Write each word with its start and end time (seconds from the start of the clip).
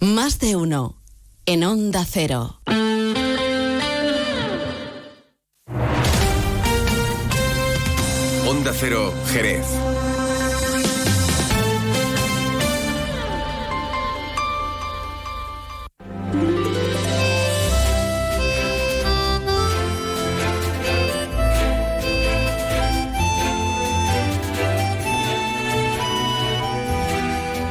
Más 0.00 0.38
de 0.38 0.54
uno. 0.54 0.94
En 1.44 1.64
Onda 1.64 2.04
Cero. 2.04 2.60
Onda 8.46 8.72
Cero, 8.78 9.12
Jerez. 9.32 9.66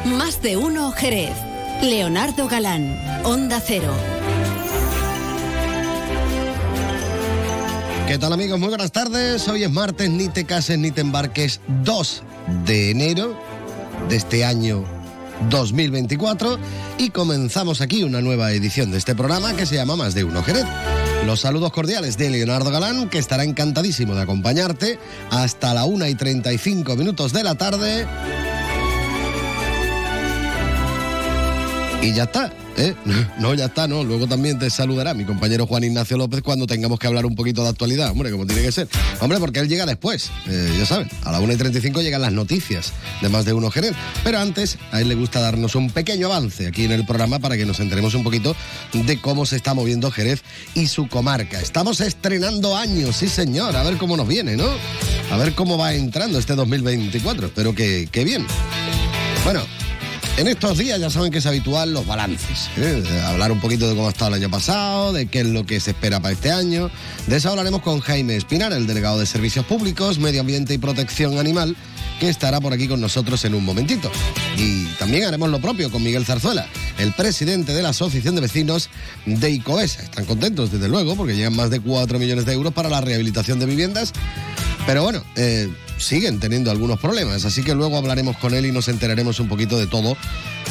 Más 0.04 0.42
de 0.42 0.58
uno 0.58 0.92
Jerez. 0.92 1.47
Leonardo 1.82 2.48
Galán, 2.48 3.00
Onda 3.24 3.62
Cero. 3.66 3.94
¿Qué 8.08 8.18
tal 8.18 8.34
amigos? 8.34 8.60
Muy 8.60 8.70
buenas 8.70 8.92
tardes. 8.92 9.48
Hoy 9.48 9.64
es 9.64 9.72
martes, 9.72 10.10
ni 10.10 10.28
te 10.28 10.46
cases 10.46 10.80
ni 10.80 10.92
te 10.92 11.02
embarques 11.02 11.62
2 11.84 12.24
de 12.66 12.92
enero 12.92 13.40
de 14.10 14.16
este 14.16 14.44
año 14.44 14.86
2024 15.50 16.58
y 16.98 17.12
comenzamos 17.12 17.82
aquí 17.82 18.04
una 18.04 18.22
nueva 18.22 18.52
edición 18.52 18.92
de 18.92 18.98
este 18.98 19.14
programa 19.14 19.56
que 19.56 19.66
se 19.66 19.76
llama 19.76 19.96
Más 19.96 20.16
de 20.16 20.24
Uno 20.24 20.44
Jerez. 20.44 20.66
Los 21.26 21.42
saludos 21.42 21.72
cordiales 21.72 22.18
de 22.18 22.30
Leonardo 22.30 22.72
Galán, 22.72 23.10
que 23.10 23.20
estará 23.20 23.44
encantadísimo 23.44 24.16
de 24.16 24.22
acompañarte 24.24 25.00
hasta 25.30 25.74
la 25.74 25.86
1 25.86 26.08
y 26.08 26.16
35 26.16 26.96
minutos 26.96 27.34
de 27.34 27.44
la 27.44 27.56
tarde. 27.56 28.08
Y 32.02 32.14
ya 32.14 32.24
está, 32.24 32.54
¿eh? 32.78 32.94
No, 33.40 33.54
ya 33.54 33.66
está, 33.66 33.88
no. 33.88 34.04
Luego 34.04 34.28
también 34.28 34.60
te 34.60 34.70
saludará 34.70 35.14
mi 35.14 35.26
compañero 35.26 35.66
Juan 35.66 35.84
Ignacio 35.84 36.18
López 36.18 36.42
cuando 36.42 36.68
tengamos 36.68 37.00
que 37.00 37.08
hablar 37.08 37.26
un 37.26 37.36
poquito 37.36 37.64
de 37.64 37.70
actualidad, 37.70 38.12
hombre, 38.12 38.32
como 38.32 38.46
tiene 38.46 38.62
que 38.62 38.72
ser. 38.72 38.88
Hombre, 39.20 39.40
porque 39.40 39.60
él 39.60 39.68
llega 39.68 39.86
después, 39.86 40.30
eh, 40.48 40.76
ya 40.78 40.86
saben, 40.86 41.10
a 41.24 41.32
la 41.32 41.40
1 41.40 41.54
y 41.54 41.56
35 41.56 42.02
llegan 42.02 42.22
las 42.22 42.32
noticias 42.32 42.94
de 43.22 43.30
más 43.30 43.46
de 43.46 43.54
uno 43.54 43.72
Jerez. 43.72 43.94
Pero 44.24 44.40
antes, 44.40 44.78
a 44.92 45.02
él 45.02 45.10
le 45.10 45.16
gusta 45.16 45.40
darnos 45.40 45.76
un 45.76 45.90
pequeño 45.90 46.28
avance 46.28 46.68
aquí 46.68 46.86
en 46.86 46.92
el 46.92 47.06
programa 47.06 47.40
para 47.40 47.58
que 47.58 47.66
nos 47.66 47.80
enteremos 47.80 48.14
un 48.14 48.24
poquito 48.24 48.56
de 48.94 49.20
cómo 49.20 49.46
se 49.46 49.56
está 49.56 49.74
moviendo 49.74 50.12
Jerez 50.12 50.44
y 50.76 50.88
su 50.88 51.08
comarca. 51.08 51.60
Estamos 51.60 52.00
estrenando 52.02 52.78
años, 52.78 53.18
sí 53.18 53.28
señor, 53.28 53.76
a 53.76 53.84
ver 53.84 53.98
cómo 53.98 54.16
nos 54.16 54.28
viene, 54.28 54.56
¿no? 54.56 54.68
A 55.32 55.38
ver 55.38 55.54
cómo 55.54 55.78
va 55.78 55.94
entrando 55.94 56.38
este 56.38 56.56
2024. 56.56 57.48
Espero 57.48 57.74
que, 57.74 58.08
que 58.12 58.24
bien. 58.24 58.46
Bueno, 59.44 59.62
en 60.38 60.48
estos 60.48 60.78
días 60.78 61.00
ya 61.00 61.10
saben 61.10 61.32
que 61.32 61.40
es 61.40 61.46
habitual 61.46 61.94
los 61.94 62.06
balances. 62.06 62.70
¿eh? 62.78 63.04
Hablar 63.26 63.52
un 63.52 63.60
poquito 63.60 63.90
de 63.90 63.96
cómo 63.96 64.08
ha 64.08 64.12
estado 64.12 64.36
el 64.36 64.42
año 64.42 64.52
pasado, 64.52 65.12
de 65.12 65.26
qué 65.26 65.42
es 65.42 65.48
lo 65.48 65.66
que 65.66 65.80
se 65.80 65.92
espera 65.92 66.20
para 66.20 66.34
este 66.34 66.52
año. 66.52 66.92
De 67.26 67.38
eso 67.38 67.50
hablaremos 67.50 67.82
con 67.82 68.00
Jaime 68.00 68.36
Espinar, 68.36 68.72
el 68.72 68.86
delegado 68.86 69.20
de 69.20 69.26
Servicios 69.26 69.66
Públicos, 69.66 70.20
Medio 70.20 70.42
Ambiente 70.42 70.76
y 70.76 70.78
Protección 70.78 71.40
Animal, 71.40 71.76
que 72.20 72.30
estará 72.30 72.62
por 72.62 72.72
aquí 72.72 72.88
con 72.88 73.02
nosotros 73.02 73.44
en 73.46 73.56
un 73.56 73.66
momentito. 73.66 74.12
Y 74.58 74.86
también 75.00 75.26
haremos 75.26 75.50
lo 75.50 75.60
propio 75.60 75.92
con 75.92 76.04
Miguel 76.04 76.26
Zarzuela, 76.26 76.68
el 77.00 77.14
presidente 77.14 77.74
de 77.74 77.82
la 77.82 77.90
Asociación 77.90 78.36
de 78.36 78.42
Vecinos 78.42 78.90
de 79.26 79.50
ICOESA. 79.50 80.04
Están 80.04 80.26
contentos, 80.26 80.72
desde 80.72 80.88
luego, 80.88 81.16
porque 81.16 81.36
llegan 81.36 81.56
más 81.56 81.72
de 81.72 81.80
4 81.80 82.20
millones 82.20 82.46
de 82.46 82.54
euros 82.54 82.74
para 82.74 82.90
la 82.90 83.02
rehabilitación 83.02 83.60
de 83.60 83.66
viviendas. 83.66 84.14
Pero 84.86 85.04
bueno, 85.04 85.24
eh, 85.36 85.68
siguen 85.98 86.40
teniendo 86.40 86.72
algunos 86.72 87.00
problemas, 87.00 87.46
así 87.46 87.64
que 87.64 87.76
luego 87.76 87.98
hablaremos 87.98 88.38
con 88.38 88.54
él 88.54 88.66
y 88.66 88.72
nos 88.72 88.88
enteraremos 88.88 89.40
un 89.40 89.48
poquito 89.48 89.78
de 89.78 89.88
todo 89.88 90.18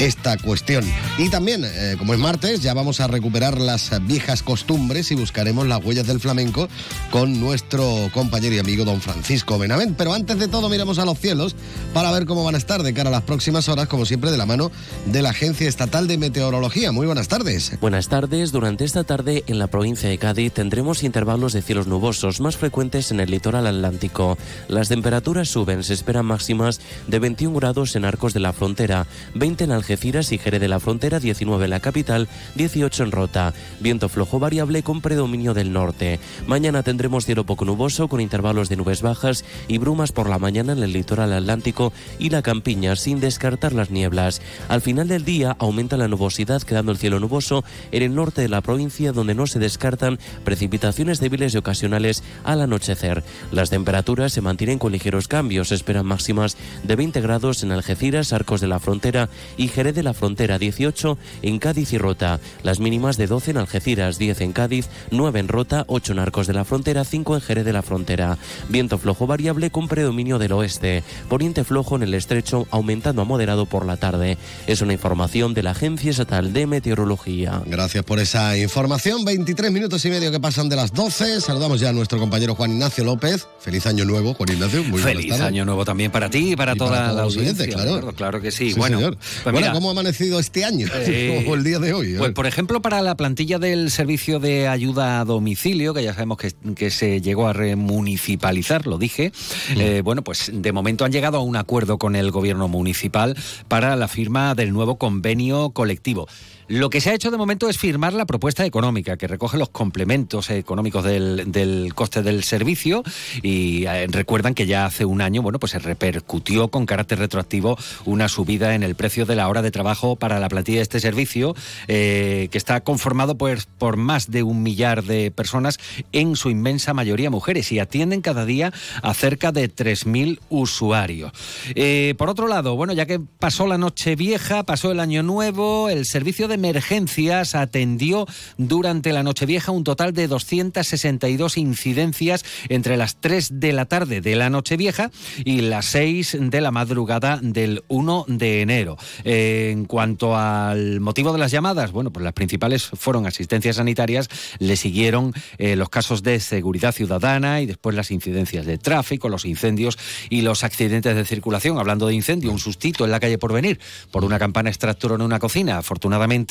esta 0.01 0.37
cuestión. 0.37 0.85
Y 1.19 1.31
también, 1.31 1.65
eh, 1.65 1.97
como 1.99 2.13
es 2.13 2.19
martes, 2.19 2.61
ya 2.61 2.75
vamos 2.75 3.01
a 3.01 3.07
recuperar 3.07 3.59
las 3.59 3.91
viejas 4.07 4.43
costumbres 4.43 5.11
y 5.11 5.15
buscaremos 5.15 5.67
las 5.67 5.83
huellas 5.83 6.07
del 6.07 6.21
flamenco 6.21 6.69
con 7.11 7.41
nuestro 7.41 8.11
compañero 8.13 8.55
y 8.55 8.59
amigo 8.59 8.85
don 8.85 9.01
Francisco 9.01 9.59
Benavent. 9.59 9.97
Pero 9.97 10.13
antes 10.13 10.39
de 10.39 10.49
todo, 10.49 10.69
miramos 10.69 10.99
a 10.99 11.05
los 11.05 11.19
cielos 11.19 11.57
para 11.95 12.11
ver 12.13 12.27
cómo 12.27 12.45
van 12.45 12.55
a 12.55 12.59
estar 12.59 12.83
de 12.83 12.93
cara 12.93 13.09
a 13.09 13.13
las 13.13 13.23
próximas 13.23 13.69
horas, 13.69 13.89
como 13.89 14.05
siempre, 14.05 14.31
de 14.31 14.37
la 14.37 14.45
mano 14.45 14.71
de 15.07 15.23
la 15.23 15.31
Agencia 15.31 15.69
Estatal 15.69 16.07
de 16.07 16.19
Meteorología. 16.19 16.93
Muy 16.93 17.07
buenas 17.07 17.29
tardes. 17.29 17.73
Buenas 17.81 18.09
tardes. 18.09 18.53
Durante 18.53 18.85
esta 18.85 19.05
tarde 19.05 19.45
en 19.47 19.59
la 19.59 19.69
provincia 19.69 20.09
de 20.09 20.19
Cádiz 20.19 20.53
tendremos 20.53 21.05
intervalos 21.05 21.55
de 21.55 21.63
cielos 21.63 21.87
nubosos 21.87 22.41
más 22.41 22.57
frecuentes 22.57 23.11
en 23.13 23.21
el 23.21 23.31
litoral 23.31 23.67
atlántico. 23.67 24.37
Las 24.69 24.89
temperaturas 24.89 25.49
suben, 25.49 25.83
se 25.83 25.95
esperan 25.95 26.27
máximas 26.27 26.81
de 27.07 27.19
21 27.19 27.59
grados 27.59 27.97
en 27.97 28.05
Arcos 28.05 28.35
de 28.35 28.41
la 28.41 28.53
Frontera, 28.53 29.07
20 29.35 29.65
en 29.65 29.73
Algeciras 29.73 29.86
y 29.89 30.39
Jerez 30.39 30.61
de 30.61 30.69
la 30.69 30.81
Frontera, 30.81 31.21
19 31.21 31.65
en 31.65 31.71
la 31.71 31.81
capital, 31.81 32.29
18 32.57 33.05
en 33.05 33.13
Rota. 33.13 33.55
Viento 33.81 34.09
flojo 34.09 34.39
variable 34.39 34.83
con 34.83 35.01
predominio 35.01 35.55
del 35.55 35.73
norte. 35.73 36.19
Mañana 36.47 36.83
tendremos 36.83 37.25
cielo 37.25 37.45
poco 37.45 37.65
nuboso 37.65 38.09
con 38.09 38.21
intervalos 38.21 38.69
de 38.69 38.77
nubes 38.77 39.03
bajas 39.03 39.45
y 39.69 39.79
brumas 39.79 40.13
por 40.13 40.29
la 40.29 40.39
mañana 40.39 40.73
en 40.73 40.83
el 40.83 40.93
litoral 40.93 41.33
atlántico 41.33 41.93
y 42.19 42.31
la 42.31 42.43
campiña 42.43 42.97
sin 42.97 43.21
descartar 43.21 43.73
las 43.73 43.91
nieblas. 43.91 44.43
Al 44.69 44.81
final 44.81 45.07
del 45.07 45.25
día 45.25 45.57
aumenta 45.59 45.97
la 45.97 46.09
nubosidad 46.09 46.63
quedando 46.63 46.91
el 46.91 46.99
cielo 46.99 47.21
nuboso 47.21 47.65
en 47.93 48.03
el 48.03 48.15
norte 48.15 48.43
de 48.43 48.49
la 48.49 48.61
provincia 48.61 49.13
donde 49.13 49.35
no 49.35 49.47
se 49.47 49.59
descartan 49.59 50.19
precipitaciones 50.45 51.21
débiles 51.21 51.55
y 51.55 51.59
ocasionales 51.59 52.25
al 52.43 52.61
anochecer. 52.61 53.23
Las 53.53 53.71
temperaturas 53.71 54.33
se 54.33 54.41
mantienen 54.41 54.79
con 54.79 54.93
ligeros 54.93 55.29
cambios. 55.29 55.69
Se 55.69 55.77
esperan 55.77 56.07
máximas 56.07 56.57
de 56.83 56.97
20 56.97 57.21
grados 57.21 57.63
en 57.63 57.73
Algeciras, 57.73 58.33
Arcos 58.33 58.61
de 58.61 58.67
la 58.67 58.81
Frontera 58.81 59.29
y 59.57 59.69
Jerez 59.77 59.95
de 59.95 60.03
la 60.03 60.15
Frontera, 60.15 60.59
18 60.59 61.19
en 61.43 61.59
Cádiz 61.59 61.93
y 61.93 61.99
Rota. 61.99 62.41
Las 62.63 62.81
mínimas 62.81 63.19
de 63.19 63.27
12 63.27 63.51
en 63.51 63.57
Algeciras, 63.59 64.19
10 64.19 64.41
en 64.41 64.53
Cádiz, 64.55 64.89
9 65.11 65.39
en 65.39 65.49
Rota, 65.49 65.85
8 65.87 66.13
en 66.15 66.19
Arcos 66.19 66.47
de 66.47 66.55
la 66.55 66.65
Frontera, 66.65 67.05
5 67.05 67.35
en 67.35 67.41
Jerez 67.43 67.67
de 67.67 67.75
la 67.75 67.83
Frontera. 67.83 68.39
Viento 68.71 68.97
flojo 68.97 69.27
variable 69.27 69.69
con 69.71 69.87
predominio 69.87 70.39
del 70.39 70.53
oeste. 70.53 71.05
Poniente 71.29 71.63
flojo 71.63 71.95
en 71.97 72.05
el 72.05 72.15
estrecho, 72.15 72.67
aumentando 72.71 73.21
a 73.21 73.27
moderado 73.27 73.67
por 73.67 73.85
la 73.85 73.99
tarde. 73.99 74.39
Es 74.67 74.81
una 74.81 74.95
información 74.95 75.53
de 75.53 75.63
la 75.63 75.73
Agencia 75.73 76.11
Estatal 76.11 76.55
de 76.55 76.67
Meteorología. 76.67 77.61
Gracias 77.67 78.03
por 78.03 78.19
esa 78.19 78.57
información. 78.57 79.27
23 79.27 79.71
minutos 79.73 80.03
y 80.07 80.09
medio 80.09 80.33
que 80.33 80.41
pasan 80.41 80.71
de 80.71 80.77
las 80.77 80.95
12. 80.95 81.43
Saludamos 81.43 81.81
ya 81.81 81.91
a 81.91 81.93
nuestro 81.93 82.19
compañero 82.19 82.55
Juan 82.55 82.71
Ignacio 82.73 83.05
López. 83.05 83.47
Feliz 83.61 83.87
año 83.87 84.07
nuevo, 84.07 84.33
Juan 84.33 84.49
Ignacio. 84.53 84.83
Muy 84.85 85.03
Feliz 85.03 85.39
año 85.39 85.67
nuevo 85.67 85.85
también 85.85 86.11
para 86.11 86.31
ti 86.31 86.53
y 86.53 86.57
para 86.57 86.73
Y 86.73 86.79
toda 86.79 86.91
para 86.93 87.13
la 87.13 87.23
audiencia. 87.25 87.67
claro. 87.67 88.13
Claro 88.17 88.41
que 88.41 88.51
sí. 88.51 88.73
Sí, 88.73 88.79
bueno, 88.79 88.97
señor. 88.99 89.19
pues 89.43 89.53
bueno, 89.53 89.66
mira, 89.71 89.73
¿cómo 89.73 89.89
ha 89.89 89.93
amanecido 89.93 90.39
este 90.39 90.65
año? 90.65 90.87
Eh, 90.95 91.47
o 91.49 91.55
el 91.55 91.65
día 91.65 91.79
de 91.79 91.93
hoy. 91.93 92.15
Pues, 92.19 92.33
por 92.33 92.47
ejemplo, 92.47 92.83
para 92.83 93.03
la 93.03 93.17
plantilla 93.17 93.59
del 93.59 93.91
servicio 93.91 94.41
de 94.41 94.69
ayuda 94.69 95.21
a 95.21 95.25
domicilio, 95.25 95.95
que 95.95 96.03
ya 96.03 96.15
sabemos 96.15 96.39
que, 96.39 96.53
que 96.75 96.91
se 96.91 97.21
llegó 97.21 97.49
a 97.49 97.53
remunicipalizar, 97.53 98.87
lo 98.87 98.99
dije, 98.99 99.33
eh, 99.77 100.03
bueno, 100.05 100.23
pues 100.23 100.51
de 100.53 100.73
momento 100.73 101.05
han 101.05 101.13
llegado 101.13 101.39
a 101.39 101.43
un 101.43 101.57
acuerdo 101.57 101.99
con 101.99 102.17
el 102.17 102.31
gobierno 102.31 102.69
municipal 102.69 103.37
para 103.69 103.97
la 103.97 104.09
firma 104.09 104.55
del 104.55 104.73
nuevo 104.73 104.97
convenio 104.97 105.71
colectivo. 105.71 106.27
Lo 106.69 106.91
que 106.91 107.01
se 107.01 107.11
ha 107.11 107.15
hecho 107.15 107.31
de 107.31 107.37
momento 107.37 107.69
es 107.69 107.79
firmar 107.79 108.13
la 108.13 108.27
propuesta 108.27 108.67
económica, 108.67 109.17
que 109.17 109.29
recoge 109.29 109.57
los 109.57 109.69
complementos 109.69 110.51
económicos 110.51 111.05
del, 111.05 111.53
del 111.53 111.95
coste 111.95 112.23
del 112.23 112.43
servicio. 112.43 113.05
Y 113.41 113.85
eh, 113.87 114.09
recuerdan 114.09 114.53
que 114.53 114.67
ya 114.67 114.85
hace 114.85 115.05
un 115.05 115.21
año, 115.21 115.43
bueno, 115.43 115.61
pues 115.61 115.73
se 115.73 115.79
repercutió 115.79 116.69
con 116.69 116.85
carácter 116.85 117.21
retroactivo 117.21 117.79
una 118.05 118.29
subida 118.29 118.75
en 118.75 118.83
el 118.83 118.97
precio 118.97 119.27
de 119.27 119.37
la 119.37 119.49
hora 119.49 119.63
de 119.63 119.71
trabajo 119.71 120.17
para 120.17 120.41
la 120.41 120.49
plantilla 120.49 120.79
de 120.79 120.83
este 120.83 120.99
servicio, 120.99 121.55
eh, 121.87 122.49
que 122.51 122.59
está 122.59 122.81
conformado 122.81 123.39
pues, 123.39 123.67
por 123.79 123.97
más 123.97 124.33
de 124.33 124.43
un 124.43 124.65
millar 124.65 125.05
de 125.05 125.31
personas, 125.31 125.79
en 126.11 126.35
su 126.35 126.51
inmensa 126.51 126.95
mayoría 126.95 127.31
mujeres, 127.31 127.71
y 127.71 127.79
atienden 127.79 128.23
cada 128.23 128.45
día 128.45 128.73
a 129.03 129.15
cerca 129.15 129.53
de 129.53 129.73
3.000 129.73 130.41
usuarios. 130.49 131.31
Eh, 131.77 132.15
por 132.19 132.29
otro 132.29 132.49
lado, 132.49 132.75
bueno, 132.75 132.93
ya 132.93 133.07
que 133.07 133.21
pasó 133.21 133.69
la 133.69 133.79
noche 133.79 134.17
vieja, 134.17 134.65
pasó 134.65 134.91
el 134.91 134.99
año 134.99 135.23
nuevo, 135.23 135.89
el 135.89 136.07
servicio 136.07 136.49
de 136.49 136.56
emergencias 136.57 137.55
atendió 137.55 138.27
durante 138.59 139.13
la 139.13 139.23
Nochevieja 139.23 139.71
un 139.71 139.85
total 139.85 140.13
de 140.13 140.27
262 140.27 141.57
incidencias 141.57 142.45
entre 142.69 142.97
las 142.97 143.21
3 143.21 143.61
de 143.61 143.73
la 143.73 143.85
tarde 143.85 144.21
de 144.21 144.35
la 144.37 144.51
Nochevieja 144.51 145.11
y 145.45 145.61
las 145.61 145.87
6 145.87 146.39
de 146.41 146.61
la 146.61 146.71
madrugada 146.71 147.39
del 147.41 147.85
1 147.89 148.25
de 148.29 148.63
enero. 148.63 148.97
En 149.25 149.85
cuanto 149.85 150.37
al 150.37 151.01
motivo 151.01 151.33
de 151.33 151.39
las 151.39 151.53
llamadas, 151.53 151.93
bueno, 151.93 152.11
pues 152.11 152.25
las 152.25 152.33
principales 152.33 152.87
fueron 152.87 153.27
asistencias 153.27 153.77
sanitarias, 153.77 154.29
le 154.59 154.77
siguieron 154.77 155.33
eh, 155.59 155.77
los 155.77 155.91
casos 155.91 156.23
de 156.23 156.41
seguridad 156.41 156.93
ciudadana 156.93 157.61
y 157.61 157.67
después 157.67 157.95
las 157.95 158.11
incidencias 158.11 158.67
de 158.67 158.79
tráfico, 158.79 159.29
los 159.29 159.45
incendios 159.45 159.99
y 160.31 160.41
los 160.41 160.65
accidentes 160.65 161.15
de 161.15 161.25
circulación. 161.25 161.79
Hablando 161.79 162.07
de 162.07 162.15
incendio, 162.15 162.51
un 162.51 162.59
sustito 162.59 163.05
en 163.05 163.11
la 163.11 163.21
calle 163.21 163.39
Porvenir 163.39 163.79
por 164.11 164.25
una 164.25 164.39
campana 164.39 164.71
extractor 164.71 165.13
en 165.13 165.23
una 165.23 165.39
cocina. 165.39 165.79
Afortunadamente, 165.79 166.46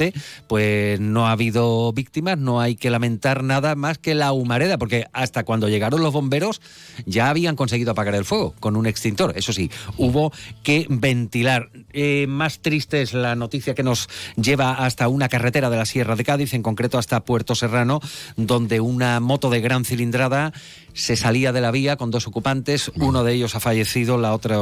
pues 0.48 1.00
no 1.00 1.28
ha 1.28 1.32
habido 1.32 1.92
víctimas, 1.94 2.38
no 2.38 2.62
hay 2.62 2.76
que 2.76 2.90
lamentar 2.90 3.44
nada 3.44 3.76
más 3.76 3.98
que 3.98 4.16
la 4.16 4.32
humareda, 4.32 4.78
porque 4.78 5.06
hasta 5.14 5.44
cuando 5.44 5.70
llegaron 5.70 6.02
los 6.02 6.14
bomberos 6.14 6.62
ya 7.06 7.30
habían 7.30 7.56
conseguido 7.56 7.92
apagar 7.92 8.16
el 8.16 8.26
fuego 8.26 8.54
con 8.60 8.76
un 8.76 8.86
extintor. 8.86 9.34
Eso 9.36 9.54
sí, 9.54 9.72
hubo 9.98 10.32
que 10.64 10.86
ventilar. 10.90 11.70
Eh, 11.94 12.26
más 12.28 12.60
triste 12.60 13.02
es 13.02 13.14
la 13.14 13.36
noticia 13.36 13.76
que 13.76 13.84
nos 13.84 14.10
lleva 14.36 14.74
hasta 14.74 15.08
una 15.08 15.30
carretera 15.30 15.70
de 15.70 15.78
la 15.78 15.86
Sierra 15.86 16.16
de 16.16 16.24
Cádiz, 16.24 16.54
en 16.54 16.64
concreto 16.64 16.98
hasta 16.98 17.24
Puerto 17.24 17.56
Serrano, 17.56 18.02
donde 18.36 18.80
una 18.80 19.20
moto 19.20 19.50
de 19.50 19.62
gran 19.62 19.86
cilindrada 19.86 20.54
se 20.94 21.16
salía 21.16 21.52
de 21.52 21.62
la 21.62 21.72
vía 21.72 21.98
con 21.98 22.10
dos 22.10 22.26
ocupantes, 22.28 22.92
uno 22.96 23.24
de 23.24 23.34
ellos 23.34 23.56
ha 23.56 23.60
fallecido, 23.60 24.18
la 24.18 24.34
otra, 24.34 24.58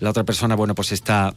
la 0.00 0.10
otra 0.10 0.24
persona, 0.24 0.56
bueno, 0.56 0.74
pues 0.74 0.92
está 0.92 1.34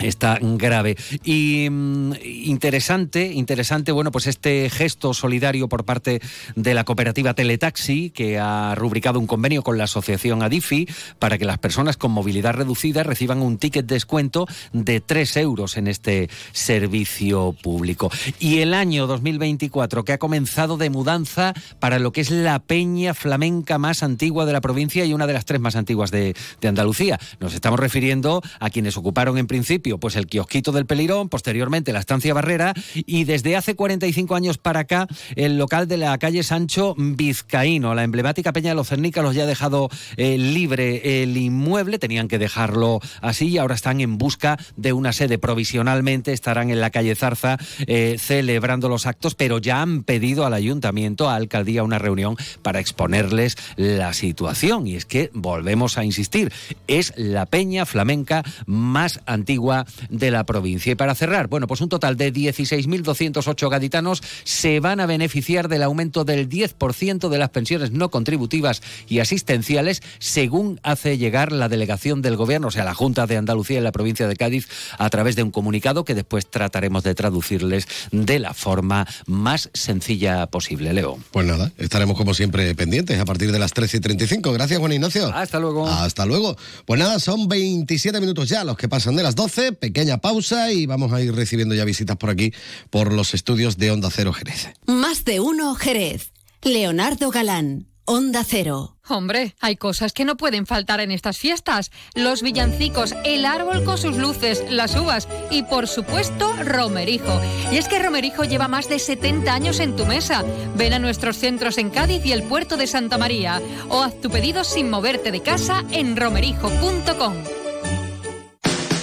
está 0.00 0.38
grave. 0.40 0.96
Y 1.24 1.68
mm, 1.70 2.12
interesante, 2.22 3.32
interesante, 3.32 3.92
bueno, 3.92 4.10
pues 4.12 4.26
este 4.26 4.70
gesto 4.70 5.14
solidario 5.14 5.68
por 5.68 5.84
parte 5.84 6.20
de 6.54 6.74
la 6.74 6.84
cooperativa 6.84 7.34
Teletaxi, 7.34 8.10
que 8.10 8.38
ha 8.38 8.74
rubricado 8.74 9.18
un 9.18 9.26
convenio 9.26 9.62
con 9.62 9.78
la 9.78 9.84
asociación 9.84 10.42
Adifi 10.42 10.86
para 11.18 11.38
que 11.38 11.44
las 11.44 11.58
personas 11.58 11.96
con 11.96 12.12
movilidad 12.12 12.54
reducida 12.54 13.02
reciban 13.02 13.42
un 13.42 13.58
ticket 13.58 13.86
descuento 13.86 14.46
de 14.72 15.00
3 15.00 15.36
euros 15.38 15.76
en 15.76 15.88
este 15.88 16.28
servicio 16.52 17.54
público. 17.62 18.10
Y 18.38 18.58
el 18.58 18.74
año 18.74 19.06
2024, 19.06 20.04
que 20.04 20.12
ha 20.12 20.18
comenzado 20.18 20.76
de 20.76 20.90
mudanza 20.90 21.54
para 21.80 21.98
lo 21.98 22.12
que 22.12 22.20
es 22.20 22.30
la 22.30 22.58
peña 22.58 23.14
flamenca 23.14 23.78
más 23.78 24.02
antigua 24.02 24.46
de 24.46 24.52
la 24.52 24.60
provincia 24.60 25.04
y 25.04 25.12
una 25.12 25.26
de 25.26 25.32
las 25.32 25.44
tres 25.44 25.60
más 25.60 25.76
antiguas 25.76 26.10
de, 26.10 26.34
de 26.60 26.68
Andalucía. 26.68 27.18
Nos 27.40 27.54
estamos 27.54 27.80
refiriendo 27.80 28.42
a 28.60 28.70
quienes 28.70 28.96
ocuparon 28.96 29.38
en 29.38 29.46
principio 29.46 29.87
pues 29.96 30.16
el 30.16 30.26
kiosquito 30.26 30.72
del 30.72 30.84
Pelirón, 30.84 31.30
posteriormente 31.30 31.94
la 31.94 32.00
estancia 32.00 32.34
Barrera 32.34 32.74
y 32.94 33.24
desde 33.24 33.56
hace 33.56 33.74
45 33.74 34.34
años 34.34 34.58
para 34.58 34.80
acá 34.80 35.06
el 35.36 35.56
local 35.56 35.88
de 35.88 35.96
la 35.96 36.18
calle 36.18 36.42
Sancho 36.42 36.94
Vizcaíno. 36.98 37.94
La 37.94 38.04
emblemática 38.04 38.52
Peña 38.52 38.70
de 38.70 38.74
los 38.74 38.88
Cernícalos 38.88 39.34
ya 39.34 39.44
ha 39.44 39.46
dejado 39.46 39.88
eh, 40.16 40.36
libre 40.36 41.22
el 41.22 41.36
inmueble, 41.36 41.98
tenían 41.98 42.28
que 42.28 42.38
dejarlo 42.38 43.00
así 43.22 43.48
y 43.48 43.58
ahora 43.58 43.74
están 43.74 44.00
en 44.00 44.18
busca 44.18 44.58
de 44.76 44.92
una 44.92 45.12
sede 45.12 45.38
provisionalmente, 45.38 46.32
estarán 46.32 46.70
en 46.70 46.80
la 46.80 46.90
calle 46.90 47.14
Zarza 47.14 47.56
eh, 47.86 48.16
celebrando 48.18 48.88
los 48.88 49.06
actos, 49.06 49.34
pero 49.34 49.58
ya 49.58 49.80
han 49.80 50.02
pedido 50.02 50.44
al 50.44 50.54
ayuntamiento, 50.54 51.28
a 51.28 51.36
alcaldía, 51.36 51.82
una 51.82 51.98
reunión 51.98 52.36
para 52.62 52.80
exponerles 52.80 53.56
la 53.76 54.12
situación. 54.12 54.86
Y 54.86 54.96
es 54.96 55.06
que 55.06 55.30
volvemos 55.32 55.98
a 55.98 56.04
insistir, 56.04 56.52
es 56.86 57.12
la 57.16 57.46
peña 57.46 57.86
flamenca 57.86 58.42
más 58.66 59.20
antigua 59.26 59.77
de 60.10 60.30
la 60.30 60.44
provincia. 60.44 60.92
Y 60.92 60.94
para 60.94 61.14
cerrar, 61.14 61.48
bueno, 61.48 61.66
pues 61.66 61.80
un 61.80 61.88
total 61.88 62.16
de 62.16 62.32
16.208 62.32 63.70
gaditanos 63.70 64.22
se 64.44 64.80
van 64.80 65.00
a 65.00 65.06
beneficiar 65.06 65.68
del 65.68 65.82
aumento 65.82 66.24
del 66.24 66.48
10% 66.48 67.28
de 67.28 67.38
las 67.38 67.50
pensiones 67.50 67.90
no 67.90 68.10
contributivas 68.10 68.82
y 69.08 69.20
asistenciales, 69.20 70.02
según 70.18 70.80
hace 70.82 71.18
llegar 71.18 71.52
la 71.52 71.68
delegación 71.68 72.22
del 72.22 72.36
Gobierno, 72.36 72.68
o 72.68 72.70
sea, 72.70 72.84
la 72.84 72.94
Junta 72.94 73.26
de 73.26 73.36
Andalucía 73.36 73.78
en 73.78 73.84
la 73.84 73.92
provincia 73.92 74.28
de 74.28 74.36
Cádiz, 74.36 74.68
a 74.98 75.10
través 75.10 75.36
de 75.36 75.42
un 75.42 75.50
comunicado 75.50 76.04
que 76.04 76.14
después 76.14 76.46
trataremos 76.50 77.02
de 77.02 77.14
traducirles 77.14 77.86
de 78.12 78.38
la 78.38 78.54
forma 78.54 79.06
más 79.26 79.70
sencilla 79.74 80.46
posible. 80.46 80.92
Leo. 80.92 81.18
Pues 81.30 81.46
nada, 81.46 81.72
estaremos 81.78 82.16
como 82.16 82.34
siempre 82.34 82.74
pendientes 82.74 83.18
a 83.18 83.24
partir 83.24 83.52
de 83.52 83.58
las 83.58 83.72
13 83.72 83.98
y 83.98 84.00
35. 84.00 84.52
Gracias, 84.52 84.78
Juan 84.78 84.92
Ignacio. 84.92 85.32
Hasta 85.34 85.58
luego. 85.58 85.86
Hasta 85.88 86.26
luego. 86.26 86.56
Pues 86.86 87.00
nada, 87.00 87.18
son 87.18 87.48
27 87.48 88.20
minutos 88.20 88.48
ya 88.48 88.64
los 88.64 88.76
que 88.76 88.88
pasan 88.88 89.16
de 89.16 89.22
las 89.22 89.34
12 89.34 89.67
pequeña 89.72 90.18
pausa 90.18 90.72
y 90.72 90.86
vamos 90.86 91.12
a 91.12 91.20
ir 91.20 91.34
recibiendo 91.34 91.74
ya 91.74 91.84
visitas 91.84 92.16
por 92.16 92.30
aquí, 92.30 92.52
por 92.90 93.12
los 93.12 93.34
estudios 93.34 93.76
de 93.76 93.90
Onda 93.90 94.10
Cero 94.10 94.32
Jerez. 94.32 94.70
Más 94.86 95.24
de 95.24 95.40
uno 95.40 95.74
Jerez. 95.74 96.32
Leonardo 96.62 97.30
Galán. 97.30 97.86
Onda 98.10 98.42
Cero. 98.42 98.96
Hombre, 99.06 99.54
hay 99.60 99.76
cosas 99.76 100.14
que 100.14 100.24
no 100.24 100.38
pueden 100.38 100.64
faltar 100.64 101.00
en 101.00 101.10
estas 101.10 101.36
fiestas. 101.36 101.90
Los 102.14 102.40
villancicos, 102.40 103.14
el 103.26 103.44
árbol 103.44 103.84
con 103.84 103.98
sus 103.98 104.16
luces, 104.16 104.64
las 104.70 104.96
uvas 104.96 105.28
y 105.50 105.62
por 105.64 105.86
supuesto 105.88 106.54
Romerijo. 106.64 107.38
Y 107.70 107.76
es 107.76 107.86
que 107.86 107.98
Romerijo 107.98 108.44
lleva 108.44 108.66
más 108.66 108.88
de 108.88 108.98
70 108.98 109.52
años 109.52 109.78
en 109.78 109.94
tu 109.94 110.06
mesa. 110.06 110.42
Ven 110.74 110.94
a 110.94 110.98
nuestros 110.98 111.36
centros 111.36 111.76
en 111.76 111.90
Cádiz 111.90 112.24
y 112.24 112.32
el 112.32 112.44
puerto 112.44 112.78
de 112.78 112.86
Santa 112.86 113.18
María 113.18 113.60
o 113.90 114.00
haz 114.00 114.18
tu 114.22 114.30
pedido 114.30 114.64
sin 114.64 114.88
moverte 114.88 115.30
de 115.30 115.42
casa 115.42 115.84
en 115.90 116.16
romerijo.com. 116.16 117.57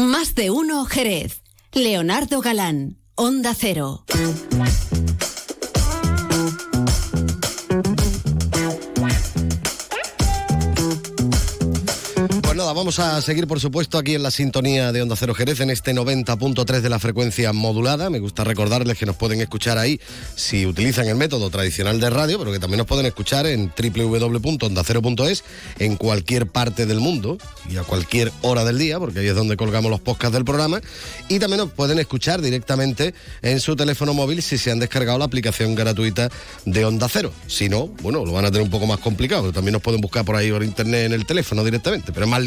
Más 0.00 0.34
de 0.34 0.50
uno 0.50 0.86
Jerez. 0.86 1.42
Leonardo 1.72 2.40
Galán. 2.40 2.96
Onda 3.16 3.54
Cero. 3.54 4.06
Vamos 12.74 12.98
a 12.98 13.20
seguir 13.20 13.46
por 13.46 13.58
supuesto 13.58 13.98
aquí 13.98 14.14
en 14.14 14.22
la 14.22 14.30
sintonía 14.30 14.92
de 14.92 15.02
Onda 15.02 15.16
Cero 15.16 15.34
Jerez 15.34 15.60
en 15.60 15.70
este 15.70 15.92
90.3 15.92 16.80
de 16.80 16.88
la 16.88 16.98
frecuencia 16.98 17.52
modulada. 17.52 18.10
Me 18.10 18.20
gusta 18.20 18.44
recordarles 18.44 18.96
que 18.96 19.06
nos 19.06 19.16
pueden 19.16 19.40
escuchar 19.40 19.78
ahí 19.78 20.00
si 20.36 20.66
utilizan 20.66 21.08
el 21.08 21.16
método 21.16 21.50
tradicional 21.50 21.98
de 22.00 22.10
radio, 22.10 22.38
pero 22.38 22.52
que 22.52 22.58
también 22.58 22.78
nos 22.78 22.86
pueden 22.86 23.06
escuchar 23.06 23.46
en 23.46 23.72
www.ondacero.es 23.76 25.44
en 25.78 25.96
cualquier 25.96 26.46
parte 26.46 26.86
del 26.86 27.00
mundo 27.00 27.38
y 27.68 27.76
a 27.76 27.82
cualquier 27.82 28.30
hora 28.42 28.64
del 28.64 28.78
día, 28.78 28.98
porque 28.98 29.20
ahí 29.20 29.26
es 29.26 29.34
donde 29.34 29.56
colgamos 29.56 29.90
los 29.90 30.00
podcasts 30.00 30.34
del 30.34 30.44
programa. 30.44 30.80
Y 31.28 31.38
también 31.38 31.58
nos 31.58 31.72
pueden 31.72 31.98
escuchar 31.98 32.40
directamente 32.40 33.14
en 33.42 33.58
su 33.60 33.74
teléfono 33.74 34.14
móvil 34.14 34.42
si 34.42 34.58
se 34.58 34.70
han 34.70 34.78
descargado 34.78 35.18
la 35.18 35.24
aplicación 35.24 35.74
gratuita 35.74 36.30
de 36.66 36.84
Onda 36.84 37.08
Cero. 37.08 37.32
Si 37.46 37.68
no, 37.68 37.88
bueno, 38.02 38.24
lo 38.24 38.32
van 38.32 38.44
a 38.44 38.50
tener 38.50 38.62
un 38.62 38.70
poco 38.70 38.86
más 38.86 39.00
complicado, 39.00 39.52
también 39.52 39.72
nos 39.72 39.82
pueden 39.82 40.00
buscar 40.00 40.24
por 40.24 40.36
ahí 40.36 40.50
por 40.52 40.62
internet 40.62 41.06
en 41.06 41.12
el 41.12 41.26
teléfono 41.26 41.64
directamente, 41.64 42.12
pero 42.12 42.26
es 42.26 42.30
más 42.30 42.42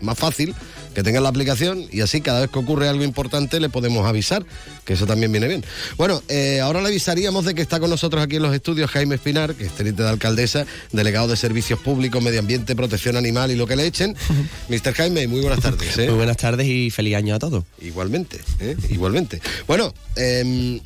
más 0.00 0.18
fácil 0.18 0.54
que 0.94 1.02
tengan 1.02 1.22
la 1.22 1.28
aplicación 1.28 1.86
y 1.90 2.00
así 2.00 2.20
cada 2.20 2.40
vez 2.40 2.50
que 2.50 2.58
ocurre 2.58 2.88
algo 2.88 3.04
importante 3.04 3.60
le 3.60 3.68
podemos 3.68 4.06
avisar, 4.06 4.44
que 4.84 4.94
eso 4.94 5.06
también 5.06 5.30
viene 5.32 5.48
bien. 5.48 5.64
Bueno, 5.96 6.22
eh, 6.28 6.60
ahora 6.60 6.80
le 6.80 6.88
avisaríamos 6.88 7.44
de 7.44 7.54
que 7.54 7.62
está 7.62 7.80
con 7.80 7.90
nosotros 7.90 8.22
aquí 8.22 8.36
en 8.36 8.42
los 8.42 8.54
estudios 8.54 8.90
Jaime 8.90 9.16
Espinar, 9.16 9.54
que 9.54 9.66
es 9.66 9.72
teniente 9.72 10.02
de 10.02 10.08
alcaldesa, 10.08 10.66
delegado 10.92 11.28
de 11.28 11.36
Servicios 11.36 11.78
Públicos, 11.80 12.22
Medio 12.22 12.40
Ambiente, 12.40 12.74
Protección 12.74 13.16
Animal 13.16 13.50
y 13.50 13.56
lo 13.56 13.66
que 13.66 13.76
le 13.76 13.86
echen. 13.86 14.16
Mr. 14.68 14.92
Jaime, 14.94 15.26
muy 15.28 15.40
buenas 15.40 15.60
tardes. 15.60 15.96
¿eh? 15.98 16.06
Muy 16.06 16.16
buenas 16.16 16.36
tardes 16.36 16.66
y 16.66 16.90
feliz 16.90 17.16
año 17.16 17.34
a 17.34 17.38
todos. 17.38 17.64
Igualmente, 17.80 18.40
¿eh? 18.60 18.76
igualmente. 18.90 19.40
Bueno, 19.66 19.92
em, 20.16 20.80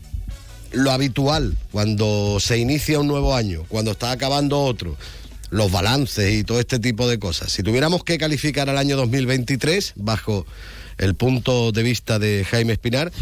lo 0.72 0.90
habitual 0.90 1.56
cuando 1.70 2.38
se 2.40 2.58
inicia 2.58 2.98
un 2.98 3.06
nuevo 3.06 3.34
año, 3.34 3.64
cuando 3.68 3.92
está 3.92 4.10
acabando 4.10 4.60
otro, 4.62 4.96
los 5.52 5.70
balances 5.70 6.32
y 6.32 6.44
todo 6.44 6.58
este 6.58 6.78
tipo 6.78 7.06
de 7.06 7.18
cosas. 7.18 7.52
Si 7.52 7.62
tuviéramos 7.62 8.02
que 8.04 8.16
calificar 8.16 8.70
al 8.70 8.78
año 8.78 8.96
2023 8.96 9.92
bajo 9.96 10.46
el 10.96 11.14
punto 11.14 11.72
de 11.72 11.82
vista 11.82 12.18
de 12.18 12.46
Jaime 12.50 12.72
Espinar, 12.72 13.12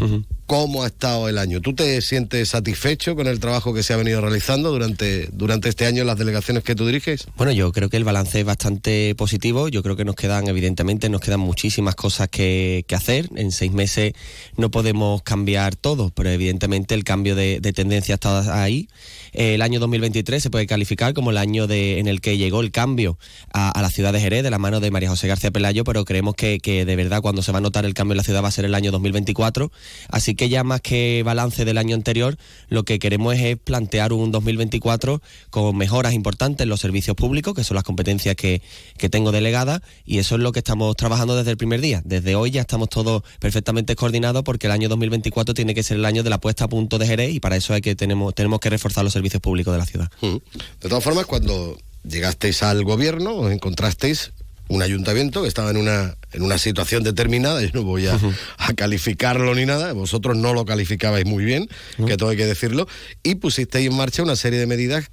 ¿cómo 0.51 0.83
ha 0.83 0.87
estado 0.87 1.29
el 1.29 1.37
año? 1.37 1.61
¿Tú 1.61 1.73
te 1.73 2.01
sientes 2.01 2.49
satisfecho 2.49 3.15
con 3.15 3.25
el 3.25 3.39
trabajo 3.39 3.73
que 3.73 3.83
se 3.83 3.93
ha 3.93 3.95
venido 3.95 4.19
realizando 4.19 4.69
durante, 4.69 5.29
durante 5.31 5.69
este 5.69 5.85
año 5.85 6.01
en 6.01 6.07
las 6.07 6.17
delegaciones 6.17 6.65
que 6.65 6.75
tú 6.75 6.85
diriges? 6.85 7.25
Bueno, 7.37 7.53
yo 7.53 7.71
creo 7.71 7.87
que 7.87 7.95
el 7.95 8.03
balance 8.03 8.41
es 8.41 8.45
bastante 8.45 9.15
positivo. 9.15 9.69
Yo 9.69 9.81
creo 9.81 9.95
que 9.95 10.03
nos 10.03 10.15
quedan, 10.15 10.49
evidentemente, 10.49 11.07
nos 11.07 11.21
quedan 11.21 11.39
muchísimas 11.39 11.95
cosas 11.95 12.27
que, 12.27 12.83
que 12.85 12.95
hacer. 12.95 13.29
En 13.37 13.53
seis 13.53 13.71
meses 13.71 14.11
no 14.57 14.69
podemos 14.71 15.21
cambiar 15.21 15.77
todo, 15.77 16.09
pero 16.09 16.29
evidentemente 16.29 16.95
el 16.95 17.05
cambio 17.05 17.37
de, 17.37 17.61
de 17.61 17.71
tendencia 17.71 18.15
está 18.15 18.61
ahí. 18.61 18.89
El 19.31 19.61
año 19.61 19.79
2023 19.79 20.43
se 20.43 20.49
puede 20.49 20.67
calificar 20.67 21.13
como 21.13 21.31
el 21.31 21.37
año 21.37 21.65
en 21.69 22.07
el 22.07 22.19
que 22.19 22.37
llegó 22.37 22.59
el 22.59 22.71
cambio 22.71 23.17
a, 23.53 23.69
a, 23.69 23.81
la 23.81 23.89
ciudad 23.89 24.11
de 24.11 24.19
Jerez 24.19 24.43
de 24.43 24.49
la 24.49 24.57
mano 24.57 24.81
de 24.81 24.91
María 24.91 25.09
José 25.09 25.29
García 25.29 25.51
Pelayo, 25.51 25.85
pero 25.85 26.03
creemos 26.03 26.35
que, 26.35 26.59
que, 26.59 26.83
de 26.83 26.95
verdad 26.97 27.21
cuando 27.21 27.41
se 27.41 27.53
va 27.53 27.59
a 27.59 27.61
notar 27.61 27.85
el 27.85 27.93
cambio 27.93 28.13
en 28.13 28.17
la 28.17 28.23
ciudad 28.23 28.43
va 28.43 28.49
a 28.49 28.51
ser 28.51 28.65
el 28.65 28.75
año 28.75 28.91
2024. 28.91 29.71
Así 30.09 30.35
que 30.35 30.40
ya 30.49 30.63
más 30.63 30.81
que 30.81 31.23
balance 31.23 31.63
del 31.63 31.77
año 31.77 31.95
anterior, 31.95 32.37
lo 32.67 32.83
que 32.83 32.99
queremos 32.99 33.35
es 33.35 33.57
plantear 33.57 34.11
un 34.13 34.31
2024 34.31 35.21
con 35.49 35.77
mejoras 35.77 36.13
importantes 36.13 36.65
en 36.65 36.69
los 36.69 36.81
servicios 36.81 37.15
públicos, 37.15 37.53
que 37.55 37.63
son 37.63 37.75
las 37.75 37.83
competencias 37.85 38.35
que, 38.35 38.61
que 38.97 39.09
tengo 39.09 39.31
delegadas, 39.31 39.81
y 40.05 40.17
eso 40.17 40.35
es 40.35 40.41
lo 40.41 40.51
que 40.51 40.59
estamos 40.59 40.95
trabajando 40.97 41.35
desde 41.37 41.51
el 41.51 41.57
primer 41.57 41.79
día. 41.79 42.01
Desde 42.03 42.35
hoy 42.35 42.51
ya 42.51 42.61
estamos 42.61 42.89
todos 42.89 43.23
perfectamente 43.39 43.95
coordinados 43.95 44.43
porque 44.43 44.67
el 44.67 44.73
año 44.73 44.89
2024 44.89 45.53
tiene 45.53 45.73
que 45.73 45.83
ser 45.83 45.97
el 45.97 46.05
año 46.05 46.21
de 46.21 46.29
la 46.29 46.39
puesta 46.39 46.65
a 46.65 46.67
punto 46.67 46.97
de 46.97 47.07
Jerez 47.07 47.33
y 47.33 47.39
para 47.39 47.55
eso 47.55 47.73
hay 47.73 47.81
que 47.81 47.95
tenemos, 47.95 48.35
tenemos 48.35 48.59
que 48.59 48.69
reforzar 48.69 49.05
los 49.05 49.13
servicios 49.13 49.21
servicios 49.21 49.41
públicos 49.41 49.71
de 49.71 49.77
la 49.77 49.85
ciudad. 49.85 50.11
De 50.21 50.89
todas 50.89 51.03
formas, 51.03 51.25
cuando 51.27 51.77
llegasteis 52.03 52.63
al 52.63 52.83
gobierno, 52.83 53.35
os 53.35 53.51
encontrasteis 53.51 54.33
un 54.71 54.81
ayuntamiento 54.81 55.41
que 55.41 55.49
estaba 55.49 55.69
en 55.69 55.77
una, 55.77 56.15
en 56.31 56.41
una 56.43 56.57
situación 56.57 57.03
determinada, 57.03 57.61
yo 57.61 57.69
no 57.73 57.83
voy 57.83 58.07
a, 58.07 58.17
calificarlo 58.75 59.53
ni 59.53 59.65
nada, 59.65 59.91
vosotros 59.91 60.37
no 60.37 60.53
lo 60.53 60.63
calificabais 60.63 61.25
muy 61.25 61.43
bien, 61.43 61.67
que 62.07 62.15
todo 62.15 62.29
hay 62.29 62.37
que 62.37 62.45
decirlo, 62.45 62.87
y 63.21 63.35
pusisteis 63.35 63.89
en 63.89 63.95
marcha 63.95 64.23
una 64.23 64.37
serie 64.37 64.59
de 64.59 64.67
medidas, 64.67 65.09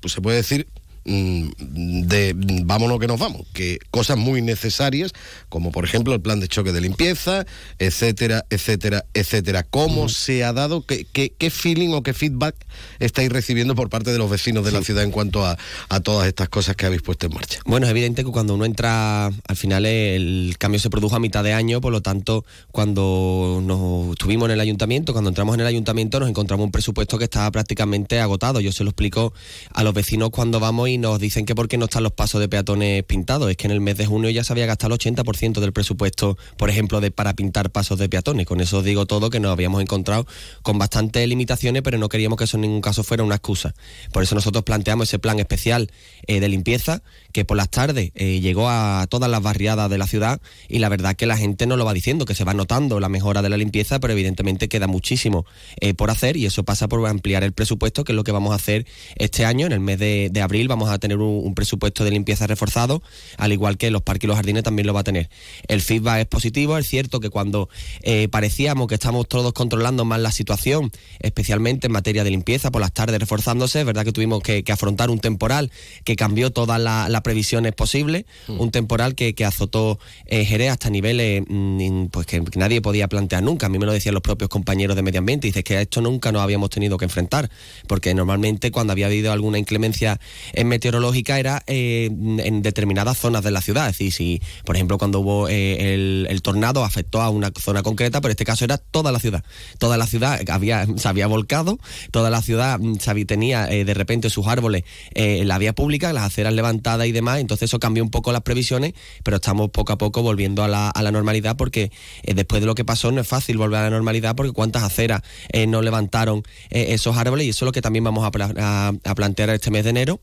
pues 0.00 0.12
se 0.12 0.20
puede 0.20 0.36
decir, 0.36 0.66
de 1.04 2.34
vámonos 2.64 2.98
que 2.98 3.06
nos 3.06 3.18
vamos, 3.18 3.46
que 3.52 3.78
cosas 3.90 4.18
muy 4.18 4.42
necesarias, 4.42 5.12
como 5.48 5.72
por 5.72 5.84
ejemplo 5.84 6.14
el 6.14 6.20
plan 6.20 6.40
de 6.40 6.48
choque 6.48 6.72
de 6.72 6.80
limpieza, 6.80 7.46
etcétera, 7.78 8.44
etcétera, 8.50 9.04
etcétera. 9.14 9.62
¿Cómo 9.62 10.08
se 10.08 10.44
ha 10.44 10.52
dado, 10.52 10.84
qué, 10.84 11.06
qué, 11.06 11.50
feeling 11.50 11.90
o 11.90 12.02
qué 12.02 12.12
feedback 12.12 12.54
estáis 12.98 13.30
recibiendo 13.30 13.74
por 13.74 13.88
parte 13.88 14.12
de 14.12 14.18
los 14.18 14.30
vecinos 14.30 14.64
de 14.64 14.72
la 14.72 14.82
ciudad 14.82 15.02
en 15.02 15.10
cuanto 15.10 15.46
a, 15.46 15.56
a, 15.88 16.00
todas 16.00 16.26
estas 16.28 16.48
cosas 16.48 16.76
que 16.76 16.86
habéis 16.86 17.02
puesto 17.02 17.26
en 17.26 17.34
marcha? 17.34 17.60
Bueno, 17.64 17.86
es 17.86 17.90
evidente 17.90 18.24
que 18.24 18.30
cuando 18.30 18.54
uno 18.54 18.64
entra, 18.64 19.26
al 19.26 19.56
final 19.56 19.86
el 19.86 20.56
cambio 20.58 20.80
se 20.80 20.90
produjo 20.90 21.16
a 21.16 21.20
mitad 21.20 21.42
de 21.42 21.52
año, 21.54 21.80
por 21.80 21.92
lo 21.92 22.02
tanto, 22.02 22.44
cuando 22.70 23.62
nos 23.64 24.10
estuvimos 24.10 24.46
en 24.46 24.52
el 24.52 24.60
ayuntamiento, 24.60 25.12
cuando 25.12 25.30
entramos 25.30 25.54
en 25.54 25.60
el 25.60 25.66
ayuntamiento, 25.66 26.20
nos 26.20 26.28
encontramos 26.28 26.64
un 26.64 26.72
presupuesto 26.72 27.18
que 27.18 27.24
estaba 27.24 27.50
prácticamente 27.50 28.20
agotado. 28.20 28.60
Yo 28.60 28.72
se 28.72 28.84
lo 28.84 28.90
explico 28.90 29.32
a 29.72 29.82
los 29.82 29.94
vecinos 29.94 30.30
cuando 30.30 30.60
vamos 30.60 30.88
y 30.88 30.97
nos 30.98 31.18
dicen 31.18 31.46
que 31.46 31.54
por 31.54 31.68
qué 31.68 31.78
no 31.78 31.86
están 31.86 32.02
los 32.02 32.12
pasos 32.12 32.40
de 32.40 32.48
peatones 32.48 33.02
pintados. 33.04 33.50
Es 33.50 33.56
que 33.56 33.66
en 33.66 33.72
el 33.72 33.80
mes 33.80 33.96
de 33.96 34.06
junio 34.06 34.30
ya 34.30 34.44
se 34.44 34.52
había 34.52 34.66
gastado 34.66 34.94
el 34.94 35.00
80% 35.00 35.60
del 35.60 35.72
presupuesto, 35.72 36.36
por 36.56 36.70
ejemplo, 36.70 37.00
de 37.00 37.10
para 37.10 37.34
pintar 37.34 37.70
pasos 37.70 37.98
de 37.98 38.08
peatones. 38.08 38.46
Con 38.46 38.60
eso 38.60 38.82
digo 38.82 39.06
todo 39.06 39.30
que 39.30 39.40
nos 39.40 39.52
habíamos 39.52 39.82
encontrado 39.82 40.26
con 40.62 40.78
bastantes 40.78 41.26
limitaciones, 41.28 41.82
pero 41.82 41.98
no 41.98 42.08
queríamos 42.08 42.38
que 42.38 42.44
eso 42.44 42.56
en 42.56 42.62
ningún 42.62 42.80
caso 42.80 43.04
fuera 43.04 43.22
una 43.24 43.36
excusa. 43.36 43.74
Por 44.12 44.22
eso 44.22 44.34
nosotros 44.34 44.64
planteamos 44.64 45.08
ese 45.08 45.18
plan 45.18 45.38
especial 45.38 45.90
eh, 46.26 46.40
de 46.40 46.48
limpieza 46.48 47.02
que 47.38 47.44
por 47.44 47.56
las 47.56 47.70
tardes 47.70 48.10
eh, 48.16 48.40
llegó 48.40 48.68
a 48.68 49.06
todas 49.08 49.30
las 49.30 49.40
barriadas 49.40 49.88
de 49.88 49.96
la 49.96 50.08
ciudad 50.08 50.40
y 50.68 50.80
la 50.80 50.88
verdad 50.88 51.14
que 51.14 51.24
la 51.24 51.36
gente 51.36 51.68
no 51.68 51.76
lo 51.76 51.84
va 51.84 51.94
diciendo, 51.94 52.24
que 52.24 52.34
se 52.34 52.42
va 52.42 52.52
notando 52.52 52.98
la 52.98 53.08
mejora 53.08 53.42
de 53.42 53.48
la 53.48 53.56
limpieza, 53.56 54.00
pero 54.00 54.12
evidentemente 54.12 54.68
queda 54.68 54.88
muchísimo 54.88 55.46
eh, 55.80 55.94
por 55.94 56.10
hacer 56.10 56.36
y 56.36 56.46
eso 56.46 56.64
pasa 56.64 56.88
por 56.88 57.06
ampliar 57.06 57.44
el 57.44 57.52
presupuesto, 57.52 58.02
que 58.02 58.10
es 58.10 58.16
lo 58.16 58.24
que 58.24 58.32
vamos 58.32 58.50
a 58.50 58.56
hacer 58.56 58.86
este 59.14 59.44
año. 59.44 59.66
En 59.66 59.72
el 59.72 59.78
mes 59.78 60.00
de, 60.00 60.32
abril 60.42 60.66
vamos 60.66 60.90
a 60.90 60.98
tener 60.98 61.18
un 61.18 61.54
presupuesto 61.54 62.02
de 62.02 62.10
limpieza 62.10 62.48
reforzado, 62.48 63.04
al 63.36 63.52
igual 63.52 63.76
que 63.76 63.92
los 63.92 64.02
parques 64.02 64.24
y 64.24 64.26
los 64.26 64.34
jardines 64.34 64.64
también 64.64 64.88
lo 64.88 64.92
va 64.92 65.02
a 65.02 65.04
tener. 65.04 65.30
El 65.68 65.80
feedback 65.80 66.22
es 66.22 66.26
positivo, 66.26 66.76
es 66.76 66.88
cierto 66.88 67.20
que 67.20 67.30
cuando 67.30 67.68
eh, 68.02 68.26
parecíamos 68.26 68.88
que 68.88 68.94
estamos 68.94 69.28
todos 69.28 69.52
controlando 69.52 70.04
más 70.04 70.18
la 70.18 70.32
situación, 70.32 70.90
especialmente 71.20 71.86
en 71.86 71.92
materia 71.92 72.24
de 72.24 72.30
limpieza, 72.30 72.72
por 72.72 72.80
las 72.80 72.92
tardes 72.92 73.20
reforzándose, 73.20 73.78
es 73.78 73.86
verdad 73.86 74.04
que 74.04 74.12
tuvimos 74.12 74.42
que, 74.42 74.64
afrontar 74.72 75.08
un 75.08 75.20
temporal 75.20 75.70
que 76.02 76.16
cambió 76.16 76.50
todas 76.50 76.80
las 76.80 77.22
previsiones 77.28 77.74
posibles, 77.74 78.24
mm. 78.46 78.58
un 78.58 78.70
temporal 78.70 79.14
que, 79.14 79.34
azotó 79.44 79.98
eh, 80.24 80.46
Jerez 80.46 80.70
hasta 80.70 80.88
niveles 80.88 81.42
mm, 81.46 82.06
pues 82.06 82.24
que 82.26 82.42
nadie 82.56 82.80
podía 82.80 83.06
plantear 83.06 83.42
nunca. 83.42 83.66
A 83.66 83.68
mí 83.68 83.78
me 83.78 83.84
lo 83.84 83.92
decían 83.92 84.14
los 84.14 84.22
propios 84.22 84.48
compañeros 84.48 84.96
de 84.96 85.02
medio 85.02 85.18
ambiente, 85.18 85.46
dices 85.46 85.62
que 85.62 85.76
a 85.76 85.82
esto 85.82 86.00
nunca 86.00 86.32
nos 86.32 86.40
habíamos 86.40 86.70
tenido 86.70 86.96
que 86.96 87.04
enfrentar, 87.04 87.50
porque 87.86 88.14
normalmente 88.14 88.70
cuando 88.70 88.92
había 88.92 89.06
habido 89.06 89.30
alguna 89.30 89.58
inclemencia 89.58 90.18
en 90.54 90.68
meteorológica, 90.68 91.38
era 91.38 91.62
eh, 91.66 92.06
en 92.06 92.62
determinadas 92.62 93.18
zonas 93.18 93.44
de 93.44 93.50
la 93.50 93.60
ciudad. 93.60 93.90
Es 93.90 93.98
decir, 93.98 94.10
si, 94.10 94.42
por 94.64 94.76
ejemplo, 94.76 94.96
cuando 94.96 95.20
hubo 95.20 95.48
eh, 95.50 96.24
el, 96.30 96.40
tornado 96.40 96.82
afectó 96.82 97.20
a 97.20 97.28
una 97.28 97.52
zona 97.60 97.82
concreta, 97.82 98.22
pero 98.22 98.30
en 98.30 98.36
este 98.36 98.46
caso 98.46 98.64
era 98.64 98.78
toda 98.78 99.12
la 99.12 99.18
ciudad. 99.18 99.44
Toda 99.78 99.98
la 99.98 100.06
ciudad 100.06 100.40
había, 100.48 100.86
se 100.96 101.08
había 101.08 101.26
volcado, 101.26 101.78
toda 102.10 102.30
la 102.30 102.40
ciudad 102.40 102.78
mm, 102.78 102.96
tenía 103.26 103.70
eh, 103.70 103.84
de 103.84 103.92
repente 103.92 104.30
sus 104.30 104.46
árboles 104.46 104.84
en 105.12 105.46
la 105.46 105.58
vía 105.58 105.74
pública, 105.74 106.14
las 106.14 106.24
aceras 106.24 106.54
levantadas 106.54 107.06
y 107.08 107.12
demás. 107.12 107.40
Entonces 107.40 107.68
eso 107.68 107.78
cambió 107.78 108.02
un 108.02 108.10
poco 108.10 108.32
las 108.32 108.42
previsiones, 108.42 108.94
pero 109.22 109.36
estamos 109.36 109.70
poco 109.70 109.92
a 109.92 109.98
poco 109.98 110.22
volviendo 110.22 110.62
a 110.62 110.68
la, 110.68 110.90
a 110.90 111.02
la 111.02 111.10
normalidad 111.10 111.56
porque 111.56 111.90
después 112.22 112.60
de 112.60 112.66
lo 112.66 112.74
que 112.74 112.84
pasó 112.84 113.10
no 113.12 113.20
es 113.20 113.28
fácil 113.28 113.58
volver 113.58 113.80
a 113.80 113.82
la 113.84 113.90
normalidad 113.90 114.36
porque 114.36 114.52
cuántas 114.52 114.82
aceras 114.82 115.22
no 115.68 115.82
levantaron 115.82 116.42
esos 116.70 117.16
árboles 117.16 117.46
y 117.46 117.50
eso 117.50 117.64
es 117.64 117.66
lo 117.66 117.72
que 117.72 117.82
también 117.82 118.04
vamos 118.04 118.24
a, 118.24 118.92
a 119.04 119.14
plantear 119.14 119.50
este 119.50 119.70
mes 119.70 119.84
de 119.84 119.90
enero 119.90 120.20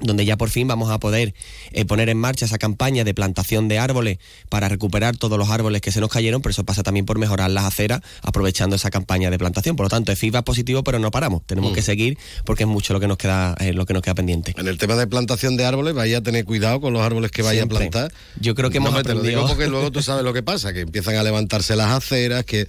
donde 0.00 0.24
ya 0.24 0.36
por 0.36 0.50
fin 0.50 0.68
vamos 0.68 0.90
a 0.90 0.98
poder 0.98 1.34
eh, 1.72 1.84
poner 1.84 2.08
en 2.08 2.18
marcha 2.18 2.44
esa 2.44 2.58
campaña 2.58 3.04
de 3.04 3.14
plantación 3.14 3.68
de 3.68 3.78
árboles 3.78 4.18
para 4.48 4.68
recuperar 4.68 5.16
todos 5.16 5.38
los 5.38 5.50
árboles 5.50 5.80
que 5.80 5.92
se 5.92 6.00
nos 6.00 6.10
cayeron, 6.10 6.42
pero 6.42 6.50
eso 6.50 6.64
pasa 6.64 6.82
también 6.82 7.06
por 7.06 7.18
mejorar 7.18 7.50
las 7.50 7.64
aceras 7.64 8.00
aprovechando 8.22 8.76
esa 8.76 8.90
campaña 8.90 9.30
de 9.30 9.38
plantación. 9.38 9.76
Por 9.76 9.86
lo 9.86 9.90
tanto, 9.90 10.12
es 10.12 10.18
feedback 10.18 10.44
positivo, 10.44 10.82
pero 10.82 10.98
no 10.98 11.10
paramos. 11.10 11.42
Tenemos 11.46 11.72
mm. 11.72 11.74
que 11.74 11.82
seguir 11.82 12.18
porque 12.44 12.64
es 12.64 12.68
mucho 12.68 12.92
lo 12.92 13.00
que 13.00 13.08
nos 13.08 13.18
queda 13.18 13.54
eh, 13.60 13.72
lo 13.72 13.86
que 13.86 13.94
nos 13.94 14.02
queda 14.02 14.14
pendiente. 14.14 14.54
En 14.56 14.68
el 14.68 14.78
tema 14.78 14.96
de 14.96 15.06
plantación 15.06 15.56
de 15.56 15.64
árboles, 15.64 15.94
vaya 15.94 16.18
a 16.18 16.22
tener 16.22 16.44
cuidado 16.44 16.80
con 16.80 16.92
los 16.92 17.02
árboles 17.02 17.30
que 17.30 17.42
vaya 17.42 17.64
a 17.64 17.66
plantar. 17.66 18.12
Yo 18.40 18.54
creo 18.54 18.70
que 18.70 18.78
hemos 18.78 18.94
aprendido... 18.94 19.22
Te 19.22 19.32
lo 19.32 19.42
digo 19.42 19.48
porque 19.48 19.68
luego 19.68 19.90
tú 19.90 20.02
sabes 20.02 20.24
lo 20.24 20.32
que 20.32 20.42
pasa, 20.42 20.72
que 20.72 20.80
empiezan 20.80 21.16
a 21.16 21.22
levantarse 21.22 21.76
las 21.76 21.90
aceras, 21.90 22.44
que 22.44 22.68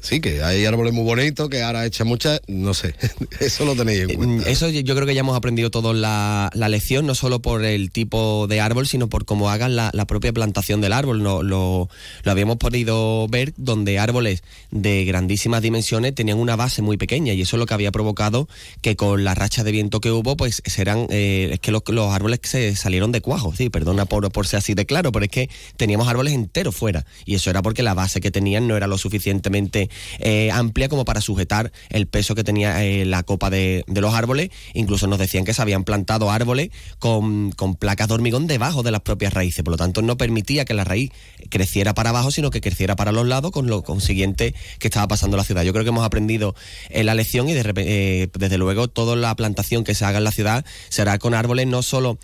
Sí, 0.00 0.20
que 0.20 0.42
hay 0.42 0.64
árboles 0.64 0.94
muy 0.94 1.04
bonitos, 1.04 1.50
que 1.50 1.62
ahora 1.62 1.84
echan 1.84 2.06
muchas, 2.06 2.40
no 2.46 2.72
sé, 2.72 2.94
eso 3.40 3.66
lo 3.66 3.76
tenéis 3.76 4.08
en 4.08 4.14
cuenta. 4.16 4.48
Eso 4.48 4.68
yo 4.70 4.94
creo 4.94 5.06
que 5.06 5.14
ya 5.14 5.20
hemos 5.20 5.36
aprendido 5.36 5.70
todos 5.70 5.94
la, 5.94 6.50
lección, 6.54 7.06
no 7.06 7.14
solo 7.14 7.40
por 7.40 7.64
el 7.64 7.90
tipo 7.90 8.46
de 8.46 8.60
árbol, 8.60 8.86
sino 8.86 9.08
por 9.08 9.26
cómo 9.26 9.50
hagan 9.50 9.76
la, 9.76 9.90
propia 10.06 10.32
plantación 10.32 10.80
del 10.80 10.94
árbol. 10.94 11.22
No, 11.22 11.42
lo, 11.42 11.88
habíamos 12.24 12.56
podido 12.56 13.28
ver 13.28 13.52
donde 13.56 13.98
árboles 13.98 14.42
de 14.70 15.04
grandísimas 15.04 15.60
dimensiones 15.60 16.14
tenían 16.14 16.38
una 16.38 16.56
base 16.56 16.80
muy 16.80 16.96
pequeña 16.96 17.34
y 17.34 17.42
eso 17.42 17.56
es 17.56 17.58
lo 17.58 17.66
que 17.66 17.74
había 17.74 17.92
provocado 17.92 18.48
que 18.80 18.96
con 18.96 19.24
la 19.24 19.34
racha 19.34 19.64
de 19.64 19.72
viento 19.72 20.00
que 20.00 20.10
hubo, 20.10 20.36
pues 20.36 20.62
serán, 20.64 21.06
eh, 21.10 21.50
es 21.52 21.60
que 21.60 21.72
los, 21.72 21.82
árboles 22.10 22.40
se 22.42 22.74
salieron 22.74 23.12
de 23.12 23.20
cuajo, 23.20 23.54
sí, 23.54 23.68
perdona 23.68 24.06
por, 24.06 24.30
por 24.32 24.46
ser 24.46 24.58
así 24.58 24.74
de 24.74 24.86
claro, 24.86 25.12
pero 25.12 25.26
es 25.26 25.30
que 25.30 25.50
teníamos 25.76 26.08
árboles 26.08 26.32
enteros 26.32 26.74
fuera 26.74 27.04
y 27.26 27.34
eso 27.34 27.50
era 27.50 27.60
porque 27.60 27.82
la 27.82 27.94
base 27.94 28.20
que 28.20 28.30
tenían 28.30 28.66
no 28.66 28.76
era 28.76 28.86
lo 28.86 28.96
suficientemente 28.96 29.89
eh, 30.18 30.50
amplia 30.52 30.88
como 30.88 31.04
para 31.04 31.20
sujetar 31.20 31.72
el 31.90 32.06
peso 32.06 32.34
que 32.34 32.44
tenía 32.44 32.84
eh, 32.84 33.04
la 33.04 33.22
copa 33.22 33.50
de, 33.50 33.84
los 33.86 34.14
árboles. 34.14 34.50
Incluso 34.74 35.06
nos 35.06 35.18
decían 35.18 35.44
que 35.44 35.54
se 35.54 35.62
habían 35.62 35.84
plantado 35.84 36.30
árboles 36.30 36.70
con, 36.98 37.52
placas 37.78 38.08
de 38.08 38.14
hormigón 38.14 38.46
debajo 38.46 38.82
de 38.82 38.90
las 38.90 39.00
propias 39.00 39.32
raíces. 39.32 39.64
Por 39.64 39.72
lo 39.72 39.76
tanto, 39.76 40.02
no 40.02 40.16
permitía 40.16 40.64
que 40.64 40.74
la 40.74 40.84
raíz 40.84 41.10
creciera 41.50 41.94
para 41.94 42.10
abajo, 42.10 42.30
sino 42.30 42.50
que 42.50 42.60
creciera 42.60 42.96
para 42.96 43.12
los 43.12 43.26
lados, 43.26 43.50
con 43.50 43.66
lo 43.66 43.82
consiguiente 43.82 44.54
que 44.78 44.88
estaba 44.88 45.08
pasando 45.08 45.36
la 45.36 45.44
ciudad. 45.44 45.62
Yo 45.62 45.72
creo 45.72 45.84
que 45.84 45.90
hemos 45.90 46.04
aprendido 46.04 46.54
eh, 46.88 47.04
la 47.04 47.14
lección 47.14 47.48
y 47.48 47.54
desde 47.54 48.58
luego 48.58 48.88
toda 48.88 49.16
la 49.16 49.34
plantación 49.36 49.84
que 49.84 49.94
se 49.94 50.04
haga 50.04 50.18
en 50.18 50.24
la 50.24 50.32
ciudad 50.32 50.64
será 50.88 51.18
con 51.18 51.34
árboles 51.34 51.66
no 51.66 51.82
solo 51.82 52.18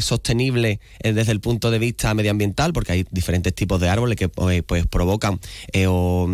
sostenibles 0.00 0.78
desde 1.02 1.32
el 1.32 1.40
punto 1.40 1.70
de 1.70 1.78
vista 1.78 2.12
medioambiental, 2.14 2.72
porque 2.72 2.92
hay 2.92 3.06
diferentes 3.10 3.54
tipos 3.54 3.80
de 3.80 3.88
árboles 3.88 4.16
que 4.16 4.28
pues 4.28 4.86
provocan 4.86 5.40
o 5.86 6.26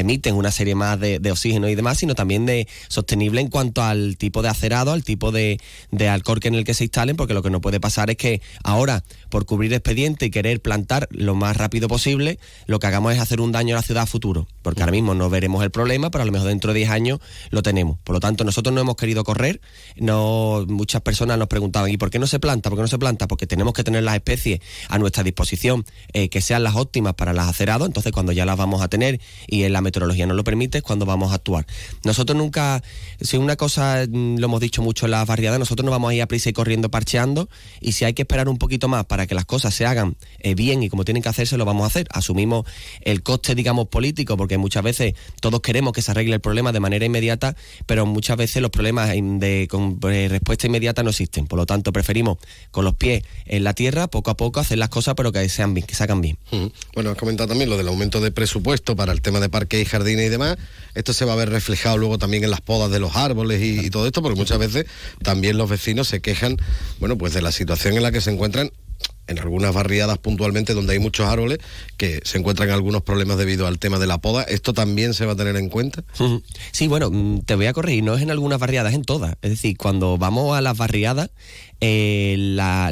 emiten 0.00 0.34
una 0.34 0.50
serie 0.50 0.74
más 0.74 0.98
de, 1.00 1.20
oxígeno 1.30 1.68
y 1.68 1.74
demás, 1.74 1.98
sino 1.98 2.14
también 2.14 2.46
de 2.46 2.68
sostenible 2.88 3.40
en 3.40 3.48
cuanto 3.48 3.82
al 3.82 4.16
tipo 4.16 4.42
de 4.42 4.48
acerado, 4.48 4.92
al 4.92 5.04
tipo 5.04 5.32
de, 5.32 5.60
de 5.90 6.08
alcorque 6.08 6.48
en 6.48 6.54
el 6.54 6.64
que 6.64 6.74
se 6.74 6.84
instalen, 6.84 7.16
porque 7.16 7.34
lo 7.34 7.42
que 7.42 7.50
no 7.50 7.60
puede 7.60 7.80
pasar 7.80 8.10
es 8.10 8.16
que 8.16 8.40
ahora, 8.62 9.04
por 9.30 9.46
cubrir 9.46 9.72
expediente 9.72 10.26
y 10.26 10.30
querer 10.30 10.60
plantar 10.60 11.08
lo 11.10 11.34
más 11.34 11.56
rápido 11.56 11.88
posible, 11.88 12.38
lo 12.66 12.78
que 12.78 12.86
hagamos 12.86 13.14
es 13.14 13.20
hacer 13.20 13.40
un 13.40 13.52
daño 13.52 13.74
a 13.74 13.78
la 13.78 13.82
ciudad 13.82 14.06
futuro, 14.06 14.46
porque 14.62 14.82
ahora 14.82 14.92
mismo 14.92 15.14
no 15.14 15.30
veremos 15.30 15.62
el 15.62 15.70
problema, 15.70 16.10
pero 16.10 16.22
a 16.22 16.26
lo 16.26 16.32
mejor 16.32 16.48
dentro 16.48 16.72
de 16.72 16.78
10 16.78 16.90
años 16.90 17.20
lo 17.50 17.62
tenemos. 17.62 17.98
Por 18.04 18.14
lo 18.14 18.20
tanto, 18.20 18.44
nosotros 18.44 18.74
no 18.74 18.80
hemos 18.80 18.96
querido 18.96 19.24
correr, 19.24 19.60
no 19.96 20.64
muchas 20.68 21.02
personas 21.02 21.38
nos 21.38 21.48
preguntaban, 21.48 21.90
¿y 21.90 21.96
por 21.96 22.10
qué 22.10 22.18
no 22.18 22.26
se 22.26 22.38
planta? 22.38 22.70
¿Por 22.70 22.78
qué 22.78 22.82
no 22.82 22.88
se 22.88 22.98
planta? 22.98 23.28
Porque 23.28 23.46
tenemos 23.46 23.72
que 23.72 23.84
tener 23.84 24.02
las 24.02 24.14
especies 24.14 24.60
a 24.88 24.98
nuestra 24.98 25.22
disposición 25.22 25.84
eh, 26.12 26.28
que 26.28 26.40
sean 26.40 26.62
las 26.62 26.76
óptimas 26.76 27.14
para 27.14 27.32
las 27.32 27.48
acerados, 27.48 27.86
entonces 27.86 28.12
cuando 28.12 28.32
ya 28.32 28.44
las 28.46 28.56
vamos 28.56 28.82
a 28.82 28.88
tener 28.88 29.20
y 29.46 29.64
en 29.64 29.72
la 29.72 29.80
meteorología 29.86 30.26
nos 30.26 30.36
lo 30.36 30.44
permite, 30.44 30.78
es 30.78 30.84
cuando 30.84 31.06
vamos 31.06 31.32
a 31.32 31.36
actuar. 31.36 31.66
Nosotros 32.04 32.36
nunca, 32.36 32.82
si 33.20 33.36
una 33.36 33.56
cosa 33.56 34.04
mm, 34.08 34.38
lo 34.38 34.46
hemos 34.46 34.60
dicho 34.60 34.82
mucho 34.82 35.06
en 35.06 35.12
las 35.12 35.26
barriadas, 35.26 35.58
nosotros 35.58 35.84
no 35.84 35.90
vamos 35.90 36.10
a 36.10 36.14
ir 36.14 36.22
a 36.22 36.26
prisa 36.26 36.50
y 36.50 36.52
corriendo 36.52 36.90
parcheando 36.90 37.48
y 37.80 37.92
si 37.92 38.04
hay 38.04 38.14
que 38.14 38.22
esperar 38.22 38.48
un 38.48 38.58
poquito 38.58 38.88
más 38.88 39.06
para 39.06 39.26
que 39.26 39.34
las 39.34 39.44
cosas 39.44 39.74
se 39.74 39.86
hagan 39.86 40.16
eh, 40.40 40.54
bien 40.54 40.82
y 40.82 40.88
como 40.88 41.04
tienen 41.04 41.22
que 41.22 41.28
hacerse, 41.28 41.56
lo 41.56 41.64
vamos 41.64 41.84
a 41.84 41.86
hacer. 41.86 42.06
Asumimos 42.10 42.66
el 43.02 43.22
coste, 43.22 43.54
digamos, 43.54 43.88
político, 43.88 44.36
porque 44.36 44.58
muchas 44.58 44.82
veces 44.82 45.14
todos 45.40 45.60
queremos 45.60 45.92
que 45.92 46.02
se 46.02 46.10
arregle 46.10 46.34
el 46.34 46.40
problema 46.40 46.72
de 46.72 46.80
manera 46.80 47.04
inmediata, 47.04 47.56
pero 47.86 48.06
muchas 48.06 48.36
veces 48.36 48.62
los 48.62 48.70
problemas 48.70 49.10
de, 49.10 49.66
con 49.70 49.98
eh, 50.10 50.28
respuesta 50.28 50.66
inmediata 50.66 51.02
no 51.02 51.10
existen. 51.10 51.46
Por 51.46 51.58
lo 51.58 51.66
tanto, 51.66 51.92
preferimos 51.92 52.38
con 52.70 52.84
los 52.84 52.94
pies 52.94 53.24
en 53.46 53.64
la 53.64 53.74
tierra, 53.74 54.08
poco 54.08 54.30
a 54.30 54.36
poco, 54.36 54.60
hacer 54.60 54.78
las 54.78 54.88
cosas, 54.88 55.14
pero 55.14 55.32
que 55.32 55.48
sean 55.48 55.74
bien, 55.74 55.86
que 55.86 55.94
se 55.94 56.02
hagan 56.02 56.20
bien. 56.20 56.38
Bueno, 56.94 57.10
has 57.10 57.16
comentado 57.16 57.48
también 57.48 57.70
lo 57.70 57.76
del 57.76 57.88
aumento 57.88 58.20
de 58.20 58.30
presupuesto 58.30 58.96
para 58.96 59.12
el 59.12 59.20
tema 59.20 59.40
de 59.40 59.48
y 59.80 59.84
jardines 59.84 60.26
y 60.26 60.28
demás, 60.28 60.56
esto 60.94 61.12
se 61.12 61.24
va 61.24 61.34
a 61.34 61.36
ver 61.36 61.50
reflejado 61.50 61.98
luego 61.98 62.18
también 62.18 62.44
en 62.44 62.50
las 62.50 62.60
podas 62.60 62.90
de 62.90 63.00
los 63.00 63.16
árboles 63.16 63.62
y, 63.62 63.90
todo 63.90 64.06
esto, 64.06 64.22
porque 64.22 64.38
muchas 64.38 64.58
veces 64.58 64.86
también 65.22 65.58
los 65.58 65.68
vecinos 65.68 66.08
se 66.08 66.20
quejan, 66.20 66.56
bueno, 66.98 67.16
pues 67.18 67.34
de 67.34 67.42
la 67.42 67.52
situación 67.52 67.94
en 67.94 68.02
la 68.02 68.12
que 68.12 68.20
se 68.20 68.30
encuentran 68.30 68.70
en 69.26 69.38
algunas 69.38 69.74
barriadas 69.74 70.18
puntualmente 70.18 70.72
donde 70.72 70.92
hay 70.92 70.98
muchos 70.98 71.26
árboles 71.26 71.58
que 71.96 72.20
se 72.24 72.38
encuentran 72.38 72.70
algunos 72.70 73.02
problemas 73.02 73.36
debido 73.38 73.66
al 73.66 73.78
tema 73.78 73.98
de 73.98 74.06
la 74.06 74.18
poda. 74.18 74.42
¿Esto 74.44 74.72
también 74.72 75.14
se 75.14 75.26
va 75.26 75.32
a 75.32 75.36
tener 75.36 75.56
en 75.56 75.68
cuenta? 75.68 76.04
Sí, 76.72 76.88
bueno, 76.88 77.10
mm, 77.10 77.40
te 77.40 77.56
voy 77.56 77.66
a 77.66 77.72
corregir, 77.72 78.04
no 78.04 78.14
es 78.14 78.22
en 78.22 78.30
algunas 78.30 78.58
barriadas, 78.58 78.94
en 78.94 79.04
todas. 79.04 79.36
Es 79.42 79.50
decir, 79.50 79.76
cuando 79.76 80.16
vamos 80.16 80.56
a 80.56 80.60
las 80.60 80.76
barriadas, 80.76 81.30
eh, 81.80 82.36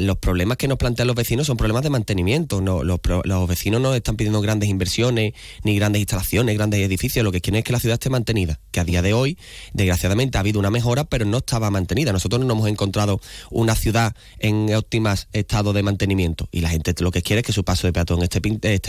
los 0.01 0.17
problemas 0.17 0.57
que 0.57 0.67
nos 0.67 0.77
plantean 0.77 1.07
los 1.07 1.15
vecinos 1.15 1.47
son 1.47 1.57
problemas 1.57 1.83
de 1.83 1.89
mantenimiento. 1.89 2.61
No, 2.61 2.83
los, 2.83 2.99
los, 3.23 3.47
vecinos 3.47 3.81
no 3.81 3.93
están 3.93 4.15
pidiendo 4.15 4.41
grandes 4.41 4.69
inversiones, 4.69 5.33
ni 5.63 5.75
grandes 5.75 6.01
instalaciones, 6.01 6.55
grandes 6.55 6.81
edificios. 6.81 7.23
Lo 7.23 7.31
que 7.31 7.41
quieren 7.41 7.59
es 7.59 7.63
que 7.63 7.73
la 7.73 7.79
ciudad 7.79 7.95
esté 7.95 8.09
mantenida. 8.09 8.59
Que 8.71 8.79
a 8.79 8.83
día 8.83 9.01
de 9.01 9.13
hoy, 9.13 9.37
desgraciadamente, 9.73 10.37
ha 10.37 10.41
habido 10.41 10.59
una 10.59 10.69
mejora, 10.69 11.05
pero 11.05 11.25
no 11.25 11.37
estaba 11.37 11.71
mantenida. 11.71 12.11
Nosotros 12.11 12.43
no 12.45 12.53
hemos 12.53 12.67
encontrado 12.67 13.19
una 13.49 13.75
ciudad 13.75 14.15
en 14.39 14.73
óptimas 14.75 15.27
estado 15.33 15.73
de 15.73 15.83
mantenimiento. 15.83 16.47
Y 16.51 16.61
la 16.61 16.69
gente 16.69 16.93
lo 16.99 17.11
que 17.11 17.21
quiere 17.21 17.41
es 17.41 17.45
que 17.45 17.53
su 17.53 17.63
paso 17.63 17.87
de 17.87 17.93
peatón 17.93 18.21
esté 18.23 18.41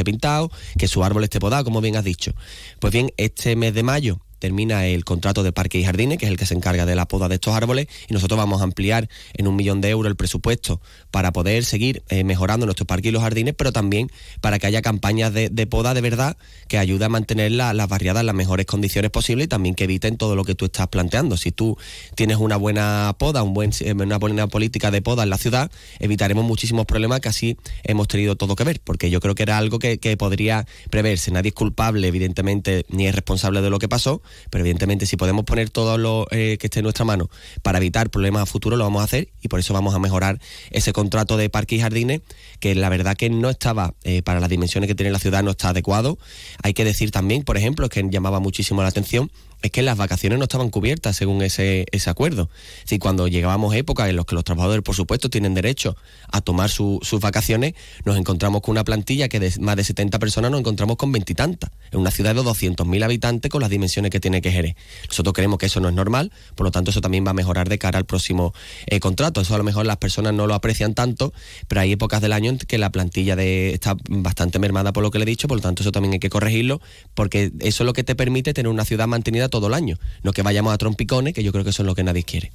pintado, 0.05 0.51
que 0.79 0.89
su 0.89 1.05
árbol 1.05 1.25
esté 1.25 1.41
podado, 1.41 1.65
como 1.65 1.81
bien 1.81 1.97
has 1.97 2.05
dicho. 2.05 2.33
Pues 2.81 2.93
bien, 2.93 3.13
este 3.17 3.57
mes 3.57 3.75
de 3.75 3.83
mayo 3.83 4.21
termina 4.39 4.87
el 4.87 5.05
contrato 5.05 5.43
de 5.43 5.53
Parque 5.53 5.79
y 5.79 5.85
Jardines, 5.85 6.19
que 6.19 6.27
es 6.27 6.31
el 6.31 6.37
que 6.37 6.47
se 6.47 6.55
encarga 6.55 6.87
de 6.87 6.95
la 6.95 7.07
poda 7.07 7.29
de 7.29 7.37
estos 7.37 7.55
árboles, 7.55 7.87
y 8.09 8.15
nosotros 8.15 8.39
vamos 8.39 8.61
a 8.61 8.65
ampliar 8.65 9.09
en 9.35 9.47
un 9.47 9.57
millón 9.57 9.81
de 9.81 9.91
euros 9.91 10.11
el 10.11 10.17
presupuesto 10.17 10.81
para 11.11 11.33
poder 11.33 11.65
seguir 11.65 12.03
eh, 12.09 12.25
mejorando 12.25 12.67
nuestros 12.67 12.87
parques 12.87 13.09
y 13.09 13.13
los 13.13 13.23
jardines, 13.23 13.55
pero 13.57 13.73
también 13.73 14.11
para 14.41 14.59
que 14.59 14.67
haya 14.67 14.83
campañas 14.83 15.33
de, 15.33 15.67
poda 15.67 15.95
de 15.95 16.01
verdad 16.01 16.37
que 16.69 16.79
ayude 16.79 17.05
a 17.05 17.09
mantener 17.09 17.53
las 17.53 17.89
barriadas 17.89 18.21
en 18.21 18.27
las 18.27 18.35
mejores 18.35 18.67
condiciones 18.67 19.11
posibles 19.11 19.47
y 19.47 19.49
también 19.49 19.75
que 19.75 19.85
eviten 19.85 20.17
todo 20.17 20.37
lo 20.37 20.45
que 20.45 20.55
tú 20.55 20.67
estás 20.67 20.89
planteando. 20.89 21.37
Si 21.37 21.53
tú 21.53 21.77
tienes 22.15 22.37
una 22.37 22.57
buena 22.57 23.15
poda, 23.19 23.43
un 23.43 23.55
buen, 23.55 23.73
eh, 23.81 23.93
una 23.93 24.19
buena 24.19 24.47
política 24.47 24.91
de 24.91 25.03
poda 25.03 25.23
en 25.23 25.31
la 25.31 25.39
ciudad, 25.39 25.71
evitaremos 25.99 26.45
muchísimos 26.45 26.87
problemas 26.87 27.21
que 27.21 27.29
así 27.29 27.57
hemos 27.83 28.09
tenido 28.09 28.37
todo 28.37 28.57
que 28.57 28.65
ver, 28.65 28.81
porque 28.83 29.11
yo 29.11 29.21
creo 29.21 29.35
que 29.35 29.43
era 29.43 29.59
algo 29.59 29.79
que, 29.79 29.99
que 29.99 30.17
podría 30.17 30.67
preverse. 30.91 31.31
Nadie 31.31 31.49
es 31.49 31.55
culpable, 31.55 32.07
evidentemente, 32.07 32.85
ni 32.89 33.07
es 33.07 33.15
responsable 33.15 33.63
de 33.63 33.71
lo 33.71 33.79
que 33.79 33.89
pasó, 33.89 34.23
pero 34.51 34.63
evidentemente 34.63 35.07
si 35.07 35.17
podemos 35.17 35.45
poner 35.45 35.71
todo 35.71 35.99
lo 35.99 36.27
eh, 36.31 36.57
que 36.59 36.67
esté 36.67 36.81
en 36.81 36.85
nuestra 36.85 37.05
mano 37.05 37.31
para 37.63 37.79
evitar 37.79 38.11
problemas 38.11 38.43
a 38.43 38.47
futuro, 38.47 38.77
lo 38.77 38.85
vamos 38.85 39.01
a 39.03 39.05
hacer 39.05 39.29
y 39.43 39.49
por 39.49 39.61
eso 39.61 39.75
vamos 39.75 39.95
a 39.95 39.99
mejorar 39.99 40.41
ese 40.71 40.93
contrato 40.93 41.37
de 41.37 41.51
parques 41.51 41.79
y 41.79 41.83
jardines, 41.83 42.23
que 42.61 42.75
la 42.75 42.89
verdad 42.89 43.17
que 43.17 43.31
no 43.31 43.51
estaba, 43.51 43.95
eh, 44.05 44.23
para 44.23 44.41
las 44.41 44.49
dimensiones 44.49 44.89
que 44.89 44.95
tiene 44.95 45.11
la 45.11 45.19
ciudad, 45.19 45.43
no 45.43 45.51
está 45.51 45.71
adecuado. 45.71 46.19
Hay 46.63 46.75
que 46.75 46.85
decir 46.85 47.11
también, 47.11 47.43
por 47.43 47.57
ejemplo, 47.57 47.89
que 47.89 48.03
llamaba 48.11 48.41
muchísimo 48.41 48.83
la 48.83 48.89
atención, 48.89 49.31
es 49.63 49.71
que 49.71 49.83
las 49.83 49.97
vacaciones 49.97 50.39
no 50.39 50.45
estaban 50.45 50.71
cubiertas 50.71 51.17
según 51.17 51.43
ese, 51.43 51.87
ese 51.91 52.11
acuerdo. 52.11 52.51
Es 52.79 52.85
decir, 52.85 53.01
cuando 53.01 53.29
llegábamos 53.29 53.75
a 53.75 53.79
épocas 53.79 54.09
en 54.09 54.17
las 54.17 54.25
que 54.25 54.35
los 54.35 54.45
trabajadores, 54.45 54.83
por 54.83 54.95
supuesto, 54.95 55.31
tienen 55.31 55.55
derecho 55.55 55.97
a 56.31 56.41
tomar 56.41 56.71
sus 56.71 57.21
vacaciones, 57.21 57.75
nos 58.05 58.17
encontramos 58.17 58.63
con 58.63 58.73
una 58.73 58.85
plantilla 58.85 59.29
que 59.29 59.41
de 59.41 59.53
más 59.61 59.77
de 59.77 59.85
70 59.85 60.19
personas 60.19 60.51
nos 60.51 60.61
encontramos 60.61 60.97
con 60.97 61.13
veintitantas. 61.13 61.71
En 61.91 62.01
una 62.01 62.11
ciudad 62.11 62.35
de 62.35 62.43
200.000 62.43 63.05
habitantes 63.05 63.51
con 63.51 63.61
las 63.61 63.71
dimensiones 63.71 64.11
que 64.11 64.21
tiene 64.21 64.41
que 64.41 64.51
Jerez. 64.51 64.77
Nosotros 65.09 65.33
creemos 65.33 65.59
que 65.59 65.67
eso 65.67 65.81
no 65.81 65.89
es 65.89 65.95
normal, 65.95 66.33
por 66.55 66.65
lo 66.65 66.71
tanto 66.71 66.91
eso 66.91 67.01
también 67.01 67.27
va 67.27 67.31
a 67.31 67.35
mejorar 67.35 67.69
de 67.69 67.79
cara 67.79 67.99
al 67.99 68.05
próximo 68.05 68.53
eh, 68.87 69.01
contrato. 69.01 69.41
Eso 69.41 69.55
a 69.55 69.59
lo 69.59 69.65
mejor 69.65 69.87
las 69.87 69.97
personas 69.97 70.35
no 70.35 70.47
lo 70.47 70.55
aprecian 70.55 70.95
tanto, 70.95 71.33
pero 71.69 71.81
hay 71.81 71.93
épocas 71.93 72.21
del 72.21 72.33
año 72.33 72.51
en 72.51 72.59
que 72.59 72.79
la 72.79 72.91
plantilla 72.91 73.37
de, 73.37 73.73
está 73.73 73.97
bastante 74.09 74.59
mermada 74.59 74.93
por 74.93 75.03
lo 75.03 75.11
que 75.11 75.19
le 75.19 75.25
he 75.25 75.27
dicho, 75.27 75.49
por 75.49 75.59
lo 75.59 75.63
tanto 75.63 75.83
eso 75.83 75.93
también 75.93 76.15
hay 76.15 76.19
que 76.19 76.31
corregirlo, 76.31 76.81
porque 77.15 77.53
eso 77.61 77.83
es 77.83 77.87
lo 77.87 77.93
que 77.93 78.05
te 78.05 78.15
permite 78.15 78.55
tener 78.55 78.71
una 78.71 78.85
ciudad 78.85 79.07
mantenida 79.07 79.49
todo 79.59 79.69
el 79.69 79.75
año, 79.75 79.99
no 80.23 80.33
que 80.33 80.43
vayamos 80.43 80.73
a 80.73 80.79
trompicones, 80.79 81.35
que 81.35 81.43
yo 81.43 81.53
creo 81.53 81.65
que 81.65 81.71
eso 81.71 81.83
es 81.83 81.87
lo 81.87 81.95
que 81.95 82.03
nadie 82.05 82.23
quiere. 82.25 82.53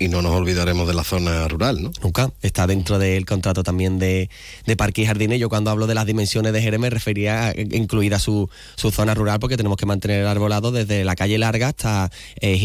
Y 0.00 0.08
no 0.08 0.22
nos 0.22 0.32
olvidaremos 0.32 0.88
de 0.88 0.94
la 0.94 1.04
zona 1.04 1.46
rural, 1.46 1.82
¿no? 1.82 1.92
Nunca. 2.02 2.32
Está 2.40 2.66
dentro 2.66 2.98
del 2.98 3.26
contrato 3.26 3.62
también 3.62 3.98
de, 3.98 4.30
de 4.66 4.76
Parque 4.76 5.02
y 5.02 5.06
Jardines. 5.06 5.38
Yo 5.38 5.48
cuando 5.48 5.70
hablo 5.70 5.86
de 5.86 5.94
las 5.94 6.06
dimensiones 6.06 6.52
de 6.52 6.62
Jerez 6.62 6.80
me 6.80 6.88
refería 6.90 7.48
a 7.48 7.52
incluida 7.54 8.18
su, 8.18 8.48
su 8.76 8.90
zona 8.90 9.14
rural 9.14 9.38
porque 9.40 9.58
tenemos 9.58 9.76
que 9.76 9.84
mantener 9.84 10.22
el 10.22 10.26
arbolado 10.26 10.72
desde 10.72 11.04
la 11.04 11.14
calle 11.16 11.36
larga 11.36 11.68
hasta 11.68 12.10
eh, 12.40 12.56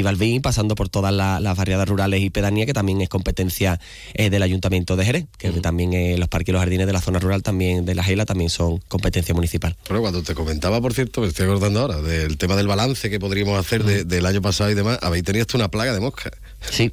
pasando 0.41 0.75
por 0.75 0.89
todas 0.89 1.13
las 1.13 1.57
variedades 1.57 1.89
rurales 1.89 2.21
y 2.21 2.29
pedanías, 2.29 2.65
que 2.67 2.73
también 2.73 3.01
es 3.01 3.09
competencia 3.09 3.79
eh, 4.13 4.29
del 4.29 4.43
Ayuntamiento 4.43 4.95
de 4.95 5.05
Jerez, 5.05 5.25
que 5.37 5.51
también 5.51 5.93
eh, 5.93 6.17
los 6.17 6.29
parques 6.29 6.49
y 6.49 6.51
los 6.53 6.61
jardines 6.61 6.87
de 6.87 6.93
la 6.93 7.01
zona 7.01 7.19
rural 7.19 7.43
también 7.43 7.85
de 7.85 7.95
la 7.95 8.03
Gela 8.03 8.25
también 8.25 8.49
son 8.49 8.79
competencia 8.87 9.33
municipal. 9.35 9.75
Pero 9.87 10.01
cuando 10.01 10.23
te 10.23 10.33
comentaba, 10.33 10.79
por 10.79 10.93
cierto, 10.93 11.21
me 11.21 11.27
estoy 11.27 11.45
acordando 11.45 11.81
ahora 11.81 12.01
del 12.01 12.37
tema 12.37 12.55
del 12.55 12.67
balance 12.67 13.09
que 13.09 13.19
podríamos 13.19 13.59
hacer 13.59 13.83
del 13.83 14.25
año 14.25 14.41
pasado 14.41 14.71
y 14.71 14.73
demás, 14.73 14.99
habéis 15.01 15.23
tenido 15.23 15.45
una 15.53 15.69
plaga 15.69 15.93
de 15.93 15.99
moscas. 15.99 16.31
Sí, 16.69 16.91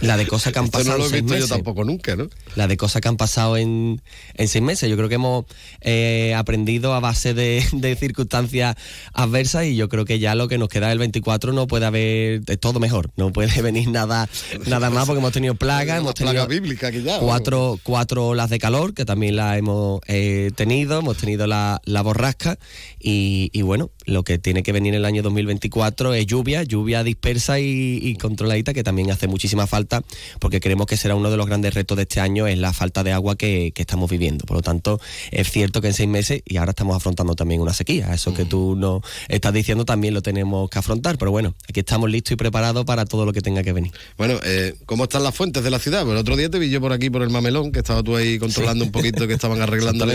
la 0.00 0.16
de 0.16 0.26
cosas 0.26 0.52
que 0.52 0.58
han 0.58 0.68
pasado. 0.68 0.98
no 0.98 1.08
lo 1.08 1.14
he 1.14 1.22
visto 1.22 1.36
yo 1.36 1.48
tampoco 1.48 1.84
nunca, 1.84 2.16
¿no? 2.16 2.28
La 2.56 2.68
de 2.68 2.76
cosas 2.76 3.00
que 3.00 3.08
han 3.08 3.16
pasado 3.16 3.56
en, 3.56 4.02
en 4.34 4.48
seis 4.48 4.62
meses. 4.62 4.88
Yo 4.88 4.96
creo 4.96 5.08
que 5.08 5.14
hemos 5.16 5.46
eh, 5.80 6.34
aprendido 6.36 6.94
a 6.94 7.00
base 7.00 7.34
de, 7.34 7.64
de, 7.72 7.96
circunstancias 7.96 8.76
adversas 9.12 9.64
y 9.66 9.76
yo 9.76 9.88
creo 9.88 10.04
que 10.04 10.18
ya 10.18 10.34
lo 10.34 10.48
que 10.48 10.58
nos 10.58 10.68
queda 10.68 10.92
el 10.92 10.98
24 10.98 11.52
no 11.52 11.66
puede 11.66 11.86
haber 11.86 12.42
es 12.46 12.60
todo 12.60 12.80
mejor. 12.80 13.10
No 13.16 13.32
puede 13.32 13.62
venir 13.62 13.88
nada, 13.88 14.28
nada 14.66 14.90
más 14.90 15.06
porque 15.06 15.20
hemos 15.20 15.32
tenido 15.32 15.54
plagas. 15.54 15.98
hemos 15.98 16.14
tenido 16.14 16.32
plaga 16.32 16.46
bíblica 16.46 16.88
aquí 16.88 17.02
ya, 17.02 17.18
cuatro, 17.18 17.78
cuatro 17.82 18.28
olas 18.28 18.50
de 18.50 18.58
calor 18.58 18.94
que 18.94 19.04
también 19.04 19.36
la 19.36 19.56
hemos 19.56 20.00
eh, 20.06 20.50
tenido. 20.54 20.98
Hemos 20.98 21.16
tenido 21.16 21.46
la, 21.46 21.80
la 21.84 22.02
borrasca 22.02 22.58
y, 22.98 23.50
y, 23.52 23.62
bueno, 23.62 23.90
lo 24.04 24.22
que 24.22 24.38
tiene 24.38 24.62
que 24.62 24.72
venir 24.72 24.94
el 24.94 25.04
año 25.04 25.22
2024 25.22 26.14
es 26.14 26.26
lluvia, 26.26 26.62
lluvia 26.62 27.02
dispersa 27.02 27.60
y, 27.60 27.98
y 28.02 28.16
controladita 28.16 28.74
que 28.74 28.82
también 28.82 29.10
hace 29.10 29.28
muchísima 29.28 29.66
falta 29.66 30.02
porque 30.38 30.60
creemos 30.60 30.86
que 30.86 30.96
será 30.96 31.14
uno 31.14 31.30
de 31.30 31.36
los 31.36 31.46
grandes 31.46 31.74
retos 31.74 31.96
de 31.96 32.02
este 32.02 32.20
año 32.20 32.46
es 32.46 32.58
la 32.58 32.72
falta 32.72 33.02
de 33.02 33.12
agua 33.12 33.36
que, 33.36 33.72
estamos 33.76 34.10
viviendo. 34.10 34.46
Por 34.46 34.56
lo 34.56 34.62
tanto, 34.62 34.98
es 35.30 35.50
cierto 35.50 35.82
que 35.82 35.88
en 35.88 35.94
seis 35.94 36.08
meses 36.08 36.42
y 36.46 36.56
ahora 36.56 36.70
estamos 36.70 36.96
afrontando 36.96 37.34
también 37.34 37.60
una 37.60 37.74
sequía. 37.74 38.14
Eso 38.14 38.32
que 38.32 38.46
tú 38.46 38.76
nos 38.76 39.02
estás 39.28 39.52
diciendo 39.52 39.84
también 39.84 40.14
lo 40.14 40.22
tenemos 40.22 40.70
que 40.70 40.78
afrontar, 40.78 41.18
pero 41.18 41.30
bueno, 41.30 41.54
aquí 41.68 41.80
estamos 41.80 42.10
listos 42.10 42.32
y 42.32 42.36
preparados 42.36 42.86
para 42.86 43.04
todo 43.04 43.26
lo 43.26 43.32
que 43.32 43.42
tenga 43.42 43.62
que 43.62 43.72
venir. 43.72 43.92
Bueno, 44.16 44.40
eh, 44.42 44.74
¿cómo 44.86 45.04
están 45.04 45.22
las 45.22 45.34
fuentes 45.34 45.62
de 45.62 45.70
la 45.70 45.78
ciudad? 45.78 46.02
Pues 46.04 46.12
el 46.14 46.18
otro 46.18 46.36
día 46.36 46.48
te 46.48 46.58
vi 46.58 46.70
yo 46.70 46.80
por 46.80 46.92
aquí 46.92 47.10
por 47.10 47.22
el 47.22 47.30
Mamelón, 47.30 47.72
que 47.72 47.80
estaba 47.80 48.02
tú 48.02 48.16
ahí 48.16 48.38
controlando 48.38 48.84
un 48.84 48.90
poquito, 48.90 49.26
que 49.26 49.34
estaban 49.34 49.60
arreglando. 49.62 50.06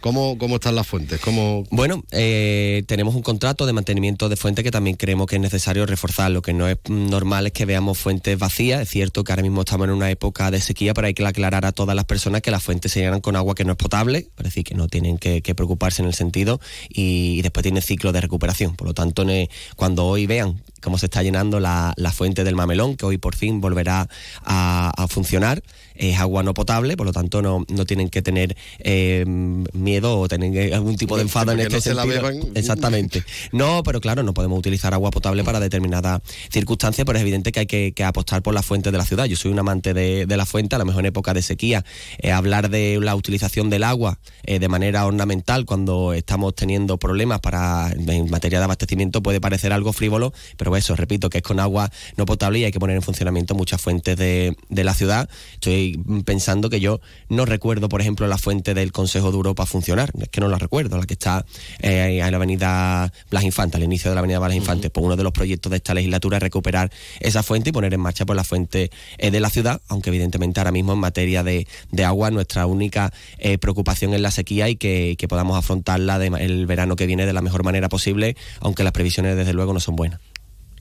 ¿Cómo, 0.00 0.36
¿Cómo 0.36 0.56
están 0.56 0.74
las 0.74 0.86
fuentes? 0.86 1.20
¿Cómo... 1.20 1.64
Bueno, 1.70 2.04
eh, 2.10 2.84
tenemos 2.86 3.14
un 3.14 3.22
contrato 3.34 3.66
de 3.66 3.72
mantenimiento 3.72 4.28
de 4.28 4.36
fuentes 4.36 4.62
que 4.62 4.70
también 4.70 4.94
creemos 4.96 5.26
que 5.26 5.34
es 5.34 5.42
necesario 5.42 5.86
reforzar. 5.86 6.30
Lo 6.30 6.40
que 6.40 6.52
no 6.52 6.68
es 6.68 6.78
normal 6.88 7.48
es 7.48 7.52
que 7.52 7.64
veamos 7.64 7.98
fuentes 7.98 8.38
vacías. 8.38 8.80
Es 8.82 8.90
cierto 8.90 9.24
que 9.24 9.32
ahora 9.32 9.42
mismo 9.42 9.62
estamos 9.62 9.88
en 9.88 9.94
una 9.94 10.08
época 10.08 10.52
de 10.52 10.60
sequía, 10.60 10.94
pero 10.94 11.08
hay 11.08 11.14
que 11.14 11.26
aclarar 11.26 11.66
a 11.66 11.72
todas 11.72 11.96
las 11.96 12.04
personas 12.04 12.42
que 12.42 12.52
las 12.52 12.62
fuentes 12.62 12.92
se 12.92 13.00
llenan 13.00 13.20
con 13.20 13.34
agua 13.34 13.56
que 13.56 13.64
no 13.64 13.72
es 13.72 13.76
potable, 13.76 14.28
es 14.38 14.44
decir, 14.44 14.62
que 14.62 14.76
no 14.76 14.86
tienen 14.86 15.18
que, 15.18 15.42
preocuparse 15.56 16.00
en 16.00 16.06
el 16.06 16.14
sentido 16.14 16.60
y, 16.88 17.42
después 17.42 17.64
tiene 17.64 17.80
ciclo 17.80 18.12
de 18.12 18.20
recuperación. 18.20 18.76
Por 18.76 18.86
lo 18.86 18.94
tanto, 18.94 19.26
cuando 19.74 20.04
hoy 20.06 20.26
vean 20.26 20.62
cómo 20.80 20.96
se 20.96 21.06
está 21.06 21.24
llenando 21.24 21.58
la, 21.58 21.92
fuente 22.14 22.44
del 22.44 22.54
mamelón, 22.54 22.96
que 22.96 23.04
hoy 23.04 23.18
por 23.18 23.34
fin 23.34 23.60
volverá 23.60 24.08
a 24.44 25.06
funcionar, 25.10 25.60
es 25.94 26.18
agua 26.18 26.42
no 26.42 26.54
potable, 26.54 26.96
por 26.96 27.06
lo 27.06 27.12
tanto 27.12 27.42
no, 27.42 27.64
no 27.68 27.86
tienen 27.86 28.08
que 28.08 28.22
tener 28.22 28.56
eh, 28.78 29.24
miedo 29.26 30.18
o 30.18 30.28
tener 30.28 30.74
algún 30.74 30.96
tipo 30.96 31.16
de 31.16 31.22
enfado 31.22 31.52
en 31.52 31.60
este 31.60 31.80
sentido. 31.80 32.28
Exactamente. 32.54 33.24
No, 33.52 33.82
pero 33.82 34.00
claro, 34.00 34.22
no 34.22 34.34
podemos 34.34 34.58
utilizar 34.58 34.94
agua 34.94 35.10
potable 35.10 35.44
para 35.44 35.60
determinadas 35.60 36.22
circunstancias, 36.50 37.04
pero 37.04 37.18
es 37.18 37.22
evidente 37.22 37.52
que 37.52 37.60
hay 37.60 37.66
que, 37.66 38.04
apostar 38.04 38.42
por 38.42 38.52
las 38.52 38.66
fuentes 38.66 38.92
de 38.92 38.98
la 38.98 39.04
ciudad. 39.04 39.24
Yo 39.24 39.36
soy 39.36 39.50
un 39.50 39.58
amante 39.58 39.94
de, 39.94 40.26
la 40.36 40.46
fuente, 40.46 40.76
a 40.76 40.78
lo 40.78 40.84
mejor 40.84 41.00
en 41.00 41.06
época 41.06 41.32
de 41.32 41.42
sequía, 41.42 41.84
eh, 42.18 42.32
hablar 42.32 42.68
de 42.68 42.98
la 43.00 43.14
utilización 43.14 43.70
del 43.70 43.84
agua 43.84 44.18
eh, 44.42 44.58
de 44.58 44.68
manera 44.68 45.06
ornamental 45.06 45.64
cuando 45.64 46.12
estamos 46.12 46.54
teniendo 46.54 46.98
problemas 46.98 47.40
para 47.40 47.92
en 47.92 48.30
materia 48.30 48.58
de 48.58 48.64
abastecimiento 48.64 49.22
puede 49.22 49.40
parecer 49.40 49.72
algo 49.72 49.92
frívolo, 49.92 50.32
pero 50.56 50.76
eso, 50.76 50.96
repito, 50.96 51.30
que 51.30 51.38
es 51.38 51.44
con 51.44 51.60
agua 51.60 51.90
no 52.16 52.26
potable 52.26 52.58
y 52.58 52.64
hay 52.64 52.72
que 52.72 52.80
poner 52.80 52.96
en 52.96 53.02
funcionamiento 53.02 53.54
muchas 53.54 53.80
fuentes 53.80 54.16
de, 54.16 54.56
de 54.68 54.84
la 54.84 54.94
ciudad. 54.94 55.28
Estoy 55.54 55.83
pensando 56.24 56.70
que 56.70 56.80
yo 56.80 57.00
no 57.28 57.44
recuerdo, 57.44 57.88
por 57.88 58.00
ejemplo, 58.00 58.26
la 58.26 58.38
fuente 58.38 58.74
del 58.74 58.92
Consejo 58.92 59.30
de 59.30 59.36
Europa 59.36 59.66
funcionar. 59.66 60.10
Es 60.20 60.28
que 60.28 60.40
no 60.40 60.48
la 60.48 60.58
recuerdo, 60.58 60.98
la 60.98 61.06
que 61.06 61.14
está 61.14 61.44
eh, 61.80 62.20
en 62.22 62.30
la 62.30 62.36
avenida 62.36 63.12
Blas 63.30 63.44
Infante, 63.44 63.76
al 63.76 63.82
inicio 63.82 64.10
de 64.10 64.14
la 64.14 64.20
avenida 64.20 64.38
Blas 64.38 64.54
Infante. 64.54 64.90
Pues 64.90 65.04
uno 65.04 65.16
de 65.16 65.22
los 65.22 65.32
proyectos 65.32 65.70
de 65.70 65.76
esta 65.76 65.94
legislatura 65.94 66.38
es 66.38 66.42
recuperar 66.42 66.90
esa 67.20 67.42
fuente 67.42 67.70
y 67.70 67.72
poner 67.72 67.94
en 67.94 68.00
marcha 68.00 68.24
por 68.24 68.34
pues, 68.34 68.36
la 68.36 68.44
fuente 68.44 68.90
eh, 69.18 69.30
de 69.30 69.40
la 69.40 69.50
ciudad, 69.50 69.80
aunque 69.88 70.10
evidentemente 70.10 70.60
ahora 70.60 70.72
mismo 70.72 70.92
en 70.92 70.98
materia 70.98 71.42
de, 71.42 71.66
agua 72.04 72.30
nuestra 72.30 72.66
única 72.66 73.12
eh, 73.38 73.56
preocupación 73.56 74.12
es 74.12 74.20
la 74.20 74.30
sequía 74.30 74.68
y 74.68 74.76
que, 74.76 75.16
podamos 75.28 75.56
afrontarla 75.56 76.16
el 76.16 76.66
verano 76.66 76.96
que 76.96 77.06
viene 77.06 77.24
de 77.24 77.32
la 77.32 77.40
mejor 77.40 77.64
manera 77.64 77.88
posible, 77.88 78.36
aunque 78.60 78.84
las 78.84 78.92
previsiones 78.92 79.36
desde 79.36 79.54
luego 79.54 79.72
no 79.72 79.80
son 79.80 79.96
buenas 79.96 80.20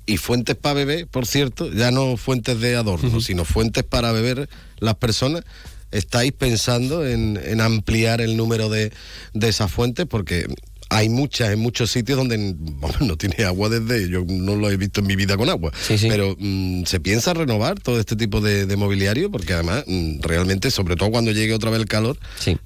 y 0.05 0.17
fuentes 0.17 0.55
para 0.55 0.75
beber, 0.75 1.07
por 1.07 1.25
cierto, 1.25 1.71
ya 1.71 1.91
no 1.91 2.17
fuentes 2.17 2.59
de 2.59 2.75
adorno, 2.75 3.21
sino 3.21 3.45
fuentes 3.45 3.83
para 3.83 4.11
beber 4.11 4.49
las 4.79 4.95
personas. 4.95 5.43
¿Estáis 5.91 6.31
pensando 6.31 7.05
en, 7.05 7.61
ampliar 7.61 8.19
el 8.19 8.35
número 8.35 8.67
de, 8.69 8.91
de 9.33 9.47
esas 9.47 9.71
fuentes? 9.71 10.07
Porque 10.07 10.47
hay 10.93 11.09
muchas 11.09 11.51
en 11.51 11.59
muchos 11.59 11.91
sitios 11.91 12.17
donde 12.17 12.55
no 12.99 13.17
tiene 13.17 13.43
agua 13.45 13.69
desde, 13.69 14.09
yo 14.09 14.23
no 14.27 14.55
lo 14.55 14.69
he 14.69 14.77
visto 14.77 15.01
en 15.01 15.07
mi 15.07 15.15
vida 15.15 15.37
con 15.37 15.49
agua, 15.49 15.71
pero 16.01 16.35
mm, 16.37 16.83
se 16.85 16.99
piensa 16.99 17.33
renovar 17.33 17.79
todo 17.79 17.99
este 17.99 18.15
tipo 18.15 18.41
de, 18.41 18.73
mobiliario 18.73 19.29
porque 19.29 19.53
además 19.53 19.83
mm, 19.87 20.21
realmente, 20.21 20.71
sobre 20.71 20.95
todo 20.95 21.11
cuando 21.11 21.31
llegue 21.31 21.53
otra 21.53 21.69
vez 21.69 21.79
el 21.79 21.87
calor, 21.87 22.17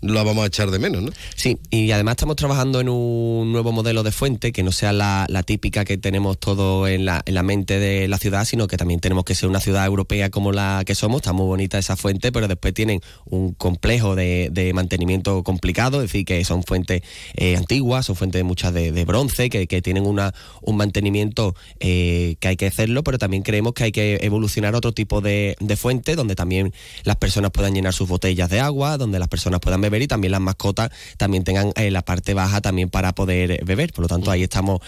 lo 0.01 0.23
vamos 0.23 0.43
a 0.43 0.47
echar 0.47 0.71
de 0.71 0.79
menos, 0.79 1.03
¿no? 1.03 1.11
Sí, 1.35 1.57
y 1.69 1.91
además 1.91 2.13
estamos 2.13 2.35
trabajando 2.35 2.79
en 2.79 2.89
un 2.89 3.51
nuevo 3.51 3.71
modelo 3.71 4.03
de 4.03 4.11
fuente 4.11 4.51
que 4.51 4.63
no 4.63 4.71
sea 4.71 4.93
la, 4.93 5.25
típica 5.45 5.85
que 5.85 5.97
tenemos 5.97 6.37
todo 6.39 6.87
en 6.87 7.05
la, 7.05 7.21
en 7.25 7.33
la 7.33 7.43
mente 7.43 7.79
de 7.79 8.07
la 8.07 8.17
ciudad, 8.17 8.43
sino 8.45 8.67
que 8.67 8.75
también 8.75 8.99
tenemos 8.99 9.23
que 9.23 9.35
ser 9.35 9.47
una 9.47 9.59
ciudad 9.59 9.85
europea 9.85 10.29
como 10.29 10.51
la 10.51 10.83
que 10.85 10.95
somos, 10.95 11.21
está 11.21 11.31
muy 11.31 11.45
bonita 11.45 11.77
esa 11.77 11.95
fuente, 11.95 12.31
pero 12.31 12.47
después 12.47 12.73
tienen 12.73 12.99
un 13.25 13.53
complejo 13.53 14.15
de, 14.15 14.71
mantenimiento 14.73 15.43
complicado, 15.43 16.01
es 16.01 16.11
decir, 16.11 16.25
que 16.25 16.43
son 16.43 16.63
fuentes 16.63 17.01
eh, 17.35 17.55
antiguas, 17.55 18.05
son 18.05 18.16
fuentes 18.17 18.43
muchas 18.43 18.73
de, 18.73 19.05
bronce, 19.05 19.49
que, 19.49 19.81
tienen 19.81 20.05
una, 20.05 20.33
un 20.61 20.77
mantenimiento 20.77 21.55
eh, 21.79 22.35
que 22.39 22.47
hay 22.49 22.57
que 22.57 22.67
hacerlo, 22.67 23.03
pero 23.03 23.17
también 23.17 23.43
creemos 23.43 23.73
que 23.73 23.85
hay 23.85 23.91
que 23.91 24.19
evolucionar 24.21 24.75
otro 24.75 24.93
tipo 24.93 25.21
de, 25.21 25.55
fuente 25.77 26.15
donde 26.15 26.35
también 26.35 26.73
las 27.03 27.17
personas 27.17 27.51
puedan 27.51 27.73
llenar 27.73 27.93
sus 27.93 28.07
botellas 28.07 28.49
de 28.49 28.59
agua, 28.59 28.97
donde 28.97 29.19
las 29.19 29.27
personas 29.27 29.59
puedan 29.59 29.81
beber 29.81 30.01
y 30.01 30.07
también 30.07 30.31
las 30.31 30.41
mascotas 30.41 30.89
también 31.17 31.43
tengan 31.43 31.71
eh, 31.75 31.91
la 31.91 32.01
parte 32.01 32.33
baja 32.33 32.61
también 32.61 32.89
para 32.89 33.13
poder 33.13 33.63
beber. 33.63 33.93
Por 33.93 34.03
lo 34.03 34.07
tanto, 34.07 34.31
ahí 34.31 34.43
estamos 34.43 34.81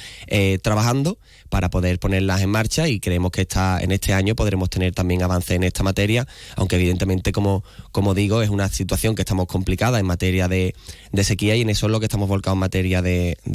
trabajando 0.61 1.17
para 1.49 1.69
poder 1.69 1.99
ponerlas 1.99 2.41
en 2.41 2.49
marcha 2.49 2.87
y 2.87 2.99
creemos 2.99 3.31
que 3.31 3.41
está, 3.41 3.79
en 3.81 3.91
este 3.91 4.13
año 4.13 4.35
podremos 4.35 4.69
tener 4.69 4.93
también 4.93 5.23
avance 5.23 5.55
en 5.55 5.63
esta 5.63 5.83
materia, 5.83 6.27
aunque 6.55 6.75
evidentemente, 6.75 7.31
como, 7.31 7.63
como 7.91 8.13
digo, 8.13 8.41
es 8.41 8.49
una 8.49 8.69
situación 8.69 9.15
que 9.15 9.21
estamos 9.23 9.47
complicada 9.47 9.99
en 9.99 10.05
materia 10.05 10.47
de, 10.47 10.75
sequía 11.23 11.55
y 11.55 11.61
en 11.61 11.69
eso 11.69 11.87
es 11.87 11.91
lo 11.91 11.99
que 11.99 12.05
estamos 12.05 12.29
volcados 12.29 12.55
en 12.55 12.59
materia 12.59 13.01
de, 13.01 13.08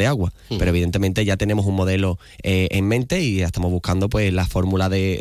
agua. 0.06 0.32
Pero 0.48 0.66
evidentemente 0.66 1.24
ya 1.24 1.36
tenemos 1.36 1.66
un 1.66 1.74
modelo 1.74 2.18
eh, 2.42 2.68
en 2.70 2.86
mente 2.86 3.20
y 3.20 3.36
ya 3.36 3.46
estamos 3.46 3.70
buscando 3.70 4.08
pues 4.08 4.32
la 4.32 4.46
fórmula 4.46 4.88
de, 4.88 5.20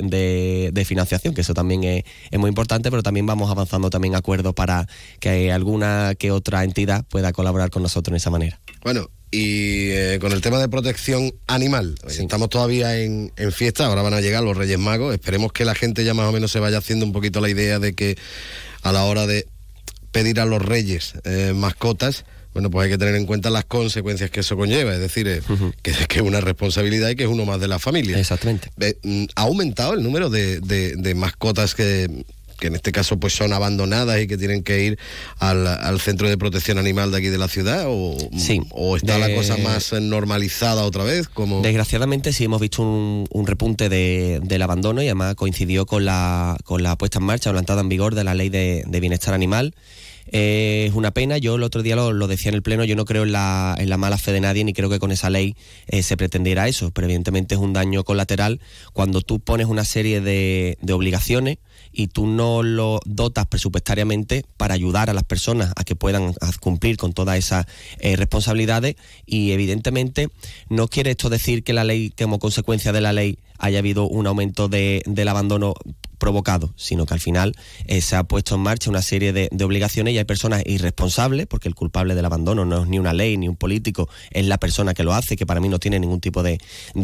de, 0.74 0.86
financiación, 0.86 1.34
que 1.34 1.42
eso 1.42 1.54
también 1.54 1.84
es, 1.84 2.04
es, 2.30 2.40
muy 2.40 2.50
importante, 2.50 2.92
pero 2.92 3.04
también 3.04 3.26
vamos 3.26 3.50
avanzando 3.50 3.90
también 3.90 4.16
acuerdos 4.16 4.54
para 4.54 4.88
que 5.20 5.52
alguna 5.52 6.14
que 6.18 6.32
otra 6.32 6.64
entidad 6.64 7.06
pueda 7.06 7.32
colaborar 7.32 7.70
con 7.70 7.84
nosotros 7.84 8.12
en 8.12 8.18
esa 8.18 8.30
manera. 8.30 8.60
Bueno, 8.84 9.10
y 9.34 9.90
eh, 9.90 10.20
con 10.22 10.32
el 10.32 10.42
tema 10.42 10.60
de 10.60 10.70
protección 10.70 11.34
animal, 11.48 11.96
estamos 12.08 12.50
todavía 12.50 13.00
en, 13.00 13.32
fiesta, 13.52 13.88
ahora 13.88 14.04
van 14.04 14.14
a 14.14 14.22
llegar 14.22 14.44
los 14.44 14.56
Reyes 14.56 14.78
Magos, 14.78 15.12
esperemos 15.12 15.52
que 15.52 15.66
la 15.66 15.74
gente 15.74 16.06
ya 16.06 16.14
más 16.14 16.28
o 16.28 16.32
menos 16.32 16.52
se 16.52 16.60
vaya 16.60 16.78
haciendo 16.78 17.04
un 17.04 17.14
poquito 17.14 17.42
la 17.42 17.50
idea 17.50 17.80
de 17.80 17.96
que 17.96 18.16
a 18.84 18.92
la 18.92 19.06
hora 19.06 19.26
de 19.26 19.48
pedir 20.12 20.40
a 20.40 20.46
los 20.46 20.62
Reyes 20.62 21.16
eh, 21.24 21.54
mascotas, 21.56 22.26
bueno, 22.54 22.70
pues 22.70 22.86
hay 22.86 22.92
que 22.92 22.98
tener 22.98 23.16
en 23.16 23.26
cuenta 23.26 23.50
las 23.50 23.66
consecuencias 23.66 24.30
que 24.30 24.42
eso 24.42 24.56
conlleva, 24.56 24.94
es 24.94 25.00
decir, 25.00 25.28
eh, 25.28 25.42
que, 25.82 25.92
es 25.92 26.22
una 26.22 26.42
responsabilidad 26.42 27.10
y 27.10 27.16
que 27.16 27.24
es 27.24 27.30
uno 27.30 27.46
más 27.46 27.60
de 27.60 27.68
la 27.68 27.80
familia. 27.80 28.18
Exactamente. 28.18 28.70
Mm, 29.04 29.26
¿Ha 29.36 29.42
aumentado 29.42 29.94
el 29.94 30.04
número 30.04 30.30
de 30.30 31.14
mascotas 31.16 31.76
que 31.76 32.24
que 32.64 32.68
en 32.68 32.76
este 32.76 32.94
caso 32.94 33.18
pues 33.18 33.34
son 33.34 33.52
abandonadas 33.52 34.22
y 34.22 34.28
que 34.28 34.38
tienen 34.38 34.64
que 34.64 34.86
ir 34.86 35.00
al, 35.40 36.00
centro 36.00 36.30
de 36.30 36.38
protección 36.38 36.78
animal 36.78 37.12
de 37.12 37.18
aquí 37.18 37.28
de 37.28 37.38
la 37.38 37.50
ciudad 37.50 37.88
o, 37.88 38.16
o 38.72 38.96
está 38.96 39.18
la 39.18 39.36
cosa 39.36 39.58
más 39.58 39.92
normalizada 39.94 40.84
otra 40.84 41.04
vez 41.04 41.28
como 41.28 41.62
desgraciadamente 41.62 42.32
sí 42.32 42.46
hemos 42.46 42.62
visto 42.62 42.82
un, 42.82 43.44
repunte 43.46 43.90
del 43.90 44.62
abandono 44.62 45.02
y 45.02 45.08
además 45.08 45.36
coincidió 45.36 45.86
con 45.86 46.06
la 46.06 46.58
con 46.64 46.84
la 46.84 46.96
puesta 46.98 47.20
en 47.20 47.26
marcha 47.26 47.50
o 47.50 47.54
la 47.54 47.60
entrada 47.60 47.82
en 47.82 47.90
vigor 47.90 48.16
de 48.16 48.24
la 48.24 48.34
ley 48.34 48.48
de, 48.48 48.86
bienestar 49.02 49.34
animal 49.34 49.76
eh, 50.28 50.86
es 50.88 50.96
una 50.96 51.12
pena, 51.12 51.38
yo 51.38 51.56
el 51.56 51.64
otro 51.64 51.84
día 51.84 51.96
lo, 51.96 52.28
decía 52.28 52.50
en 52.50 52.56
el 52.56 52.64
Pleno, 52.64 52.84
yo 52.84 52.96
no 52.96 53.06
creo 53.06 53.24
en 53.24 53.32
la, 53.32 53.76
en 53.78 53.90
la 53.90 53.98
mala 53.98 54.18
fe 54.18 54.32
de 54.32 54.42
nadie 54.42 54.64
ni 54.64 54.74
creo 54.74 54.90
que 54.90 55.00
con 55.00 55.12
esa 55.12 55.30
ley 55.30 55.56
eh, 55.88 56.04
se 56.04 56.18
pretendiera 56.18 56.68
eso, 56.68 56.92
pero 56.92 57.06
evidentemente 57.06 57.56
es 57.56 57.62
un 57.62 57.74
daño 57.74 58.04
colateral 58.04 58.60
cuando 58.94 59.22
tú 59.22 59.40
pones 59.40 59.68
una 59.68 59.86
serie 59.86 60.22
de, 60.22 60.78
de 60.82 60.94
obligaciones 60.94 61.58
y 61.94 62.08
tú 62.08 62.26
no 62.26 62.64
lo 62.64 63.00
dotas 63.06 63.46
presupuestariamente 63.46 64.44
para 64.58 64.74
ayudar 64.74 65.10
a 65.10 65.14
las 65.14 65.24
personas 65.24 65.72
a 65.76 65.84
que 65.84 65.96
puedan 65.96 66.34
cumplir 66.60 66.98
con 66.98 67.14
todas 67.14 67.38
esas 67.38 67.66
eh, 68.00 68.16
responsabilidades 68.16 68.96
y 69.26 69.52
evidentemente 69.52 70.30
no 70.70 70.88
quiere 70.88 71.12
esto 71.12 71.30
decir 71.30 71.64
que 71.64 71.74
la 71.74 71.84
ley, 71.84 72.12
como 72.18 72.40
consecuencia 72.40 72.92
de 72.92 73.02
la 73.02 73.14
ley, 73.14 73.38
haya 73.60 73.80
habido 73.80 74.08
un 74.08 74.28
aumento 74.28 74.68
de, 74.68 75.04
del 75.06 75.28
abandono 75.28 75.76
provocado, 76.24 76.74
sino 76.78 77.06
que 77.06 77.14
al 77.14 77.20
final 77.20 77.54
eh, 77.86 78.00
se 78.00 78.16
ha 78.16 78.24
puesto 78.24 78.56
en 78.56 78.62
marcha 78.62 78.90
una 78.90 79.02
serie 79.02 79.34
de, 79.34 79.50
obligaciones 79.62 80.14
y 80.14 80.20
hay 80.20 80.24
personas 80.24 80.64
irresponsables, 80.66 81.48
porque 81.48 81.68
el 81.68 81.76
culpable 81.76 82.16
del 82.16 82.24
abandono 82.24 82.64
no 82.64 82.84
es 82.84 82.88
ni 82.88 82.98
una 82.98 83.12
ley 83.12 83.36
ni 83.36 83.50
un 83.50 83.58
político, 83.58 84.08
es 84.32 84.46
la 84.46 84.58
persona 84.58 84.94
que 84.94 85.04
lo 85.04 85.14
hace, 85.14 85.36
que 85.36 85.46
para 85.46 85.60
mí 85.60 85.68
no 85.68 85.80
tiene 85.80 86.00
ningún 86.00 86.22
tipo 86.22 86.42
de, 86.42 86.60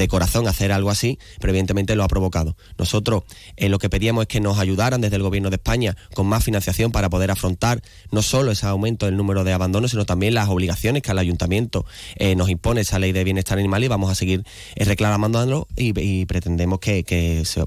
corazón 0.08 0.47
hacer 0.47 0.71
algo 0.71 0.89
así, 0.89 1.19
pero 1.41 1.51
evidentemente 1.51 1.97
lo 1.97 2.05
ha 2.05 2.08
provocado. 2.08 2.55
Nosotros 2.77 3.23
eh, 3.58 3.67
lo 3.67 3.77
que 3.77 3.89
pedíamos 3.89 4.21
es 4.21 4.27
que 4.29 4.39
nos 4.39 4.58
ayudaran 4.58 5.01
desde 5.01 5.17
el 5.17 5.21
Gobierno 5.21 5.49
de 5.49 5.58
España 5.58 5.97
con 6.13 6.25
más 6.25 6.45
financiación 6.45 6.93
para 6.93 7.10
poder 7.10 7.29
afrontar 7.29 7.82
no 8.12 8.21
solo 8.21 8.53
ese 8.53 8.67
aumento 8.67 9.05
del 9.05 9.17
número 9.17 9.43
de 9.43 9.51
abandonos, 9.51 9.91
sino 9.91 10.05
también 10.05 10.34
las 10.34 10.47
obligaciones 10.47 11.03
que 11.03 11.12
al 11.12 11.19
ayuntamiento 11.19 11.86
eh, 12.15 12.38
nos 12.38 12.49
impone 12.49 12.82
esa 12.82 12.99
ley 12.99 13.12
de 13.12 13.25
bienestar 13.25 13.60
animal 13.60 13.84
y 13.84 13.89
vamos 13.89 14.10
a 14.10 14.15
seguir 14.15 14.45
reclamándolo 14.77 15.67
y, 15.75 15.99
y 15.99 16.25
pretendemos 16.25 16.79
que, 16.79 17.03
que 17.03 17.43
se 17.43 17.65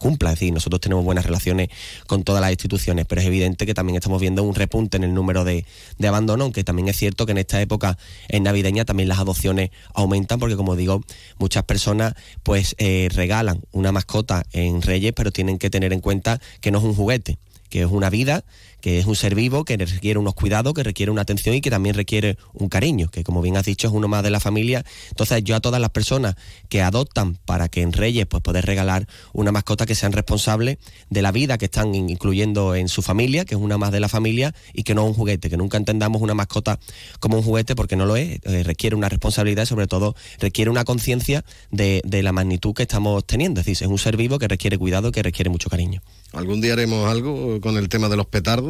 cumpla. 0.00 0.30
Es 0.30 0.40
decir, 0.40 0.52
nosotros 0.52 0.80
tenemos 0.88 1.04
buenas 1.04 1.26
relaciones 1.26 1.68
con 2.06 2.24
todas 2.24 2.40
las 2.40 2.50
instituciones, 2.50 3.04
pero 3.06 3.20
es 3.20 3.26
evidente 3.26 3.66
que 3.66 3.74
también 3.74 3.96
estamos 3.96 4.20
viendo 4.20 4.42
un 4.42 4.54
repunte 4.54 4.96
en 4.96 5.04
el 5.04 5.12
número 5.12 5.44
de, 5.44 5.66
de 5.98 6.08
abandono, 6.08 6.44
aunque 6.44 6.64
también 6.64 6.88
es 6.88 6.96
cierto 6.96 7.26
que 7.26 7.32
en 7.32 7.38
esta 7.38 7.60
época 7.60 7.98
en 8.28 8.42
navideña 8.42 8.86
también 8.86 9.08
las 9.08 9.18
adopciones 9.18 9.70
aumentan, 9.92 10.38
porque 10.38 10.56
como 10.56 10.76
digo, 10.76 11.02
muchas 11.38 11.64
personas 11.64 12.14
pues 12.42 12.74
eh, 12.78 13.08
regalan 13.12 13.60
una 13.70 13.92
mascota 13.92 14.46
en 14.52 14.80
Reyes, 14.80 15.12
pero 15.14 15.30
tienen 15.30 15.58
que 15.58 15.68
tener 15.68 15.92
en 15.92 16.00
cuenta 16.00 16.40
que 16.62 16.70
no 16.70 16.78
es 16.78 16.84
un 16.84 16.94
juguete 16.94 17.38
que 17.68 17.82
es 17.82 17.90
una 17.90 18.08
vida 18.08 18.44
que 18.80 18.98
es 18.98 19.06
un 19.06 19.16
ser 19.16 19.34
vivo, 19.34 19.64
que 19.64 19.76
requiere 19.76 20.18
unos 20.18 20.34
cuidados, 20.34 20.74
que 20.74 20.82
requiere 20.82 21.10
una 21.10 21.22
atención 21.22 21.54
y 21.54 21.60
que 21.60 21.70
también 21.70 21.94
requiere 21.94 22.36
un 22.52 22.68
cariño, 22.68 23.08
que 23.10 23.24
como 23.24 23.42
bien 23.42 23.56
has 23.56 23.64
dicho 23.64 23.88
es 23.88 23.92
uno 23.92 24.08
más 24.08 24.22
de 24.22 24.30
la 24.30 24.40
familia. 24.40 24.84
Entonces 25.10 25.42
yo 25.44 25.56
a 25.56 25.60
todas 25.60 25.80
las 25.80 25.90
personas 25.90 26.36
que 26.68 26.82
adoptan 26.82 27.36
para 27.44 27.68
que 27.68 27.82
en 27.82 27.92
Reyes 27.92 28.26
pues 28.26 28.42
poder 28.42 28.66
regalar 28.66 29.06
una 29.32 29.52
mascota 29.52 29.86
que 29.86 29.94
sean 29.94 30.12
responsables 30.12 30.78
de 31.10 31.22
la 31.22 31.32
vida 31.32 31.58
que 31.58 31.66
están 31.66 31.94
incluyendo 31.94 32.74
en 32.74 32.88
su 32.88 33.02
familia, 33.02 33.44
que 33.44 33.54
es 33.54 33.60
una 33.60 33.78
más 33.78 33.92
de 33.92 34.00
la 34.00 34.08
familia 34.08 34.54
y 34.72 34.82
que 34.82 34.94
no 34.94 35.02
es 35.02 35.08
un 35.08 35.14
juguete, 35.14 35.50
que 35.50 35.56
nunca 35.56 35.76
entendamos 35.76 36.22
una 36.22 36.34
mascota 36.34 36.78
como 37.20 37.36
un 37.38 37.42
juguete 37.42 37.74
porque 37.74 37.96
no 37.96 38.06
lo 38.06 38.16
es, 38.16 38.38
eh, 38.44 38.62
requiere 38.62 38.96
una 38.96 39.08
responsabilidad 39.08 39.64
y 39.64 39.66
sobre 39.66 39.86
todo 39.86 40.14
requiere 40.38 40.70
una 40.70 40.84
conciencia 40.84 41.44
de, 41.70 42.02
de 42.04 42.22
la 42.22 42.32
magnitud 42.32 42.74
que 42.74 42.82
estamos 42.82 43.24
teniendo, 43.26 43.60
es 43.60 43.66
decir, 43.66 43.86
es 43.86 43.90
un 43.90 43.98
ser 43.98 44.16
vivo 44.16 44.38
que 44.38 44.48
requiere 44.48 44.78
cuidado, 44.78 45.12
que 45.12 45.22
requiere 45.22 45.50
mucho 45.50 45.70
cariño. 45.70 46.02
Algún 46.32 46.60
día 46.60 46.74
haremos 46.74 47.10
algo 47.10 47.60
con 47.60 47.76
el 47.78 47.88
tema 47.88 48.08
de 48.08 48.16
los 48.16 48.26
petardos. 48.26 48.67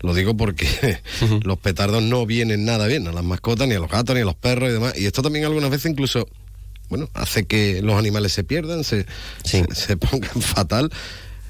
Lo 0.00 0.14
digo 0.14 0.36
porque 0.36 1.00
los 1.42 1.58
petardos 1.58 2.02
no 2.02 2.26
vienen 2.26 2.64
nada 2.64 2.86
bien 2.86 3.06
a 3.08 3.12
las 3.12 3.24
mascotas, 3.24 3.66
ni 3.68 3.74
a 3.74 3.80
los 3.80 3.90
gatos, 3.90 4.14
ni 4.14 4.22
a 4.22 4.24
los 4.24 4.36
perros 4.36 4.70
y 4.70 4.72
demás. 4.72 4.98
Y 4.98 5.06
esto 5.06 5.22
también 5.22 5.44
algunas 5.44 5.70
veces 5.70 5.90
incluso, 5.90 6.28
bueno, 6.88 7.08
hace 7.14 7.46
que 7.46 7.82
los 7.82 7.96
animales 7.96 8.32
se 8.32 8.44
pierdan, 8.44 8.84
se, 8.84 9.06
se 9.44 9.96
pongan 9.96 10.40
fatal. 10.40 10.90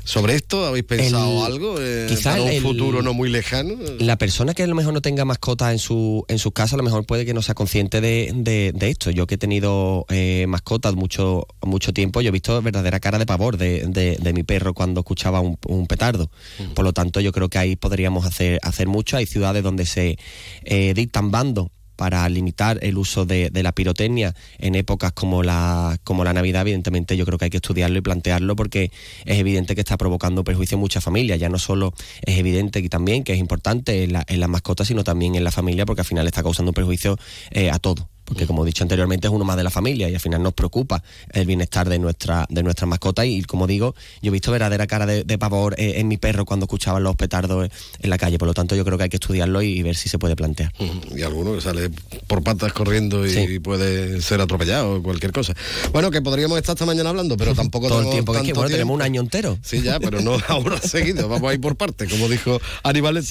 ¿Sobre 0.09 0.37
esto 0.37 0.65
habéis 0.65 0.87
pensado 0.87 1.45
algo? 1.45 1.75
Eh, 1.79 2.07
quizás 2.09 2.41
un 2.41 2.63
futuro 2.63 3.03
no 3.03 3.13
muy 3.13 3.29
lejano. 3.29 3.75
La 3.99 4.17
persona 4.17 4.55
que 4.55 4.63
a 4.63 4.67
lo 4.67 4.75
mejor 4.75 4.95
no 4.95 5.03
tenga 5.03 5.27
mascotas 5.27 5.71
en 5.71 5.79
su, 5.79 6.25
en 6.29 6.39
su 6.39 6.51
casa, 6.51 6.77
a 6.77 6.79
lo 6.79 6.83
mejor 6.83 7.05
puede 7.05 7.27
que 7.27 7.35
no 7.35 7.43
sea 7.43 7.55
consciente 7.55 8.01
de, 8.01 8.73
esto. 8.81 9.11
Yo 9.11 9.27
que 9.27 9.35
he 9.35 9.39
tenido 9.39 10.07
eh, 10.09 10.47
mascotas 10.49 10.95
mucho, 10.95 11.47
mucho 11.61 11.93
tiempo, 11.93 12.23
yo 12.23 12.29
he 12.29 12.33
visto 12.33 12.63
verdadera 12.63 13.01
cara 13.01 13.19
de 13.19 13.27
pavor 13.27 13.59
de, 13.59 14.33
mi 14.35 14.45
perro 14.45 14.73
cuando 14.73 15.01
escuchaba 15.01 15.41
un, 15.41 15.87
petardo. 15.87 16.31
Mm. 16.59 16.73
Por 16.73 16.87
lo 16.87 16.95
tanto, 16.95 17.21
yo 17.21 17.31
creo 17.31 17.51
que 17.51 17.59
ahí 17.59 17.77
podríamos 17.77 18.25
hacer, 18.25 18.61
hacer 18.63 18.87
mucho. 18.87 19.19
Hay 19.19 19.27
ciudades 19.27 19.63
donde 19.63 19.85
se 19.85 20.19
eh, 20.65 20.95
dictan 20.95 21.31
bandos 21.31 21.69
para 21.99 22.29
limitar 22.29 22.79
el 22.83 22.97
uso 22.97 23.27
de, 23.27 23.51
la 23.53 23.73
pirotecnia 23.73 24.33
en 24.59 24.77
épocas 24.77 25.11
como 25.11 25.43
la, 25.43 25.99
como 26.05 26.23
la 26.23 26.33
Navidad, 26.33 26.63
evidentemente 26.63 27.17
yo 27.17 27.27
creo 27.27 27.39
que 27.39 27.47
hay 27.47 27.51
que 27.51 27.57
estudiarlo 27.57 27.99
y 27.99 28.03
plantearlo 28.03 28.55
porque 28.55 28.93
es 29.25 29.39
evidente 29.39 29.75
que 29.75 29.81
está 29.81 29.97
provocando 29.97 30.45
perjuicio 30.45 30.77
en 30.77 30.81
muchas 30.81 31.03
familias. 31.03 31.41
Ya 31.41 31.49
no 31.49 31.59
solo 31.59 31.93
es 32.23 32.39
evidente 32.39 32.83
que 32.83 32.89
también 32.89 33.25
que 33.25 33.33
es 33.33 33.41
importante 33.41 34.05
en, 34.05 34.13
la, 34.13 34.25
en 34.29 34.39
las 34.39 34.49
mascotas, 34.49 34.87
sino 34.87 35.03
también 35.03 35.35
en 35.35 35.43
la 35.43 35.51
familia 35.51 35.85
porque 35.87 36.03
al 36.03 36.07
final 36.07 36.25
está 36.29 36.41
causando 36.41 36.73
perjuicio 36.73 37.19
eh, 37.51 37.69
a 37.69 37.81
todo 37.81 38.09
porque 38.29 38.47
como 38.47 38.63
he 38.63 38.67
dicho 38.67 38.85
anteriormente 38.85 39.27
es 39.27 39.33
uno 39.33 39.45
más 39.45 39.57
de 39.57 39.65
la 39.65 39.71
familia 39.71 40.09
y 40.09 40.15
al 40.15 40.21
final 40.21 40.43
nos 40.43 40.53
preocupa 40.53 41.03
el 41.33 41.47
bienestar 41.47 41.89
de 41.89 41.99
nuestra 41.99 42.47
de 42.51 42.63
nuestra 42.63 42.87
mascota. 42.87 43.25
Y 43.25 43.43
como 43.43 43.67
digo 43.67 43.95
yo 44.21 44.29
he 44.29 44.33
visto 44.33 44.53
verdadera 44.53 44.87
cara 44.87 45.07
de, 45.07 45.39
pavor 45.39 45.75
eh, 45.79 45.95
en, 45.97 46.09
mi 46.09 46.19
perro 46.19 46.45
cuando 46.45 46.65
escuchaba 46.65 47.01
los 47.01 47.17
petardos 47.17 47.71
en 48.01 48.11
la 48.11 48.19
calle. 48.19 48.39
Por 48.39 48.47
lo 48.47 48.55
tanto 48.55 48.77
yo 48.77 48.85
creo 48.85 48.99
que 48.99 49.05
hay 49.05 49.11
que 49.11 49.17
estudiarlo 49.17 49.63
y, 49.63 49.83
ver 49.83 49.97
si 49.97 50.09
se 50.09 50.19
puede 50.19 50.37
plantear. 50.37 50.73
Y 51.17 51.23
alguno 51.23 51.55
que 51.55 51.61
sale 51.63 51.91
por 52.27 52.43
patas 52.43 52.73
corriendo 52.73 53.27
y, 53.27 53.59
puede 53.61 54.21
ser 54.21 54.41
atropellado 54.41 54.97
o 54.97 55.03
cualquier 55.03 55.33
cosa. 55.33 55.55
Bueno 55.93 56.11
que 56.11 56.21
podríamos 56.21 56.59
estar 56.59 56.75
esta 56.75 56.85
mañana 56.85 57.09
hablando 57.09 57.37
pero 57.37 57.55
tampoco 57.57 57.89
todo 57.89 58.03
el 58.03 58.11
tiempo 58.11 58.33
que 58.35 58.53
bueno, 58.53 58.69
tenemos 58.69 58.95
un 58.95 59.03
año 59.03 59.23
entero. 59.23 59.59
Sí 59.63 59.81
ya 59.81 59.99
pero 60.01 60.21
no 60.21 60.37
ahora 60.49 60.79
seguido 60.81 61.29
vamos 61.29 61.51
a 61.51 61.55
ir 61.55 61.61
por 61.61 61.77
parte 61.77 62.07
como 62.07 62.29
dijo 62.29 62.61
Aníbal 62.83 63.25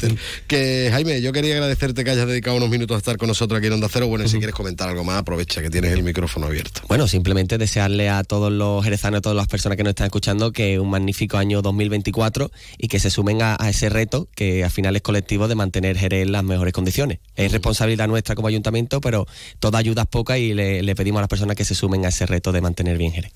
que 0.48 0.90
Jaime 0.92 1.22
yo 1.22 1.32
quería 1.32 1.54
agradecerte 1.54 2.04
que 2.04 2.10
hayas 2.10 2.28
dedicado 2.28 2.58
unos 2.58 2.70
minutos 2.70 2.96
a 2.96 2.98
estar 2.98 3.18
con 3.18 3.28
nosotros 3.28 3.60
aquí 3.60 3.68
en 3.68 3.74
Onda 3.74 3.90
Cero. 3.92 4.08
Bueno 4.08 4.28
si 4.28 4.38
quieres 4.38 4.56
comentar 4.56 4.87
comentar 4.88 4.98
algo 4.98 5.04
más, 5.04 5.18
aprovecha 5.18 5.62
que 5.62 5.70
tienes 5.70 5.92
el 5.92 6.04
micrófono 6.04 6.48
abierto. 6.48 6.82
Bueno, 6.88 7.08
simplemente 7.08 7.58
desearle 7.58 8.10
a 8.10 8.24
todos 8.24 8.52
los 8.52 8.84
jerezanos, 8.84 9.20
a 9.20 9.22
todas 9.22 9.36
las 9.36 9.48
personas 9.48 9.78
que 9.78 9.84
nos 9.84 9.92
están 9.92 10.06
escuchando, 10.06 10.52
que 10.52 10.80
un 10.80 10.90
magnífico 10.90 11.38
año 11.38 11.62
2024 11.62 12.52
y 12.78 12.88
que 12.88 13.00
se 13.00 13.10
sumen 13.10 13.42
a, 13.42 13.56
ese 13.68 13.90
reto 13.90 14.28
que 14.36 14.64
al 14.64 14.72
final 14.72 14.96
es 14.96 15.02
colectivo 15.02 15.48
de 15.48 15.56
mantener 15.56 15.98
Jerez 15.98 16.24
en 16.24 16.32
las 16.32 16.44
mejores 16.44 16.74
condiciones. 16.74 17.20
Es 17.36 17.52
responsabilidad 17.52 18.08
nuestra 18.08 18.36
como 18.36 18.48
ayuntamiento, 18.48 19.02
pero 19.02 19.28
toda 19.60 19.80
ayuda 19.80 20.04
es 20.04 20.08
poca 20.08 20.38
y 20.38 20.54
le, 20.54 20.96
pedimos 20.96 21.20
a 21.20 21.22
las 21.22 21.30
personas 21.30 21.56
que 21.56 21.66
se 21.66 21.76
sumen 21.76 22.06
a 22.06 22.10
ese 22.10 22.26
reto 22.26 22.52
de 22.52 22.62
mantener 22.62 22.98
bien 22.98 23.12
Jerez. 23.12 23.32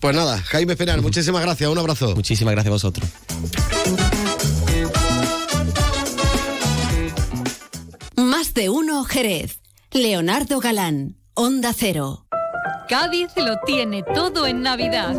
Pues 0.00 0.14
nada, 0.14 0.38
Jaime 0.42 0.76
Penal, 0.76 1.02
muchísimas 1.02 1.42
gracias, 1.42 1.70
un 1.70 1.78
abrazo. 1.78 2.14
Muchísimas 2.14 2.52
gracias 2.52 2.70
a 2.70 2.74
vosotros. 2.74 3.08
Más 8.16 8.54
de 8.54 8.68
uno 8.68 9.04
Jerez. 9.04 9.59
Leonardo 9.92 10.60
Galán, 10.60 11.16
Onda 11.34 11.72
Cero. 11.76 12.24
Cádiz 12.88 13.32
lo 13.34 13.58
tiene 13.66 14.04
todo 14.04 14.46
en 14.46 14.62
Navidad. 14.62 15.16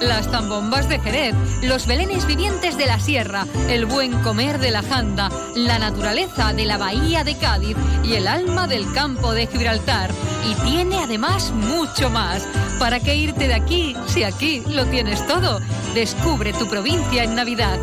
Las 0.00 0.30
zambombas 0.30 0.88
de 0.88 0.98
Jerez, 0.98 1.34
los 1.62 1.86
belenes 1.86 2.26
vivientes 2.26 2.78
de 2.78 2.86
la 2.86 2.98
sierra, 2.98 3.46
el 3.68 3.84
buen 3.84 4.12
comer 4.22 4.58
de 4.60 4.70
la 4.70 4.82
janda, 4.82 5.28
la 5.54 5.78
naturaleza 5.78 6.54
de 6.54 6.64
la 6.64 6.78
bahía 6.78 7.22
de 7.22 7.36
Cádiz 7.36 7.76
y 8.02 8.14
el 8.14 8.28
alma 8.28 8.66
del 8.66 8.90
campo 8.94 9.34
de 9.34 9.46
Gibraltar. 9.46 10.10
Y 10.50 10.54
tiene 10.64 10.96
además 10.96 11.52
mucho 11.52 12.08
más. 12.08 12.48
¿Para 12.78 12.98
qué 13.00 13.14
irte 13.14 13.46
de 13.46 13.54
aquí 13.54 13.94
si 14.06 14.22
aquí 14.22 14.62
lo 14.70 14.86
tienes 14.86 15.26
todo? 15.26 15.60
Descubre 15.92 16.54
tu 16.54 16.66
provincia 16.66 17.24
en 17.24 17.34
Navidad. 17.34 17.78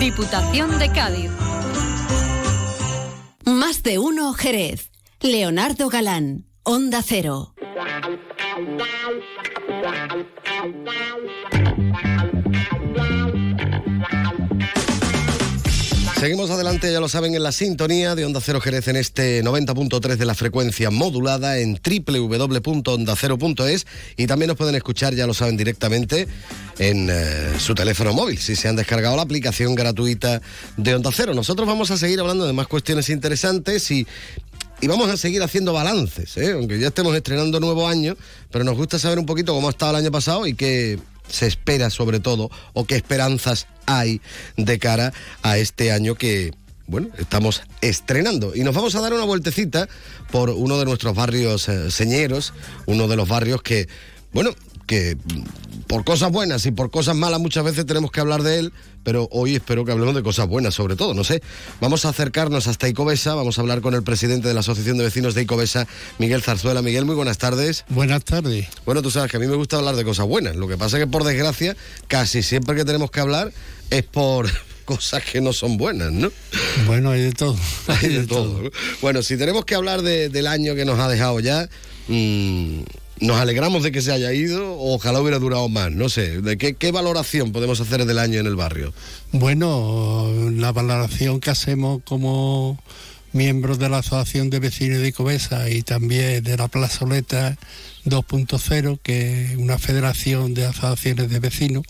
Diputación 0.00 0.76
de 0.80 0.90
Cádiz. 0.90 1.30
Más 3.44 3.84
de 3.84 4.00
uno 4.00 4.32
Jerez. 4.32 4.90
Leonardo 5.26 5.88
Galán, 5.88 6.44
Onda 6.62 7.02
Cero. 7.02 7.52
Seguimos 16.20 16.50
adelante, 16.50 16.90
ya 16.90 17.00
lo 17.00 17.08
saben, 17.08 17.34
en 17.34 17.42
la 17.42 17.52
sintonía 17.52 18.14
de 18.14 18.24
Onda 18.24 18.40
Cero 18.40 18.60
Jerez 18.60 18.88
en 18.88 18.96
este 18.96 19.44
90.3 19.44 20.16
de 20.16 20.24
la 20.24 20.34
frecuencia 20.34 20.90
modulada 20.90 21.58
en 21.58 21.74
www.ondacero.es 21.74 23.86
y 24.16 24.26
también 24.26 24.48
nos 24.48 24.56
pueden 24.56 24.74
escuchar, 24.76 25.14
ya 25.14 25.26
lo 25.26 25.34
saben, 25.34 25.56
directamente 25.56 26.26
en 26.78 27.08
eh, 27.10 27.58
su 27.58 27.74
teléfono 27.74 28.12
móvil, 28.12 28.38
si 28.38 28.56
se 28.56 28.68
han 28.68 28.76
descargado 28.76 29.16
la 29.16 29.22
aplicación 29.22 29.74
gratuita 29.74 30.40
de 30.76 30.94
Onda 30.94 31.10
Cero. 31.12 31.34
Nosotros 31.34 31.66
vamos 31.66 31.90
a 31.90 31.98
seguir 31.98 32.20
hablando 32.20 32.46
de 32.46 32.52
más 32.52 32.66
cuestiones 32.66 33.10
interesantes 33.10 33.90
y 33.90 34.06
y 34.80 34.86
vamos 34.86 35.08
a 35.08 35.16
seguir 35.16 35.42
haciendo 35.42 35.72
balances, 35.72 36.36
¿eh? 36.36 36.52
aunque 36.52 36.78
ya 36.78 36.88
estemos 36.88 37.14
estrenando 37.16 37.60
nuevo 37.60 37.88
año, 37.88 38.16
pero 38.50 38.64
nos 38.64 38.76
gusta 38.76 38.98
saber 38.98 39.18
un 39.18 39.26
poquito 39.26 39.54
cómo 39.54 39.68
ha 39.68 39.70
estado 39.70 39.92
el 39.92 40.04
año 40.04 40.10
pasado 40.10 40.46
y 40.46 40.54
qué 40.54 40.98
se 41.28 41.46
espera 41.46 41.90
sobre 41.90 42.20
todo, 42.20 42.50
o 42.72 42.84
qué 42.84 42.96
esperanzas 42.96 43.66
hay 43.86 44.20
de 44.56 44.78
cara 44.78 45.12
a 45.42 45.58
este 45.58 45.92
año 45.92 46.14
que, 46.14 46.52
bueno, 46.86 47.08
estamos 47.18 47.62
estrenando. 47.80 48.54
Y 48.54 48.60
nos 48.64 48.74
vamos 48.74 48.94
a 48.94 49.00
dar 49.00 49.12
una 49.12 49.24
vueltecita 49.24 49.88
por 50.30 50.50
uno 50.50 50.78
de 50.78 50.84
nuestros 50.84 51.14
barrios 51.14 51.68
eh, 51.68 51.90
señeros, 51.90 52.52
uno 52.86 53.08
de 53.08 53.16
los 53.16 53.28
barrios 53.28 53.62
que, 53.62 53.88
bueno, 54.32 54.50
que 54.86 55.16
por 55.86 56.04
cosas 56.04 56.32
buenas 56.32 56.66
y 56.66 56.72
por 56.72 56.90
cosas 56.90 57.14
malas 57.14 57.40
muchas 57.40 57.64
veces 57.64 57.86
tenemos 57.86 58.10
que 58.10 58.20
hablar 58.20 58.42
de 58.42 58.58
él, 58.58 58.72
pero 59.02 59.28
hoy 59.30 59.54
espero 59.54 59.84
que 59.84 59.92
hablemos 59.92 60.14
de 60.14 60.22
cosas 60.22 60.48
buenas 60.48 60.74
sobre 60.74 60.96
todo, 60.96 61.14
no 61.14 61.24
sé. 61.24 61.42
Vamos 61.80 62.04
a 62.04 62.08
acercarnos 62.08 62.66
hasta 62.66 62.88
Icobesa, 62.88 63.34
vamos 63.34 63.58
a 63.58 63.60
hablar 63.60 63.80
con 63.80 63.94
el 63.94 64.02
presidente 64.02 64.48
de 64.48 64.54
la 64.54 64.60
Asociación 64.60 64.98
de 64.98 65.04
Vecinos 65.04 65.34
de 65.34 65.42
Icobesa, 65.42 65.86
Miguel 66.18 66.42
Zarzuela. 66.42 66.82
Miguel, 66.82 67.04
muy 67.04 67.14
buenas 67.14 67.38
tardes. 67.38 67.84
Buenas 67.88 68.24
tardes. 68.24 68.66
Bueno, 68.84 69.02
tú 69.02 69.10
sabes 69.10 69.30
que 69.30 69.36
a 69.36 69.40
mí 69.40 69.46
me 69.46 69.56
gusta 69.56 69.76
hablar 69.76 69.96
de 69.96 70.04
cosas 70.04 70.26
buenas, 70.26 70.56
lo 70.56 70.66
que 70.68 70.76
pasa 70.76 70.98
es 70.98 71.04
que 71.04 71.10
por 71.10 71.24
desgracia 71.24 71.76
casi 72.08 72.42
siempre 72.42 72.74
que 72.74 72.84
tenemos 72.84 73.10
que 73.10 73.20
hablar 73.20 73.52
es 73.90 74.02
por 74.02 74.48
cosas 74.84 75.22
que 75.24 75.40
no 75.40 75.52
son 75.52 75.76
buenas, 75.76 76.12
¿no? 76.12 76.30
Bueno, 76.86 77.10
hay 77.10 77.22
de 77.22 77.32
todo. 77.32 77.56
Hay 77.88 78.08
de, 78.08 78.26
todo. 78.26 78.70
Bueno, 79.02 79.22
si 79.22 79.36
tenemos 79.36 79.64
que 79.64 79.74
hablar 79.74 80.02
del 80.02 80.46
año 80.46 80.74
que 80.74 80.84
nos 80.84 80.98
ha 80.98 81.08
dejado 81.08 81.40
ya... 81.40 81.68
Mmm, 82.08 82.82
nos 83.20 83.36
alegramos 83.36 83.82
de 83.82 83.92
que 83.92 84.02
se 84.02 84.12
haya 84.12 84.32
ido, 84.32 84.78
ojalá 84.78 85.20
hubiera 85.20 85.38
durado 85.38 85.68
más, 85.68 85.90
no 85.92 86.08
sé. 86.08 86.42
¿De 86.42 86.56
qué, 86.56 86.92
valoración 86.92 87.52
podemos 87.52 87.80
hacer 87.80 88.04
del 88.04 88.18
año 88.18 88.40
en 88.40 88.46
el 88.46 88.56
barrio? 88.56 88.92
Bueno, 89.32 90.30
la 90.52 90.72
valoración 90.72 91.40
que 91.40 91.50
hacemos 91.50 92.02
como 92.04 92.78
miembros 93.32 93.78
de 93.78 93.88
la 93.88 93.98
Asociación 93.98 94.50
de 94.50 94.60
Vecinos 94.60 95.00
de 95.00 95.08
Icobesa 95.08 95.68
y 95.70 95.82
también 95.82 96.42
de 96.42 96.56
la 96.56 96.68
Plazoleta 96.68 97.56
2.0, 98.04 98.98
que 99.02 99.44
es 99.44 99.56
una 99.56 99.78
federación 99.78 100.54
de 100.54 100.66
asociaciones 100.66 101.30
de 101.30 101.38
vecinos, 101.40 101.84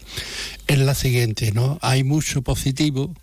es 0.67 0.79
la 0.79 0.95
siguiente, 0.95 1.53
¿no? 1.53 1.79
Hay 1.83 2.05
mucho 2.05 2.43
positivo 2.43 3.15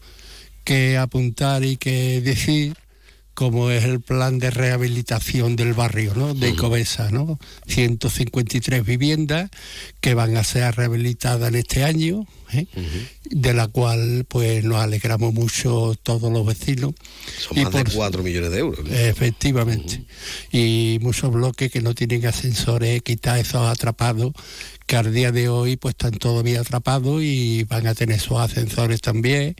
que 0.63 0.97
apuntar 0.97 1.63
y 1.63 1.77
que 1.77 2.21
decir 2.21 2.75
como 3.34 3.72
es 3.72 3.84
el 3.84 4.02
plan 4.02 4.39
de 4.39 4.52
rehabilitación 4.52 5.56
del 5.56 5.74
barrio 5.74 6.13
¿no? 6.15 6.34
de 6.34 6.50
Icobesa, 6.50 7.10
¿no? 7.10 7.39
153 7.67 8.86
viviendas 8.86 9.50
que 10.02 10.13
van 10.13 10.38
a 10.38 10.43
ser 10.43 10.76
rehabilitadas 10.76 11.50
en 11.50 11.56
este 11.56 11.84
año, 11.84 12.28
¿eh? 12.52 12.67
de 13.26 13.54
la 13.54 13.67
cual 13.67 14.26
pues 14.28 14.63
nos 14.63 14.78
alegramos 14.78 15.34
mucho 15.34 15.96
todos 16.04 16.32
los 16.32 16.46
vecinos. 16.46 16.93
Son 17.38 17.62
más 17.63 17.74
de 17.74 17.84
4 17.86 18.24
millones 18.24 18.52
de 18.52 18.60
euros. 18.60 18.86
Efectivamente. 18.89 20.04
Y 20.52 21.00
muchos 21.02 21.32
bloques 21.32 21.72
que 21.72 21.82
no 21.82 21.96
tienen 21.96 22.26
ascensores, 22.26 23.02
quitar 23.02 23.39
esos 23.39 23.67
atrapados 23.67 24.34
que 24.86 24.96
al 24.98 25.13
día 25.13 25.32
de 25.32 25.50
hoy 25.50 25.78
pues 25.78 25.93
están 25.93 26.12
todavía 26.12 26.62
atrapados 26.62 27.22
y 27.22 27.63
van 27.63 27.88
a 27.88 27.96
tener 27.96 28.19
sus 28.19 28.38
ascensores 28.38 29.02
también, 29.02 29.56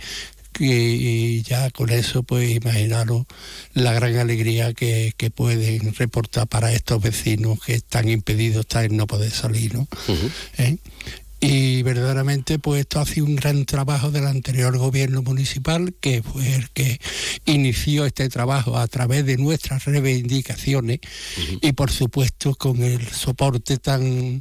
y, 0.60 1.42
ya 1.44 1.70
con 1.72 1.90
eso 1.90 2.24
pues 2.24 2.50
imaginaros 2.50 3.26
la 3.74 3.94
gran 3.94 4.16
alegría 4.18 4.74
que, 4.74 5.14
pueden 5.36 5.96
reportar 5.96 6.48
para 6.48 6.74
estos 6.74 7.02
vecinos 7.02 7.60
que 7.66 7.76
están 7.76 8.10
impedidos 8.10 8.66
en 8.76 8.98
no 8.98 9.08
poder 9.08 9.32
salir, 9.32 9.74
¿no? 9.74 9.88
¿Eh? 10.58 10.78
Y 11.46 11.84
verdaderamente 11.84 12.58
pues 12.58 12.82
esto 12.82 13.02
ha 13.02 13.06
sido 13.06 13.26
un 13.26 13.36
gran 13.36 13.66
trabajo 13.66 14.12
del 14.12 14.28
anterior 14.28 14.78
gobierno 14.78 15.22
municipal 15.22 15.94
que 16.00 16.24
fue 16.24 16.56
el 16.56 16.70
que 16.70 17.02
inició 17.46 18.06
este 18.06 18.30
trabajo 18.30 18.78
a 18.78 18.88
través 18.88 19.26
de 19.26 19.38
nuestras 19.38 19.84
reivindicaciones 19.84 21.00
y 21.62 21.74
por 21.74 21.92
supuesto 21.92 22.56
con 22.56 22.82
el 22.82 23.06
soporte 23.10 23.78
tan 23.78 24.40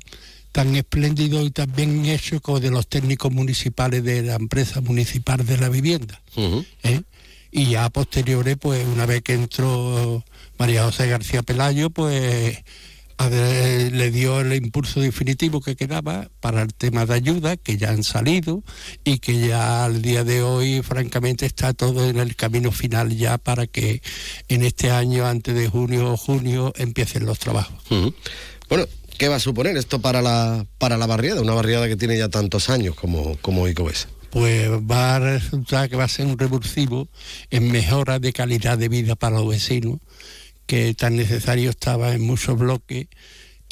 tan 0.53 0.77
espléndido 0.77 1.43
y 1.45 1.51
tan 1.51 1.73
bien 1.75 2.05
hecho 2.05 2.41
como 2.41 2.61
de 2.61 2.71
los 2.71 2.87
técnicos 2.87 3.33
municipales 3.33 4.05
de 4.05 4.23
la 4.23 4.35
empresa 4.35 4.81
municipal 4.81 5.45
de 5.45 5.57
la 5.57 5.69
vivienda. 5.69 6.21
¿eh? 6.83 7.01
Y 7.51 7.71
ya 7.71 7.89
posteriores, 7.91 8.57
pues 8.59 8.87
una 8.87 9.07
vez 9.07 9.23
que 9.23 9.35
entró 9.35 10.25
María 10.59 10.85
José 10.85 11.09
García 11.09 11.43
Pelayo, 11.43 11.91
pues 11.91 12.63
le 13.31 14.11
dio 14.11 14.41
el 14.41 14.53
impulso 14.55 15.01
definitivo 15.01 15.61
que 15.61 15.77
quedaba 15.77 16.29
para 16.41 16.63
el 16.63 16.75
tema 16.75 17.07
de 17.07 17.15
ayuda, 17.15 17.57
que 17.57 17.77
ya 17.77 17.91
han 17.91 18.05
salido 18.05 18.63
y 19.05 19.19
que 19.19 19.39
ya 19.39 19.85
al 19.85 20.03
día 20.03 20.25
de 20.25 20.43
hoy, 20.43 20.83
francamente, 20.83 21.47
está 21.47 21.73
todo 21.73 22.09
en 22.09 22.19
el 22.19 22.37
camino 22.37 22.73
final 22.73 23.17
ya 23.17 23.39
para 23.39 23.67
que 23.67 24.03
en 24.49 24.63
este 24.63 24.91
año, 24.91 25.27
antes 25.27 25.55
de 25.55 25.69
junio 25.69 26.13
o 26.13 26.17
junio, 26.17 26.73
empiecen 26.77 27.27
los 27.27 27.39
trabajos. 27.39 27.81
Bueno, 28.69 28.87
¿Qué 29.23 29.29
va 29.29 29.37
a 29.37 29.39
suponer 29.39 29.77
esto 29.77 30.01
para 30.01 30.21
la, 30.21 30.67
para 30.79 30.97
la 30.97 31.07
barriada? 31.07 31.43
Una 31.43 31.55
barriada 31.55 31.87
que 31.87 31.95
tiene 31.95 32.19
ya 32.19 32.29
tantos 32.29 32.69
años 32.69 32.97
como, 32.97 33.37
como 33.37 33.69
Icobesa. 33.69 34.09
Pues 34.31 34.69
va 34.69 35.15
a 35.15 35.19
resultar 35.21 35.89
que 35.89 35.95
va 35.95 36.03
a 36.03 36.09
ser 36.09 36.27
un 36.27 36.37
revulsivo 36.37 37.07
en 37.49 37.71
mejora 37.71 38.19
de 38.19 38.33
calidad 38.33 38.79
de 38.79 38.89
vida 38.89 39.15
para 39.15 39.37
los 39.37 39.49
vecinos, 39.49 40.01
que 40.67 40.93
tan 40.95 41.15
necesario 41.15 41.71
estaba 41.71 42.15
en 42.15 42.23
muchos 42.23 42.59
bloques 42.59 43.07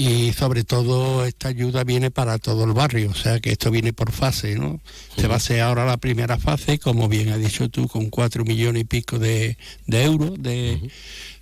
y 0.01 0.33
sobre 0.33 0.65
todo 0.65 1.27
esta 1.27 1.49
ayuda 1.49 1.85
viene 1.85 2.11
para 2.11 2.39
todo 2.39 2.65
el 2.65 2.73
barrio, 2.73 3.11
o 3.11 3.15
sea 3.15 3.39
que 3.39 3.53
esto 3.53 3.71
viene 3.71 3.93
por 3.93 4.13
fase, 4.13 4.55
¿no? 4.55 4.81
Se 5.19 5.27
va 5.27 5.35
a 5.35 5.37
hacer 5.37 5.61
ahora 5.61 5.85
la 5.85 5.99
primera 5.99 6.39
fase, 6.39 6.79
como 6.79 7.07
bien 7.07 7.29
has 7.29 7.39
dicho 7.39 7.69
tú, 7.69 7.87
con 7.87 8.09
cuatro 8.09 8.45
millones 8.45 8.81
y 8.81 8.85
pico 8.85 9.19
de, 9.19 9.59
euros 9.89 10.43
de, 10.43 10.91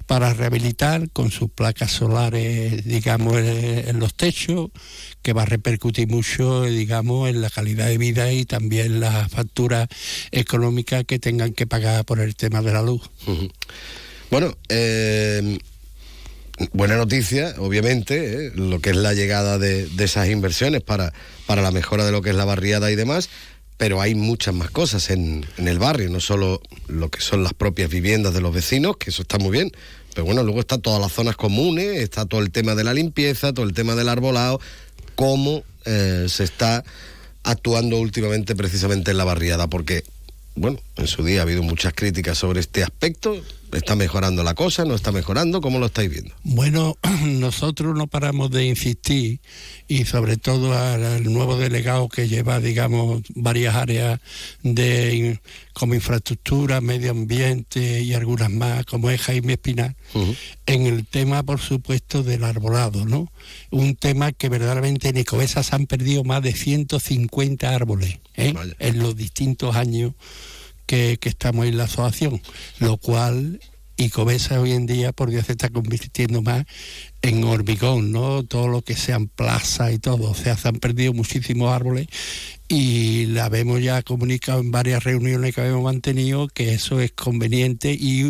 para 0.09 0.33
rehabilitar 0.33 1.11
con 1.11 1.31
sus 1.31 1.51
placas 1.51 1.93
solares, 1.93 2.83
digamos, 2.87 3.37
en, 3.37 3.99
los 3.99 4.15
techos, 4.15 4.71
que 5.21 5.35
va 5.35 5.43
a 5.43 5.45
repercutir 5.45 6.09
mucho, 6.09 6.63
digamos, 6.63 7.29
en 7.29 7.43
la 7.43 7.51
calidad 7.51 7.89
de 7.89 7.99
vida 7.99 8.33
y 8.33 8.47
también 8.47 9.01
la 9.01 9.29
factura 9.29 9.87
económica 10.31 11.05
que 11.05 11.19
tengan 11.19 11.53
que 11.53 11.67
pagar 11.67 12.07
por 12.07 12.21
el 12.21 12.37
tema 12.37 12.63
de 12.63 12.73
la 12.73 12.81
luz. 12.81 13.03
Bueno, 14.31 14.57
eh, 14.71 15.59
buena 16.73 16.97
noticia, 16.97 17.55
obviamente, 17.59 18.47
eh, 18.47 18.53
lo 18.55 18.81
que 18.81 18.91
es 18.91 18.97
la 18.97 19.13
llegada 19.13 19.59
de, 19.59 19.91
esas 19.99 20.31
inversiones 20.31 20.81
para, 20.81 21.13
para 21.47 21.61
la 21.61 21.71
mejora 21.71 22.07
de 22.07 22.13
lo 22.13 22.23
que 22.23 22.31
es 22.31 22.37
la 22.37 22.47
barriada 22.47 22.91
y 22.91 22.97
demás, 22.97 23.29
pero 23.79 24.03
hay 24.03 24.15
muchas 24.15 24.55
más 24.55 24.71
cosas 24.71 25.09
en, 25.09 25.47
en, 25.57 25.69
el 25.69 25.79
barrio, 25.79 26.11
no 26.11 26.21
solo 26.21 26.61
lo 26.89 27.09
que 27.09 27.21
son 27.21 27.43
las 27.43 27.55
propias 27.55 27.89
viviendas 27.89 28.35
de 28.35 28.43
los 28.43 28.53
vecinos, 28.53 28.99
que 28.99 29.11
eso 29.11 29.23
está 29.23 29.39
muy 29.39 29.53
bien, 29.53 29.73
pero 30.15 30.27
bueno, 30.27 30.43
luego 30.43 30.61
está 30.61 30.79
todas 30.79 31.01
las 31.01 31.13
zonas 31.13 31.37
comunes, 31.37 31.97
está 31.97 32.27
todo 32.27 32.41
el 32.41 32.51
tema 32.51 32.75
de 32.75 32.85
la 32.85 32.93
limpieza, 32.93 33.55
todo 33.55 33.65
el 33.65 33.73
tema 33.73 33.95
del 33.95 34.09
arbolado, 34.09 34.61
cómo 35.15 35.63
eh, 35.85 36.27
se 36.29 36.45
está 36.45 36.85
actuando 37.45 37.99
últimamente 37.99 38.55
precisamente 38.55 39.13
en 39.13 39.17
la 39.17 39.25
barriada, 39.25 39.69
porque 39.69 40.05
bueno, 40.57 40.81
en 40.97 41.07
su 41.07 41.25
día 41.25 41.41
ha 41.41 41.43
habido 41.43 41.63
muchas 41.63 41.93
críticas 41.95 42.37
sobre 42.37 42.61
este 42.61 42.83
aspecto. 42.83 43.41
¿Está 43.73 43.97
mejorando 43.97 44.43
la 44.43 44.55
cosa? 44.55 44.85
¿No 44.85 44.95
está 44.95 45.13
mejorando? 45.13 45.61
¿Cómo 45.61 45.79
lo 45.79 45.87
estáis 45.87 46.11
viendo? 46.11 46.35
Bueno, 46.43 46.97
nosotros 47.25 47.97
no 47.97 48.07
paramos 48.07 48.51
de 48.51 48.67
insistir 48.67 49.41
y 49.87 50.05
sobre 50.05 50.37
todo 50.37 50.73
al 50.77 51.25
nuevo 51.25 51.57
delegado 51.57 52.09
que 52.09 52.29
lleva, 52.29 52.61
digamos, 52.61 53.23
varias 53.35 53.75
áreas 53.75 54.21
de 54.63 55.41
como 55.73 55.95
infraestructura, 55.95 56.81
medio 56.81 57.11
ambiente 57.13 58.01
y 58.01 58.15
algunas 58.15 58.51
más, 58.51 58.85
como 58.85 59.11
es 59.11 59.21
Jaime 59.21 59.53
Espinal, 59.55 59.97
en 60.67 60.87
el 60.87 61.07
tema, 61.07 61.43
por 61.43 61.61
supuesto, 61.61 62.23
del 62.23 62.45
arbolado, 62.45 63.05
¿no? 63.05 63.31
Un 63.71 63.95
tema 63.95 64.33
que 64.33 64.49
verdaderamente 64.49 65.09
en 65.09 65.19
Ecovesa 65.19 65.63
se 65.63 65.77
han 65.77 65.87
perdido 65.87 66.25
más 66.25 66.43
de 66.43 66.53
150 66.53 67.75
árboles 67.75 68.19
¿eh? 68.35 68.55
en 68.79 68.99
los 68.99 69.15
distintos 69.17 69.77
años 69.77 70.15
que, 70.89 71.19
estamos 71.23 71.67
en 71.67 71.77
la 71.77 71.85
asociación, 71.85 72.41
lo 72.81 72.97
cual 72.97 73.61
Icobesa 73.97 74.61
hoy 74.61 74.73
en 74.73 74.87
día 74.87 75.13
por 75.13 75.31
Dios 75.31 75.47
se 75.47 75.53
está 75.53 75.69
convirtiendo 75.69 76.41
más 76.41 76.65
en 77.23 77.45
hormigón, 77.45 78.13
¿no? 78.13 78.45
Todo 78.45 78.69
lo 78.69 78.83
que 78.83 78.97
sean 78.97 79.29
plazas 79.29 79.93
y 79.93 79.99
todo, 79.99 80.31
o 80.31 80.35
sea, 80.35 80.57
se 80.57 80.69
han 80.69 80.77
perdido 80.77 81.13
muchísimos 81.13 81.73
árboles 81.73 82.07
y 82.69 83.27
la 83.27 83.47
habemos 83.47 83.83
ya 83.83 84.03
comunicado 84.03 84.61
en 84.61 84.71
varias 84.71 85.03
reuniones 85.03 85.55
que 85.55 85.63
habíamos 85.63 85.85
mantenido 85.85 86.49
que 86.49 86.75
eso 86.75 87.01
es 87.01 87.13
conveniente 87.13 87.97
y, 87.99 88.25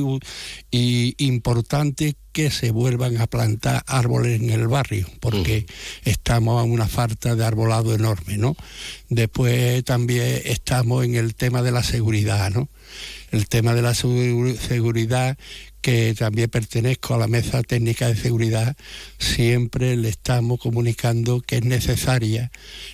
y 0.70 1.14
importante 1.18 2.14
que 2.32 2.50
se 2.52 2.70
vuelvan 2.70 3.20
a 3.20 3.26
plantar 3.26 3.82
árboles 3.88 4.40
en 4.40 4.50
el 4.50 4.68
barrio, 4.68 5.08
porque 5.18 5.66
estamos 6.04 6.60
a 6.60 6.64
una 6.64 6.86
falta 6.86 7.34
de 7.34 7.44
arbolado 7.44 7.92
enorme, 7.92 8.38
¿no? 8.38 8.56
Después 9.08 9.82
también 9.84 10.40
estamos 10.44 11.04
en 11.04 11.16
el 11.16 11.34
tema 11.34 11.62
de 11.62 11.72
la 11.72 11.82
seguridad, 11.82 12.50
¿no? 12.50 12.68
El 13.32 13.48
tema 13.48 13.74
de 13.74 13.82
la 13.82 13.94
seguridad 13.94 15.36
que 15.80 16.14
también 16.14 16.50
pertenezco 16.50 17.14
a 17.14 17.18
la 17.18 17.28
mesa 17.28 17.62
técnica 17.62 18.08
de 18.08 18.16
seguridad, 18.16 18.76
siempre 19.18 19.96
le 19.96 20.08
estamos 20.08 20.60
comunicando 20.60 21.40
que 21.40 21.56
es 21.56 21.64
necesaria 21.64 22.50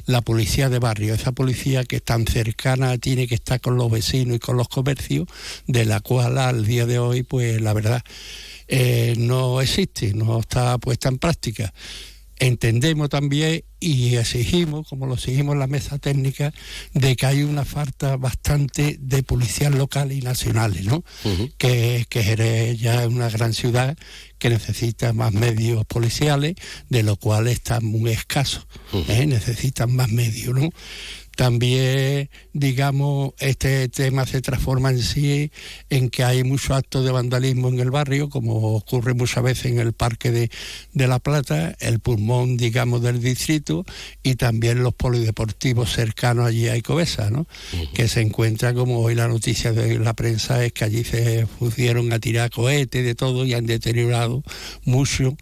la 0.07 0.21
policía 0.21 0.69
de 0.69 0.79
barrio, 0.79 1.15
esa 1.15 1.33
policía 1.33 1.85
que 1.85 2.01
tan 2.01 2.27
cercana 2.27 2.99
tiene 2.99 3.27
que 3.27 3.37
estar 3.37 3.61
con 3.61 3.77
los 3.77 3.91
vecinos 3.91 4.37
y 4.37 4.41
con 4.41 4.57
los 4.57 4.69
comercios, 4.69 5.27
de 5.67 5.85
la 5.85 6.01
cual 6.01 6.39
al 6.39 6.65
día 6.65 6.87
de 6.87 6.99
hoy, 6.99 7.23
pues 7.23 7.61
la 7.61 7.73
verdad, 7.73 8.03
eh, 8.69 9.15
no 9.19 9.61
existe, 9.61 10.15
no 10.15 10.41
está 10.41 10.79
puesta 10.79 11.09
en 11.09 11.19
práctica 11.19 11.73
entendemos 12.39 13.09
también 13.09 13.65
y 13.81 14.17
exigimos, 14.17 14.89
como 14.89 15.07
lo 15.07 15.15
exigimos 15.15 15.55
en 15.55 15.59
la 15.59 15.67
mesa 15.67 15.99
técnica, 15.99 16.53
de 16.95 17.17
que 17.17 17.27
hay 17.27 17.43
una 17.43 17.65
falta 17.65 18.17
bastante 18.17 18.97
de 19.01 19.23
policías 19.23 19.75
locales 19.75 20.19
y 20.19 20.23
nacionales, 20.23 20.85
¿no? 20.85 21.05
que, 21.59 22.07
que 22.09 22.23
Jerez 22.23 22.79
ya 22.79 23.03
es 23.03 23.09
una 23.09 23.29
gran 23.29 23.53
ciudad 23.53 23.97
que 24.39 24.51
necesita 24.51 25.13
más 25.13 25.33
medios 25.33 25.85
policiales, 25.87 26.55
de 26.89 27.03
lo 27.03 27.17
cual 27.17 27.49
están 27.49 27.85
muy 27.85 28.11
escasos, 28.11 28.67
¿eh? 29.09 29.27
necesitan 29.27 29.95
más 29.95 30.11
medios, 30.11 30.55
¿no? 30.55 30.71
También, 31.37 32.31
digamos, 32.53 33.33
este 33.39 33.89
tema 33.89 34.27
se 34.27 34.41
transforma 34.41 34.91
en 34.91 35.03
sí 35.03 35.51
en 35.91 36.11
que 36.11 36.25
hay 36.25 36.45
muchos 36.45 36.71
actos 36.71 37.05
de 37.05 37.11
vandalismo 37.11 37.69
en 37.69 37.81
el 37.81 37.91
barrio, 37.91 38.29
como 38.29 38.77
ocurre 38.77 39.15
muchas 39.15 39.43
veces 39.43 39.67
en 39.67 39.79
el 39.79 39.93
Parque 39.93 40.31
de, 40.31 40.51
La 40.93 41.19
Plata, 41.19 41.77
el 41.81 42.01
pulmón, 42.01 42.57
digamos, 42.57 43.03
del 43.03 43.21
distrito, 43.21 43.85
y 44.23 44.37
también 44.37 44.83
los 44.83 44.95
polideportivos 44.95 45.93
cercanos 45.93 46.47
allí 46.47 46.69
a 46.69 46.77
Icobesa, 46.77 47.31
¿no? 47.31 47.47
Que 47.95 48.09
se 48.09 48.21
encuentra, 48.21 48.75
como 48.75 49.01
hoy 49.01 49.15
la 49.15 49.29
noticia 49.29 49.73
de 49.73 49.99
la 49.99 50.15
prensa 50.15 50.65
es 50.65 50.73
que 50.73 50.85
allí 50.85 51.05
se 51.05 51.47
pusieron 51.59 52.13
a 52.13 52.19
tirar 52.19 52.51
cohetes 52.51 53.05
de 53.05 53.15
todo 53.15 53.45
y 53.45 53.55
han 53.55 53.67
deteriorado 53.67 54.43
mucho 54.85 55.37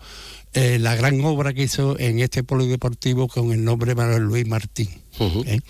eh, 0.54 0.78
la 0.78 0.94
gran 0.96 1.24
obra 1.24 1.52
que 1.52 1.62
hizo 1.62 1.98
en 1.98 2.18
este 2.18 2.44
polideportivo 2.44 3.28
con 3.28 3.52
el 3.52 3.64
nombre 3.64 3.94
Manuel 3.94 4.22
Luis 4.22 4.46
Martín. 4.46 5.01
¿Eh? 5.20 5.60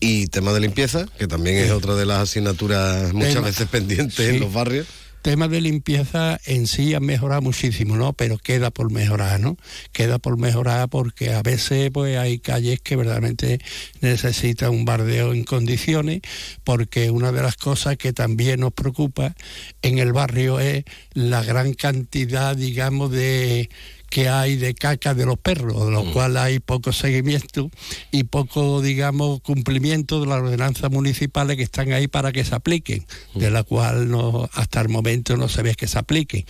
Y 0.00 0.26
tema 0.26 0.52
de 0.52 0.60
limpieza, 0.60 1.06
que 1.18 1.26
también 1.26 1.56
es 1.56 1.70
otra 1.70 1.94
de 1.94 2.06
las 2.06 2.18
asignaturas 2.18 3.12
muchas 3.12 3.42
veces 3.42 3.68
pendientes 3.68 4.18
en 4.18 4.40
los 4.40 4.52
barrios 4.52 4.86
tema 5.24 5.48
de 5.48 5.62
limpieza 5.62 6.38
en 6.44 6.66
sí 6.66 6.92
ha 6.92 7.00
mejorado 7.00 7.40
muchísimo, 7.40 7.96
¿no? 7.96 8.12
Pero 8.12 8.36
queda 8.36 8.70
por 8.70 8.92
mejorar, 8.92 9.40
¿no? 9.40 9.56
Queda 9.90 10.18
por 10.18 10.36
mejorar 10.36 10.90
porque 10.90 11.32
a 11.32 11.42
veces 11.42 11.90
pues 11.90 12.18
hay 12.18 12.38
calles 12.38 12.78
que 12.82 12.94
verdaderamente 12.94 13.58
necesitan 14.02 14.68
un 14.68 14.84
bardeo 14.84 15.32
en 15.32 15.44
condiciones, 15.44 16.20
porque 16.62 17.10
una 17.10 17.32
de 17.32 17.42
las 17.42 17.56
cosas 17.56 17.96
que 17.96 18.12
también 18.12 18.60
nos 18.60 18.74
preocupa 18.74 19.34
en 19.80 19.98
el 19.98 20.12
barrio 20.12 20.60
es 20.60 20.84
la 21.14 21.42
gran 21.42 21.72
cantidad, 21.72 22.54
digamos, 22.54 23.10
de 23.10 23.70
que 24.10 24.28
hay 24.28 24.56
de 24.56 24.74
caca 24.74 25.14
de 25.14 25.26
los 25.26 25.38
perros, 25.38 25.86
de 25.86 25.90
lo 25.90 26.04
mm. 26.04 26.12
cual 26.12 26.36
hay 26.36 26.58
poco 26.60 26.92
seguimiento 26.92 27.70
y 28.10 28.24
poco, 28.24 28.80
digamos, 28.80 29.40
cumplimiento 29.40 30.20
de 30.20 30.26
las 30.26 30.40
ordenanzas 30.40 30.90
municipales 30.90 31.56
que 31.56 31.62
están 31.62 31.92
ahí 31.92 32.08
para 32.08 32.32
que 32.32 32.44
se 32.44 32.54
apliquen, 32.54 33.06
mm. 33.34 33.38
de 33.38 33.50
la 33.50 33.62
cual 33.64 34.08
no, 34.10 34.48
hasta 34.52 34.80
el 34.80 34.88
momento 34.88 35.36
no 35.36 35.48
se 35.48 35.62
ve 35.62 35.74
que 35.74 35.88
se 35.88 35.98
apliquen, 35.98 36.44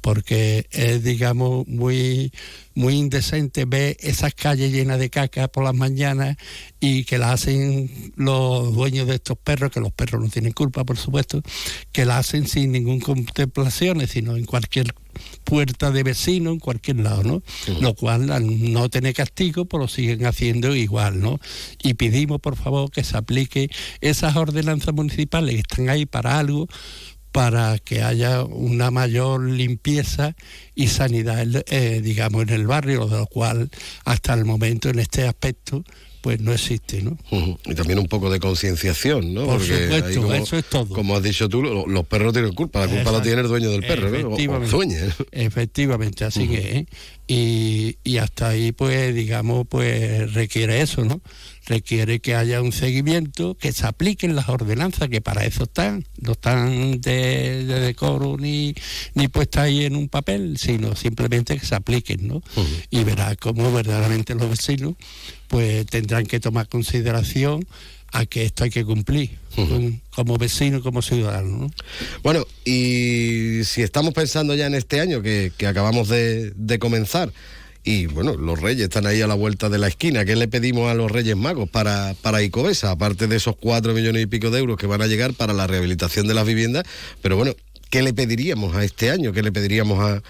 porque 0.00 0.66
es, 0.70 1.02
digamos, 1.02 1.66
muy 1.66 2.32
muy 2.78 2.94
indecente 2.94 3.64
ver 3.64 3.96
esas 3.98 4.34
calles 4.34 4.70
llenas 4.70 5.00
de 5.00 5.10
caca 5.10 5.48
por 5.48 5.64
las 5.64 5.74
mañanas 5.74 6.36
y 6.78 7.02
que 7.02 7.18
las 7.18 7.32
hacen 7.32 8.12
los 8.14 8.72
dueños 8.72 9.08
de 9.08 9.16
estos 9.16 9.36
perros, 9.36 9.72
que 9.72 9.80
los 9.80 9.90
perros 9.90 10.22
no 10.22 10.28
tienen 10.28 10.52
culpa, 10.52 10.84
por 10.84 10.96
supuesto, 10.96 11.42
que 11.90 12.04
la 12.04 12.18
hacen 12.18 12.46
sin 12.46 12.70
ningún 12.70 13.00
contemplación, 13.00 14.06
sino 14.06 14.36
en 14.36 14.44
cualquier 14.44 14.94
puerta 15.42 15.90
de 15.90 16.04
vecino, 16.04 16.52
en 16.52 16.60
cualquier 16.60 17.00
lado, 17.00 17.24
¿no? 17.24 17.42
Lo 17.80 17.94
cual 17.94 18.28
no 18.72 18.88
tiene 18.88 19.12
castigo, 19.12 19.64
pero 19.64 19.82
lo 19.82 19.88
siguen 19.88 20.24
haciendo 20.24 20.76
igual, 20.76 21.20
¿no? 21.20 21.40
Y 21.82 21.94
pedimos, 21.94 22.40
por 22.40 22.54
favor, 22.54 22.92
que 22.92 23.02
se 23.02 23.16
aplique 23.16 23.70
esas 24.00 24.36
ordenanzas 24.36 24.94
municipales 24.94 25.54
que 25.56 25.60
están 25.62 25.88
ahí 25.88 26.06
para 26.06 26.38
algo, 26.38 26.68
para 27.32 27.78
que 27.78 28.02
haya 28.02 28.42
una 28.44 28.90
mayor 28.90 29.48
limpieza 29.48 30.34
y 30.74 30.88
sanidad, 30.88 31.46
eh, 31.68 32.00
digamos, 32.02 32.42
en 32.42 32.50
el 32.50 32.66
barrio, 32.66 33.06
de 33.06 33.18
lo 33.18 33.26
cual 33.26 33.70
hasta 34.04 34.34
el 34.34 34.44
momento 34.44 34.88
en 34.88 34.98
este 34.98 35.26
aspecto 35.26 35.84
pues 36.20 36.40
no 36.40 36.52
existe, 36.52 37.00
¿no? 37.00 37.16
Y 37.64 37.74
también 37.74 37.98
un 37.98 38.06
poco 38.08 38.30
de 38.30 38.40
concienciación, 38.40 39.32
¿no? 39.32 39.46
Por 39.46 39.62
supuesto, 39.62 40.20
como, 40.20 40.34
eso 40.34 40.58
es 40.58 40.64
todo. 40.64 40.88
Como 40.88 41.16
has 41.16 41.22
dicho 41.22 41.48
tú, 41.48 41.62
los 41.62 42.06
perros 42.06 42.32
tienen 42.32 42.52
culpa, 42.54 42.80
la 42.80 42.88
culpa 42.88 43.12
la 43.12 43.22
tiene 43.22 43.42
el 43.42 43.48
dueño 43.48 43.70
del 43.70 43.82
perro, 43.82 44.10
¿no? 44.10 44.36
Efectivamente, 44.36 45.14
efectivamente 45.30 46.24
así 46.24 46.48
que, 46.48 46.58
¿eh? 46.58 46.86
Y, 47.28 47.98
y 48.02 48.16
hasta 48.18 48.48
ahí, 48.48 48.72
pues, 48.72 49.14
digamos, 49.14 49.66
pues 49.68 50.32
requiere 50.32 50.80
eso, 50.80 51.04
¿no? 51.04 51.20
requiere 51.68 52.20
que 52.20 52.34
haya 52.34 52.62
un 52.62 52.72
seguimiento, 52.72 53.56
que 53.56 53.72
se 53.72 53.86
apliquen 53.86 54.34
las 54.34 54.48
ordenanzas, 54.48 55.08
que 55.08 55.20
para 55.20 55.44
eso 55.44 55.64
están, 55.64 56.04
no 56.20 56.32
están 56.32 57.00
de, 57.00 57.64
decoro 57.64 58.36
ni, 58.38 58.74
ni 59.14 59.28
puestas 59.28 59.64
ahí 59.64 59.84
en 59.84 59.94
un 59.94 60.08
papel, 60.08 60.56
sino 60.58 60.96
simplemente 60.96 61.58
que 61.58 61.66
se 61.66 61.74
apliquen, 61.74 62.26
¿no? 62.26 62.42
Y 62.90 63.04
verá 63.04 63.36
cómo 63.36 63.70
verdaderamente 63.72 64.34
los 64.34 64.48
vecinos 64.48 64.94
pues 65.48 65.86
tendrán 65.86 66.26
que 66.26 66.40
tomar 66.40 66.68
consideración 66.68 67.66
a 68.12 68.26
que 68.26 68.44
esto 68.44 68.64
hay 68.64 68.70
que 68.70 68.84
cumplir 68.84 69.38
como 70.10 70.38
vecino, 70.38 70.82
como 70.82 71.02
ciudadano. 71.02 71.58
¿no? 71.58 71.70
Bueno, 72.22 72.46
y 72.64 73.64
si 73.64 73.82
estamos 73.82 74.14
pensando 74.14 74.54
ya 74.54 74.66
en 74.66 74.74
este 74.74 75.00
año 75.00 75.20
que, 75.20 75.52
acabamos 75.66 76.08
de, 76.08 76.52
de 76.54 76.78
comenzar, 76.78 77.32
y 77.84 78.06
bueno, 78.06 78.36
los 78.36 78.60
reyes 78.60 78.84
están 78.84 79.06
ahí 79.06 79.22
a 79.22 79.26
la 79.26 79.34
vuelta 79.34 79.68
de 79.68 79.78
la 79.78 79.88
esquina. 79.88 80.24
¿Qué 80.24 80.36
le 80.36 80.46
pedimos 80.46 80.90
a 80.90 80.94
los 80.94 81.10
reyes 81.10 81.36
magos 81.36 81.70
para, 81.70 82.14
para 82.20 82.42
Icobesa? 82.42 82.90
Aparte 82.90 83.28
de 83.28 83.36
esos 83.36 83.56
cuatro 83.56 83.94
millones 83.94 84.22
y 84.22 84.26
pico 84.26 84.50
de 84.50 84.58
euros 84.58 84.76
que 84.76 84.86
van 84.86 85.00
a 85.00 85.06
llegar 85.06 85.32
para 85.32 85.54
la 85.54 85.66
rehabilitación 85.66 86.26
de 86.26 86.34
las 86.34 86.46
viviendas. 86.46 86.84
Pero 87.22 87.36
bueno, 87.36 87.54
¿qué 87.88 88.02
le 88.02 88.12
pediríamos 88.12 88.76
a 88.76 88.84
este 88.84 89.10
año? 89.10 89.32
¿Qué 89.32 89.42
le 89.42 89.52
pediríamos 89.52 90.00
a, 90.00 90.22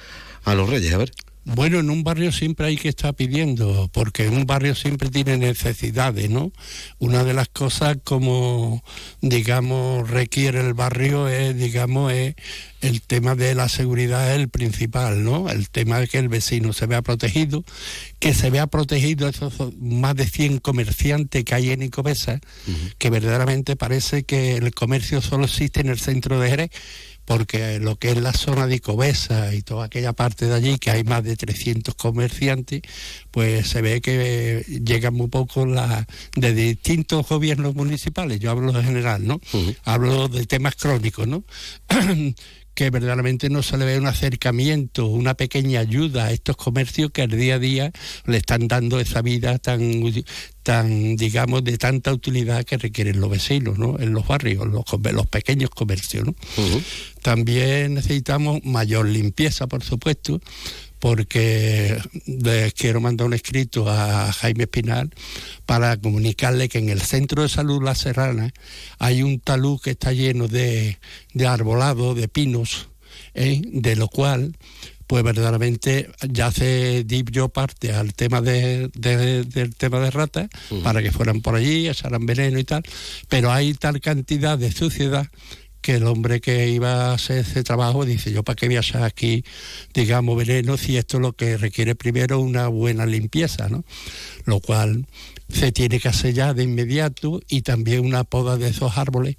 a 0.44 0.54
los 0.54 0.70
reyes? 0.70 0.94
A 0.94 0.98
ver. 0.98 1.10
Bueno, 1.54 1.78
en 1.78 1.88
un 1.88 2.04
barrio 2.04 2.30
siempre 2.30 2.66
hay 2.66 2.76
que 2.76 2.90
estar 2.90 3.14
pidiendo, 3.14 3.88
porque 3.90 4.26
en 4.26 4.34
un 4.34 4.44
barrio 4.44 4.74
siempre 4.74 5.08
tiene 5.08 5.38
necesidades, 5.38 6.28
¿no? 6.28 6.52
Una 6.98 7.24
de 7.24 7.32
las 7.32 7.48
cosas 7.48 7.96
como, 8.04 8.84
digamos, 9.22 10.10
requiere 10.10 10.60
el 10.60 10.74
barrio 10.74 11.26
es, 11.26 11.56
digamos, 11.56 12.12
es 12.12 12.34
el 12.82 13.00
tema 13.00 13.34
de 13.34 13.54
la 13.54 13.70
seguridad 13.70 14.30
es 14.30 14.40
el 14.40 14.50
principal, 14.50 15.24
¿no? 15.24 15.48
El 15.48 15.70
tema 15.70 15.98
de 16.00 16.06
que 16.06 16.18
el 16.18 16.28
vecino 16.28 16.74
se 16.74 16.84
vea 16.84 17.00
protegido, 17.00 17.64
que 18.18 18.34
se 18.34 18.50
vea 18.50 18.66
protegido 18.66 19.26
esos 19.26 19.54
más 19.78 20.16
de 20.16 20.26
100 20.26 20.58
comerciantes 20.58 21.44
que 21.44 21.54
hay 21.54 21.70
en 21.70 21.80
Icobesa, 21.80 22.40
que 22.98 23.08
verdaderamente 23.08 23.74
parece 23.74 24.24
que 24.24 24.56
el 24.56 24.74
comercio 24.74 25.22
solo 25.22 25.46
existe 25.46 25.80
en 25.80 25.88
el 25.88 25.98
centro 25.98 26.38
de 26.38 26.50
Jerez 26.50 26.70
porque 27.28 27.78
lo 27.78 27.96
que 27.96 28.12
es 28.12 28.16
la 28.16 28.32
zona 28.32 28.66
de 28.66 28.80
Cobesa 28.80 29.54
y 29.54 29.60
toda 29.60 29.84
aquella 29.84 30.14
parte 30.14 30.46
de 30.46 30.54
allí, 30.54 30.78
que 30.78 30.90
hay 30.90 31.04
más 31.04 31.22
de 31.22 31.36
300 31.36 31.94
comerciantes, 31.94 32.80
pues 33.30 33.68
se 33.68 33.82
ve 33.82 34.00
que 34.00 34.64
llegan 34.82 35.12
muy 35.12 35.28
poco 35.28 35.66
la, 35.66 36.06
de 36.34 36.54
distintos 36.54 37.28
gobiernos 37.28 37.74
municipales, 37.74 38.40
yo 38.40 38.50
hablo 38.50 38.74
en 38.74 38.82
general, 38.82 39.26
¿no? 39.26 39.42
Hablo 39.84 40.28
de 40.28 40.46
temas 40.46 40.74
crónicos, 40.76 41.28
¿no? 41.28 41.44
que 42.78 42.90
verdaderamente 42.90 43.50
no 43.50 43.64
se 43.64 43.76
le 43.76 43.84
ve 43.84 43.98
un 43.98 44.06
acercamiento, 44.06 45.06
una 45.06 45.34
pequeña 45.34 45.80
ayuda 45.80 46.26
a 46.26 46.30
estos 46.30 46.56
comercios 46.56 47.10
que 47.10 47.22
al 47.22 47.30
día 47.30 47.56
a 47.56 47.58
día 47.58 47.90
le 48.24 48.36
están 48.36 48.68
dando 48.68 49.00
esa 49.00 49.20
vida 49.20 49.58
tan, 49.58 49.82
tan 50.62 51.16
digamos, 51.16 51.64
de 51.64 51.76
tanta 51.76 52.12
utilidad 52.12 52.64
que 52.64 52.78
requieren 52.78 53.20
los 53.20 53.30
vecinos, 53.30 53.78
¿no? 53.78 53.98
En 53.98 54.12
los 54.12 54.28
barrios, 54.28 54.64
los, 54.68 54.84
los 55.12 55.26
pequeños 55.26 55.70
comercios, 55.70 56.24
¿no? 56.24 56.36
También 57.20 57.94
necesitamos 57.94 58.60
mayor 58.62 59.06
limpieza, 59.06 59.66
por 59.66 59.82
supuesto, 59.82 60.40
porque 60.98 61.98
les 62.26 62.74
quiero 62.74 63.00
mandar 63.00 63.26
un 63.26 63.34
escrito 63.34 63.88
a 63.88 64.32
Jaime 64.32 64.64
Espinal 64.64 65.10
para 65.66 65.96
comunicarle 65.96 66.68
que 66.68 66.78
en 66.78 66.88
el 66.88 67.00
centro 67.00 67.42
de 67.42 67.48
salud 67.48 67.82
La 67.82 67.94
Serrana 67.94 68.52
hay 68.98 69.22
un 69.22 69.40
talud 69.40 69.80
que 69.80 69.90
está 69.90 70.12
lleno 70.12 70.48
de, 70.48 70.98
de 71.34 71.46
arbolado, 71.46 72.14
de 72.14 72.28
pinos, 72.28 72.88
¿eh? 73.34 73.62
de 73.64 73.96
lo 73.96 74.08
cual 74.08 74.56
pues 75.08 75.24
verdaderamente 75.24 76.10
ya 76.28 76.52
se 76.52 77.02
di 77.02 77.24
yo 77.30 77.48
parte 77.48 77.94
al 77.94 78.12
tema 78.12 78.42
de, 78.42 78.90
del 78.92 79.74
tema 79.74 80.00
de 80.00 80.10
ratas 80.10 80.50
para 80.82 81.02
que 81.02 81.10
fueran 81.10 81.40
por 81.40 81.54
allí, 81.54 81.88
echaran 81.88 82.26
veneno 82.26 82.58
y 82.58 82.64
tal, 82.64 82.82
pero 83.26 83.50
hay 83.50 83.72
tal 83.72 84.02
cantidad 84.02 84.58
de 84.58 84.70
suciedad 84.70 85.26
que 85.80 85.96
el 85.96 86.06
hombre 86.06 86.40
que 86.40 86.68
iba 86.68 87.06
a 87.06 87.14
hacer 87.14 87.38
ese 87.38 87.62
trabajo 87.62 88.04
dice, 88.04 88.32
yo 88.32 88.42
para 88.42 88.56
qué 88.56 88.66
voy 88.66 88.76
a 88.76 89.04
aquí, 89.04 89.44
digamos, 89.94 90.36
veneno 90.36 90.76
si 90.76 90.96
esto 90.96 91.20
lo 91.20 91.32
que 91.32 91.56
requiere 91.56 91.94
primero 91.94 92.40
una 92.40 92.68
buena 92.68 93.06
limpieza, 93.06 93.68
¿no? 93.68 93.84
Lo 94.44 94.60
cual 94.60 95.06
se 95.48 95.72
tiene 95.72 96.00
que 96.00 96.08
hacer 96.08 96.34
ya 96.34 96.54
de 96.54 96.64
inmediato 96.64 97.40
y 97.48 97.62
también 97.62 98.04
una 98.04 98.24
poda 98.24 98.56
de 98.56 98.68
esos 98.68 98.98
árboles, 98.98 99.36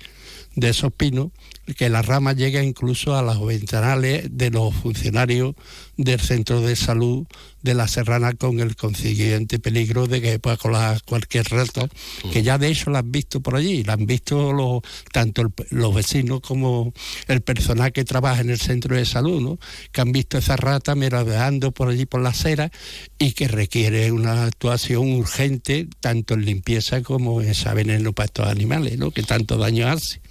de 0.56 0.70
esos 0.70 0.92
pinos, 0.92 1.30
que 1.78 1.90
la 1.90 2.02
rama 2.02 2.34
llegue 2.34 2.64
incluso 2.64 3.16
a 3.16 3.22
las 3.22 3.40
ventanales 3.40 4.28
de 4.32 4.50
los 4.50 4.74
funcionarios 4.74 5.56
del 5.98 6.20
centro 6.20 6.62
de 6.62 6.76
salud 6.76 7.26
de 7.62 7.74
la 7.74 7.88
Serrana 7.88 8.34
con 8.34 8.60
el 8.60 8.76
consiguiente 8.76 9.60
peligro 9.60 10.08
de 10.08 10.22
que 10.22 10.40
pueda 10.40 10.58
colar 10.58 11.02
cualquier 11.04 11.46
rato, 11.50 11.90
que 12.32 12.42
ya 12.42 12.58
de 12.58 12.70
hecho 12.70 12.90
la 12.90 13.00
han 13.00 13.12
visto 13.12 13.42
por 13.42 13.56
allí, 13.56 13.84
la 13.84 13.94
han 13.94 14.06
visto 14.06 14.54
los, 14.54 14.82
tanto 15.12 15.52
los 15.70 15.94
vecinos 15.94 16.40
como 16.42 16.94
el 17.28 17.42
personal 17.42 17.92
que 17.92 18.06
trabaja 18.06 18.42
en 18.42 18.50
el 18.50 18.60
centro 18.60 18.96
de 18.96 19.06
salud, 19.06 19.42
¿no? 19.42 19.60
que 19.92 20.02
han 20.02 20.12
visto 20.12 20.38
esa 20.38 20.56
rata 20.56 20.96
merodeando 20.96 21.72
por 21.72 21.90
allí 21.90 22.06
por 22.06 22.22
la 22.22 22.30
acera 22.30 22.72
y 23.18 23.34
que 23.34 23.48
requiere 23.48 24.12
una 24.12 24.46
actuación 24.46 25.12
urgente 25.12 25.88
tanto 26.00 26.36
en 26.36 26.46
limpieza 26.46 27.02
como 27.04 27.42
en 27.42 27.50
esa 27.50 27.74
veneno 27.74 28.14
para 28.14 28.26
estos 28.26 28.48
animales, 28.48 28.98
¿no? 28.98 29.12
que 29.12 29.24
tanto 29.24 29.58
daño 29.58 29.88
hace. 29.90 30.22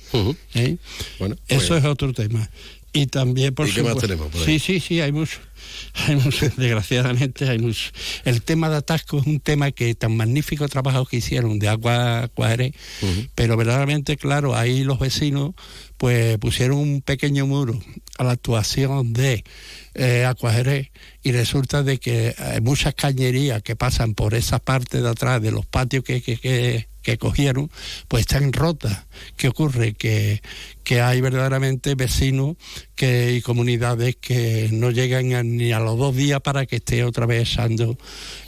¿Eh? 0.55 0.77
Bueno, 1.19 1.37
Eso 1.49 1.69
pues 1.69 1.85
es 1.85 1.85
otro 1.85 2.13
tema. 2.13 2.49
Y 2.93 3.07
también, 3.07 3.55
por 3.55 3.69
¿Y 3.69 3.73
qué 3.73 3.83
más 3.83 3.99
tenemos 3.99 4.29
Sí, 4.45 4.59
sí, 4.59 4.81
sí, 4.81 5.01
hay 5.01 5.13
mucho. 5.13 5.39
Hay 6.07 6.17
mucho, 6.17 6.49
desgraciadamente 6.57 7.49
hay 7.49 7.59
mucho. 7.59 7.91
El 8.25 8.43
tema 8.43 8.71
de 8.71 8.77
atasco 8.77 9.19
es 9.19 9.27
un 9.27 9.41
tema 9.41 9.71
que 9.71 9.95
tan 9.95 10.17
magnífico 10.17 10.67
trabajo 10.69 11.05
que 11.05 11.19
hicieron 11.19 11.59
de 11.59 11.69
agua 11.69 12.29
cuadre, 12.35 12.73
pero 13.35 13.57
verdaderamente, 13.57 14.17
claro, 14.17 14.57
ahí 14.57 14.85
los 14.85 14.99
vecinos 14.99 15.55
pues 15.97 16.39
pusieron 16.39 16.79
un 16.79 17.03
pequeño 17.03 17.47
muro 17.47 17.79
a 18.19 18.25
la 18.25 18.33
actuación 18.33 19.13
de 19.13 19.45
eh, 19.95 20.27
y 21.23 21.33
resulta 21.33 21.83
de 21.83 21.99
que 21.99 22.35
hay 22.39 22.61
muchas 22.61 22.95
cañerías 22.95 23.63
que 23.63 23.77
pasan 23.77 24.15
por 24.15 24.35
esa 24.35 24.61
parte 24.61 25.03
de 25.03 25.09
atrás 25.09 25.43
de 25.43 25.51
los 25.51 25.67
patios 25.67 26.05
que, 26.05 26.23
que, 26.23 26.39
que 26.39 26.89
que 27.03 27.19
cogieron, 27.19 27.71
pues 28.09 28.23
están 28.23 28.53
rotas. 28.53 29.07
¿Qué 29.37 29.49
ocurre? 29.49 29.95
Que, 29.95 30.43
que 30.85 31.01
hay 31.01 31.21
verdaderamente 31.21 31.95
vecinos 31.95 32.57
que, 32.95 33.35
y 33.35 33.43
comunidades 33.43 34.17
que 34.17 34.69
no 34.73 34.91
llegan 34.91 35.57
ni 35.57 35.73
a 35.73 35.81
los 35.81 35.99
dos 35.99 36.15
días 36.15 36.41
para 36.41 36.67
que 36.67 36.77
esté 36.77 37.05
otra 37.05 37.27
vez 37.27 37.51
echando, 37.51 37.97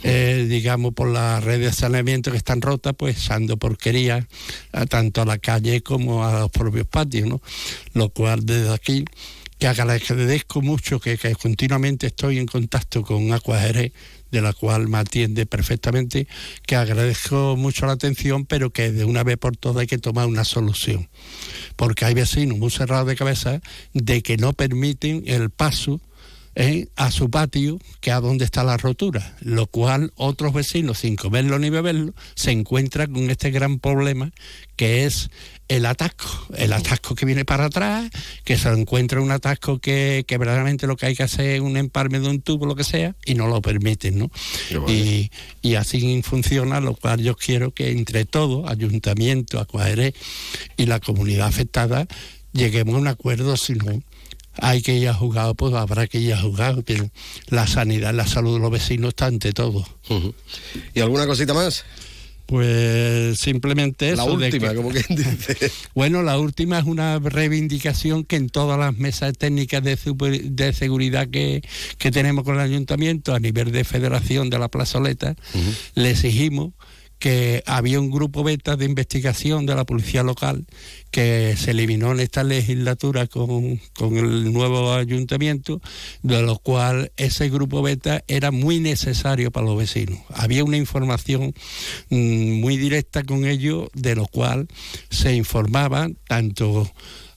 eh, 0.03 0.46
digamos, 0.48 0.94
por 0.94 1.09
las 1.09 1.42
redes 1.44 1.61
de 1.61 1.72
saneamiento 1.72 2.30
que 2.30 2.36
están 2.36 2.61
rotas, 2.61 2.94
pues 2.96 3.16
echando 3.16 3.57
porquería 3.57 4.26
tanto 4.88 5.22
a 5.22 5.24
la 5.24 5.38
calle 5.38 5.82
como 5.82 6.24
a 6.24 6.40
los 6.40 6.51
propios 6.51 6.86
patios, 6.86 7.28
¿no? 7.28 7.40
Lo 7.92 8.09
cual 8.11 8.44
desde 8.44 8.72
aquí 8.72 9.05
que 9.59 9.66
agradezco 9.66 10.62
mucho 10.62 11.01
que, 11.01 11.18
que 11.18 11.34
continuamente 11.34 12.07
estoy 12.07 12.38
en 12.38 12.46
contacto 12.46 13.03
con 13.03 13.30
Acuajerez 13.34 13.92
de 14.31 14.41
la 14.41 14.53
cual 14.53 14.89
me 14.89 14.99
atiende 14.99 15.47
perfectamente, 15.47 16.26
que 16.66 16.76
agradezco 16.76 17.57
mucho 17.57 17.87
la 17.87 17.93
atención, 17.93 18.47
pero 18.47 18.70
que 18.70 18.93
de 18.93 19.05
una 19.05 19.22
vez 19.22 19.37
por 19.37 19.57
todas 19.57 19.83
hay 19.83 19.87
que 19.87 19.99
tomar 19.99 20.26
una 20.26 20.45
solución. 20.45 21.09
Porque 21.76 22.05
hay 22.05 22.14
vecinos 22.14 22.59
muy 22.59 22.70
cerrados 22.70 23.07
de 23.07 23.16
cabeza 23.16 23.61
de 23.93 24.22
que 24.22 24.37
no 24.37 24.53
permiten 24.53 25.24
el 25.26 25.51
paso 25.51 26.01
¿eh? 26.55 26.89
a 26.97 27.11
su 27.11 27.31
patio, 27.31 27.78
que 28.01 28.11
a 28.11 28.20
donde 28.20 28.45
está 28.45 28.64
la 28.64 28.76
rotura, 28.76 29.37
lo 29.41 29.66
cual 29.66 30.12
otros 30.16 30.53
vecinos, 30.53 30.99
sin 30.99 31.16
comerlo 31.16 31.59
ni 31.59 31.70
beberlo, 31.70 32.14
se 32.35 32.51
encuentran 32.51 33.12
con 33.12 33.31
este 33.31 33.51
gran 33.51 33.78
problema 33.78 34.31
que 34.76 35.05
es 35.05 35.31
el 35.71 35.87
atasco, 35.87 36.29
el 36.57 36.73
atasco 36.73 37.14
que 37.14 37.25
viene 37.25 37.45
para 37.45 37.66
atrás, 37.66 38.11
que 38.43 38.59
se 38.59 38.68
encuentra 38.71 39.21
un 39.21 39.31
atasco 39.31 39.79
que, 39.79 40.25
que 40.27 40.37
verdaderamente 40.37 40.89
lo 40.89 40.97
que 40.97 41.07
hay 41.07 41.14
que 41.14 41.23
hacer 41.23 41.47
es 41.47 41.61
un 41.61 41.77
emparme 41.77 42.18
de 42.18 42.29
un 42.29 42.41
tubo, 42.43 42.66
lo 42.66 42.75
que 42.75 42.83
sea, 42.83 43.14
y 43.25 43.35
no 43.35 43.47
lo 43.47 43.62
permiten, 43.62 44.18
¿no? 44.18 44.31
Y, 44.89 45.31
y, 45.62 45.77
así 45.77 46.21
funciona, 46.23 46.81
lo 46.81 46.95
cual 46.95 47.23
yo 47.23 47.37
quiero 47.37 47.73
que 47.73 47.93
entre 47.93 48.25
todos, 48.25 48.68
ayuntamiento, 48.68 49.61
Acuadere 49.61 50.12
y 50.77 50.87
la 50.87 50.99
comunidad 50.99 51.47
afectada, 51.47 52.09
lleguemos 52.53 52.97
a 52.97 52.99
un 52.99 53.07
acuerdo, 53.07 53.57
si 53.57 53.75
no 53.75 54.03
hay 54.57 54.83
que 54.83 54.97
ir 54.97 55.09
a 55.09 55.14
jugar, 55.14 55.55
pues 55.55 55.73
habrá 55.75 56.09
que 56.09 56.18
ir 56.18 56.35
a 56.35 56.41
jugar, 56.41 56.83
pero 56.85 57.09
la 57.49 57.68
sanidad, 57.68 58.12
la 58.12 58.27
salud 58.27 58.55
de 58.55 58.61
los 58.61 58.73
vecinos 58.73 59.11
está 59.11 59.27
ante 59.27 59.53
todo. 59.53 59.87
¿Y 60.95 61.01
alguna 61.01 61.29
cosita 61.29 61.55
más? 61.55 61.85
Pues 62.51 63.38
simplemente 63.38 64.09
eso. 64.09 64.16
La 64.16 64.24
última, 64.24 64.74
como 64.74 64.90
quien 64.90 65.05
dice. 65.11 65.70
Bueno, 65.94 66.24
la 66.24 66.36
última 66.36 66.80
es 66.80 66.84
una 66.84 67.20
reivindicación 67.20 68.24
que 68.24 68.34
en 68.34 68.48
todas 68.48 68.76
las 68.76 68.96
mesas 68.98 69.38
técnicas 69.38 69.84
de, 69.84 69.96
de 70.51 70.72
seguridad 70.72 71.28
que, 71.28 71.62
que, 71.96 72.11
tenemos 72.11 72.42
con 72.42 72.57
el 72.57 72.61
ayuntamiento 72.62 73.34
a 73.34 73.38
nivel 73.38 73.70
de 73.70 73.84
federación 73.84 74.51
de 74.51 74.59
la 74.59 74.66
plazoleta, 74.66 75.36
le 75.94 76.11
exigimos 76.11 76.72
que 77.21 77.62
había 77.66 78.01
un 78.01 78.11
grupo 78.11 78.43
beta 78.43 78.77
de 78.77 78.87
investigación 78.87 79.66
de 79.66 79.75
la 79.75 79.85
policía 79.85 80.23
local 80.23 80.66
que 81.11 81.55
se 81.57 81.73
eliminó 81.73 82.12
en 82.12 82.21
esta 82.21 82.43
legislatura 82.43 83.27
con, 83.27 83.79
el 84.01 84.53
nuevo 84.53 84.95
ayuntamiento, 84.95 85.83
de 86.23 86.41
lo 86.41 86.59
cual 86.59 87.12
ese 87.18 87.51
grupo 87.51 87.83
beta 87.83 88.25
era 88.27 88.51
muy 88.51 88.81
necesario 88.81 89.51
para 89.51 89.66
los 89.66 89.77
vecinos. 89.77 90.18
Había 90.33 90.64
una 90.64 90.79
información 90.79 91.55
mm, 92.09 92.61
muy 92.61 92.79
directa 92.79 93.23
con 93.23 93.45
ellos, 93.45 93.91
de 93.93 94.16
lo 94.16 94.27
cual 94.27 94.66
se 95.11 95.35
informaba 95.35 96.09
tanto 96.27 96.91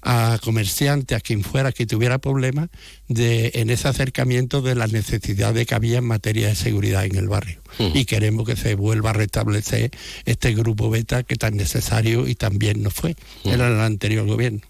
a 0.03 0.37
comerciantes, 0.41 1.17
a 1.17 1.21
quien 1.21 1.43
fuera 1.43 1.71
que 1.71 1.85
tuviera 1.85 2.19
problemas, 2.19 2.69
de, 3.07 3.51
en 3.55 3.69
ese 3.69 3.87
acercamiento 3.87 4.61
de 4.61 4.75
las 4.75 4.91
necesidades 4.91 5.65
que 5.65 5.75
había 5.75 5.99
en 5.99 6.05
materia 6.05 6.47
de 6.47 6.55
seguridad 6.55 7.05
en 7.05 7.15
el 7.15 7.27
barrio. 7.27 7.61
Y 7.79 8.05
queremos 8.05 8.45
que 8.45 8.55
se 8.55 8.75
vuelva 8.75 9.11
a 9.11 9.13
restablecer 9.13 9.91
este 10.25 10.53
grupo 10.53 10.89
beta 10.91 11.23
que 11.23 11.35
tan 11.35 11.57
necesario 11.57 12.27
y 12.27 12.35
tan 12.35 12.59
bien 12.59 12.83
no 12.83 12.91
fue. 12.91 13.15
Era 13.43 13.67
el 13.67 13.79
anterior 13.79 14.27
gobierno. 14.27 14.61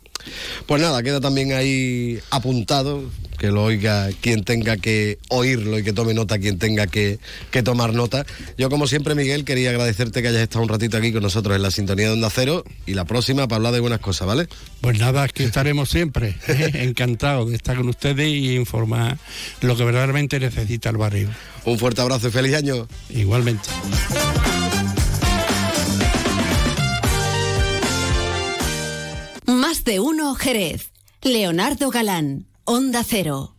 Pues 0.66 0.82
nada, 0.82 1.04
queda 1.04 1.20
también 1.20 1.54
ahí 1.54 2.20
apuntado 2.30 3.04
que 3.44 3.52
lo 3.52 3.64
oiga 3.64 4.10
quien 4.22 4.46
tenga 4.46 4.78
que 4.78 5.18
oírlo 5.28 5.78
y 5.78 5.84
que 5.84 5.92
tome 5.92 6.14
nota 6.14 6.40
quien 6.40 6.60
tenga 6.60 6.88
que, 6.88 7.20
tomar 7.64 7.94
nota. 7.94 8.26
Yo, 8.58 8.70
como 8.70 8.88
siempre, 8.88 9.16
Miguel, 9.16 9.44
quería 9.44 9.72
agradecerte 9.72 10.22
que 10.22 10.30
hayas 10.30 10.44
estado 10.44 10.64
un 10.64 10.70
ratito 10.70 10.96
aquí 10.96 11.12
con 11.12 11.24
nosotros 11.24 11.56
en 11.56 11.62
la 11.62 11.70
sintonía 11.70 12.08
de 12.08 12.14
Onda 12.14 12.30
Cero 12.30 12.64
y 12.86 12.94
la 12.94 13.04
próxima 13.04 13.48
para 13.50 13.58
hablar 13.58 13.74
de 13.74 13.82
buenas 13.82 14.00
cosas, 14.00 14.28
¿vale? 14.28 14.48
Pues 14.80 14.98
nada, 14.98 15.24
aquí 15.24 15.44
estaremos 15.44 15.90
siempre. 15.90 16.38
Encantado 16.48 17.46
de 17.46 17.56
estar 17.58 17.76
con 17.76 17.90
ustedes 17.90 18.28
y 18.28 18.56
informar 18.56 19.18
lo 19.60 19.76
que 19.76 19.84
verdaderamente 19.84 20.40
necesita 20.40 20.90
el 20.90 20.98
barrio. 20.98 21.28
Un 21.66 21.78
fuerte 21.78 22.02
abrazo 22.02 22.30
y 22.30 22.32
feliz 22.32 22.56
año. 22.56 22.88
Igualmente. 23.10 23.68
Más 29.46 29.84
de 29.84 30.00
uno, 30.00 30.36
Jerez. 30.36 30.92
Leonardo 31.22 31.90
Galán. 31.90 32.46
Onda 32.66 33.04
Cero. 33.06 33.56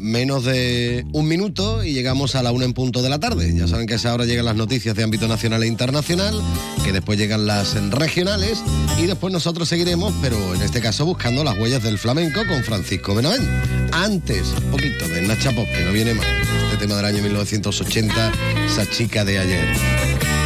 Menos 0.00 0.44
de 0.44 1.04
un 1.12 1.28
minuto 1.28 1.84
y 1.84 1.92
llegamos 1.92 2.34
a 2.34 2.42
la 2.42 2.52
una 2.52 2.64
en 2.64 2.72
punto 2.74 3.02
de 3.02 3.08
la 3.08 3.18
tarde. 3.18 3.52
Ya 3.56 3.66
saben 3.66 3.86
que 3.86 3.94
a 3.94 3.96
esa 3.96 4.14
hora 4.14 4.24
llegan 4.24 4.44
las 4.44 4.56
noticias 4.56 4.94
de 4.96 5.02
ámbito 5.02 5.28
nacional 5.28 5.62
e 5.62 5.66
internacional, 5.66 6.40
que 6.84 6.92
después 6.92 7.18
llegan 7.18 7.46
las 7.46 7.74
regionales 7.90 8.62
y 8.98 9.06
después 9.06 9.32
nosotros 9.32 9.68
seguiremos, 9.68 10.12
pero 10.22 10.54
en 10.54 10.62
este 10.62 10.80
caso 10.80 11.04
buscando 11.04 11.42
las 11.44 11.58
huellas 11.58 11.82
del 11.82 11.98
flamenco 11.98 12.40
con 12.48 12.62
Francisco 12.62 13.14
Benavent. 13.14 13.48
Antes, 13.92 14.54
un 14.64 14.70
poquito 14.70 15.08
de 15.08 15.22
Nacha 15.22 15.52
Pop, 15.52 15.66
que 15.76 15.84
no 15.84 15.92
viene 15.92 16.14
mal. 16.14 16.26
Este 16.64 16.78
tema 16.78 16.96
del 16.96 17.04
año 17.04 17.22
1980, 17.22 18.32
esa 18.66 18.88
chica 18.90 19.24
de 19.24 19.38
ayer. 19.38 20.45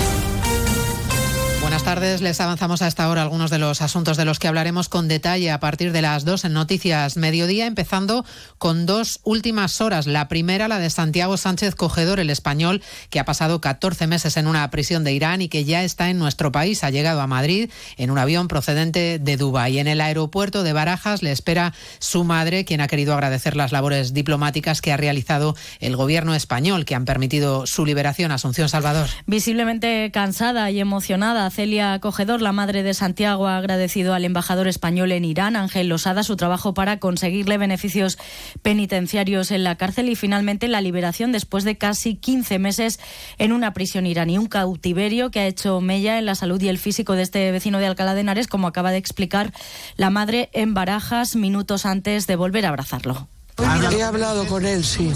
Buenas 1.81 1.95
tardes. 1.95 2.21
Les 2.21 2.39
avanzamos 2.39 2.83
a 2.83 2.87
esta 2.87 3.09
hora 3.09 3.23
algunos 3.23 3.49
de 3.49 3.57
los 3.57 3.81
asuntos 3.81 4.15
de 4.15 4.23
los 4.23 4.37
que 4.37 4.47
hablaremos 4.47 4.87
con 4.87 5.07
detalle 5.07 5.49
a 5.49 5.59
partir 5.59 5.91
de 5.91 6.03
las 6.03 6.25
dos 6.25 6.45
en 6.45 6.53
Noticias 6.53 7.17
Mediodía, 7.17 7.65
empezando 7.65 8.23
con 8.59 8.85
dos 8.85 9.19
últimas 9.23 9.81
horas. 9.81 10.05
La 10.05 10.27
primera, 10.27 10.67
la 10.67 10.77
de 10.77 10.91
Santiago 10.91 11.37
Sánchez 11.37 11.73
Cogedor, 11.73 12.19
el 12.19 12.29
español, 12.29 12.83
que 13.09 13.19
ha 13.19 13.25
pasado 13.25 13.61
14 13.61 14.05
meses 14.05 14.37
en 14.37 14.45
una 14.45 14.69
prisión 14.69 15.03
de 15.03 15.13
Irán 15.13 15.41
y 15.41 15.49
que 15.49 15.65
ya 15.65 15.83
está 15.83 16.11
en 16.11 16.19
nuestro 16.19 16.51
país. 16.51 16.83
Ha 16.83 16.91
llegado 16.91 17.19
a 17.19 17.25
Madrid 17.25 17.71
en 17.97 18.11
un 18.11 18.19
avión 18.19 18.47
procedente 18.47 19.17
de 19.17 19.37
Dubái. 19.37 19.79
En 19.79 19.87
el 19.87 20.01
aeropuerto 20.01 20.61
de 20.61 20.73
Barajas 20.73 21.23
le 21.23 21.31
espera 21.31 21.73
su 21.97 22.23
madre, 22.23 22.63
quien 22.63 22.81
ha 22.81 22.87
querido 22.87 23.15
agradecer 23.15 23.55
las 23.55 23.71
labores 23.71 24.13
diplomáticas 24.13 24.81
que 24.81 24.93
ha 24.93 24.97
realizado 24.97 25.55
el 25.79 25.95
gobierno 25.95 26.35
español, 26.35 26.85
que 26.85 26.93
han 26.93 27.05
permitido 27.05 27.65
su 27.65 27.87
liberación. 27.87 28.31
Asunción 28.31 28.69
Salvador. 28.69 29.07
Visiblemente 29.25 30.11
cansada 30.13 30.69
y 30.69 30.79
emocionada, 30.79 31.49
Celia 31.49 31.70
Cogedor, 32.01 32.41
la 32.41 32.51
madre 32.51 32.83
de 32.83 32.93
Santiago, 32.93 33.47
ha 33.47 33.55
agradecido 33.55 34.13
al 34.13 34.25
embajador 34.25 34.67
español 34.67 35.13
en 35.13 35.23
Irán, 35.23 35.55
Ángel 35.55 35.87
Losada, 35.87 36.21
su 36.23 36.35
trabajo 36.35 36.73
para 36.73 36.99
conseguirle 36.99 37.57
beneficios 37.57 38.17
penitenciarios 38.61 39.51
en 39.51 39.63
la 39.63 39.75
cárcel 39.75 40.09
y 40.09 40.15
finalmente 40.15 40.67
la 40.67 40.81
liberación 40.81 41.31
después 41.31 41.63
de 41.63 41.77
casi 41.77 42.15
15 42.15 42.59
meses 42.59 42.99
en 43.37 43.53
una 43.53 43.71
prisión 43.71 44.05
iraní. 44.05 44.37
Un 44.37 44.47
cautiverio 44.47 45.31
que 45.31 45.39
ha 45.39 45.47
hecho 45.47 45.79
mella 45.79 46.19
en 46.19 46.25
la 46.25 46.35
salud 46.35 46.61
y 46.61 46.67
el 46.67 46.77
físico 46.77 47.13
de 47.13 47.21
este 47.21 47.49
vecino 47.51 47.79
de 47.79 47.85
Alcalá 47.85 48.15
de 48.15 48.21
Henares, 48.21 48.47
como 48.47 48.67
acaba 48.67 48.91
de 48.91 48.97
explicar 48.97 49.53
la 49.95 50.09
madre 50.09 50.49
en 50.51 50.73
Barajas 50.73 51.37
minutos 51.37 51.85
antes 51.85 52.27
de 52.27 52.35
volver 52.35 52.65
a 52.65 52.69
abrazarlo. 52.69 53.29
He 53.57 54.03
hablado 54.03 54.45
con 54.47 54.65
él, 54.65 54.83
sí. 54.83 55.11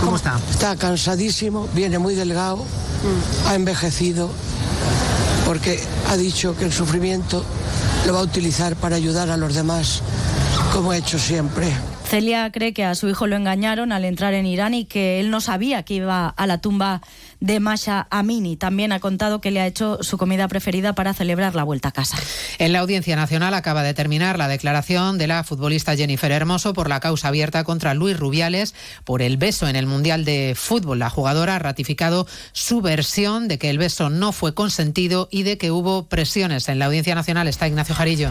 ¿Cómo 0.00 0.16
está? 0.16 0.38
Está 0.50 0.76
cansadísimo, 0.76 1.68
viene 1.74 1.98
muy 1.98 2.14
delgado, 2.14 2.64
ha 3.48 3.54
envejecido 3.54 4.30
porque 5.46 5.78
ha 6.08 6.16
dicho 6.16 6.56
que 6.56 6.64
el 6.64 6.72
sufrimiento 6.72 7.44
lo 8.04 8.12
va 8.12 8.20
a 8.20 8.22
utilizar 8.24 8.74
para 8.74 8.96
ayudar 8.96 9.30
a 9.30 9.36
los 9.36 9.54
demás, 9.54 10.02
como 10.72 10.90
ha 10.90 10.96
hecho 10.96 11.20
siempre. 11.20 11.68
Celia 12.08 12.50
cree 12.50 12.72
que 12.72 12.84
a 12.84 12.94
su 12.96 13.08
hijo 13.08 13.26
lo 13.26 13.36
engañaron 13.36 13.92
al 13.92 14.04
entrar 14.04 14.34
en 14.34 14.44
Irán 14.44 14.74
y 14.74 14.84
que 14.84 15.20
él 15.20 15.30
no 15.30 15.40
sabía 15.40 15.84
que 15.84 15.94
iba 15.94 16.28
a 16.28 16.46
la 16.46 16.58
tumba 16.58 17.00
de 17.40 17.60
Masha 17.60 18.06
Amini. 18.10 18.56
También 18.56 18.92
ha 18.92 19.00
contado 19.00 19.40
que 19.40 19.50
le 19.50 19.60
ha 19.60 19.66
hecho 19.66 19.98
su 20.02 20.18
comida 20.18 20.48
preferida 20.48 20.94
para 20.94 21.14
celebrar 21.14 21.54
la 21.54 21.64
vuelta 21.64 21.88
a 21.88 21.92
casa. 21.92 22.16
En 22.58 22.72
la 22.72 22.80
Audiencia 22.80 23.16
Nacional 23.16 23.54
acaba 23.54 23.82
de 23.82 23.94
terminar 23.94 24.38
la 24.38 24.48
declaración 24.48 25.18
de 25.18 25.26
la 25.26 25.44
futbolista 25.44 25.96
Jennifer 25.96 26.32
Hermoso 26.32 26.72
por 26.72 26.88
la 26.88 27.00
causa 27.00 27.28
abierta 27.28 27.64
contra 27.64 27.94
Luis 27.94 28.18
Rubiales 28.18 28.74
por 29.04 29.22
el 29.22 29.36
beso 29.36 29.68
en 29.68 29.76
el 29.76 29.86
Mundial 29.86 30.24
de 30.24 30.54
Fútbol. 30.56 30.98
La 30.98 31.10
jugadora 31.10 31.56
ha 31.56 31.58
ratificado 31.58 32.26
su 32.52 32.80
versión 32.80 33.48
de 33.48 33.58
que 33.58 33.70
el 33.70 33.78
beso 33.78 34.10
no 34.10 34.32
fue 34.32 34.54
consentido 34.54 35.28
y 35.30 35.42
de 35.42 35.58
que 35.58 35.70
hubo 35.70 36.06
presiones. 36.08 36.68
En 36.68 36.78
la 36.78 36.86
Audiencia 36.86 37.14
Nacional 37.14 37.48
está 37.48 37.68
Ignacio 37.68 37.94
Jarillo. 37.94 38.30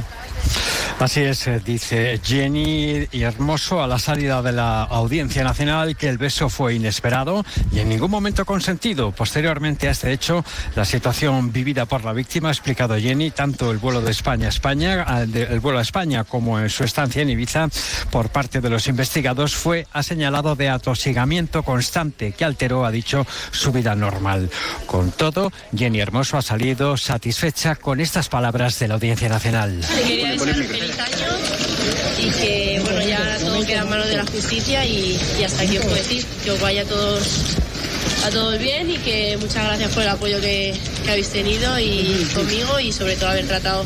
Así 1.00 1.22
es, 1.22 1.46
eh, 1.48 1.62
dice 1.64 2.22
Jenny 2.24 3.08
y 3.12 3.24
Hermoso 3.24 3.84
a 3.84 3.88
la 3.88 4.00
salida 4.00 4.42
de 4.42 4.54
la 4.54 4.84
Audiencia 4.84 5.44
Nacional 5.44 5.98
que 5.98 6.08
el 6.08 6.18
beso 6.18 6.48
fue 6.48 6.76
inesperado 6.76 7.44
y 7.74 7.80
en 7.80 7.90
ningún 7.90 8.10
momento 8.10 8.46
consentido 8.46 8.95
Posteriormente 8.96 9.88
a 9.88 9.92
este 9.92 10.12
hecho, 10.12 10.44
la 10.76 10.86
situación 10.86 11.52
vivida 11.52 11.86
por 11.86 12.06
la 12.06 12.14
víctima, 12.14 12.50
ha 12.50 12.52
explicado 12.52 12.98
Jenny, 12.98 13.32
tanto 13.32 13.72
el 13.72 13.78
vuelo 13.78 14.02
de 14.02 14.12
España 14.12 14.46
a 14.48 14.50
España, 14.50 15.06
el 15.24 15.60
vuelo 15.60 15.80
a 15.80 15.82
España 15.82 16.24
como 16.24 16.60
en 16.60 16.70
su 16.70 16.84
estancia 16.84 17.22
en 17.22 17.30
Ibiza, 17.30 17.68
por 18.10 18.30
parte 18.30 18.62
de 18.62 18.70
los 18.70 18.88
investigados, 18.88 19.56
fue 19.56 19.86
ha 19.92 20.04
señalado 20.04 20.56
de 20.56 20.70
atosigamiento 20.70 21.64
constante 21.64 22.32
que 22.32 22.46
alteró, 22.46 22.86
ha 22.86 22.92
dicho, 22.92 23.26
su 23.52 23.72
vida 23.72 23.96
normal. 23.96 24.50
Con 24.86 25.12
todo, 25.12 25.52
Jenny 25.76 26.00
Hermoso 26.00 26.38
ha 26.38 26.42
salido 26.42 26.98
satisfecha 26.98 27.76
con 27.76 28.00
estas 28.00 28.30
palabras 28.30 28.80
de 28.80 28.88
la 28.88 28.94
Audiencia 28.96 29.30
Nacional. 29.30 29.82
Y 32.18 32.30
que 32.32 32.82
bueno 32.84 33.02
ya 33.02 33.38
todo 33.40 33.66
queda 33.66 33.82
en 33.82 33.90
manos 33.90 34.08
de 34.08 34.18
la 34.18 34.26
justicia 34.26 34.86
y 34.86 35.20
hasta 35.46 35.64
aquí 35.64 35.78
os 35.78 35.84
puedo 35.84 35.96
decir 35.96 36.26
que 36.44 36.52
os 36.52 36.62
vaya 36.62 36.86
todos 36.86 37.58
a 38.26 38.32
todos 38.32 38.58
bien 38.58 38.90
y 38.90 38.98
que 38.98 39.38
muchas 39.40 39.66
gracias 39.66 39.94
por 39.94 40.02
el 40.02 40.10
apoyo 40.10 40.42
que, 40.42 40.74
habéis 41.08 41.30
tenido 41.30 41.78
y 41.78 42.28
conmigo 42.34 42.80
y 42.80 42.92
sobre 42.92 43.16
todo 43.18 43.30
haber 43.30 43.46
tratado 43.46 43.86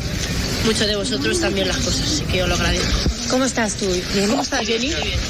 mucho 0.64 0.86
de 0.86 0.96
vosotros 0.96 1.40
también 1.40 1.68
las 1.68 1.76
cosas, 1.76 2.02
así 2.02 2.24
que 2.24 2.42
os 2.42 2.48
lo 2.48 2.54
agradezco. 2.54 3.10
¿Cómo 3.28 3.44
estás 3.44 3.74
tú? 3.74 3.86
¿Cómo 4.28 4.42
estás, 4.42 4.66
Jenny? 4.66 4.88
Bien, 4.88 5.20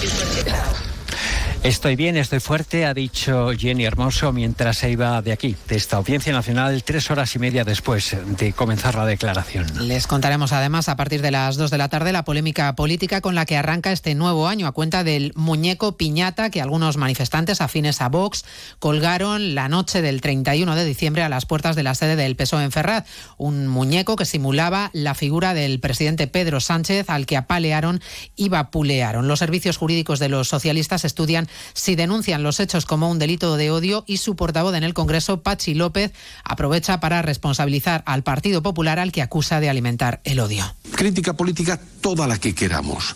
Estoy 1.63 1.95
bien, 1.95 2.17
estoy 2.17 2.41
fuerte, 2.41 2.87
ha 2.87 2.95
dicho 2.95 3.51
Jenny 3.51 3.85
Hermoso 3.85 4.33
mientras 4.33 4.79
se 4.79 4.91
iba 4.91 5.21
de 5.21 5.33
aquí, 5.33 5.55
de 5.69 5.77
esta 5.77 5.99
Audiencia 5.99 6.33
Nacional, 6.33 6.83
tres 6.85 7.11
horas 7.11 7.37
y 7.37 7.39
media 7.39 7.65
después 7.65 8.17
de 8.39 8.55
comenzar 8.55 8.95
la 8.95 9.05
declaración. 9.05 9.67
Les 9.87 10.07
contaremos 10.07 10.55
además 10.55 10.89
a 10.89 10.97
partir 10.97 11.21
de 11.21 11.31
las 11.31 11.59
dos 11.59 11.71
de 11.71 11.77
la 11.77 11.91
tarde 11.91 12.13
la 12.13 12.25
polémica 12.25 12.75
política 12.75 13.21
con 13.21 13.35
la 13.35 13.45
que 13.45 13.59
arranca 13.59 13.93
este 13.93 14.15
nuevo 14.15 14.49
año 14.49 14.67
a 14.67 14.73
cuenta 14.73 15.05
del 15.05 15.33
muñeco 15.37 15.99
piñata 15.99 16.49
que 16.49 16.63
algunos 16.63 16.97
manifestantes 16.97 17.61
afines 17.61 18.01
a 18.01 18.09
Vox 18.09 18.47
colgaron 18.79 19.55
la 19.55 19.69
noche 19.69 20.01
del 20.01 20.23
31 20.23 20.75
de 20.75 20.85
diciembre 20.87 21.23
a 21.25 21.29
las 21.29 21.45
puertas 21.45 21.77
de 21.77 21.83
la 21.83 21.95
sede 21.95 22.17
del 22.17 22.37
PSOE 22.37 22.65
en 22.65 22.73
Ferraz. 22.73 23.05
Un 23.37 23.67
muñeco 23.69 24.17
que 24.17 24.25
simulaba 24.25 24.89
la 24.95 25.15
figura 25.15 25.53
del 25.53 25.79
presidente 25.79 26.27
Pedro 26.27 26.59
Sánchez 26.61 27.11
al 27.11 27.27
que 27.27 27.37
apalearon 27.37 28.01
y 28.35 28.49
vapulearon. 28.49 29.29
Los 29.29 29.41
servicios 29.41 29.77
jurídicos 29.77 30.21
de 30.21 30.31
los 30.31 30.49
socialistas 30.49 31.05
estudian 31.05 31.50
si 31.75 31.97
denuncian 31.97 32.43
los 32.43 32.61
hechos 32.61 32.87
como 32.87 33.11
un 33.11 33.19
delito 33.19 33.57
de 33.57 33.71
odio 33.71 34.05
y 34.07 34.19
su 34.19 34.37
portavoz 34.37 34.75
en 34.75 34.85
el 34.85 34.95
Congreso, 34.95 35.43
Pachi 35.43 35.75
López, 35.75 36.13
aprovecha 36.45 37.01
para 37.01 37.23
responsabilizar 37.23 38.03
al 38.07 38.23
Partido 38.23 38.63
Popular 38.63 38.99
al 38.99 39.13
que 39.13 39.23
acusa 39.23 39.61
de 39.61 39.69
alimentar 39.69 40.21
el 40.25 40.41
odio. 40.41 40.65
Crítica 40.95 41.35
política 41.35 41.81
toda 42.01 42.27
la 42.27 42.39
que 42.39 42.55
queramos. 42.55 43.15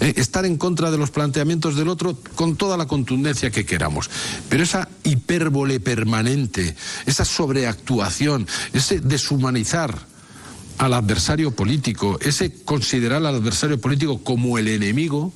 Eh, 0.00 0.14
estar 0.16 0.44
en 0.44 0.56
contra 0.56 0.90
de 0.90 0.98
los 0.98 1.12
planteamientos 1.12 1.76
del 1.76 1.88
otro 1.88 2.18
con 2.34 2.56
toda 2.56 2.76
la 2.76 2.86
contundencia 2.86 3.50
que 3.50 3.64
queramos. 3.64 4.10
Pero 4.48 4.64
esa 4.64 4.88
hipérbole 5.04 5.78
permanente, 5.78 6.74
esa 7.06 7.24
sobreactuación, 7.24 8.48
ese 8.72 8.98
deshumanizar 8.98 9.96
al 10.78 10.94
adversario 10.94 11.52
político, 11.52 12.18
ese 12.20 12.52
considerar 12.64 13.18
al 13.18 13.36
adversario 13.36 13.80
político 13.80 14.24
como 14.24 14.58
el 14.58 14.66
enemigo, 14.66 15.32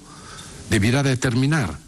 debiera 0.69 1.05
determinar 1.05 1.79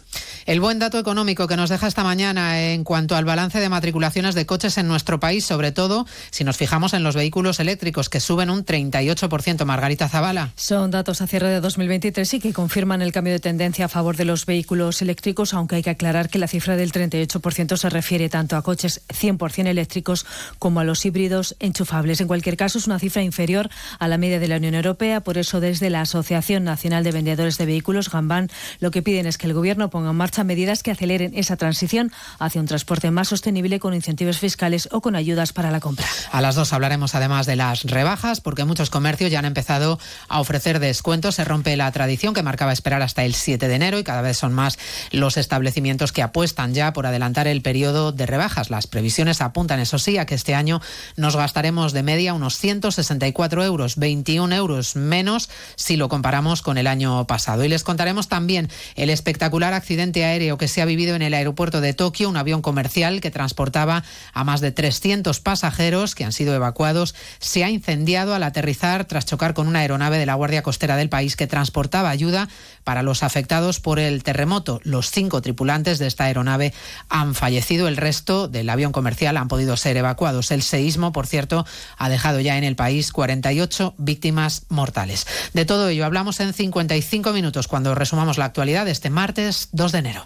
El 0.49 0.61
buen 0.61 0.79
dato 0.79 0.97
económico 0.97 1.45
que 1.47 1.55
nos 1.55 1.69
deja 1.69 1.85
esta 1.85 2.03
mañana 2.03 2.59
en 2.59 2.83
cuanto 2.83 3.15
al 3.15 3.23
balance 3.23 3.59
de 3.59 3.69
matriculaciones 3.69 4.33
de 4.33 4.47
coches 4.47 4.79
en 4.79 4.87
nuestro 4.87 5.19
país, 5.19 5.45
sobre 5.45 5.71
todo 5.71 6.07
si 6.31 6.43
nos 6.43 6.57
fijamos 6.57 6.95
en 6.95 7.03
los 7.03 7.13
vehículos 7.13 7.59
eléctricos 7.59 8.09
que 8.09 8.19
suben 8.19 8.49
un 8.49 8.65
38%. 8.65 9.63
Margarita 9.65 10.09
Zavala. 10.09 10.49
Son 10.55 10.89
datos 10.89 11.21
a 11.21 11.27
cierre 11.27 11.49
de 11.49 11.61
2023 11.61 12.33
y 12.33 12.39
que 12.39 12.51
confirman 12.51 13.03
el 13.03 13.11
cambio 13.11 13.33
de 13.33 13.39
tendencia 13.39 13.85
a 13.85 13.89
favor 13.89 14.17
de 14.17 14.25
los 14.25 14.47
vehículos 14.47 15.03
eléctricos, 15.03 15.53
aunque 15.53 15.75
hay 15.75 15.83
que 15.83 15.91
aclarar 15.91 16.29
que 16.29 16.39
la 16.39 16.47
cifra 16.47 16.75
del 16.75 16.91
38% 16.91 17.77
se 17.77 17.89
refiere 17.91 18.27
tanto 18.27 18.57
a 18.57 18.63
coches 18.63 19.01
100% 19.09 19.67
eléctricos 19.67 20.25
como 20.57 20.79
a 20.79 20.83
los 20.83 21.05
híbridos 21.05 21.57
enchufables. 21.59 22.21
En 22.21 22.27
cualquier 22.27 22.57
caso, 22.57 22.79
es 22.79 22.87
una 22.87 22.97
cifra 22.97 23.21
inferior 23.21 23.69
a 23.99 24.07
la 24.07 24.17
media 24.17 24.39
de 24.39 24.47
la 24.47 24.57
Unión 24.57 24.73
Europea. 24.73 25.21
Por 25.21 25.37
eso, 25.37 25.59
desde 25.59 25.91
la 25.91 26.01
Asociación 26.01 26.63
Nacional 26.63 27.03
de 27.03 27.11
Vendedores 27.11 27.59
de 27.59 27.67
Vehículos, 27.67 28.09
Gambán, 28.09 28.49
lo 28.79 28.89
que 28.89 29.03
piden 29.03 29.27
es 29.27 29.37
que 29.37 29.45
el 29.45 29.53
Gobierno 29.53 29.91
ponga 29.91 30.09
en 30.09 30.15
marcha 30.15 30.38
medidas 30.43 30.83
que 30.83 30.91
aceleren 30.91 31.31
esa 31.35 31.57
transición 31.57 32.11
hacia 32.39 32.61
un 32.61 32.67
transporte 32.67 33.11
más 33.11 33.29
sostenible 33.29 33.79
con 33.79 33.93
incentivos 33.93 34.37
fiscales 34.37 34.89
o 34.91 35.01
con 35.01 35.15
ayudas 35.15 35.53
para 35.53 35.71
la 35.71 35.79
compra. 35.79 36.05
A 36.31 36.41
las 36.41 36.55
dos 36.55 36.73
hablaremos 36.73 37.15
además 37.15 37.45
de 37.45 37.55
las 37.55 37.83
rebajas, 37.83 38.41
porque 38.41 38.65
muchos 38.65 38.89
comercios 38.89 39.31
ya 39.31 39.39
han 39.39 39.45
empezado 39.45 39.99
a 40.27 40.39
ofrecer 40.39 40.79
descuentos. 40.79 41.35
Se 41.35 41.45
rompe 41.45 41.75
la 41.75 41.91
tradición 41.91 42.33
que 42.33 42.43
marcaba 42.43 42.73
esperar 42.73 43.01
hasta 43.01 43.23
el 43.23 43.33
7 43.33 43.67
de 43.67 43.75
enero 43.75 43.99
y 43.99 44.03
cada 44.03 44.21
vez 44.21 44.37
son 44.37 44.53
más 44.53 44.77
los 45.11 45.37
establecimientos 45.37 46.11
que 46.11 46.21
apuestan 46.21 46.73
ya 46.73 46.93
por 46.93 47.05
adelantar 47.05 47.47
el 47.47 47.61
periodo 47.61 48.11
de 48.11 48.25
rebajas. 48.25 48.69
Las 48.69 48.87
previsiones 48.87 49.41
apuntan, 49.41 49.79
eso 49.79 49.99
sí, 49.99 50.17
a 50.17 50.25
que 50.25 50.35
este 50.35 50.55
año 50.55 50.81
nos 51.15 51.35
gastaremos 51.35 51.93
de 51.93 52.03
media 52.03 52.33
unos 52.33 52.57
164 52.57 53.63
euros, 53.63 53.97
21 53.97 54.55
euros 54.55 54.95
menos 54.95 55.49
si 55.75 55.97
lo 55.97 56.09
comparamos 56.09 56.61
con 56.61 56.77
el 56.77 56.87
año 56.87 57.25
pasado. 57.27 57.63
Y 57.63 57.69
les 57.69 57.83
contaremos 57.83 58.27
también 58.27 58.69
el 58.95 59.09
espectacular 59.09 59.73
accidente 59.73 60.25
aéreo 60.25 60.28
que 60.29 60.67
se 60.67 60.81
ha 60.81 60.85
vivido 60.85 61.15
en 61.15 61.23
el 61.23 61.33
aeropuerto 61.33 61.81
de 61.81 61.93
Tokio, 61.93 62.29
un 62.29 62.37
avión 62.37 62.61
comercial 62.61 63.19
que 63.19 63.31
transportaba 63.31 64.03
a 64.31 64.43
más 64.43 64.61
de 64.61 64.71
300 64.71 65.39
pasajeros 65.39 66.13
que 66.13 66.23
han 66.23 66.31
sido 66.31 66.53
evacuados, 66.53 67.15
se 67.39 67.63
ha 67.63 67.69
incendiado 67.69 68.35
al 68.35 68.43
aterrizar 68.43 69.05
tras 69.05 69.25
chocar 69.25 69.55
con 69.55 69.67
una 69.67 69.79
aeronave 69.79 70.19
de 70.19 70.27
la 70.27 70.35
Guardia 70.35 70.61
Costera 70.61 70.97
del 70.97 71.09
país 71.09 71.35
que 71.35 71.47
transportaba 71.47 72.11
ayuda 72.11 72.47
para 72.83 73.01
los 73.01 73.23
afectados 73.23 73.79
por 73.79 73.97
el 73.97 74.21
terremoto. 74.21 74.79
Los 74.83 75.09
cinco 75.09 75.41
tripulantes 75.41 75.97
de 75.97 76.05
esta 76.05 76.25
aeronave 76.25 76.73
han 77.09 77.33
fallecido, 77.33 77.87
el 77.87 77.97
resto 77.97 78.47
del 78.47 78.69
avión 78.69 78.91
comercial 78.91 79.35
han 79.37 79.47
podido 79.47 79.77
ser 79.77 79.97
evacuados. 79.97 80.51
El 80.51 80.61
seísmo, 80.61 81.11
por 81.11 81.25
cierto, 81.25 81.65
ha 81.97 82.09
dejado 82.09 82.39
ya 82.39 82.57
en 82.57 82.63
el 82.63 82.75
país 82.75 83.11
48 83.11 83.95
víctimas 83.97 84.63
mortales. 84.69 85.25
De 85.53 85.65
todo 85.65 85.89
ello 85.89 86.05
hablamos 86.05 86.39
en 86.39 86.53
55 86.53 87.33
minutos 87.33 87.67
cuando 87.67 87.95
resumamos 87.95 88.37
la 88.37 88.45
actualidad 88.45 88.87
este 88.87 89.09
martes 89.09 89.69
2 89.71 89.91
de 89.91 89.97
enero. 89.97 90.18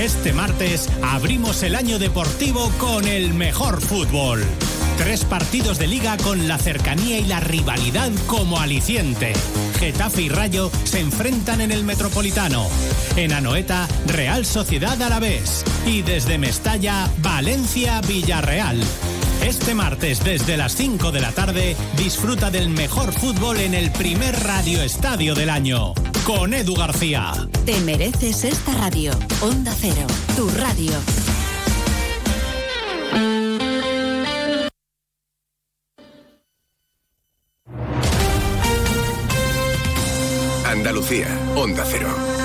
Este 0.00 0.32
martes 0.32 0.88
abrimos 1.02 1.62
el 1.62 1.76
año 1.76 1.98
deportivo 1.98 2.72
con 2.78 3.06
el 3.06 3.34
mejor 3.34 3.82
fútbol. 3.82 4.42
Tres 4.96 5.26
partidos 5.26 5.78
de 5.78 5.88
liga 5.88 6.16
con 6.16 6.48
la 6.48 6.56
cercanía 6.56 7.18
y 7.18 7.26
la 7.26 7.38
rivalidad 7.40 8.10
como 8.26 8.58
aliciente. 8.58 9.34
Getafe 9.78 10.22
y 10.22 10.28
Rayo 10.30 10.70
se 10.84 11.00
enfrentan 11.00 11.60
en 11.60 11.70
el 11.70 11.84
Metropolitano. 11.84 12.66
En 13.16 13.34
Anoeta, 13.34 13.86
Real 14.06 14.46
Sociedad 14.46 15.00
Alavés. 15.02 15.66
Y 15.84 16.00
desde 16.00 16.38
Mestalla, 16.38 17.10
Valencia 17.18 18.00
Villarreal. 18.00 18.80
Este 19.42 19.74
martes 19.74 20.22
desde 20.22 20.56
las 20.56 20.74
5 20.74 21.12
de 21.12 21.20
la 21.20 21.32
tarde 21.32 21.76
disfruta 21.96 22.50
del 22.50 22.68
mejor 22.68 23.12
fútbol 23.12 23.58
en 23.58 23.74
el 23.74 23.90
primer 23.90 24.38
radio 24.44 24.82
estadio 24.82 25.34
del 25.34 25.50
año 25.50 25.94
con 26.24 26.52
Edu 26.54 26.74
García. 26.74 27.32
Te 27.64 27.80
mereces 27.80 28.44
esta 28.44 28.74
radio. 28.74 29.12
Onda 29.40 29.74
Cero, 29.78 30.06
tu 30.36 30.48
radio. 30.50 30.92
Andalucía, 40.66 41.26
Onda 41.56 41.84
Cero. 41.90 42.39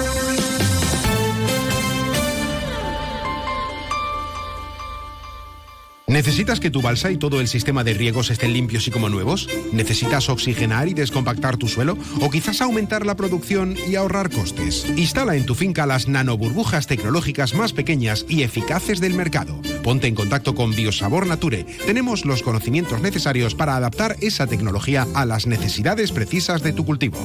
¿Necesitas 6.07 6.59
que 6.59 6.69
tu 6.69 6.83
balsa 6.83 7.09
y 7.09 7.17
todo 7.17 7.41
el 7.41 7.47
sistema 7.47 7.83
de 7.83 7.95
riegos 7.95 8.29
estén 8.29 8.53
limpios 8.53 8.87
y 8.87 8.91
como 8.91 9.09
nuevos? 9.09 9.49
¿Necesitas 9.71 10.29
oxigenar 10.29 10.87
y 10.87 10.93
descompactar 10.93 11.57
tu 11.57 11.67
suelo? 11.67 11.97
¿O 12.21 12.29
quizás 12.29 12.61
aumentar 12.61 13.07
la 13.07 13.15
producción 13.15 13.75
y 13.89 13.95
ahorrar 13.95 14.29
costes? 14.29 14.85
Instala 14.97 15.35
en 15.35 15.47
tu 15.47 15.55
finca 15.55 15.87
las 15.87 16.07
nanoburbujas 16.07 16.85
tecnológicas 16.85 17.55
más 17.55 17.73
pequeñas 17.73 18.23
y 18.29 18.43
eficaces 18.43 18.99
del 18.99 19.15
mercado. 19.15 19.59
Ponte 19.83 20.05
en 20.05 20.13
contacto 20.13 20.53
con 20.53 20.75
Biosabor 20.75 21.25
Nature. 21.25 21.63
Tenemos 21.87 22.23
los 22.25 22.43
conocimientos 22.43 23.01
necesarios 23.01 23.55
para 23.55 23.75
adaptar 23.75 24.15
esa 24.21 24.45
tecnología 24.45 25.07
a 25.15 25.25
las 25.25 25.47
necesidades 25.47 26.11
precisas 26.11 26.61
de 26.61 26.73
tu 26.73 26.85
cultivo. 26.85 27.17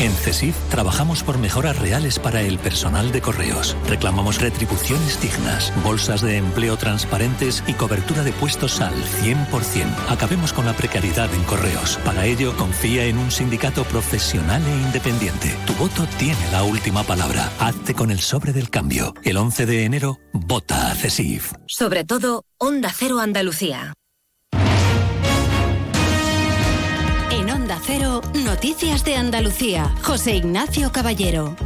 En 0.00 0.12
CESIF 0.12 0.54
trabajamos 0.70 1.22
por 1.22 1.36
mejoras 1.36 1.78
reales 1.78 2.18
para 2.18 2.40
el 2.40 2.58
personal 2.58 3.12
de 3.12 3.20
correos. 3.20 3.76
Reclamamos 3.86 4.40
retribuciones 4.40 5.20
dignas, 5.20 5.72
bolsas 5.82 6.22
de 6.22 6.38
empleo 6.38 6.78
transparentes 6.78 7.62
y 7.66 7.74
cobertura 7.74 8.13
de 8.22 8.32
puestos 8.32 8.80
al 8.80 8.94
100%. 8.94 9.86
Acabemos 10.08 10.52
con 10.52 10.66
la 10.66 10.74
precariedad 10.74 11.32
en 11.34 11.42
correos. 11.44 11.98
Para 12.04 12.26
ello, 12.26 12.56
confía 12.56 13.06
en 13.06 13.18
un 13.18 13.30
sindicato 13.30 13.84
profesional 13.84 14.62
e 14.64 14.82
independiente. 14.82 15.56
Tu 15.66 15.72
voto 15.74 16.06
tiene 16.18 16.50
la 16.52 16.62
última 16.62 17.02
palabra. 17.02 17.50
Hazte 17.58 17.94
con 17.94 18.10
el 18.10 18.20
sobre 18.20 18.52
del 18.52 18.70
cambio. 18.70 19.14
El 19.22 19.36
11 19.36 19.66
de 19.66 19.84
enero, 19.84 20.18
vota 20.32 20.90
a 20.90 20.94
CESIF. 20.94 21.52
Sobre 21.66 22.04
todo, 22.04 22.44
Onda 22.58 22.92
Cero 22.94 23.18
Andalucía. 23.18 23.94
En 27.30 27.50
Onda 27.50 27.78
Cero, 27.84 28.20
Noticias 28.44 29.04
de 29.04 29.16
Andalucía. 29.16 29.92
José 30.02 30.36
Ignacio 30.36 30.92
Caballero. 30.92 31.56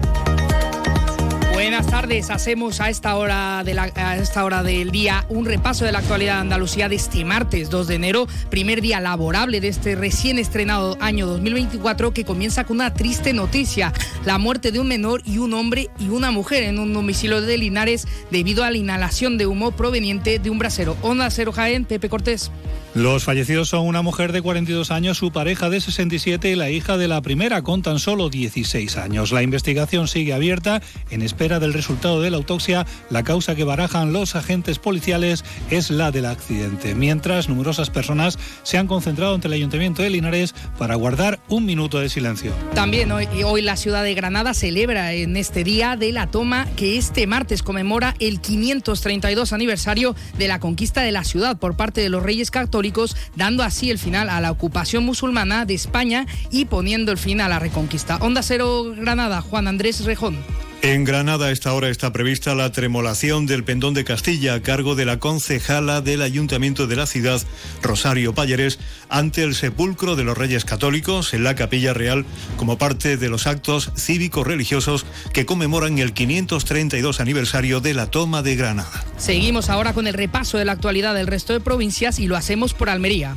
Buenas 1.58 1.88
tardes, 1.88 2.30
hacemos 2.30 2.80
a 2.80 2.88
esta, 2.88 3.16
hora 3.16 3.64
de 3.64 3.76
esta 4.22 4.44
hora 4.44 4.62
del 4.62 4.92
día 4.92 5.26
un 5.28 5.44
repaso 5.44 5.84
de 5.84 5.90
la 5.90 5.98
actualidad 5.98 6.34
de 6.34 6.40
Andalucía 6.42 6.88
de 6.88 6.94
este 6.94 7.24
martes 7.24 7.68
2 7.68 7.88
de 7.88 7.96
enero, 7.96 8.28
primer 8.48 8.80
día 8.80 9.00
laborable 9.00 9.60
de 9.60 9.66
este 9.66 9.96
recién 9.96 10.38
estrenado 10.38 10.96
año 11.00 11.26
2024 11.26 12.14
que 12.14 12.24
comienza 12.24 12.62
con 12.62 12.76
una 12.76 12.94
triste 12.94 13.32
noticia, 13.32 13.92
la 14.24 14.38
muerte 14.38 14.70
de 14.70 14.78
un 14.78 14.86
menor 14.86 15.20
y 15.24 15.38
un 15.38 15.52
hombre 15.52 15.90
y 15.98 16.10
una 16.10 16.30
mujer 16.30 16.62
en 16.62 16.78
un 16.78 16.92
domicilio 16.92 17.40
de 17.40 17.58
Linares 17.58 18.06
debido 18.30 18.62
a 18.62 18.70
la 18.70 18.76
inhalación 18.76 19.36
de 19.36 19.48
humo 19.48 19.72
proveniente 19.72 20.38
de 20.38 20.50
un 20.50 20.60
brasero. 20.60 20.96
Onda 21.02 21.28
Cero 21.28 21.50
Jaén, 21.50 21.86
Pepe 21.86 22.08
Cortés. 22.08 22.52
Los 22.98 23.22
fallecidos 23.22 23.68
son 23.68 23.86
una 23.86 24.02
mujer 24.02 24.32
de 24.32 24.42
42 24.42 24.90
años, 24.90 25.18
su 25.18 25.30
pareja 25.30 25.70
de 25.70 25.80
67 25.80 26.50
y 26.50 26.56
la 26.56 26.68
hija 26.70 26.96
de 26.96 27.06
la 27.06 27.22
primera 27.22 27.62
con 27.62 27.80
tan 27.80 28.00
solo 28.00 28.28
16 28.28 28.96
años. 28.96 29.30
La 29.30 29.44
investigación 29.44 30.08
sigue 30.08 30.32
abierta 30.32 30.82
en 31.08 31.22
espera 31.22 31.60
del 31.60 31.74
resultado 31.74 32.20
de 32.20 32.30
la 32.30 32.38
autopsia. 32.38 32.86
La 33.08 33.22
causa 33.22 33.54
que 33.54 33.62
barajan 33.62 34.12
los 34.12 34.34
agentes 34.34 34.80
policiales 34.80 35.44
es 35.70 35.90
la 35.90 36.10
del 36.10 36.26
accidente. 36.26 36.96
Mientras, 36.96 37.48
numerosas 37.48 37.88
personas 37.88 38.36
se 38.64 38.78
han 38.78 38.88
concentrado 38.88 39.32
ante 39.32 39.46
el 39.46 39.54
Ayuntamiento 39.54 40.02
de 40.02 40.10
Linares 40.10 40.52
para 40.76 40.96
guardar 40.96 41.38
un 41.46 41.66
minuto 41.66 42.00
de 42.00 42.08
silencio. 42.08 42.52
También 42.74 43.12
hoy, 43.12 43.62
la 43.62 43.76
ciudad 43.76 44.02
de 44.02 44.14
Granada 44.14 44.54
celebra 44.54 45.12
en 45.12 45.36
este 45.36 45.62
día 45.62 45.94
de 45.94 46.10
la 46.10 46.26
toma 46.26 46.66
que 46.74 46.98
este 46.98 47.28
martes 47.28 47.62
conmemora 47.62 48.16
el 48.18 48.40
532 48.40 49.52
aniversario 49.52 50.16
de 50.36 50.48
la 50.48 50.58
conquista 50.58 51.02
de 51.02 51.12
la 51.12 51.22
ciudad 51.22 51.60
por 51.60 51.76
parte 51.76 52.00
de 52.00 52.08
los 52.08 52.24
reyes 52.24 52.50
católicos, 52.50 52.87
dando 53.36 53.62
así 53.62 53.90
el 53.90 53.98
final 53.98 54.30
a 54.30 54.40
la 54.40 54.50
ocupación 54.50 55.04
musulmana 55.04 55.64
de 55.64 55.74
España 55.74 56.26
y 56.50 56.66
poniendo 56.66 57.12
el 57.12 57.18
fin 57.18 57.40
a 57.40 57.48
la 57.48 57.58
reconquista. 57.58 58.16
Onda 58.16 58.42
Cero 58.42 58.94
Granada, 58.96 59.40
Juan 59.40 59.68
Andrés 59.68 60.04
Rejón. 60.04 60.36
En 60.80 61.02
Granada 61.02 61.46
a 61.46 61.50
esta 61.50 61.72
hora 61.74 61.88
está 61.88 62.12
prevista 62.12 62.54
la 62.54 62.70
tremolación 62.70 63.46
del 63.46 63.64
pendón 63.64 63.94
de 63.94 64.04
Castilla 64.04 64.54
a 64.54 64.62
cargo 64.62 64.94
de 64.94 65.04
la 65.04 65.18
concejala 65.18 66.00
del 66.02 66.22
Ayuntamiento 66.22 66.86
de 66.86 66.94
la 66.94 67.06
ciudad, 67.06 67.42
Rosario 67.82 68.32
Palleres, 68.32 68.78
ante 69.08 69.42
el 69.42 69.56
sepulcro 69.56 70.14
de 70.14 70.22
los 70.22 70.38
Reyes 70.38 70.64
Católicos 70.64 71.34
en 71.34 71.42
la 71.42 71.56
Capilla 71.56 71.94
Real 71.94 72.24
como 72.56 72.78
parte 72.78 73.16
de 73.16 73.28
los 73.28 73.48
actos 73.48 73.90
cívicos 73.96 74.46
religiosos 74.46 75.04
que 75.32 75.46
conmemoran 75.46 75.98
el 75.98 76.12
532 76.12 77.18
aniversario 77.18 77.80
de 77.80 77.94
la 77.94 78.06
toma 78.06 78.42
de 78.42 78.54
Granada. 78.54 79.04
Seguimos 79.16 79.70
ahora 79.70 79.94
con 79.94 80.06
el 80.06 80.14
repaso 80.14 80.58
de 80.58 80.64
la 80.64 80.72
actualidad 80.72 81.12
del 81.14 81.26
resto 81.26 81.54
de 81.54 81.60
provincias 81.60 82.20
y 82.20 82.28
lo 82.28 82.36
hacemos 82.36 82.72
por 82.72 82.88
Almería. 82.88 83.34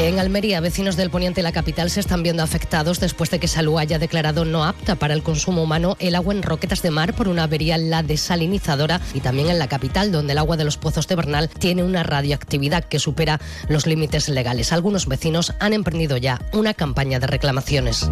En 0.00 0.20
Almería, 0.20 0.60
vecinos 0.60 0.96
del 0.96 1.10
poniente 1.10 1.40
de 1.40 1.42
la 1.42 1.50
capital 1.50 1.90
se 1.90 1.98
están 1.98 2.22
viendo 2.22 2.44
afectados 2.44 3.00
después 3.00 3.30
de 3.30 3.40
que 3.40 3.48
Salud 3.48 3.78
haya 3.78 3.98
declarado 3.98 4.44
no 4.44 4.64
apta 4.64 4.94
para 4.94 5.12
el 5.12 5.24
consumo 5.24 5.64
humano 5.64 5.96
el 5.98 6.14
agua 6.14 6.32
en 6.32 6.44
Roquetas 6.44 6.82
de 6.82 6.92
Mar 6.92 7.14
por 7.14 7.26
una 7.26 7.42
avería 7.42 7.74
en 7.74 7.90
la 7.90 8.04
desalinizadora 8.04 9.00
y 9.12 9.20
también 9.20 9.50
en 9.50 9.58
la 9.58 9.66
capital, 9.66 10.12
donde 10.12 10.34
el 10.34 10.38
agua 10.38 10.56
de 10.56 10.64
los 10.64 10.76
pozos 10.76 11.08
de 11.08 11.16
Bernal 11.16 11.48
tiene 11.48 11.82
una 11.82 12.04
radioactividad 12.04 12.84
que 12.84 13.00
supera 13.00 13.40
los 13.68 13.88
límites 13.88 14.28
legales. 14.28 14.72
Algunos 14.72 15.08
vecinos 15.08 15.52
han 15.58 15.72
emprendido 15.72 16.16
ya 16.16 16.40
una 16.52 16.74
campaña 16.74 17.18
de 17.18 17.26
reclamaciones. 17.26 18.08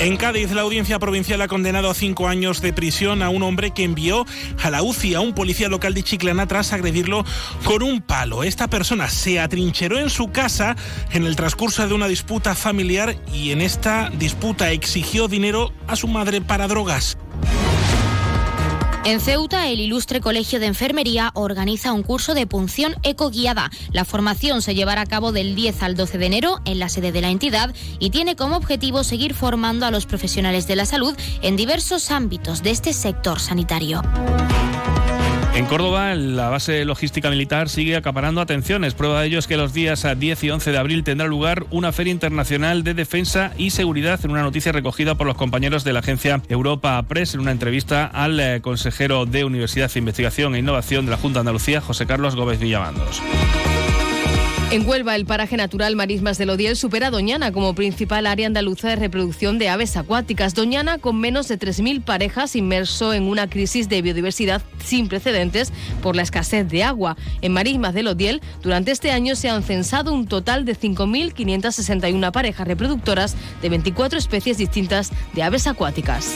En 0.00 0.16
Cádiz, 0.16 0.50
la 0.50 0.62
audiencia 0.62 0.98
provincial 0.98 1.40
ha 1.40 1.48
condenado 1.48 1.88
a 1.88 1.94
cinco 1.94 2.28
años 2.28 2.60
de 2.60 2.72
prisión 2.72 3.22
a 3.22 3.30
un 3.30 3.42
hombre 3.42 3.70
que 3.70 3.84
envió 3.84 4.26
a 4.62 4.70
la 4.70 4.82
UCI 4.82 5.14
a 5.14 5.20
un 5.20 5.34
policía 5.34 5.68
local 5.68 5.94
de 5.94 6.02
Chiclana 6.02 6.46
tras 6.46 6.72
agredirlo 6.72 7.24
con 7.64 7.82
un 7.82 8.02
palo. 8.02 8.42
Esta 8.42 8.68
persona 8.68 9.08
se 9.08 9.40
atrincheró 9.40 9.98
en 9.98 10.10
su 10.10 10.30
casa 10.30 10.76
en 11.12 11.24
el 11.24 11.36
transcurso 11.36 11.86
de 11.86 11.94
una 11.94 12.08
disputa 12.08 12.54
familiar 12.54 13.16
y 13.32 13.52
en 13.52 13.60
esta 13.60 14.10
disputa 14.10 14.72
exigió 14.72 15.28
dinero 15.28 15.72
a 15.86 15.96
su 15.96 16.08
madre 16.08 16.40
para 16.40 16.68
drogas. 16.68 17.16
En 19.04 19.20
Ceuta, 19.20 19.68
el 19.68 19.80
ilustre 19.80 20.22
Colegio 20.22 20.58
de 20.60 20.66
Enfermería 20.66 21.30
organiza 21.34 21.92
un 21.92 22.02
curso 22.02 22.32
de 22.32 22.46
punción 22.46 22.96
ecoguiada. 23.02 23.70
La 23.92 24.06
formación 24.06 24.62
se 24.62 24.74
llevará 24.74 25.02
a 25.02 25.06
cabo 25.06 25.30
del 25.30 25.54
10 25.54 25.82
al 25.82 25.94
12 25.94 26.16
de 26.16 26.26
enero 26.26 26.60
en 26.64 26.78
la 26.78 26.88
sede 26.88 27.12
de 27.12 27.20
la 27.20 27.28
entidad 27.28 27.74
y 27.98 28.08
tiene 28.08 28.34
como 28.34 28.56
objetivo 28.56 29.04
seguir 29.04 29.34
formando 29.34 29.84
a 29.84 29.90
los 29.90 30.06
profesionales 30.06 30.66
de 30.66 30.76
la 30.76 30.86
salud 30.86 31.14
en 31.42 31.56
diversos 31.56 32.10
ámbitos 32.10 32.62
de 32.62 32.70
este 32.70 32.94
sector 32.94 33.40
sanitario. 33.40 34.00
En 35.54 35.66
Córdoba, 35.66 36.16
la 36.16 36.48
base 36.48 36.84
logística 36.84 37.30
militar 37.30 37.68
sigue 37.68 37.94
acaparando 37.94 38.40
atenciones. 38.40 38.94
Prueba 38.94 39.20
de 39.20 39.28
ello 39.28 39.38
es 39.38 39.46
que 39.46 39.56
los 39.56 39.72
días 39.72 40.04
10 40.18 40.44
y 40.44 40.50
11 40.50 40.72
de 40.72 40.78
abril 40.78 41.04
tendrá 41.04 41.28
lugar 41.28 41.64
una 41.70 41.92
feria 41.92 42.10
internacional 42.10 42.82
de 42.82 42.92
defensa 42.92 43.52
y 43.56 43.70
seguridad 43.70 44.18
en 44.24 44.32
una 44.32 44.42
noticia 44.42 44.72
recogida 44.72 45.14
por 45.14 45.28
los 45.28 45.36
compañeros 45.36 45.84
de 45.84 45.92
la 45.92 46.00
agencia 46.00 46.42
Europa 46.48 47.00
Press 47.06 47.34
en 47.34 47.40
una 47.40 47.52
entrevista 47.52 48.04
al 48.06 48.40
eh, 48.40 48.60
consejero 48.62 49.26
de 49.26 49.44
Universidad, 49.44 49.92
Investigación 49.94 50.56
e 50.56 50.58
Innovación 50.58 51.04
de 51.04 51.12
la 51.12 51.18
Junta 51.18 51.38
de 51.38 51.42
Andalucía, 51.42 51.80
José 51.80 52.04
Carlos 52.04 52.34
Gómez 52.34 52.58
Villamandos. 52.58 53.22
En 54.74 54.88
Huelva, 54.88 55.14
el 55.14 55.24
paraje 55.24 55.56
natural 55.56 55.94
Marismas 55.94 56.36
del 56.36 56.50
Odiel 56.50 56.74
supera 56.74 57.06
a 57.06 57.10
Doñana 57.12 57.52
como 57.52 57.76
principal 57.76 58.26
área 58.26 58.48
andaluza 58.48 58.88
de 58.88 58.96
reproducción 58.96 59.56
de 59.56 59.68
aves 59.68 59.96
acuáticas. 59.96 60.52
Doñana, 60.56 60.98
con 60.98 61.20
menos 61.20 61.46
de 61.46 61.60
3.000 61.60 62.02
parejas, 62.02 62.56
inmerso 62.56 63.14
en 63.14 63.22
una 63.22 63.48
crisis 63.48 63.88
de 63.88 64.02
biodiversidad 64.02 64.62
sin 64.84 65.06
precedentes 65.06 65.72
por 66.02 66.16
la 66.16 66.22
escasez 66.22 66.68
de 66.68 66.82
agua. 66.82 67.16
En 67.40 67.52
Marismas 67.52 67.94
del 67.94 68.08
Odiel, 68.08 68.42
durante 68.64 68.90
este 68.90 69.12
año 69.12 69.36
se 69.36 69.48
han 69.48 69.62
censado 69.62 70.12
un 70.12 70.26
total 70.26 70.64
de 70.64 70.76
5.561 70.76 72.32
parejas 72.32 72.66
reproductoras 72.66 73.36
de 73.62 73.68
24 73.68 74.18
especies 74.18 74.58
distintas 74.58 75.12
de 75.34 75.44
aves 75.44 75.68
acuáticas. 75.68 76.34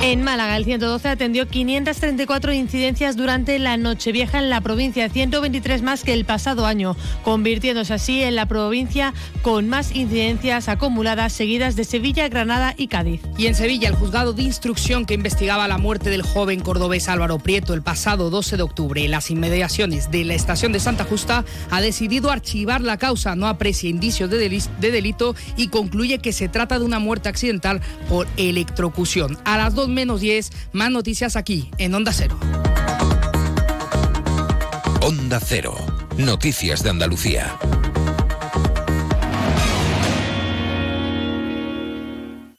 En 0.00 0.22
Málaga, 0.22 0.56
el 0.56 0.64
112 0.64 1.08
atendió 1.08 1.48
534 1.48 2.52
incidencias 2.52 3.16
durante 3.16 3.58
la 3.58 3.76
Nochevieja 3.76 4.38
en 4.38 4.48
la 4.48 4.60
provincia, 4.60 5.08
123 5.08 5.82
más 5.82 6.04
que 6.04 6.12
el 6.12 6.24
pasado 6.24 6.66
año, 6.66 6.96
convirtiéndose 7.24 7.94
así 7.94 8.22
en 8.22 8.36
la 8.36 8.46
provincia 8.46 9.12
con 9.42 9.68
más 9.68 9.92
incidencias 9.92 10.68
acumuladas 10.68 11.32
seguidas 11.32 11.74
de 11.74 11.82
Sevilla, 11.82 12.28
Granada 12.28 12.74
y 12.76 12.86
Cádiz. 12.86 13.22
Y 13.36 13.46
en 13.46 13.56
Sevilla, 13.56 13.88
el 13.88 13.96
juzgado 13.96 14.34
de 14.34 14.42
instrucción 14.42 15.04
que 15.04 15.14
investigaba 15.14 15.66
la 15.66 15.78
muerte 15.78 16.10
del 16.10 16.22
joven 16.22 16.60
cordobés 16.60 17.08
Álvaro 17.08 17.40
Prieto 17.40 17.74
el 17.74 17.82
pasado 17.82 18.30
12 18.30 18.56
de 18.56 18.62
octubre 18.62 19.04
en 19.04 19.10
las 19.10 19.32
inmediaciones 19.32 20.12
de 20.12 20.24
la 20.24 20.34
estación 20.34 20.70
de 20.70 20.78
Santa 20.78 21.04
Justa 21.04 21.44
ha 21.70 21.80
decidido 21.80 22.30
archivar 22.30 22.82
la 22.82 22.98
causa, 22.98 23.34
no 23.34 23.48
aprecia 23.48 23.90
indicios 23.90 24.30
de, 24.30 24.38
de 24.38 24.90
delito 24.92 25.34
y 25.56 25.68
concluye 25.68 26.20
que 26.20 26.32
se 26.32 26.48
trata 26.48 26.78
de 26.78 26.84
una 26.84 27.00
muerte 27.00 27.28
accidental 27.28 27.80
por 28.08 28.28
electrocución. 28.36 29.36
A 29.44 29.58
las 29.58 29.74
menos 29.88 30.20
10. 30.20 30.50
Más 30.72 30.90
noticias 30.90 31.36
aquí 31.36 31.70
en 31.78 31.94
Onda 31.94 32.12
Cero. 32.12 32.38
Onda 35.02 35.40
Cero. 35.40 35.74
Noticias 36.16 36.82
de 36.82 36.90
Andalucía. 36.90 37.58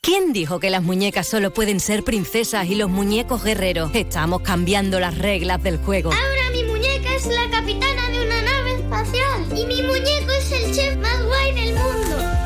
¿Quién 0.02 0.34
dijo 0.34 0.60
que 0.60 0.70
las 0.70 0.82
muñecas 0.82 1.28
solo 1.28 1.54
pueden 1.54 1.80
ser 1.80 2.04
princesas 2.04 2.68
y 2.68 2.76
los 2.76 2.90
muñecos 2.90 3.44
guerreros? 3.44 3.92
Estamos 3.94 4.42
cambiando 4.42 5.00
las 5.00 5.18
reglas 5.18 5.62
del 5.62 5.78
juego. 5.78 6.12
Ahora 6.12 6.50
mi 6.52 6.64
muñeca 6.64 7.14
es 7.16 7.28
la 7.28 7.50
capitana 7.52 8.10
de 8.10 8.26
una 8.26 8.42
nave 8.42 8.74
espacial 8.76 9.46
y 9.56 9.66
mi 9.66 9.84
muñeco 9.84 10.32
es 10.32 10.52
el 10.52 10.59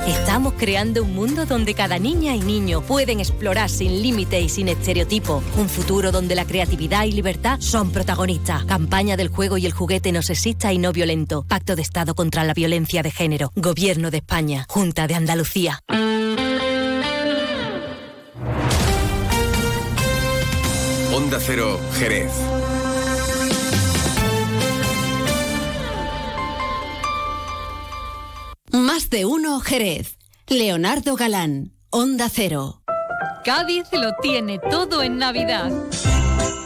Estamos 0.08 0.56
creando 0.58 1.02
un 1.02 1.16
mundo 1.16 1.46
donde 1.46 1.74
cada 1.74 1.98
niña 1.98 2.36
y 2.36 2.42
niño 2.42 2.82
pueden 2.82 3.22
explorar 3.22 3.70
sin 3.70 4.02
límite 4.02 4.42
y 4.42 4.50
sin 4.50 4.68
estereotipo. 4.68 5.42
Un 5.58 5.70
futuro 5.70 6.12
donde 6.12 6.36
la 6.36 6.44
creatividad 6.44 7.06
y 7.06 7.14
libertad 7.14 7.62
son 7.62 7.90
protagonistas. 7.90 8.66
Campaña 8.66 9.16
del 9.16 9.30
juego 9.30 9.58
y 9.58 9.66
el 9.66 9.72
juguete 9.72 10.12
no 10.12 10.22
sexista 10.22 10.74
y 10.74 10.78
no 10.78 10.92
violento. 10.92 11.46
Pacto 11.48 11.78
de 11.78 11.84
Estado 11.84 12.16
contra 12.16 12.44
la 12.44 12.54
violencia 12.54 13.02
de 13.02 13.12
género. 13.12 13.54
Gobierno 13.56 14.12
de 14.12 14.18
España. 14.18 14.66
Junta 14.68 15.08
de 15.08 15.16
Andalucía. 15.16 15.80
Onda 21.14 21.40
Cero, 21.40 21.80
Jerez. 21.98 22.32
Más 28.74 29.12
de 29.12 29.24
uno, 29.24 29.60
Jerez. 29.60 30.18
Leonardo 30.48 31.16
Galán, 31.16 31.74
Onda 31.92 32.28
Cero. 32.28 32.82
Cádiz 33.46 33.84
lo 33.92 34.16
tiene 34.20 34.58
todo 34.58 35.04
en 35.04 35.20
Navidad. 35.20 35.72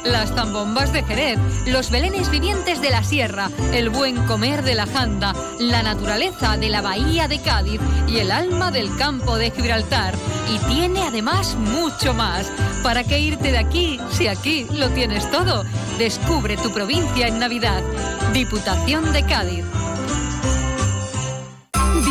Las 0.05 0.33
zambombas 0.33 0.93
de 0.93 1.03
Jerez, 1.03 1.37
los 1.65 1.91
belenes 1.91 2.31
vivientes 2.31 2.81
de 2.81 2.91
la 2.91 3.03
sierra, 3.03 3.49
el 3.73 3.89
buen 3.89 4.25
comer 4.25 4.63
de 4.63 4.75
la 4.75 4.85
janda, 4.85 5.33
la 5.59 5.83
naturaleza 5.83 6.55
de 6.55 6.69
la 6.69 6.81
bahía 6.81 7.27
de 7.27 7.41
Cádiz 7.41 7.81
y 8.07 8.19
el 8.19 8.31
alma 8.31 8.71
del 8.71 8.95
campo 8.95 9.35
de 9.35 9.51
Gibraltar. 9.51 10.15
Y 10.49 10.59
tiene 10.71 11.01
además 11.01 11.55
mucho 11.55 12.13
más. 12.13 12.49
¿Para 12.83 13.03
qué 13.03 13.19
irte 13.19 13.51
de 13.51 13.57
aquí 13.57 13.99
si 14.11 14.29
aquí 14.29 14.65
lo 14.71 14.89
tienes 14.91 15.29
todo? 15.29 15.65
Descubre 15.97 16.55
tu 16.55 16.71
provincia 16.71 17.27
en 17.27 17.37
Navidad. 17.37 17.83
Diputación 18.31 19.11
de 19.11 19.25
Cádiz. 19.25 19.65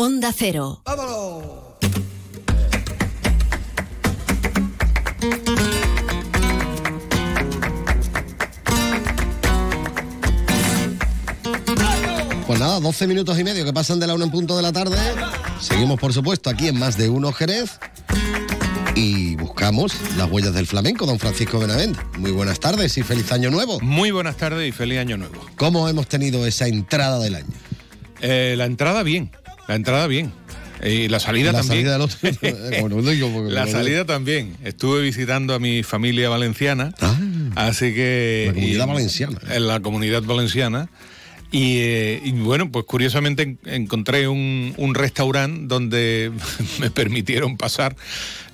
Onda 0.00 0.32
Cero. 0.32 0.80
Pues 12.46 12.60
nada, 12.60 12.78
12 12.78 13.08
minutos 13.08 13.36
y 13.40 13.42
medio 13.42 13.64
que 13.64 13.72
pasan 13.72 13.98
de 13.98 14.06
la 14.06 14.14
una 14.14 14.26
en 14.26 14.30
punto 14.30 14.56
de 14.56 14.62
la 14.62 14.72
tarde. 14.72 14.96
Seguimos, 15.60 15.98
por 15.98 16.12
supuesto, 16.12 16.48
aquí 16.48 16.68
en 16.68 16.78
Más 16.78 16.96
de 16.96 17.08
Uno 17.08 17.32
Jerez. 17.32 17.80
Y 18.94 19.34
buscamos 19.34 19.96
las 20.16 20.30
huellas 20.30 20.54
del 20.54 20.68
flamenco, 20.68 21.06
don 21.06 21.18
Francisco 21.18 21.58
Benavent. 21.58 21.98
Muy 22.18 22.30
buenas 22.30 22.60
tardes 22.60 22.96
y 22.98 23.02
feliz 23.02 23.32
año 23.32 23.50
nuevo. 23.50 23.80
Muy 23.80 24.12
buenas 24.12 24.36
tardes 24.36 24.68
y 24.68 24.70
feliz 24.70 25.00
año 25.00 25.16
nuevo. 25.16 25.44
¿Cómo 25.56 25.88
hemos 25.88 26.06
tenido 26.06 26.46
esa 26.46 26.68
entrada 26.68 27.18
del 27.18 27.34
año? 27.34 27.54
Eh, 28.20 28.54
la 28.56 28.66
entrada 28.66 29.02
bien, 29.02 29.30
la 29.68 29.74
entrada 29.76 30.06
bien. 30.08 30.32
Y 30.82 31.08
la 31.08 31.18
salida 31.18 31.50
La 31.52 31.58
también. 31.60 31.86
salida 31.86 31.92
del 31.92 32.02
otro- 32.02 32.80
bueno, 32.82 33.02
no 33.02 33.10
digo 33.10 33.30
porque- 33.32 33.52
la 33.52 33.66
salida 33.66 34.04
también. 34.04 34.56
Estuve 34.64 35.02
visitando 35.02 35.54
a 35.54 35.58
mi 35.58 35.82
familia 35.82 36.28
valenciana. 36.28 36.94
así 37.56 37.92
que. 37.94 38.44
La 38.48 38.54
comunidad 38.54 38.84
y- 38.84 38.88
valenciana. 38.88 39.38
En 39.50 39.66
la 39.66 39.80
comunidad 39.80 40.22
valenciana. 40.22 40.88
Y, 41.50 41.78
eh, 41.78 42.20
y 42.24 42.32
bueno, 42.32 42.70
pues 42.70 42.84
curiosamente 42.84 43.42
en- 43.42 43.58
encontré 43.64 44.28
un, 44.28 44.74
un 44.76 44.94
restaurante 44.94 45.62
donde 45.66 46.30
me 46.78 46.90
permitieron 46.90 47.56
pasar 47.56 47.96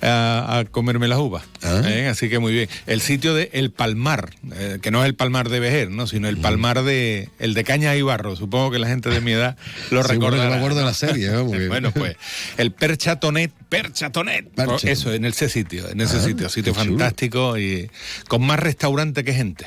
a, 0.01 0.59
a 0.59 0.65
comerme 0.65 1.09
las 1.09 1.19
uvas. 1.19 1.43
¿eh? 1.61 2.07
Así 2.09 2.29
que 2.29 2.39
muy 2.39 2.53
bien. 2.53 2.69
El 2.87 3.01
sitio 3.01 3.33
de 3.33 3.49
El 3.51 3.71
Palmar, 3.71 4.29
eh, 4.53 4.79
que 4.81 4.91
no 4.91 5.01
es 5.03 5.07
el 5.07 5.15
Palmar 5.15 5.49
de 5.49 5.59
Vejer, 5.59 5.89
¿no? 5.91 6.07
sino 6.07 6.29
el 6.29 6.37
Palmar 6.37 6.83
de 6.83 7.27
el 7.37 7.53
de 7.53 7.63
Caña 7.65 7.93
y 7.97 8.01
Barro. 8.01 8.37
Supongo 8.37 8.71
que 8.71 8.79
la 8.79 8.87
gente 8.87 9.09
de 9.09 9.19
mi 9.19 9.33
edad 9.33 9.57
lo 9.91 10.01
Sí, 10.07 10.15
bueno, 10.15 10.29
recordará. 10.31 10.55
acuerdo 10.55 10.79
de 10.79 10.85
la 10.85 10.93
serie, 10.93 11.31
bueno, 11.67 11.91
pues 11.91 12.15
el 12.57 12.71
Perchatonet, 12.71 13.51
Perchatonet. 13.67 14.49
Percha. 14.51 14.89
Eso, 14.89 15.13
en 15.13 15.25
ese 15.25 15.49
sitio, 15.49 15.89
en 15.89 15.99
ese 15.99 16.15
Ah, 16.17 16.21
sitio, 16.21 16.47
sitio 16.47 16.71
chulo. 16.71 16.85
fantástico 16.85 17.57
y 17.57 17.89
con 18.29 18.41
más 18.45 18.59
restaurante 18.59 19.25
que 19.25 19.33
gente. 19.33 19.65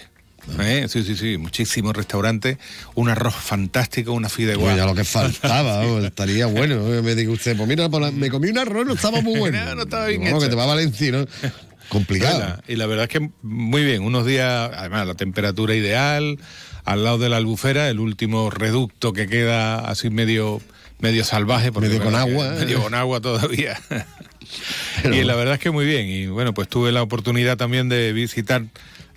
¿Eh? 0.60 0.86
Sí, 0.88 1.02
sí, 1.04 1.16
sí, 1.16 1.38
muchísimos 1.38 1.94
restaurantes, 1.94 2.58
un 2.94 3.08
arroz 3.08 3.34
fantástico, 3.34 4.12
una 4.12 4.28
fideuá. 4.28 4.64
Pues 4.64 4.76
ya 4.76 4.86
lo 4.86 4.94
que 4.94 5.04
faltaba, 5.04 5.84
estaría 6.06 6.46
bueno. 6.46 6.80
Me 7.02 7.14
diga 7.14 7.32
usted, 7.32 7.56
pues 7.56 7.68
mira, 7.68 7.88
me 7.88 8.30
comí 8.30 8.48
un 8.48 8.58
arroz, 8.58 8.86
no 8.86 8.94
estaba 8.94 9.20
muy 9.20 9.38
bueno. 9.38 9.58
No, 9.68 9.74
no 9.74 9.82
estaba 9.82 10.06
bien 10.06 10.22
Bueno, 10.22 10.40
que 10.40 10.48
te 10.48 10.54
va 10.54 10.64
a 10.64 10.66
Valencia, 10.66 11.12
¿no? 11.12 11.26
Complicado. 11.88 12.38
Bueno, 12.38 12.62
y 12.68 12.76
la 12.76 12.86
verdad 12.86 13.04
es 13.04 13.10
que 13.10 13.30
muy 13.42 13.84
bien, 13.84 14.02
unos 14.02 14.26
días, 14.26 14.70
además 14.74 15.06
la 15.06 15.14
temperatura 15.14 15.74
ideal, 15.74 16.38
al 16.84 17.04
lado 17.04 17.18
de 17.18 17.28
la 17.28 17.38
albufera, 17.38 17.88
el 17.88 17.98
último 17.98 18.50
reducto 18.50 19.12
que 19.12 19.26
queda 19.26 19.88
así 19.88 20.10
medio 20.10 20.60
medio 21.00 21.24
salvaje, 21.24 21.72
porque 21.72 21.88
Medio 21.88 22.04
con 22.04 22.14
agua, 22.14 22.46
¿eh? 22.48 22.60
medio 22.60 22.82
con 22.82 22.94
agua 22.94 23.20
todavía. 23.20 23.80
y 25.04 25.22
la 25.22 25.34
verdad 25.34 25.54
es 25.54 25.60
que 25.60 25.70
muy 25.70 25.86
bien, 25.86 26.08
y 26.08 26.26
bueno, 26.26 26.54
pues 26.54 26.68
tuve 26.68 26.92
la 26.92 27.02
oportunidad 27.02 27.56
también 27.56 27.88
de 27.88 28.12
visitar 28.12 28.64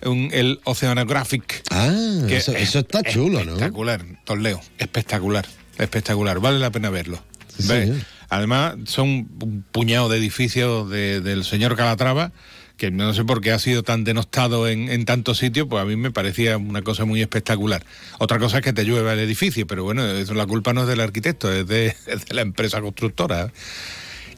un- 0.04 0.30
el 0.32 0.60
Oceanographic. 0.64 1.62
Ah, 1.70 1.88
eso, 2.28 2.52
es 2.52 2.68
eso 2.70 2.78
está 2.80 3.02
chulo, 3.02 3.44
¿no? 3.44 3.52
Espectacular, 3.52 4.04
Toledo, 4.24 4.60
espectacular, 4.78 5.46
espectacular, 5.78 6.40
vale 6.40 6.58
la 6.58 6.70
pena 6.70 6.90
verlo. 6.90 7.22
Sí. 7.58 7.92
Además, 8.28 8.76
son 8.86 9.08
un 9.40 9.64
puñado 9.72 10.08
de 10.08 10.18
edificios 10.18 10.88
de- 10.90 11.20
del 11.20 11.44
señor 11.44 11.76
Calatrava, 11.76 12.32
que 12.78 12.90
no 12.90 13.12
sé 13.14 13.24
por 13.24 13.40
qué 13.42 13.52
ha 13.52 13.58
sido 13.58 13.82
tan 13.82 14.02
denostado 14.04 14.66
en, 14.66 14.88
en 14.90 15.04
tantos 15.04 15.38
sitios, 15.38 15.66
pues 15.68 15.82
a 15.82 15.84
mí 15.84 15.94
me 15.96 16.10
parecía 16.10 16.56
una 16.56 16.82
cosa 16.82 17.04
muy 17.04 17.20
espectacular. 17.20 17.84
Otra 18.18 18.38
cosa 18.38 18.58
es 18.58 18.64
que 18.64 18.72
te 18.72 18.84
llueva 18.84 19.12
el 19.12 19.18
edificio, 19.20 19.66
pero 19.66 19.84
bueno, 19.84 20.04
eso, 20.06 20.32
la 20.34 20.46
culpa 20.46 20.72
no 20.72 20.82
es 20.82 20.88
del 20.88 21.00
arquitecto, 21.00 21.52
es 21.52 21.66
de, 21.66 21.88
es 22.06 22.24
de 22.26 22.34
la 22.34 22.40
empresa 22.42 22.80
constructora. 22.80 23.52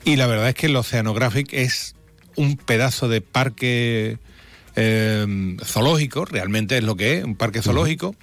Y 0.04 0.16
la 0.16 0.26
verdad 0.26 0.48
es 0.50 0.54
que 0.56 0.66
el 0.66 0.76
Oceanographic 0.76 1.52
es 1.52 1.94
un 2.36 2.56
pedazo 2.56 3.08
de 3.08 3.20
parque 3.20 4.18
eh, 4.76 5.56
zoológico, 5.64 6.24
realmente 6.24 6.76
es 6.78 6.84
lo 6.84 6.96
que 6.96 7.18
es, 7.18 7.24
un 7.24 7.36
parque 7.36 7.62
zoológico, 7.62 8.14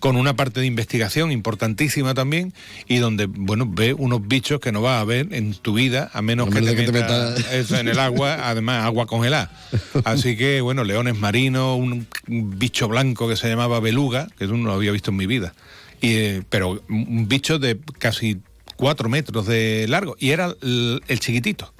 con 0.00 0.16
una 0.16 0.34
parte 0.34 0.60
de 0.60 0.66
investigación 0.66 1.30
importantísima 1.30 2.14
también, 2.14 2.54
y 2.88 2.96
donde, 2.96 3.26
bueno, 3.26 3.66
ve 3.68 3.92
unos 3.92 4.26
bichos 4.26 4.58
que 4.58 4.72
no 4.72 4.80
vas 4.80 4.98
a 5.00 5.04
ver 5.04 5.28
en 5.32 5.52
tu 5.54 5.74
vida, 5.74 6.10
a 6.14 6.22
menos 6.22 6.48
A 6.48 6.50
que 6.52 6.62
te, 6.62 6.74
que 6.74 6.82
te 6.84 6.92
metas 6.92 7.38
metas- 7.38 7.52
eso 7.52 7.76
en 7.76 7.86
el 7.88 7.98
agua, 7.98 8.48
además 8.48 8.84
agua 8.86 9.06
congelada. 9.06 9.50
Así 10.04 10.36
que, 10.38 10.62
bueno, 10.62 10.84
leones 10.84 11.18
marinos, 11.18 11.78
un, 11.78 12.06
un 12.28 12.58
bicho 12.58 12.88
blanco 12.88 13.28
que 13.28 13.36
se 13.36 13.48
llamaba 13.50 13.78
beluga, 13.80 14.28
que 14.38 14.46
no 14.46 14.56
lo 14.56 14.72
había 14.72 14.90
visto 14.92 15.10
en 15.10 15.18
mi 15.18 15.26
vida, 15.26 15.52
y, 16.00 16.14
eh, 16.14 16.42
pero 16.48 16.82
un 16.88 17.28
bicho 17.28 17.58
de 17.58 17.78
casi 17.98 18.38
cuatro 18.76 19.10
metros 19.10 19.46
de 19.46 19.84
largo, 19.86 20.16
y 20.18 20.30
era 20.30 20.54
el- 20.62 21.02
el 21.08 21.20
chiquitito. 21.20 21.74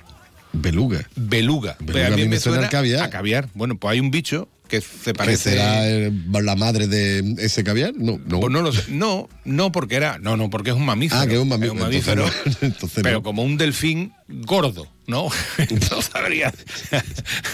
Beluga. 0.52 1.08
Beluga. 1.16 1.76
Beluga 1.80 2.06
a 2.08 2.10
mí 2.10 2.26
me 2.28 2.38
suena 2.40 2.64
al 2.64 2.70
caviar. 2.70 3.02
a 3.02 3.10
caviar. 3.10 3.48
Bueno, 3.54 3.76
pues 3.78 3.92
hay 3.92 4.00
un 4.00 4.10
bicho 4.10 4.48
que 4.68 4.80
se 4.80 5.06
¿Que 5.06 5.14
parece. 5.14 5.50
será 5.50 5.88
eh, 5.88 6.12
la 6.42 6.54
madre 6.54 6.86
de 6.86 7.34
ese 7.38 7.64
caviar? 7.64 7.92
No, 7.96 8.20
no. 8.24 8.38
Pues 8.40 8.52
no 8.52 8.62
lo 8.62 8.72
sé. 8.72 8.84
No, 8.88 9.28
no 9.44 9.72
porque 9.72 9.96
era. 9.96 10.18
No, 10.18 10.36
no, 10.36 10.48
porque 10.50 10.70
es 10.70 10.76
un 10.76 10.84
mamífero. 10.84 11.20
Ah, 11.20 11.26
que 11.26 11.34
es 11.34 11.40
un 11.40 11.48
mami- 11.50 11.66
Es 11.66 11.74
mamífero. 11.74 12.24
entonces 12.26 12.62
no, 12.62 12.66
entonces 12.68 13.00
pero 13.02 13.16
no. 13.18 13.22
como 13.24 13.42
un 13.42 13.56
delfín 13.56 14.12
gordo, 14.28 14.86
¿no? 15.08 15.28
no 15.90 16.02
sabría. 16.02 16.52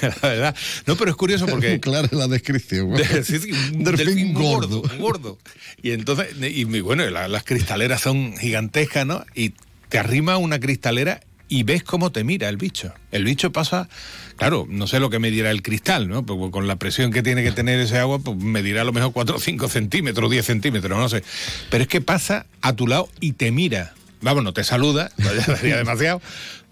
la 0.03 0.28
verdad. 0.28 0.57
No, 0.86 0.97
pero 0.97 1.11
es 1.11 1.16
curioso 1.16 1.47
porque. 1.47 1.80
Clara 1.80 2.09
la 2.12 2.28
descripción. 2.28 2.90
sí, 3.24 3.38
sí, 3.38 3.51
un 3.74 3.84
Delfín 3.84 4.34
gordo. 4.34 4.80
gordo, 4.82 4.99
gordo. 4.99 5.38
Y 5.82 5.92
entonces, 5.92 6.28
y 6.38 6.64
bueno, 6.80 7.09
la- 7.09 7.28
las 7.28 7.44
cristaleras 7.44 8.01
son 8.03 8.36
gigantescas, 8.36 9.07
¿no? 9.07 9.24
Y 9.34 9.53
te 9.88 9.99
arrima 9.99 10.36
una 10.36 10.59
cristalera 10.61 11.20
y 11.49 11.62
ves 11.62 11.82
cómo 11.82 12.11
te 12.12 12.24
mira 12.24 12.49
el 12.49 12.57
bicho. 12.57 12.92
El 13.12 13.24
bicho 13.24 13.53
pasa, 13.53 13.88
claro, 14.36 14.66
no 14.68 14.86
sé 14.86 15.01
lo 15.01 15.11
que 15.11 15.18
medirá 15.18 15.51
el 15.51 15.62
cristal, 15.62 16.09
¿no? 16.09 16.24
Porque 16.24 16.51
con 16.51 16.66
la 16.66 16.76
presión 16.76 17.12
que 17.12 17.22
tiene 17.22 17.42
que 17.42 17.53
tener 17.53 17.78
ese 17.80 17.99
agua, 17.99 18.18
pues 18.18 18.36
medirá 18.36 18.82
a 18.82 18.84
lo 18.84 18.92
mejor 18.92 19.12
4 19.12 19.36
o 19.36 19.40
5 19.40 19.68
centímetros, 19.68 20.30
10 20.30 20.44
centímetros, 20.44 20.99
no 20.99 21.09
sé. 21.09 21.22
Pero 21.70 21.82
es 21.82 21.88
que 21.88 22.01
pasa 22.01 22.47
a 22.62 22.74
tu 22.74 22.86
lado 22.86 23.09
y 23.20 23.32
te 23.32 23.51
mira. 23.53 23.94
Vamos, 24.20 24.42
no 24.42 24.53
te 24.53 24.64
saluda, 24.64 25.11
ya 25.18 25.57
sería 25.57 25.76
demasiado. 25.76 26.20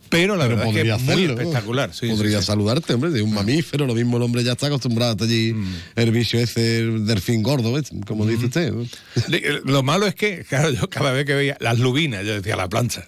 Pero 0.09 0.37
la 0.37 0.47
verdad 0.47 0.67
es 0.67 0.73
que 0.73 0.79
podría 0.79 0.95
es 0.97 1.03
muy 1.03 1.13
hacerlo, 1.13 1.35
¿no? 1.35 1.41
espectacular. 1.41 1.91
sí, 1.93 2.09
Podría 2.09 2.41
sí. 2.41 2.47
saludarte, 2.47 2.95
hombre, 2.95 3.11
de 3.11 3.23
un 3.23 3.35
mamífero, 3.35 3.87
lo 3.87 3.95
mismo 3.95 4.17
el 4.17 4.23
hombre 4.23 4.45
ya 4.45 4.53
está 4.53 4.67
acostumbrado 4.69 5.11
a 5.11 5.15
estar 5.15 5.27
allí, 5.29 5.53
Mm. 5.55 5.75
el 5.97 6.11
bicho 6.13 6.39
ese, 6.39 6.79
el 6.81 7.07
delfín 7.07 7.43
gordo, 7.43 7.73
¿ves? 7.73 7.91
como 8.07 8.27
dice 8.27 8.47
usted. 8.47 8.73
¿no? 8.73 8.87
Le- 9.29 9.61
Lo 9.65 9.83
malo 9.83 10.07
es 10.07 10.15
que, 10.15 10.45
claro, 10.49 10.71
yo 10.71 10.89
cada 10.89 11.13
vez 11.13 11.25
que 11.27 11.35
veía 11.35 11.57
las 11.61 11.79
lubinas, 11.79 12.25
yo 12.25 12.35
decía 12.35 12.57
la 12.57 12.69
plancha. 12.69 13.05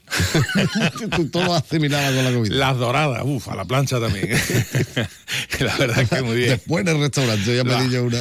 Tú 1.16 1.28
todo 1.28 1.44
lo 1.44 1.54
asimilabas 1.54 2.12
con 2.14 2.24
la 2.24 2.32
comida. 2.32 2.54
Las 2.54 2.76
doradas, 2.78 3.22
uff, 3.24 3.48
a 3.48 3.54
la 3.56 3.64
plancha 3.64 4.00
también. 4.00 4.28
la 5.60 5.76
verdad 5.76 6.00
es 6.02 6.08
que 6.08 6.22
muy 6.22 6.36
bien. 6.36 6.50
Después 6.50 6.82
en 6.82 6.88
el 6.96 7.00
restaurante 7.00 7.56
ya 7.56 7.62
La- 7.64 7.78
pedí 7.78 7.90
yo 7.92 8.04
una. 8.04 8.18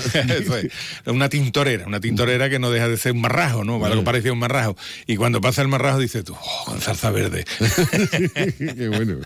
Una 1.07 1.30
tintorera, 1.30 1.86
una 1.88 1.99
tintorera 1.99 2.49
que 2.49 2.59
no 2.59 2.69
deja 2.71 2.88
de 2.88 2.97
ser 2.97 3.13
un 3.13 3.21
marrajo, 3.21 3.63
¿no? 3.63 3.84
Algo 3.86 4.03
parecido 4.03 4.32
a 4.32 4.34
un 4.34 4.39
marrajo. 4.39 4.76
Y 5.07 5.15
cuando 5.15 5.39
pasa 5.41 5.61
el 5.61 5.67
marrajo 5.67 5.99
dices 5.99 6.23
tú, 6.23 6.34
oh, 6.39 6.65
con 6.65 6.82
salsa 6.82 7.09
verde. 7.11 7.45
Qué 8.78 8.88
bueno. 8.89 9.20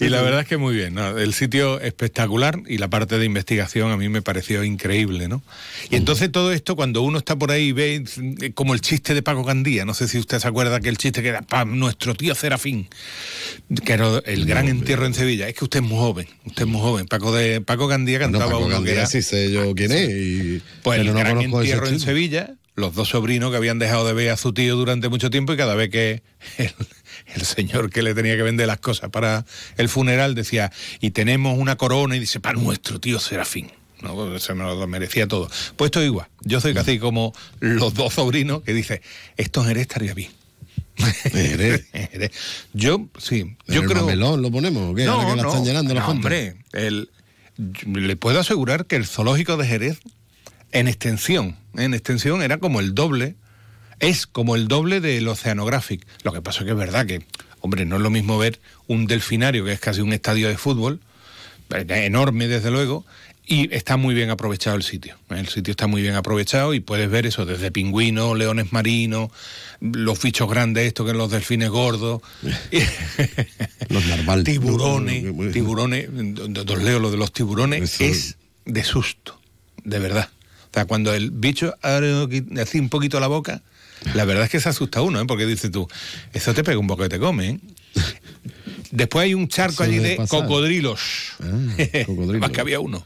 y 0.00 0.08
la 0.08 0.22
verdad 0.22 0.40
es 0.40 0.46
que 0.46 0.56
muy 0.56 0.74
bien, 0.74 0.94
¿no? 0.94 1.16
El 1.18 1.34
sitio 1.34 1.80
espectacular 1.80 2.60
y 2.66 2.78
la 2.78 2.88
parte 2.88 3.18
de 3.18 3.24
investigación 3.24 3.90
a 3.90 3.96
mí 3.96 4.08
me 4.08 4.22
pareció 4.22 4.64
increíble, 4.64 5.28
¿no? 5.28 5.42
Y 5.90 5.96
entonces 5.96 6.30
todo 6.30 6.52
esto, 6.52 6.76
cuando 6.76 7.02
uno 7.02 7.18
está 7.18 7.36
por 7.36 7.50
ahí 7.50 7.68
y 7.68 7.72
ve 7.72 8.04
eh, 8.40 8.52
como 8.52 8.74
el 8.74 8.80
chiste 8.80 9.14
de 9.14 9.22
Paco 9.22 9.44
Gandía, 9.44 9.84
no 9.84 9.94
sé 9.94 10.08
si 10.08 10.18
usted 10.18 10.38
se 10.38 10.48
acuerda 10.48 10.80
que 10.80 10.88
el 10.88 10.98
chiste 10.98 11.22
que 11.22 11.28
era 11.28 11.42
"Pa, 11.42 11.64
nuestro 11.64 12.14
tío 12.14 12.34
Serafín, 12.34 12.88
que 13.84 13.92
era 13.92 14.20
el 14.26 14.46
gran 14.46 14.68
entierro 14.68 15.06
en 15.06 15.14
Sevilla, 15.14 15.48
es 15.48 15.54
que 15.54 15.64
usted 15.64 15.80
es 15.80 15.86
muy 15.86 15.98
joven, 15.98 16.28
usted 16.44 16.62
es 16.62 16.68
muy 16.68 16.80
joven. 16.80 17.06
Paco 17.06 17.34
de 17.34 17.60
Paco 17.60 17.86
Gandía 17.86 18.18
cantaba 18.18 18.46
Paco 18.46 18.58
uno 18.58 18.68
que 18.68 18.74
Gandía 18.74 18.92
era 18.92 19.06
sí 19.06 19.22
sé 19.22 19.50
yo 19.50 19.74
quién 19.74 19.92
es. 19.92 20.10
Y, 20.10 20.62
pues 20.82 21.00
el 21.00 21.06
no 21.06 21.14
gran 21.14 21.40
entierro 21.40 21.88
en. 21.88 22.00
Sevilla, 22.00 22.54
los 22.74 22.94
dos 22.94 23.08
sobrinos 23.08 23.50
que 23.50 23.56
habían 23.56 23.78
dejado 23.78 24.06
de 24.06 24.12
ver 24.12 24.30
a 24.30 24.36
su 24.36 24.52
tío 24.52 24.76
durante 24.76 25.08
mucho 25.08 25.30
tiempo 25.30 25.52
y 25.52 25.56
cada 25.56 25.74
vez 25.74 25.88
que 25.90 26.22
el, 26.58 26.72
el 27.34 27.42
señor 27.42 27.90
que 27.90 28.02
le 28.02 28.14
tenía 28.14 28.36
que 28.36 28.42
vender 28.42 28.66
las 28.66 28.78
cosas 28.80 29.10
para 29.10 29.44
el 29.76 29.88
funeral 29.88 30.34
decía, 30.34 30.72
y 31.00 31.10
tenemos 31.10 31.58
una 31.58 31.76
corona 31.76 32.16
y 32.16 32.20
dice, 32.20 32.40
para 32.40 32.58
nuestro 32.58 33.00
tío 33.00 33.18
Serafín. 33.18 33.70
No, 34.02 34.38
se 34.38 34.52
me 34.54 34.62
lo 34.64 34.86
merecía 34.86 35.26
todo. 35.26 35.48
Pues 35.76 35.88
esto 35.88 36.00
es 36.00 36.06
igual. 36.06 36.28
Yo 36.42 36.60
soy 36.60 36.74
casi 36.74 36.98
como 36.98 37.32
los 37.60 37.94
dos 37.94 38.14
sobrinos 38.14 38.62
que 38.62 38.74
dice, 38.74 39.00
esto 39.36 39.62
en 39.62 39.68
Jerez 39.68 39.82
estaría 39.82 40.14
bien. 40.14 40.30
Jerez. 40.96 41.86
Jerez. 41.92 42.30
Yo, 42.72 43.06
sí, 43.18 43.40
¿En 43.40 43.56
yo 43.74 43.82
el 43.82 43.88
creo... 43.88 44.02
mamelón 44.02 44.42
lo 44.42 44.50
ponemos? 44.50 44.92
¿o 44.92 44.94
qué? 44.94 45.04
Ahora 45.06 45.34
que 45.34 45.42
la 45.42 45.48
están 45.48 45.64
llenando 45.64 45.94
no, 45.94 46.06
hombre, 46.08 46.56
el- 46.72 47.10
le 47.86 48.16
puedo 48.16 48.38
asegurar 48.40 48.86
que 48.86 48.96
el 48.96 49.06
zoológico 49.06 49.56
de 49.56 49.66
Jerez, 49.66 49.98
en 50.72 50.88
extensión, 50.88 51.56
en 51.74 51.94
extensión 51.94 52.42
era 52.42 52.58
como 52.58 52.80
el 52.80 52.94
doble, 52.94 53.34
es 54.00 54.26
como 54.26 54.56
el 54.56 54.68
doble 54.68 55.00
del 55.00 55.28
Oceanographic. 55.28 56.06
Lo 56.22 56.32
que 56.32 56.42
pasa 56.42 56.60
es 56.60 56.64
que 56.66 56.72
es 56.72 56.76
verdad 56.76 57.06
que, 57.06 57.22
hombre, 57.60 57.84
no 57.84 57.96
es 57.96 58.02
lo 58.02 58.10
mismo 58.10 58.38
ver 58.38 58.60
un 58.86 59.06
delfinario, 59.06 59.64
que 59.64 59.72
es 59.72 59.80
casi 59.80 60.00
un 60.00 60.12
estadio 60.12 60.48
de 60.48 60.56
fútbol, 60.56 61.00
eh, 61.70 61.84
enorme 61.88 62.48
desde 62.48 62.70
luego, 62.70 63.04
y 63.46 63.72
está 63.74 63.96
muy 63.96 64.14
bien 64.14 64.30
aprovechado 64.30 64.76
el 64.76 64.82
sitio. 64.82 65.16
El 65.30 65.48
sitio 65.48 65.70
está 65.70 65.86
muy 65.86 66.02
bien 66.02 66.14
aprovechado 66.14 66.74
y 66.74 66.80
puedes 66.80 67.08
ver 67.08 67.26
eso 67.26 67.46
desde 67.46 67.70
pingüinos, 67.70 68.36
leones 68.36 68.72
marinos, 68.72 69.30
los 69.80 70.20
bichos 70.20 70.50
grandes, 70.50 70.86
estos 70.86 71.06
que 71.06 71.10
son 71.10 71.18
los 71.18 71.30
delfines 71.30 71.70
gordos. 71.70 72.22
Los 73.88 74.04
narval. 74.06 74.42
tiburones, 74.42 75.52
tiburones, 75.52 76.08
os 76.08 76.82
leo 76.82 76.98
lo 76.98 77.12
de 77.12 77.16
los 77.16 77.32
tiburones, 77.32 78.00
es 78.00 78.36
de 78.64 78.82
susto, 78.82 79.40
de 79.84 80.00
verdad. 80.00 80.28
O 80.70 80.74
sea, 80.74 80.86
cuando 80.86 81.14
el 81.14 81.30
bicho 81.30 81.76
abre 81.82 82.12
así 82.60 82.80
un 82.80 82.88
poquito 82.88 83.20
la 83.20 83.28
boca, 83.28 83.62
la 84.14 84.24
verdad 84.24 84.44
es 84.44 84.50
que 84.50 84.60
se 84.60 84.68
asusta 84.68 85.02
uno, 85.02 85.20
¿eh? 85.20 85.24
porque 85.26 85.46
dices 85.46 85.70
tú, 85.70 85.88
eso 86.32 86.54
te 86.54 86.62
pega 86.64 86.78
un 86.78 86.86
poco 86.86 87.02
que 87.04 87.08
te 87.08 87.18
come. 87.18 87.48
¿eh? 87.50 87.60
Después 88.90 89.24
hay 89.24 89.34
un 89.34 89.48
charco 89.48 89.82
allí 89.82 89.98
de 89.98 90.16
pasar. 90.16 90.40
cocodrilos. 90.42 91.00
cocodrilos. 92.06 92.40
Más 92.40 92.50
que 92.50 92.60
había 92.60 92.80
uno. 92.80 93.04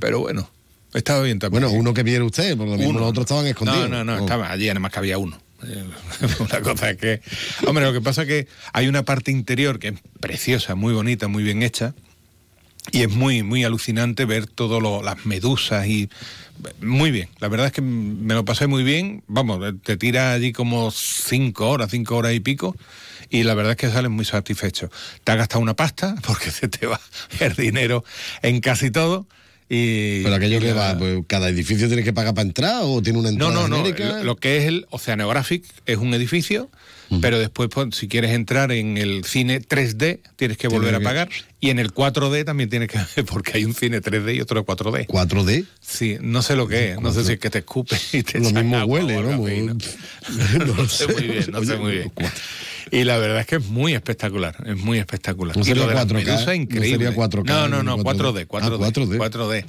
Pero 0.00 0.20
bueno, 0.20 0.50
estaba 0.92 1.22
bien 1.22 1.38
también. 1.38 1.62
Bueno, 1.62 1.76
uno 1.78 1.94
que 1.94 2.02
viera 2.02 2.24
usted, 2.24 2.56
porque 2.56 2.72
lo 2.72 2.76
mismo 2.76 2.90
Uno. 2.90 3.00
los 3.00 3.08
otros 3.10 3.24
estaban 3.24 3.46
escondidos. 3.46 3.88
No, 3.88 4.04
no, 4.04 4.04
no, 4.04 4.16
Oh. 4.18 4.20
estaba 4.24 4.50
allí, 4.50 4.68
además 4.68 4.92
que 4.92 4.98
había 4.98 5.18
uno. 5.18 5.40
Eh, 5.62 5.84
Una 6.40 6.60
cosa 6.62 6.90
es 6.90 6.96
que. 6.96 7.20
Hombre, 7.66 7.84
lo 7.84 7.92
que 7.92 8.00
pasa 8.00 8.22
es 8.22 8.28
que 8.28 8.48
hay 8.72 8.88
una 8.88 9.04
parte 9.04 9.30
interior 9.30 9.78
que 9.78 9.88
es 9.88 9.94
preciosa, 10.18 10.74
muy 10.74 10.92
bonita, 10.94 11.28
muy 11.28 11.42
bien 11.42 11.62
hecha. 11.62 11.94
Y 12.92 13.02
es 13.02 13.10
muy, 13.10 13.42
muy 13.42 13.64
alucinante 13.64 14.24
ver 14.24 14.46
todas 14.46 14.82
las 15.04 15.26
medusas 15.26 15.86
y. 15.86 16.08
Muy 16.82 17.10
bien, 17.10 17.30
la 17.38 17.48
verdad 17.48 17.68
es 17.68 17.72
que 17.72 17.80
me 17.80 18.34
lo 18.34 18.44
pasé 18.44 18.66
muy 18.66 18.82
bien. 18.82 19.22
Vamos, 19.26 19.60
te 19.82 19.96
tira 19.96 20.32
allí 20.34 20.52
como 20.52 20.90
cinco 20.90 21.70
horas, 21.70 21.90
cinco 21.90 22.16
horas 22.16 22.34
y 22.34 22.40
pico. 22.40 22.76
Y 23.30 23.44
la 23.44 23.54
verdad 23.54 23.72
es 23.72 23.76
que 23.78 23.88
sales 23.88 24.10
muy 24.10 24.26
satisfecho. 24.26 24.90
Te 25.24 25.32
has 25.32 25.38
gastado 25.38 25.62
una 25.62 25.74
pasta 25.74 26.16
porque 26.26 26.50
se 26.50 26.68
te 26.68 26.86
va 26.86 27.00
el 27.38 27.54
dinero 27.54 28.04
en 28.42 28.60
casi 28.60 28.90
todo. 28.90 29.26
Y, 29.72 30.24
Pero 30.24 30.34
aquello 30.34 30.56
y 30.56 30.60
que 30.60 30.74
la- 30.74 30.94
va, 30.94 30.98
pues, 30.98 31.20
cada 31.28 31.48
edificio 31.48 31.86
tiene 31.86 32.02
que 32.02 32.12
pagar 32.12 32.34
para 32.34 32.46
entrar 32.46 32.80
o 32.82 33.00
tiene 33.00 33.20
una 33.20 33.28
No, 33.30 33.46
entrada 33.46 33.54
no, 33.54 33.68
no. 33.68 33.76
genérica. 33.76 34.18
Lo, 34.18 34.24
lo 34.24 34.36
que 34.36 34.56
es 34.58 34.64
el 34.64 34.86
Oceanographic 34.90 35.64
es 35.86 35.96
un 35.98 36.12
edificio, 36.12 36.70
pero 37.20 37.38
después, 37.38 37.68
pues, 37.72 37.94
si 37.94 38.08
quieres 38.08 38.32
entrar 38.32 38.72
en 38.72 38.96
el 38.98 39.24
cine 39.24 39.60
3D, 39.60 40.20
tienes 40.36 40.56
que 40.58 40.66
volver 40.68 40.94
a 40.96 41.00
pagar. 41.00 41.28
Y 41.60 41.70
en 41.70 41.78
el 41.78 41.92
4D 41.92 42.44
también 42.44 42.68
tienes 42.68 42.88
que 42.88 42.98
porque 43.24 43.52
hay 43.58 43.64
un 43.64 43.74
cine 43.74 44.00
3D 44.00 44.34
y 44.34 44.40
otro 44.40 44.64
4D. 44.66 45.06
¿4D? 45.06 45.64
Sí, 45.80 46.16
no 46.20 46.42
sé 46.42 46.56
lo 46.56 46.66
que 46.66 46.92
es. 46.92 47.00
No 47.00 47.12
sé 47.12 47.22
si 47.24 47.32
es 47.34 47.38
que 47.38 47.50
te 47.50 47.58
escupe 47.58 47.96
y 48.12 48.22
te 48.24 48.40
Lo 48.40 48.50
mismo 48.50 48.76
agua 48.76 49.04
huele, 49.04 49.22
¿no? 49.22 49.38
¿no? 49.38 49.46
No 50.66 50.74
No 50.74 50.88
sé 50.88 51.06
muy 51.06 51.22
bien, 51.28 51.46
no 51.52 51.64
sé 51.64 51.76
muy 51.76 51.92
bien. 51.92 52.12
Y 52.90 53.04
la 53.04 53.18
verdad 53.18 53.40
es 53.40 53.46
que 53.46 53.56
es 53.56 53.66
muy 53.66 53.94
espectacular, 53.94 54.56
es 54.66 54.76
muy 54.76 54.98
espectacular. 54.98 55.56
No 55.56 55.64
sería 55.64 55.82
lo 55.84 55.88
de 55.88 55.94
las 55.94 56.06
4K, 56.06 56.12
medusas, 56.14 56.46
no 56.46 56.82
sería 56.82 57.14
4K, 57.14 57.44
No, 57.44 57.68
no, 57.68 57.82
no, 57.82 57.96
ni 57.96 58.02
4D, 58.02 58.46
4D. 58.46 58.46
4D, 58.46 58.84
Ah, 58.84 58.90
4D. 58.90 59.18
4D. 59.18 59.64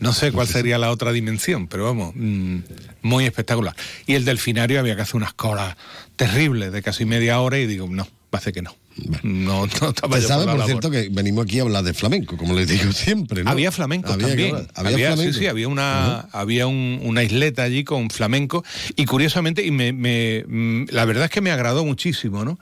No 0.00 0.12
sé 0.12 0.32
cuál 0.32 0.46
sería 0.46 0.78
la 0.78 0.90
otra 0.90 1.12
dimensión, 1.12 1.68
pero 1.68 1.84
vamos, 1.84 2.12
mm, 2.14 2.58
muy 3.02 3.24
espectacular. 3.26 3.74
Y 4.06 4.14
el 4.14 4.24
delfinario 4.24 4.80
había 4.80 4.96
que 4.96 5.02
hacer 5.02 5.16
unas 5.16 5.32
colas 5.34 5.76
terribles 6.16 6.72
de 6.72 6.82
casi 6.82 7.04
media 7.04 7.40
hora 7.40 7.58
y 7.58 7.66
digo, 7.66 7.88
no, 7.90 8.06
parece 8.30 8.52
que 8.52 8.62
no. 8.62 8.74
No, 9.22 9.66
no 9.80 9.88
estaba 9.88 10.18
yo 10.18 10.28
sabe, 10.28 10.44
por 10.44 10.64
cierto, 10.66 10.90
que 10.90 11.08
venimos 11.10 11.44
aquí 11.44 11.58
a 11.58 11.62
hablar 11.62 11.82
de 11.84 11.94
flamenco, 11.94 12.36
como 12.36 12.54
les 12.54 12.68
digo 12.68 12.92
siempre, 12.92 13.42
¿no? 13.44 13.50
Había 13.50 13.72
flamenco 13.72 14.12
Había 14.12 14.28
también. 14.28 14.54
Había, 14.74 14.94
Había 14.94 15.08
sí, 15.10 15.14
flamenco. 15.14 15.38
sí, 15.38 15.46
había 15.46 15.68
una, 15.68 16.20
había 16.32 16.66
un- 16.66 17.00
una 17.02 17.22
isleta 17.22 17.62
allí 17.62 17.84
con 17.84 18.10
flamenco 18.10 18.64
y 18.96 19.04
curiosamente, 19.06 19.64
y 19.64 19.70
me, 19.70 19.92
me- 19.92 20.44
mm, 20.46 20.86
la 20.90 21.04
verdad 21.04 21.24
es 21.24 21.30
que 21.30 21.40
me 21.40 21.50
agradó 21.50 21.84
muchísimo, 21.84 22.44
¿no? 22.44 22.58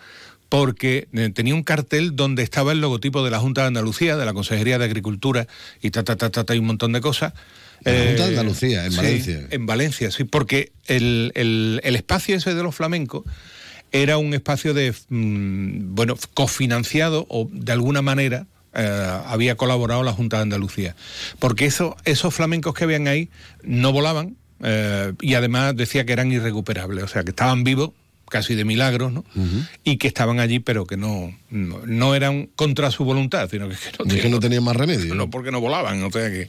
Porque 0.48 1.08
eh, 1.12 1.30
tenía 1.34 1.54
un 1.54 1.62
cartel 1.62 2.16
donde 2.16 2.42
estaba 2.42 2.72
el 2.72 2.80
logotipo 2.80 3.24
de 3.24 3.30
la 3.30 3.38
Junta 3.38 3.60
de 3.62 3.68
Andalucía, 3.68 4.16
de 4.16 4.24
la 4.24 4.32
Consejería 4.32 4.78
de 4.78 4.84
Agricultura 4.84 5.46
y 5.80 5.90
ta, 5.90 6.02
ta, 6.04 6.16
ta, 6.16 6.30
ta, 6.30 6.44
ta, 6.44 6.54
y 6.54 6.58
un 6.58 6.66
montón 6.66 6.92
de 6.92 7.00
cosas. 7.00 7.34
La 7.84 7.92
Junta 7.92 8.26
de 8.26 8.34
Eh, 8.34 8.38
Andalucía, 8.38 8.84
en 8.84 8.90
sí, 8.92 8.96
Valencia. 8.96 9.46
En 9.50 9.66
Valencia, 9.66 10.10
sí, 10.10 10.24
porque 10.24 10.72
el, 10.86 11.32
el- 11.34 11.80
el 11.84 11.96
espacio 11.96 12.36
ese 12.36 12.54
de 12.54 12.62
los 12.62 12.74
flamencos 12.74 13.22
era 13.92 14.18
un 14.18 14.34
espacio 14.34 14.74
de, 14.74 14.94
mm, 15.08 15.94
bueno, 15.94 16.16
cofinanciado 16.34 17.26
o 17.28 17.48
de 17.50 17.72
alguna 17.72 18.02
manera 18.02 18.46
eh, 18.72 19.20
había 19.26 19.56
colaborado 19.56 20.02
la 20.02 20.12
Junta 20.12 20.36
de 20.36 20.44
Andalucía. 20.44 20.94
Porque 21.38 21.66
eso, 21.66 21.96
esos 22.04 22.32
flamencos 22.32 22.74
que 22.74 22.84
habían 22.84 23.08
ahí 23.08 23.28
no 23.62 23.92
volaban 23.92 24.36
eh, 24.62 25.12
y 25.20 25.34
además 25.34 25.74
decía 25.76 26.04
que 26.04 26.12
eran 26.12 26.30
irrecuperables, 26.30 27.04
o 27.04 27.08
sea, 27.08 27.24
que 27.24 27.30
estaban 27.30 27.64
vivos 27.64 27.90
casi 28.30 28.54
de 28.54 28.64
milagro, 28.64 29.10
¿no? 29.10 29.24
Y 29.84 29.98
que 29.98 30.08
estaban 30.08 30.40
allí, 30.40 30.58
pero 30.60 30.86
que 30.86 30.96
no, 30.96 31.36
no, 31.50 31.80
no 31.84 32.14
eran 32.14 32.48
contra 32.56 32.90
su 32.90 33.04
voluntad, 33.04 33.50
sino 33.50 33.68
que, 33.68 33.74
que 33.74 34.28
no 34.30 34.36
que 34.38 34.40
tenían 34.40 34.62
no 34.64 34.70
más 34.70 34.76
remedio. 34.76 35.14
no 35.14 35.28
porque 35.28 35.50
no 35.50 35.60
volaban, 35.60 36.02
o 36.02 36.10
sea 36.10 36.30
que. 36.30 36.48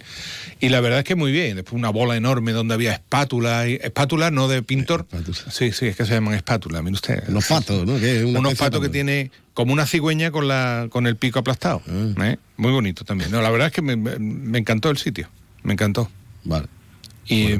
Y 0.62 0.70
la 0.70 0.80
verdad 0.80 1.00
es 1.00 1.06
que 1.06 1.16
muy 1.16 1.32
bien. 1.34 1.58
Después 1.58 1.74
una 1.74 1.90
bola 1.90 2.16
enorme 2.16 2.54
donde 2.54 2.76
había 2.76 2.94
espátulas, 2.94 3.68
y- 3.68 3.80
espátulas 3.82 4.32
no 4.32 4.48
de 4.48 4.62
pintor. 4.64 5.06
Sí, 5.52 5.74
sí, 5.74 5.88
es 5.88 5.98
que 5.98 6.06
se 6.06 6.14
llaman 6.14 6.36
espátulas, 6.36 6.82
mire 6.84 6.94
usted. 6.96 7.24
Unos 7.28 7.48
patos, 7.48 7.86
¿no? 7.86 8.00
Que 8.00 8.20
es 8.20 8.24
una 8.26 8.40
Unos 8.40 8.54
patos 8.56 8.80
que 8.80 8.90
tiene 8.90 9.32
como 9.54 9.74
una 9.74 9.86
cigüeña 9.86 10.32
con 10.32 10.48
la 10.48 10.88
con 10.90 11.08
el 11.08 11.18
pico 11.18 11.40
aplastado. 11.40 11.82
Ah. 11.90 12.28
¿eh? 12.30 12.38
Muy 12.56 12.72
bonito 12.72 13.04
también. 13.04 13.32
No, 13.32 13.42
la 13.42 13.50
verdad 13.50 13.68
es 13.68 13.74
que 13.74 13.82
me 13.82 14.58
encantó 14.58 14.90
el 14.90 14.98
sitio. 14.98 15.28
Me 15.64 15.74
encantó. 15.74 16.10
Vale. 16.44 16.68
Y, 17.28 17.56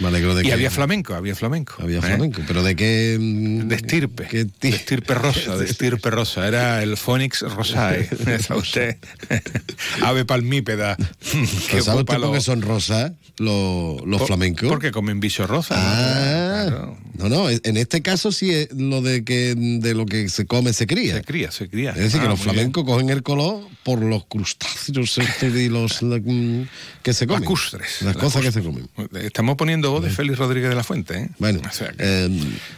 Me 0.00 0.08
alegro 0.08 0.34
de 0.34 0.42
y 0.42 0.46
que- 0.46 0.52
había 0.52 0.70
flamenco, 0.70 1.14
había 1.14 1.34
flamenco. 1.34 1.74
Había 1.80 1.98
¿eh? 1.98 2.02
flamenco, 2.02 2.42
pero 2.46 2.62
¿de 2.62 2.76
qué...? 2.76 3.16
mm, 3.18 3.66
De 3.68 3.74
estirpe. 3.76 4.26
¿Qué 4.30 4.44
De 4.44 4.68
estirpe 4.68 5.14
rosa, 5.14 5.56
de 5.56 5.64
estirpe 5.70 6.10
rosa. 6.10 6.46
Era 6.46 6.82
el 6.82 6.96
Phoenix 6.96 7.40
rosae. 7.42 8.08
¿Sabe 8.40 8.60
usted? 8.60 8.96
Ave 10.02 10.24
palmípeda. 10.24 10.96
¿Pero 10.96 11.82
¿Sabe 11.84 12.00
usted 12.02 12.18
por 12.18 12.32
qué 12.32 12.40
son 12.40 12.62
rosas 12.62 13.12
los, 13.38 14.04
los 14.06 14.18
Por- 14.18 14.26
flamencos? 14.28 14.68
Porque 14.68 14.92
comen 14.92 15.18
bicho 15.18 15.46
rosa. 15.46 15.74
Ah, 15.76 16.92
no, 17.18 17.28
no, 17.28 17.48
en 17.50 17.76
este 17.76 18.02
caso 18.02 18.30
sí 18.32 18.50
es 18.52 18.68
lo 18.72 19.00
de 19.02 19.24
que 19.24 19.54
de 19.56 19.94
lo 19.94 20.04
que 20.06 20.28
se 20.28 20.46
come 20.46 20.72
se 20.72 20.86
cría. 20.86 21.16
Se 21.16 21.24
cría, 21.24 21.50
se 21.50 21.68
cría. 21.68 21.90
Es 21.92 21.96
decir, 21.98 22.20
Ah, 22.20 22.24
que 22.24 22.28
los 22.28 22.38
muy 22.38 22.44
bien. 22.44 22.54
flamencos 22.54 22.84
cogen 22.84 23.10
el 23.10 23.22
color 23.22 23.64
por 23.82 24.02
los 24.02 24.24
crustáceos 24.26 25.18
y 25.42 25.68
los 25.68 26.02
la- 26.02 26.18
mm, 26.18 26.68
que 27.02 27.12
se 27.14 27.26
comen. 27.26 27.42
Lacustres. 27.42 28.02
Las 28.02 28.16
cosas 28.16 28.42
que 28.42 28.52
se 28.52 28.62
comen. 28.62 28.88
Estamos 29.14 29.56
poniendo 29.56 29.90
voz 29.90 30.02
de 30.04 30.10
Félix 30.10 30.38
Rodríguez 30.38 30.68
de 30.70 30.76
la 30.76 30.82
Fuente. 30.84 31.18
¿eh? 31.18 31.28
Bueno, 31.38 31.60
O 31.68 31.72
sea 31.72 31.88
que- 31.92 31.96
eh, 31.98 32.28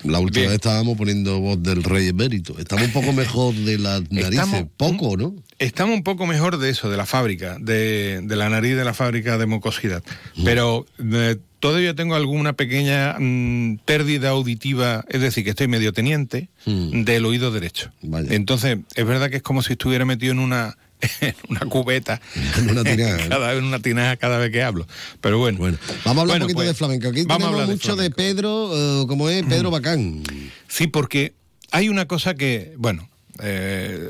la 0.05 0.19
última 0.21 0.41
Bien. 0.43 0.47
vez 0.51 0.55
estábamos 0.57 0.97
poniendo 0.97 1.41
voz 1.41 1.63
del 1.63 1.83
rey 1.85 2.09
emérito. 2.09 2.59
Estamos 2.59 2.87
un 2.87 2.93
poco 2.93 3.13
mejor 3.13 3.55
de 3.55 3.79
las 3.79 4.01
narices. 4.11 4.45
Estamos- 4.45 4.65
Poco, 4.77 5.17
¿no? 5.17 5.35
Estamos 5.59 5.97
un 5.97 6.03
poco 6.05 6.27
mejor 6.27 6.59
de 6.59 6.71
eso, 6.71 6.89
de 6.91 6.97
la 6.97 7.07
fábrica, 7.07 7.57
de, 7.61 8.21
de 8.23 8.37
la 8.37 8.49
nariz 8.49 8.77
de 8.77 8.85
la 8.85 8.95
fábrica 8.95 9.39
de 9.39 9.47
mucosidad. 9.47 10.05
Pero 10.45 10.87
eh, 11.01 11.37
todavía 11.59 11.95
tengo 11.95 12.15
alguna 12.15 12.53
pequeña 12.53 13.17
mm, 13.19 13.79
pérdida 13.85 14.29
auditiva, 14.31 15.05
es 15.09 15.21
decir, 15.21 15.43
que 15.43 15.51
estoy 15.51 15.67
medio 15.67 15.93
teniente 15.93 16.49
del 16.65 17.25
oído 17.27 17.51
derecho. 17.51 17.91
Entonces, 18.31 18.79
es 18.95 19.05
verdad 19.07 19.31
que 19.31 19.37
es 19.39 19.43
como 19.43 19.63
si 19.63 19.73
estuviera 19.73 20.05
metido 20.05 20.33
en 20.33 20.39
una, 20.39 20.77
en 21.21 21.35
una 21.49 21.61
cubeta, 21.61 22.21
En 22.57 22.71
una 22.71 22.85
tinaja, 22.85 23.29
cada 23.29 23.49
vez 23.49 23.59
en 23.59 23.65
una 23.65 23.79
tinaja 23.81 24.17
cada 24.17 24.39
vez 24.39 24.51
que 24.51 24.63
hablo. 24.63 24.87
Pero 25.21 25.39
bueno. 25.39 25.59
Vamos 25.59 25.79
a 26.05 26.11
hablar 26.11 26.27
Bueno, 26.27 26.35
un 26.35 26.41
poquito 26.41 26.57
pues, 26.57 26.69
de 26.69 26.75
flamenco. 26.75 27.09
Aquí 27.09 27.23
vamos 27.27 27.49
tenemos 27.49 27.69
mucho 27.69 27.97
de, 27.97 28.11
Pedro, 28.11 28.71
eh, 28.75 29.07
como 29.07 29.29
es 29.29 29.45
Pedro 29.45 29.71
Bacán. 29.71 30.23
Sí, 30.69 30.87
porque 30.87 31.35
hay 31.71 31.89
una 31.89 32.07
cosa 32.07 32.35
que, 32.35 32.75
bueno, 32.77 33.09
eh, 33.41 34.09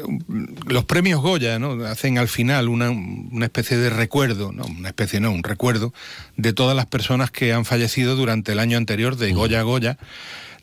los 0.66 0.84
premios 0.84 1.20
Goya 1.20 1.59
¿no? 1.59 1.84
hacen 1.84 2.16
al 2.16 2.28
final 2.28 2.68
una, 2.68 2.91
una 2.91 3.45
especie 3.45 3.76
de 3.76 3.91
recuerdo, 3.91 4.53
no, 4.53 4.64
una 4.64 4.89
especie 4.89 5.20
no, 5.20 5.30
un 5.30 5.43
recuerdo 5.43 5.93
de 6.36 6.55
todas 6.55 6.74
las 6.74 6.86
personas 6.86 7.30
que 7.30 7.53
han 7.53 7.66
fallecido 7.66 8.16
durante 8.16 8.53
el 8.53 8.59
año 8.59 8.78
anterior 8.78 9.16
de 9.16 9.32
Goya 9.32 9.61
a 9.61 9.64
Goya 9.64 9.99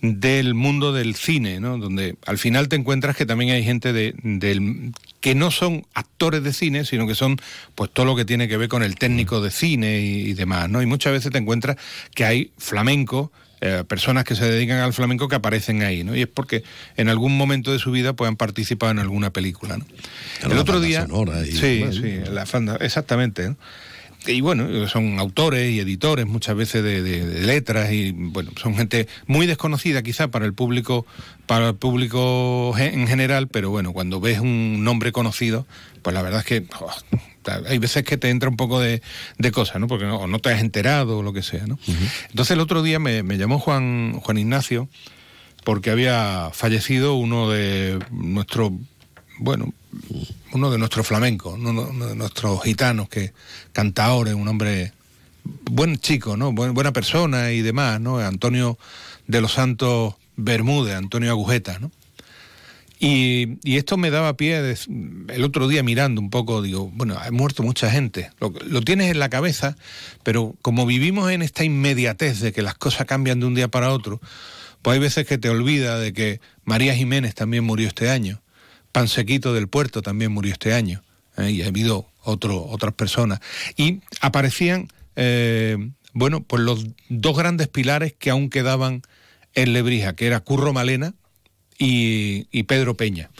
del 0.01 0.55
mundo 0.55 0.93
del 0.93 1.15
cine, 1.15 1.59
¿no? 1.59 1.77
donde 1.77 2.15
al 2.25 2.37
final 2.37 2.67
te 2.67 2.75
encuentras 2.75 3.15
que 3.15 3.25
también 3.25 3.51
hay 3.51 3.63
gente 3.63 3.93
de, 3.93 4.15
del 4.23 4.91
que 5.25 5.33
no 5.33 5.49
son 5.49 5.87
actores 5.95 6.43
de 6.43 6.53
cine, 6.53 6.85
sino 6.85 7.07
que 7.07 7.15
son 7.15 7.37
pues 7.73 7.89
todo 7.91 8.05
lo 8.05 8.15
que 8.15 8.25
tiene 8.25 8.47
que 8.47 8.57
ver 8.57 8.69
con 8.69 8.83
el 8.83 8.93
técnico 8.93 9.41
de 9.41 9.49
cine 9.49 9.99
y, 9.99 10.19
y 10.29 10.33
demás, 10.35 10.69
¿no? 10.69 10.83
Y 10.83 10.85
muchas 10.85 11.13
veces 11.13 11.31
te 11.31 11.39
encuentras 11.39 11.77
que 12.13 12.25
hay 12.25 12.51
flamenco, 12.59 13.31
eh, 13.59 13.83
personas 13.87 14.23
que 14.23 14.35
se 14.35 14.45
dedican 14.45 14.77
al 14.77 14.93
flamenco 14.93 15.27
que 15.27 15.33
aparecen 15.35 15.81
ahí, 15.81 16.03
¿no? 16.03 16.15
Y 16.15 16.21
es 16.21 16.27
porque 16.27 16.61
en 16.95 17.09
algún 17.09 17.35
momento 17.35 17.71
de 17.71 17.79
su 17.79 17.89
vida 17.89 18.13
pues 18.13 18.27
han 18.29 18.35
participado 18.35 18.91
en 18.91 18.99
alguna 18.99 19.31
película, 19.31 19.77
¿no? 19.77 19.85
El 20.43 20.59
otro 20.59 20.79
día, 20.79 21.01
sonora 21.07 21.41
y- 21.43 21.53
sí, 21.53 21.83
sí, 21.91 22.19
la 22.31 22.45
fanda, 22.45 22.75
exactamente, 22.79 23.49
¿no? 23.49 23.57
Y 24.27 24.41
bueno, 24.41 24.87
son 24.87 25.19
autores 25.19 25.71
y 25.71 25.79
editores 25.79 26.25
muchas 26.25 26.55
veces 26.55 26.83
de, 26.83 27.01
de- 27.03 27.25
de 27.25 27.41
letras 27.45 27.91
y 27.91 28.11
bueno, 28.11 28.51
son 28.59 28.75
gente 28.75 29.07
muy 29.27 29.45
desconocida 29.45 30.01
quizá 30.03 30.29
para 30.29 30.45
el 30.45 30.53
público, 30.53 31.05
para 31.45 31.69
el 31.69 31.75
público 31.75 32.73
en 32.77 33.07
general, 33.07 33.47
pero 33.47 33.69
bueno, 33.69 33.93
cuando 33.93 34.19
ves 34.19 34.39
un 34.39 34.83
nombre 34.83 35.11
conocido, 35.11 35.67
pues 36.01 36.13
la 36.13 36.21
verdad 36.21 36.39
es 36.39 36.45
que 36.45 36.65
oh, 36.79 36.91
hay 37.67 37.77
veces 37.77 38.03
que 38.03 38.17
te 38.17 38.29
entra 38.29 38.49
un 38.49 38.57
poco 38.57 38.79
de, 38.79 39.01
de 39.37 39.51
cosas, 39.51 39.79
¿no? 39.79 39.87
Porque 39.87 40.05
no, 40.05 40.17
o 40.17 40.27
no 40.27 40.39
te 40.39 40.49
has 40.49 40.61
enterado 40.61 41.19
o 41.19 41.23
lo 41.23 41.31
que 41.33 41.43
sea, 41.43 41.67
¿no? 41.67 41.77
Entonces 42.29 42.51
el 42.51 42.59
otro 42.61 42.81
día 42.81 42.97
me, 42.99 43.21
me 43.21 43.37
llamó 43.37 43.59
Juan, 43.59 44.13
Juan 44.21 44.37
Ignacio 44.39 44.89
porque 45.63 45.89
había 45.91 46.49
fallecido 46.53 47.15
uno 47.15 47.49
de 47.49 47.99
nuestros, 48.11 48.71
bueno, 49.39 49.73
uno 50.53 50.71
de 50.71 50.77
nuestros 50.77 51.07
flamencos, 51.07 51.55
uno, 51.57 52.07
de 52.07 52.15
nuestros 52.15 52.63
gitanos, 52.63 53.09
que 53.09 53.33
cantaores, 53.73 54.33
un 54.33 54.47
hombre 54.47 54.93
buen 55.69 55.97
chico, 55.97 56.37
¿no? 56.37 56.51
Buen- 56.51 56.73
buena 56.73 56.91
persona 56.93 57.51
y 57.51 57.61
demás, 57.61 57.99
¿no? 58.01 58.19
Antonio 58.19 58.77
de 59.27 59.41
los 59.41 59.53
Santos 59.53 60.15
Bermúdez, 60.35 60.95
Antonio 60.95 61.29
Agujeta, 61.31 61.79
¿no? 61.79 61.91
Y, 62.97 63.57
y 63.63 63.75
esto 63.75 63.97
me 63.97 64.09
daba 64.09 64.37
pie 64.37 64.57
el 65.27 65.43
otro 65.43 65.67
día 65.67 65.83
mirando 65.83 66.21
un 66.21 66.29
poco, 66.29 66.61
digo, 66.61 66.89
bueno, 66.93 67.17
ha 67.19 67.29
muerto 67.29 67.61
mucha 67.61 67.91
gente. 67.91 68.31
Lo, 68.39 68.53
lo 68.65 68.81
tienes 68.81 69.11
en 69.11 69.19
la 69.19 69.29
cabeza, 69.29 69.75
pero 70.23 70.55
como 70.61 70.85
vivimos 70.85 71.29
en 71.29 71.41
esta 71.41 71.65
inmediatez 71.65 72.39
de 72.39 72.53
que 72.53 72.61
las 72.61 72.75
cosas 72.75 73.05
cambian 73.05 73.41
de 73.41 73.47
un 73.47 73.53
día 73.53 73.67
para 73.67 73.91
otro, 73.91 74.21
pues 74.81 74.93
hay 74.95 74.99
veces 75.01 75.27
que 75.27 75.37
te 75.37 75.49
olvida 75.49 75.99
de 75.99 76.13
que 76.13 76.39
María 76.63 76.95
Jiménez 76.95 77.35
también 77.35 77.65
murió 77.65 77.89
este 77.89 78.09
año, 78.09 78.41
Pansequito 78.95 79.53
del 79.53 79.67
Puerto 79.67 80.01
también 80.01 80.31
murió 80.31 80.53
este 80.53 80.73
año, 80.73 81.03
¿eh? 81.35 81.51
y 81.51 81.63
ha 81.63 81.67
habido 81.67 82.07
otro, 82.23 82.63
otras 82.63 82.93
personas. 82.93 83.41
Y 83.75 83.99
aparecían, 84.21 84.87
eh, 85.17 85.89
bueno, 86.13 86.43
pues 86.43 86.63
los 86.63 86.85
dos 87.09 87.37
grandes 87.37 87.67
pilares 87.67 88.13
que 88.17 88.29
aún 88.29 88.49
quedaban 88.49 89.01
en 89.53 89.73
Lebrija, 89.73 90.15
que 90.15 90.27
era 90.27 90.39
Curro 90.39 90.71
Malena, 90.71 91.13
y, 91.77 92.47
y 92.51 92.63
Pedro 92.63 92.95
Peña. 92.95 93.31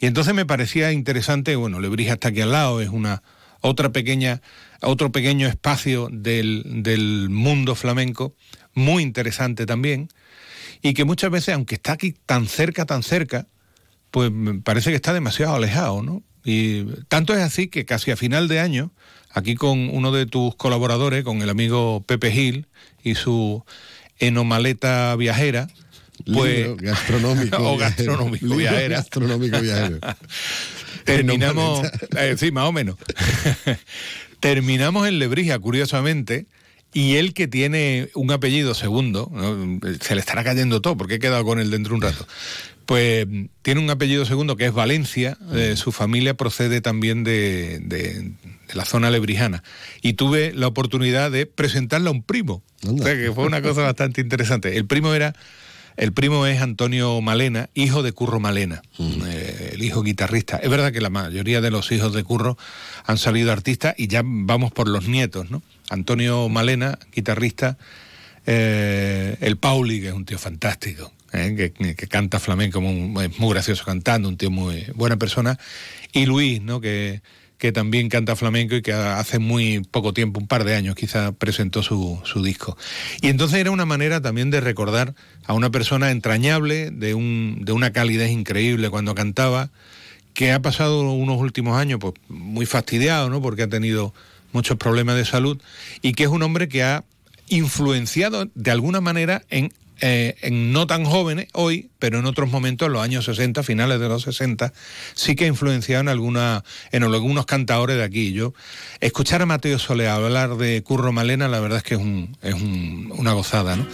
Y 0.00 0.06
entonces 0.06 0.34
me 0.34 0.44
parecía 0.44 0.90
interesante, 0.90 1.54
bueno, 1.54 1.78
Lebrija 1.78 2.14
está 2.14 2.30
aquí 2.30 2.40
al 2.40 2.50
lado, 2.50 2.80
es 2.80 2.88
una 2.88 3.22
otra 3.60 3.92
pequeña, 3.92 4.42
otro 4.82 5.12
pequeño 5.12 5.46
espacio 5.46 6.08
del, 6.10 6.82
del 6.82 7.30
mundo 7.30 7.76
flamenco, 7.76 8.34
muy 8.74 9.04
interesante 9.04 9.64
también, 9.64 10.08
y 10.82 10.92
que 10.92 11.04
muchas 11.04 11.30
veces, 11.30 11.54
aunque 11.54 11.76
está 11.76 11.92
aquí 11.92 12.16
tan 12.26 12.48
cerca, 12.48 12.84
tan 12.84 13.04
cerca, 13.04 13.46
pues 14.10 14.30
me 14.30 14.60
parece 14.60 14.90
que 14.90 14.96
está 14.96 15.12
demasiado 15.12 15.54
alejado, 15.54 16.02
¿no? 16.02 16.22
Y 16.44 16.84
tanto 17.08 17.34
es 17.34 17.40
así 17.40 17.68
que 17.68 17.84
casi 17.84 18.10
a 18.10 18.16
final 18.16 18.48
de 18.48 18.60
año 18.60 18.92
aquí 19.30 19.54
con 19.54 19.90
uno 19.90 20.12
de 20.12 20.26
tus 20.26 20.54
colaboradores, 20.56 21.24
con 21.24 21.42
el 21.42 21.50
amigo 21.50 22.02
Pepe 22.06 22.30
Gil 22.30 22.66
y 23.02 23.14
su 23.14 23.64
enomaleta 24.18 25.14
viajera. 25.16 25.68
Pues, 26.32 26.58
Libro 26.58 26.76
gastronómico 26.80 27.56
o 27.58 27.76
viajero. 27.76 27.78
gastronómico 27.78 28.44
Libro 28.46 28.58
viajera. 28.58 28.96
gastronómico 28.96 29.60
viajero. 29.60 29.98
Terminamos, 31.04 31.88
eh, 32.18 32.34
sí, 32.38 32.50
más 32.50 32.64
o 32.64 32.72
menos. 32.72 32.96
Terminamos 34.40 35.08
en 35.08 35.18
Lebrija, 35.18 35.58
curiosamente, 35.58 36.46
y 36.92 37.16
él 37.16 37.34
que 37.34 37.48
tiene 37.48 38.10
un 38.14 38.30
apellido 38.30 38.74
segundo, 38.74 39.30
¿no? 39.32 39.80
se 40.00 40.14
le 40.14 40.20
estará 40.20 40.44
cayendo 40.44 40.80
todo 40.80 40.96
porque 40.96 41.14
he 41.14 41.18
quedado 41.18 41.44
con 41.44 41.60
él 41.60 41.70
dentro 41.70 41.90
de 41.90 41.96
un 41.96 42.02
rato. 42.02 42.26
Pues 42.88 43.26
tiene 43.60 43.82
un 43.82 43.90
apellido 43.90 44.24
segundo 44.24 44.56
que 44.56 44.64
es 44.64 44.72
Valencia, 44.72 45.36
eh, 45.54 45.74
su 45.76 45.92
familia 45.92 46.32
procede 46.38 46.80
también 46.80 47.22
de, 47.22 47.80
de- 47.82 48.32
de 48.66 48.74
la 48.74 48.86
zona 48.86 49.10
lebrijana. 49.10 49.62
Y 50.00 50.14
tuve 50.14 50.54
la 50.54 50.68
oportunidad 50.68 51.30
de 51.30 51.44
presentarle 51.44 52.08
a 52.08 52.12
un 52.12 52.22
primo. 52.22 52.62
O 52.86 52.96
sea, 52.96 53.14
que 53.14 53.30
fue 53.32 53.44
una 53.44 53.60
cosa 53.60 53.82
bastante 53.82 54.22
interesante. 54.22 54.78
El 54.78 54.86
primo 54.86 55.12
era 55.12 55.34
el 55.98 56.12
primo 56.12 56.46
es 56.46 56.62
Antonio 56.62 57.20
Malena, 57.20 57.68
hijo 57.74 58.02
de 58.02 58.12
Curro 58.12 58.40
Malena, 58.40 58.80
eh, 59.26 59.70
el 59.74 59.82
hijo 59.82 60.02
guitarrista. 60.02 60.56
Es 60.56 60.70
verdad 60.70 60.90
que 60.92 61.00
la 61.02 61.10
mayoría 61.10 61.60
de 61.60 61.70
los 61.70 61.90
hijos 61.92 62.14
de 62.14 62.22
Curro 62.24 62.56
han 63.04 63.18
salido 63.18 63.52
artistas 63.52 63.96
y 63.98 64.06
ya 64.06 64.22
vamos 64.24 64.70
por 64.72 64.88
los 64.88 65.08
nietos, 65.08 65.50
¿no? 65.50 65.60
Antonio 65.90 66.48
Malena, 66.48 66.98
guitarrista, 67.14 67.76
eh, 68.46 69.36
el 69.40 69.56
Pauli, 69.56 70.00
que 70.00 70.08
es 70.08 70.14
un 70.14 70.24
tío 70.24 70.38
fantástico, 70.38 71.12
¿eh? 71.32 71.72
que, 71.76 72.06
canta 72.08 72.38
flamenco, 72.38 72.80
muy, 72.80 73.24
es 73.24 73.38
muy 73.38 73.52
gracioso 73.52 73.84
cantando, 73.84 74.28
un 74.28 74.36
tío 74.36 74.50
muy 74.50 74.86
buena 74.94 75.16
persona, 75.16 75.58
y 76.12 76.26
Luis, 76.26 76.60
¿no? 76.62 76.80
que, 76.80 77.22
que 77.58 77.72
también 77.72 78.08
canta 78.08 78.36
flamenco 78.36 78.76
y 78.76 78.82
que 78.82 78.92
hace 78.92 79.38
muy 79.38 79.80
poco 79.80 80.14
tiempo, 80.14 80.40
un 80.40 80.46
par 80.46 80.64
de 80.64 80.76
años 80.76 80.94
quizá, 80.94 81.32
presentó 81.32 81.82
su, 81.82 82.20
su 82.24 82.42
disco. 82.42 82.78
Y 83.20 83.28
entonces 83.28 83.58
era 83.58 83.70
una 83.70 83.84
manera 83.84 84.20
también 84.20 84.50
de 84.50 84.60
recordar 84.60 85.14
a 85.44 85.54
una 85.54 85.70
persona 85.70 86.10
entrañable, 86.10 86.90
de, 86.90 87.14
un, 87.14 87.58
de 87.62 87.72
una 87.72 87.92
calidez 87.92 88.30
increíble 88.30 88.90
cuando 88.90 89.14
cantaba, 89.14 89.70
que 90.34 90.52
ha 90.52 90.62
pasado 90.62 91.10
unos 91.10 91.40
últimos 91.40 91.76
años 91.76 91.98
pues, 92.00 92.14
muy 92.28 92.64
fastidiado, 92.64 93.28
¿no? 93.28 93.42
porque 93.42 93.64
ha 93.64 93.68
tenido 93.68 94.14
muchos 94.52 94.76
problemas 94.78 95.16
de 95.16 95.24
salud, 95.24 95.60
y 96.00 96.12
que 96.12 96.22
es 96.22 96.28
un 96.28 96.42
hombre 96.42 96.68
que 96.68 96.84
ha 96.84 97.04
influenciado 97.48 98.48
de 98.54 98.70
alguna 98.70 99.00
manera 99.00 99.42
en, 99.50 99.72
eh, 100.00 100.36
en 100.42 100.72
no 100.72 100.86
tan 100.86 101.04
jóvenes 101.04 101.48
hoy, 101.52 101.90
pero 101.98 102.18
en 102.18 102.26
otros 102.26 102.50
momentos, 102.50 102.86
en 102.86 102.92
los 102.92 103.02
años 103.02 103.24
60, 103.24 103.62
finales 103.62 103.98
de 104.00 104.08
los 104.08 104.22
60, 104.22 104.72
sí 105.14 105.34
que 105.36 105.44
ha 105.44 105.48
influenciado 105.48 106.00
en, 106.02 106.08
alguna, 106.08 106.64
en 106.92 107.02
algunos 107.02 107.46
cantadores 107.46 107.96
de 107.96 108.04
aquí. 108.04 108.32
Yo 108.32 108.54
escuchar 109.00 109.42
a 109.42 109.46
Mateo 109.46 109.78
Soler 109.78 110.08
hablar 110.08 110.56
de 110.56 110.82
Curro 110.82 111.12
Malena, 111.12 111.48
la 111.48 111.60
verdad 111.60 111.78
es 111.78 111.84
que 111.84 111.94
es, 111.94 112.00
un- 112.00 112.36
es 112.42 112.54
un- 112.54 113.12
una 113.16 113.32
gozada, 113.32 113.76
¿no? 113.76 113.86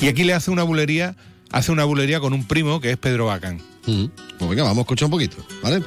Y 0.00 0.08
aquí 0.08 0.24
le 0.24 0.34
hace 0.34 0.50
una 0.50 0.62
bulería, 0.64 1.16
hace 1.52 1.70
una 1.72 1.84
bulería 1.84 2.20
con 2.20 2.32
un 2.32 2.44
primo 2.46 2.80
que 2.80 2.90
es 2.90 2.96
Pedro 2.96 3.26
Bacán. 3.26 3.60
Pues 4.38 4.50
venga, 4.50 4.62
vamos 4.64 4.78
a 4.78 5.04
un 5.06 5.10
poquito, 5.12 5.36
¿vale? 5.62 5.82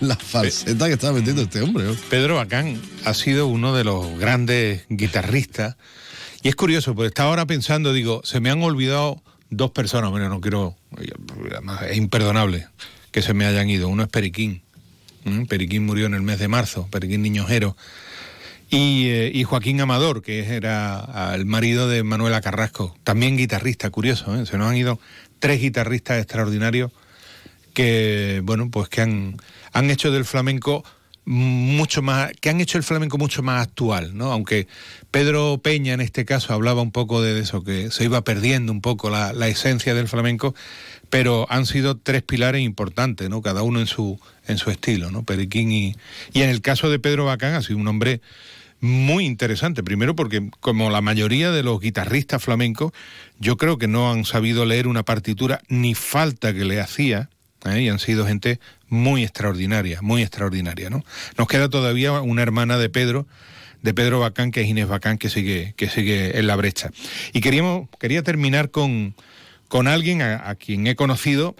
La 0.00 0.16
falseta 0.16 0.86
que 0.86 0.94
está 0.94 1.12
metiendo 1.12 1.42
este 1.42 1.62
hombre. 1.62 1.84
Pedro 2.08 2.36
Bacán 2.36 2.80
ha 3.04 3.14
sido 3.14 3.46
uno 3.46 3.74
de 3.74 3.84
los 3.84 4.18
grandes 4.18 4.84
guitarristas. 4.88 5.76
Y 6.42 6.48
es 6.48 6.56
curioso, 6.56 6.94
porque 6.94 7.08
estaba 7.08 7.30
ahora 7.30 7.46
pensando, 7.46 7.92
digo, 7.92 8.22
se 8.24 8.40
me 8.40 8.50
han 8.50 8.62
olvidado 8.62 9.22
dos 9.50 9.70
personas, 9.72 10.10
bueno, 10.10 10.28
no 10.28 10.40
quiero, 10.40 10.76
es 11.88 11.96
imperdonable 11.96 12.66
que 13.10 13.22
se 13.22 13.34
me 13.34 13.44
hayan 13.44 13.68
ido. 13.68 13.88
Uno 13.88 14.04
es 14.04 14.08
Periquín. 14.08 14.62
Periquín 15.48 15.84
murió 15.84 16.06
en 16.06 16.14
el 16.14 16.22
mes 16.22 16.38
de 16.38 16.48
marzo, 16.48 16.88
Periquín 16.90 17.22
Niñojero. 17.22 17.76
Y, 18.70 19.08
eh, 19.08 19.32
y 19.34 19.42
Joaquín 19.42 19.80
Amador, 19.80 20.22
que 20.22 20.54
era 20.54 21.32
el 21.34 21.44
marido 21.44 21.88
de 21.88 22.04
Manuela 22.04 22.40
Carrasco, 22.40 22.96
también 23.02 23.36
guitarrista, 23.36 23.90
curioso, 23.90 24.34
¿eh? 24.36 24.46
se 24.46 24.56
nos 24.58 24.70
han 24.70 24.76
ido 24.76 25.00
tres 25.40 25.60
guitarristas 25.60 26.18
extraordinarios 26.18 26.92
que, 27.80 28.42
bueno, 28.44 28.70
pues 28.70 28.90
que 28.90 29.00
han, 29.00 29.38
han 29.72 29.90
hecho 29.90 30.10
del 30.10 30.26
flamenco 30.26 30.84
mucho 31.24 32.02
más, 32.02 32.30
que 32.38 32.50
han 32.50 32.60
hecho 32.60 32.76
el 32.76 32.84
flamenco 32.84 33.16
mucho 33.16 33.42
más 33.42 33.62
actual, 33.62 34.14
¿no? 34.14 34.32
Aunque 34.32 34.66
Pedro 35.10 35.58
Peña 35.62 35.94
en 35.94 36.02
este 36.02 36.26
caso 36.26 36.52
hablaba 36.52 36.82
un 36.82 36.90
poco 36.90 37.22
de 37.22 37.40
eso, 37.40 37.64
que 37.64 37.90
se 37.90 38.04
iba 38.04 38.22
perdiendo 38.22 38.70
un 38.70 38.82
poco 38.82 39.08
la, 39.08 39.32
la 39.32 39.48
esencia 39.48 39.94
del 39.94 40.08
flamenco, 40.08 40.54
pero 41.08 41.46
han 41.48 41.64
sido 41.64 41.96
tres 41.96 42.22
pilares 42.22 42.60
importantes, 42.60 43.30
¿no? 43.30 43.40
Cada 43.40 43.62
uno 43.62 43.80
en 43.80 43.86
su, 43.86 44.20
en 44.46 44.58
su 44.58 44.70
estilo, 44.70 45.10
¿no? 45.10 45.22
Periquín 45.22 45.72
y, 45.72 45.96
y 46.34 46.42
en 46.42 46.50
el 46.50 46.60
caso 46.60 46.90
de 46.90 46.98
Pedro 46.98 47.24
Bacán 47.24 47.54
ha 47.54 47.62
sido 47.62 47.78
un 47.78 47.88
hombre 47.88 48.20
muy 48.80 49.24
interesante. 49.24 49.82
Primero 49.82 50.14
porque, 50.14 50.50
como 50.60 50.90
la 50.90 51.00
mayoría 51.00 51.50
de 51.50 51.62
los 51.62 51.80
guitarristas 51.80 52.44
flamencos, 52.44 52.92
yo 53.38 53.56
creo 53.56 53.78
que 53.78 53.88
no 53.88 54.12
han 54.12 54.26
sabido 54.26 54.66
leer 54.66 54.86
una 54.86 55.02
partitura 55.02 55.62
ni 55.68 55.94
falta 55.94 56.52
que 56.52 56.66
le 56.66 56.78
hacía, 56.78 57.30
¿eh? 57.66 57.82
y 57.82 57.88
han 57.88 57.98
sido 57.98 58.26
gente 58.26 58.60
muy 58.88 59.22
extraordinaria, 59.22 60.00
muy 60.02 60.22
extraordinaria, 60.22 60.90
¿no? 60.90 61.04
Nos 61.36 61.48
queda 61.48 61.68
todavía 61.68 62.12
una 62.12 62.42
hermana 62.42 62.78
de 62.78 62.88
Pedro, 62.88 63.26
de 63.82 63.94
Pedro 63.94 64.20
Bacán, 64.20 64.50
que 64.50 64.62
es 64.62 64.68
Inés 64.68 64.88
Bacán, 64.88 65.18
que 65.18 65.30
sigue, 65.30 65.74
que 65.76 65.88
sigue 65.88 66.38
en 66.38 66.46
la 66.46 66.56
brecha. 66.56 66.90
Y 67.32 67.40
queríamos, 67.40 67.88
quería 67.98 68.22
terminar 68.22 68.70
con, 68.70 69.14
con 69.68 69.88
alguien 69.88 70.22
a, 70.22 70.54
quien 70.56 70.86
he 70.86 70.96
conocido 70.96 71.56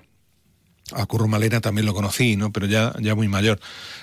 a 0.92 1.06
Curro 1.06 1.28
Malena 1.28 1.60
también 1.60 1.86
lo 1.86 1.94
conocí, 1.94 2.34
¿no? 2.34 2.52
Pero 2.52 2.66
ya, 2.66 2.92
ya 2.98 3.14
muy 3.14 3.28
mayor. 3.28 3.60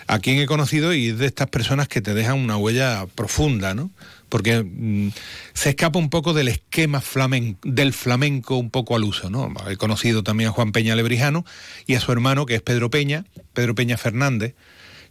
A 0.08 0.20
quien 0.20 0.40
he 0.40 0.46
conocido 0.46 0.94
y 0.94 1.10
es 1.10 1.18
de 1.18 1.26
estas 1.26 1.48
personas 1.48 1.90
que 1.90 2.02
te 2.02 2.14
dejan 2.14 2.40
una 2.40 2.56
huella 2.56 3.06
profunda, 3.14 3.74
¿no? 3.74 3.92
Porque 4.30 4.64
mm, 4.64 5.10
se 5.54 5.70
escapa 5.70 6.00
un 6.00 6.10
poco 6.10 6.34
del 6.34 6.48
esquema 6.48 7.02
flamen, 7.02 7.58
del 7.64 7.94
flamenco 7.94 8.58
un 8.58 8.70
poco 8.70 8.96
al 8.96 9.04
uso, 9.04 9.30
¿no? 9.30 9.54
He 9.70 9.78
conocido 9.78 10.24
también 10.24 10.50
a 10.50 10.54
Juan 10.54 10.72
Peña 10.72 10.96
Lebrijano 10.96 11.46
y 11.86 11.96
a 11.96 12.00
su 12.00 12.12
hermano, 12.12 12.46
que 12.46 12.56
es 12.56 12.62
Pedro 12.62 12.90
Peña, 12.90 13.26
Pedro 13.54 13.76
Peña 13.76 13.98
Fernández, 13.98 14.56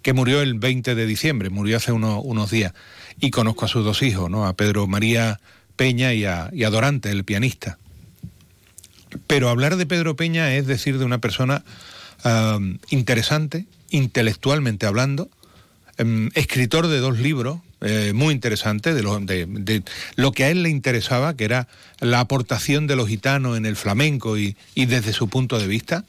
que 0.02 0.12
murió 0.12 0.42
el 0.42 0.54
20 0.54 0.94
de 0.94 1.06
diciembre, 1.06 1.50
murió 1.50 1.78
hace 1.78 1.92
unos, 1.92 2.20
unos 2.24 2.50
días. 2.50 2.72
Y 3.18 3.30
conozco 3.30 3.64
a 3.64 3.68
sus 3.68 3.84
dos 3.84 4.02
hijos, 4.02 4.30
¿no? 4.30 4.46
A 4.46 4.54
Pedro 4.54 4.86
María 4.86 5.40
Peña 5.76 6.14
y 6.14 6.24
a, 6.24 6.50
Dorante, 6.70 7.10
el 7.10 7.24
pianista. 7.24 7.78
Pero 9.26 9.48
hablar 9.48 9.76
de 9.76 9.86
Pedro 9.86 10.16
Peña 10.16 10.54
es 10.54 10.66
decir 10.66 10.98
de 10.98 11.04
una 11.04 11.18
persona 11.18 11.64
interesante, 12.90 13.66
intelectualmente 13.90 14.86
hablando, 14.86 15.30
um, 15.98 16.28
escritor 16.34 16.88
de 16.88 16.98
dos 16.98 17.18
libros 17.20 17.60
eh, 17.80 18.12
muy 18.14 18.34
interesantes, 18.34 18.94
de 18.94 19.02
lo, 19.02 19.18
de, 19.20 19.46
de 19.46 19.82
lo, 20.16 20.32
que 20.32 20.44
a 20.44 20.50
él 20.50 20.62
le 20.62 20.70
interesaba, 20.70 21.36
que 21.36 21.44
era 21.44 21.68
la 22.00 22.20
aportación 22.20 22.86
de 22.86 22.96
los 22.96 23.08
gitanos 23.08 23.56
en 23.56 23.66
el 23.66 23.76
flamenco 23.76 24.38
y, 24.38 24.56
y 24.74 24.86
desde 24.86 25.12
su 25.12 25.28
punto 25.28 25.58
de 25.58 25.66
vista. 25.66 26.04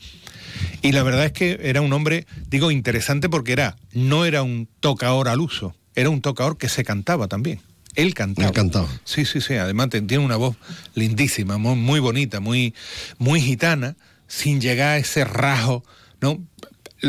Y 0.81 0.91
la 0.91 1.03
verdad 1.03 1.25
es 1.25 1.31
que 1.33 1.59
era 1.61 1.81
un 1.81 1.93
hombre, 1.93 2.25
digo, 2.49 2.71
interesante 2.71 3.29
porque 3.29 3.51
era, 3.51 3.77
no 3.91 4.25
era 4.25 4.43
un 4.43 4.67
tocador 4.79 5.27
al 5.27 5.41
uso, 5.41 5.75
era 5.95 6.09
un 6.09 6.21
tocador 6.21 6.57
que 6.57 6.69
se 6.69 6.83
cantaba 6.83 7.27
también. 7.27 7.59
Él 7.95 8.13
cantaba. 8.13 8.47
Él 8.47 8.53
cantaba. 8.53 8.87
Sí, 9.03 9.25
sí, 9.25 9.41
sí. 9.41 9.55
Además 9.55 9.89
tiene 9.89 10.19
una 10.19 10.35
voz 10.35 10.55
lindísima, 10.93 11.57
muy, 11.57 11.75
muy 11.75 11.99
bonita, 11.99 12.39
muy, 12.39 12.75
muy 13.17 13.41
gitana, 13.41 13.97
sin 14.27 14.61
llegar 14.61 14.89
a 14.89 14.97
ese 14.97 15.25
rajo, 15.25 15.83
¿no? 16.21 16.39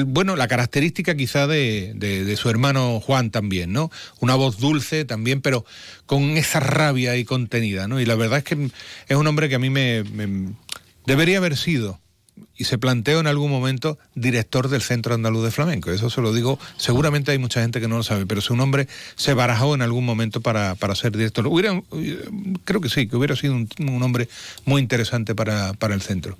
Bueno, 0.06 0.36
la 0.36 0.48
característica 0.48 1.15
quizá 1.15 1.47
de, 1.47 1.93
de, 1.94 2.36
su 2.36 2.51
hermano 2.51 3.01
Juan 3.01 3.31
también, 3.31 3.73
¿no? 3.73 3.90
Una 4.20 4.35
voz 4.35 4.59
dulce 4.59 5.05
también, 5.05 5.40
pero 5.40 5.65
con 6.06 6.36
esa 6.36 6.60
rabia 6.60 7.16
y 7.16 7.24
contenida, 7.24 7.89
¿no? 7.89 8.01
Y 8.01 8.05
la 8.05 8.15
verdad 8.15 8.39
es 8.39 8.44
que 8.44 8.70
es 9.09 9.16
un 9.16 9.27
hombre 9.27 9.48
que 9.48 9.55
a 9.55 9.59
mí 9.59 9.70
me, 9.70 10.05
me 10.05 10.55
debería 11.06 11.39
haber 11.39 11.56
sido 11.56 12.01
y 12.56 12.65
se 12.65 12.78
planteó 12.78 13.20
en 13.20 13.27
algún 13.27 13.51
momento 13.51 13.98
director 14.15 14.69
del 14.69 14.82
Centro 14.82 15.15
Andaluz 15.15 15.44
de 15.44 15.51
Flamenco. 15.51 15.90
Eso 15.90 16.10
se 16.10 16.20
lo 16.20 16.32
digo, 16.32 16.59
seguramente 16.77 17.31
hay 17.31 17.39
mucha 17.39 17.60
gente 17.60 17.81
que 17.81 17.89
no 17.89 17.97
lo 17.97 18.02
sabe, 18.02 18.27
pero 18.27 18.40
su 18.40 18.56
nombre 18.56 18.89
se 19.16 19.35
barajó 19.35 19.74
en 19.74 19.82
algún 19.82 20.05
momento 20.05 20.40
para, 20.40 20.74
para 20.74 20.94
ser 20.94 21.12
director. 21.12 21.47
Hubiera, 21.47 21.81
creo 22.65 22.81
que 22.81 22.89
sí, 22.89 23.09
que 23.09 23.16
hubiera 23.16 23.36
sido 23.36 23.55
un, 23.55 23.69
un 23.78 24.02
hombre 24.02 24.28
muy 24.65 24.82
interesante 24.82 25.35
para, 25.35 25.73
para, 25.74 25.94
el 25.94 26.02
centro. 26.02 26.36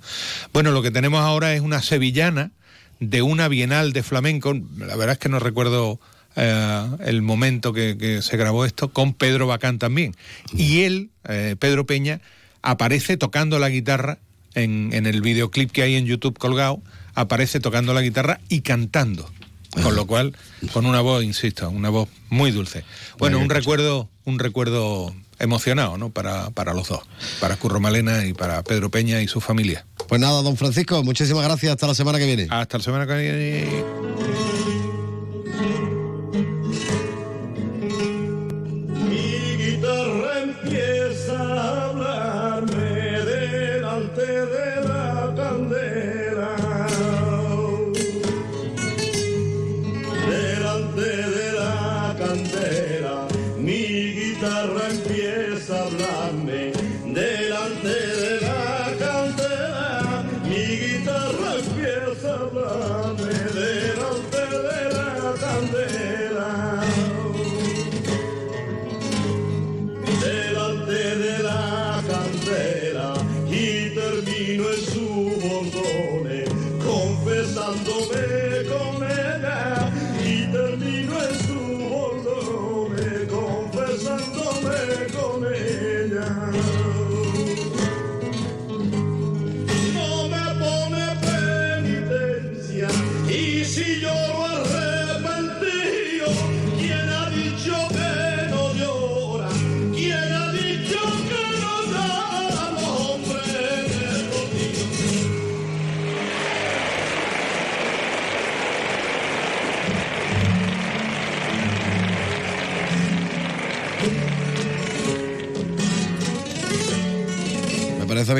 Bueno, 0.53 0.71
lo 0.71 0.81
que 0.81 0.91
tenemos 0.91 1.21
ahora 1.21 1.53
es 1.53 1.61
una 1.61 1.81
sevillana 1.81 2.51
de 2.99 3.21
una 3.21 3.47
bienal 3.47 3.93
de 3.93 4.03
flamenco, 4.03 4.53
la 4.77 4.95
verdad 4.95 5.13
es 5.13 5.19
que 5.19 5.29
no 5.29 5.39
recuerdo 5.39 5.99
eh, 6.35 6.87
el 7.05 7.21
momento 7.21 7.73
que, 7.73 7.97
que, 7.97 8.21
se 8.21 8.37
grabó 8.37 8.65
esto, 8.65 8.89
con 8.89 9.13
Pedro 9.13 9.47
Bacán 9.47 9.79
también. 9.79 10.15
Y 10.53 10.81
él, 10.81 11.09
eh, 11.27 11.55
Pedro 11.59 11.85
Peña, 11.85 12.21
aparece 12.61 13.17
tocando 13.17 13.59
la 13.59 13.69
guitarra 13.69 14.19
en, 14.53 14.89
en, 14.93 15.05
el 15.05 15.21
videoclip 15.21 15.71
que 15.71 15.83
hay 15.83 15.95
en 15.95 16.05
YouTube 16.05 16.37
colgado, 16.37 16.81
aparece 17.15 17.59
tocando 17.59 17.93
la 17.93 18.01
guitarra 18.01 18.39
y 18.49 18.61
cantando. 18.61 19.29
Con 19.83 19.95
lo 19.95 20.07
cual, 20.07 20.35
con 20.73 20.87
una 20.87 20.99
voz, 21.01 21.23
insisto, 21.23 21.69
una 21.69 21.89
voz 21.89 22.09
muy 22.29 22.49
dulce. 22.49 22.83
Bueno, 23.19 23.37
un 23.37 23.49
recuerdo, 23.49 24.09
un 24.25 24.39
recuerdo 24.39 25.13
emocionado, 25.37 25.97
¿no? 25.97 26.09
Para, 26.09 26.49
para 26.49 26.73
los 26.73 26.89
dos, 26.89 27.01
para 27.39 27.55
Curro 27.55 27.79
Malena 27.79 28.25
y 28.25 28.33
para 28.33 28.63
Pedro 28.63 28.89
Peña 28.89 29.21
y 29.21 29.27
su 29.27 29.41
familia. 29.41 29.85
Pues 30.09 30.19
nada, 30.19 30.41
don 30.41 30.57
Francisco, 30.57 31.03
muchísimas 31.03 31.43
gracias. 31.43 31.71
Hasta 31.71 31.85
la 31.85 31.93
semana 31.93 32.17
que 32.17 32.25
viene. 32.25 32.47
Hasta 32.49 32.79
la 32.79 32.83
semana 32.83 33.05
que 33.05 33.13
viene. 33.15 34.48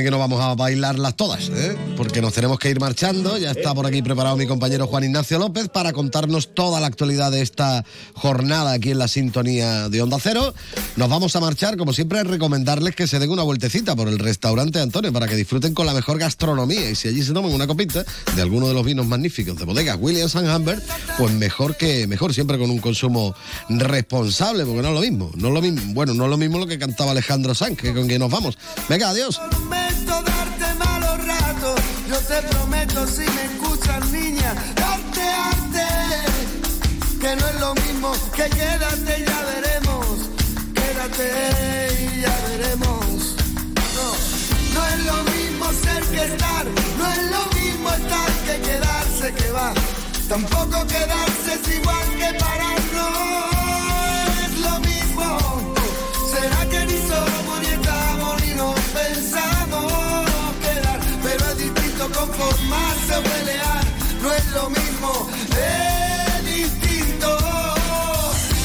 Que 0.09 0.11
no 0.11 0.17
vamos 0.17 0.41
a 0.41 0.55
bailarlas 0.55 1.15
todas, 1.15 1.49
¿eh? 1.49 1.77
Porque 2.09 2.23
nos 2.23 2.33
tenemos 2.33 2.57
que 2.57 2.71
ir 2.71 2.79
marchando. 2.79 3.37
Ya 3.37 3.51
está 3.51 3.75
por 3.75 3.85
aquí 3.85 4.01
preparado 4.01 4.35
mi 4.35 4.47
compañero 4.47 4.87
Juan 4.87 5.03
Ignacio 5.03 5.37
López 5.37 5.69
para 5.69 5.93
contarnos 5.93 6.55
toda 6.55 6.79
la 6.79 6.87
actualidad 6.87 7.31
de 7.31 7.43
esta 7.43 7.85
jornada 8.15 8.71
aquí 8.71 8.89
en 8.89 8.97
la 8.97 9.07
sintonía 9.07 9.89
de 9.89 10.01
Onda 10.01 10.17
Cero. 10.19 10.55
Nos 10.95 11.07
vamos 11.07 11.35
a 11.35 11.39
marchar, 11.39 11.77
como 11.77 11.93
siempre, 11.93 12.23
recomendarles 12.23 12.95
que 12.95 13.05
se 13.05 13.19
den 13.19 13.29
una 13.29 13.43
vueltecita 13.43 13.95
por 13.95 14.07
el 14.07 14.17
restaurante 14.17 14.79
Antonio 14.79 15.13
para 15.13 15.27
que 15.27 15.35
disfruten 15.35 15.75
con 15.75 15.85
la 15.85 15.93
mejor 15.93 16.17
gastronomía. 16.17 16.89
Y 16.89 16.95
si 16.95 17.09
allí 17.09 17.21
se 17.21 17.31
toman 17.31 17.53
una 17.53 17.67
copita 17.67 18.03
de 18.35 18.41
alguno 18.41 18.67
de 18.67 18.73
los 18.73 18.83
vinos 18.83 19.05
magníficos 19.05 19.59
de 19.59 19.65
bodegas 19.65 19.95
Williams 20.01 20.35
and 20.35 20.49
Humbert, 20.49 20.83
pues 21.15 21.31
mejor 21.33 21.77
que 21.77 22.07
mejor, 22.07 22.33
siempre 22.33 22.57
con 22.57 22.71
un 22.71 22.79
consumo 22.79 23.35
responsable, 23.69 24.65
porque 24.65 24.81
no 24.81 24.87
es 24.87 24.95
lo 24.95 25.01
mismo. 25.01 25.31
No 25.35 25.49
es 25.49 25.53
lo 25.53 25.61
mismo, 25.61 25.93
bueno, 25.93 26.15
no 26.15 26.23
es 26.23 26.29
lo 26.31 26.37
mismo 26.37 26.57
lo 26.57 26.65
que 26.65 26.79
cantaba 26.79 27.11
Alejandro 27.11 27.53
Sanz, 27.53 27.77
que 27.77 27.93
con 27.93 28.07
quien 28.07 28.19
nos 28.19 28.31
vamos. 28.31 28.57
Venga, 28.89 29.09
adiós. 29.09 29.39
Yo 32.09 32.17
te 32.21 32.41
prometo, 32.41 33.05
si 33.05 33.21
me 33.21 33.43
escuchas, 33.45 34.03
niña, 34.09 34.55
darte 34.75 35.21
arte. 35.21 35.87
Que 37.21 37.35
no 37.35 37.47
es 37.47 37.59
lo 37.59 37.75
mismo 37.75 38.11
que 38.35 38.49
quédate, 38.49 39.25
ya 39.27 39.41
veremos. 39.43 40.17
quédate 40.73 41.27
y 42.01 42.21
ya 42.21 42.35
veremos. 42.47 43.35
No, 43.95 44.07
no 44.73 44.87
es 44.87 45.05
lo 45.05 45.17
mismo 45.31 45.65
ser 45.83 46.03
que 46.05 46.23
estar, 46.33 46.65
no 46.97 47.11
es 47.11 47.23
lo 47.29 47.45
mismo 47.59 47.89
estar 47.91 48.31
que 48.47 48.59
quedarse 48.59 49.33
que 49.35 49.51
va. 49.51 49.71
Tampoco 50.27 50.87
quedarse 50.87 51.53
es 51.61 51.75
igual 51.77 52.07
que 52.17 52.39
parar, 52.39 52.79
no 52.91 53.09
es 54.45 54.59
lo 54.65 54.79
mismo. 54.79 55.75
¿Será 56.33 56.65
que 56.71 56.85
ni 56.87 56.97
somos 57.07 57.58
conformarse 62.19 63.15
o 63.15 63.23
pelear, 63.23 63.83
no 64.21 64.33
es 64.33 64.45
lo 64.47 64.69
mismo, 64.69 65.29
es 65.51 66.45
distinto. 66.45 67.29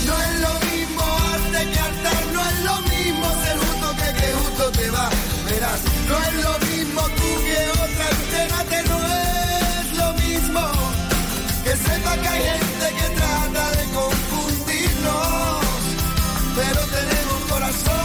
No 0.09 0.15
es 0.27 0.33
lo 0.47 0.55
mismo 0.69 1.03
arte 1.35 1.61
que 1.71 1.79
altar, 1.79 2.23
no 2.33 2.41
es 2.51 2.59
lo 2.69 2.77
mismo 2.93 3.27
ser 3.45 3.57
justo 3.65 3.87
que 4.01 4.09
que 4.21 4.29
justo 4.33 4.65
te 4.79 4.91
va. 4.91 5.09
Verás, 5.49 5.81
no 6.09 6.17
es 6.27 6.35
lo 6.47 6.55
mismo 6.67 7.01
tú 7.19 7.29
que 7.47 7.61
otra, 7.85 8.07
entérate, 8.19 8.79
no 8.91 8.99
es 9.23 9.87
lo 10.01 10.09
mismo. 10.25 10.63
Que 11.65 11.73
sepa 11.77 12.13
que 12.23 12.29
hay 12.29 12.43
gente 12.59 12.87
que 12.99 13.09
trata 13.21 13.65
de 13.79 13.85
confundirnos, 13.99 15.65
pero 16.57 16.81
tenemos 16.97 17.39
corazón 17.49 18.04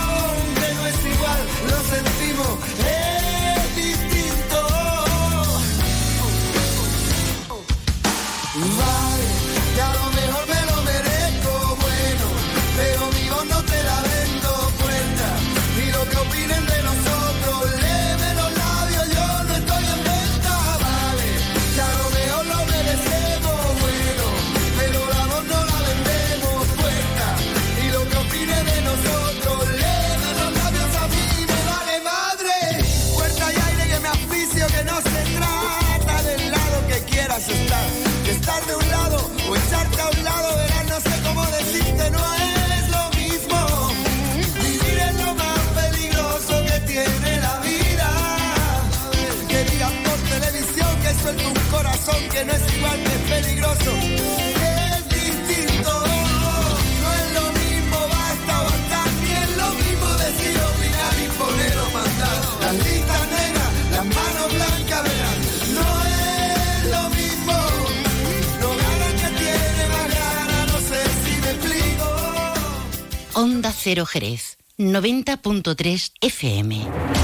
Cero 73.82 74.06
Jerez, 74.06 74.58
90.3 74.78 76.12
FM. 76.20 77.20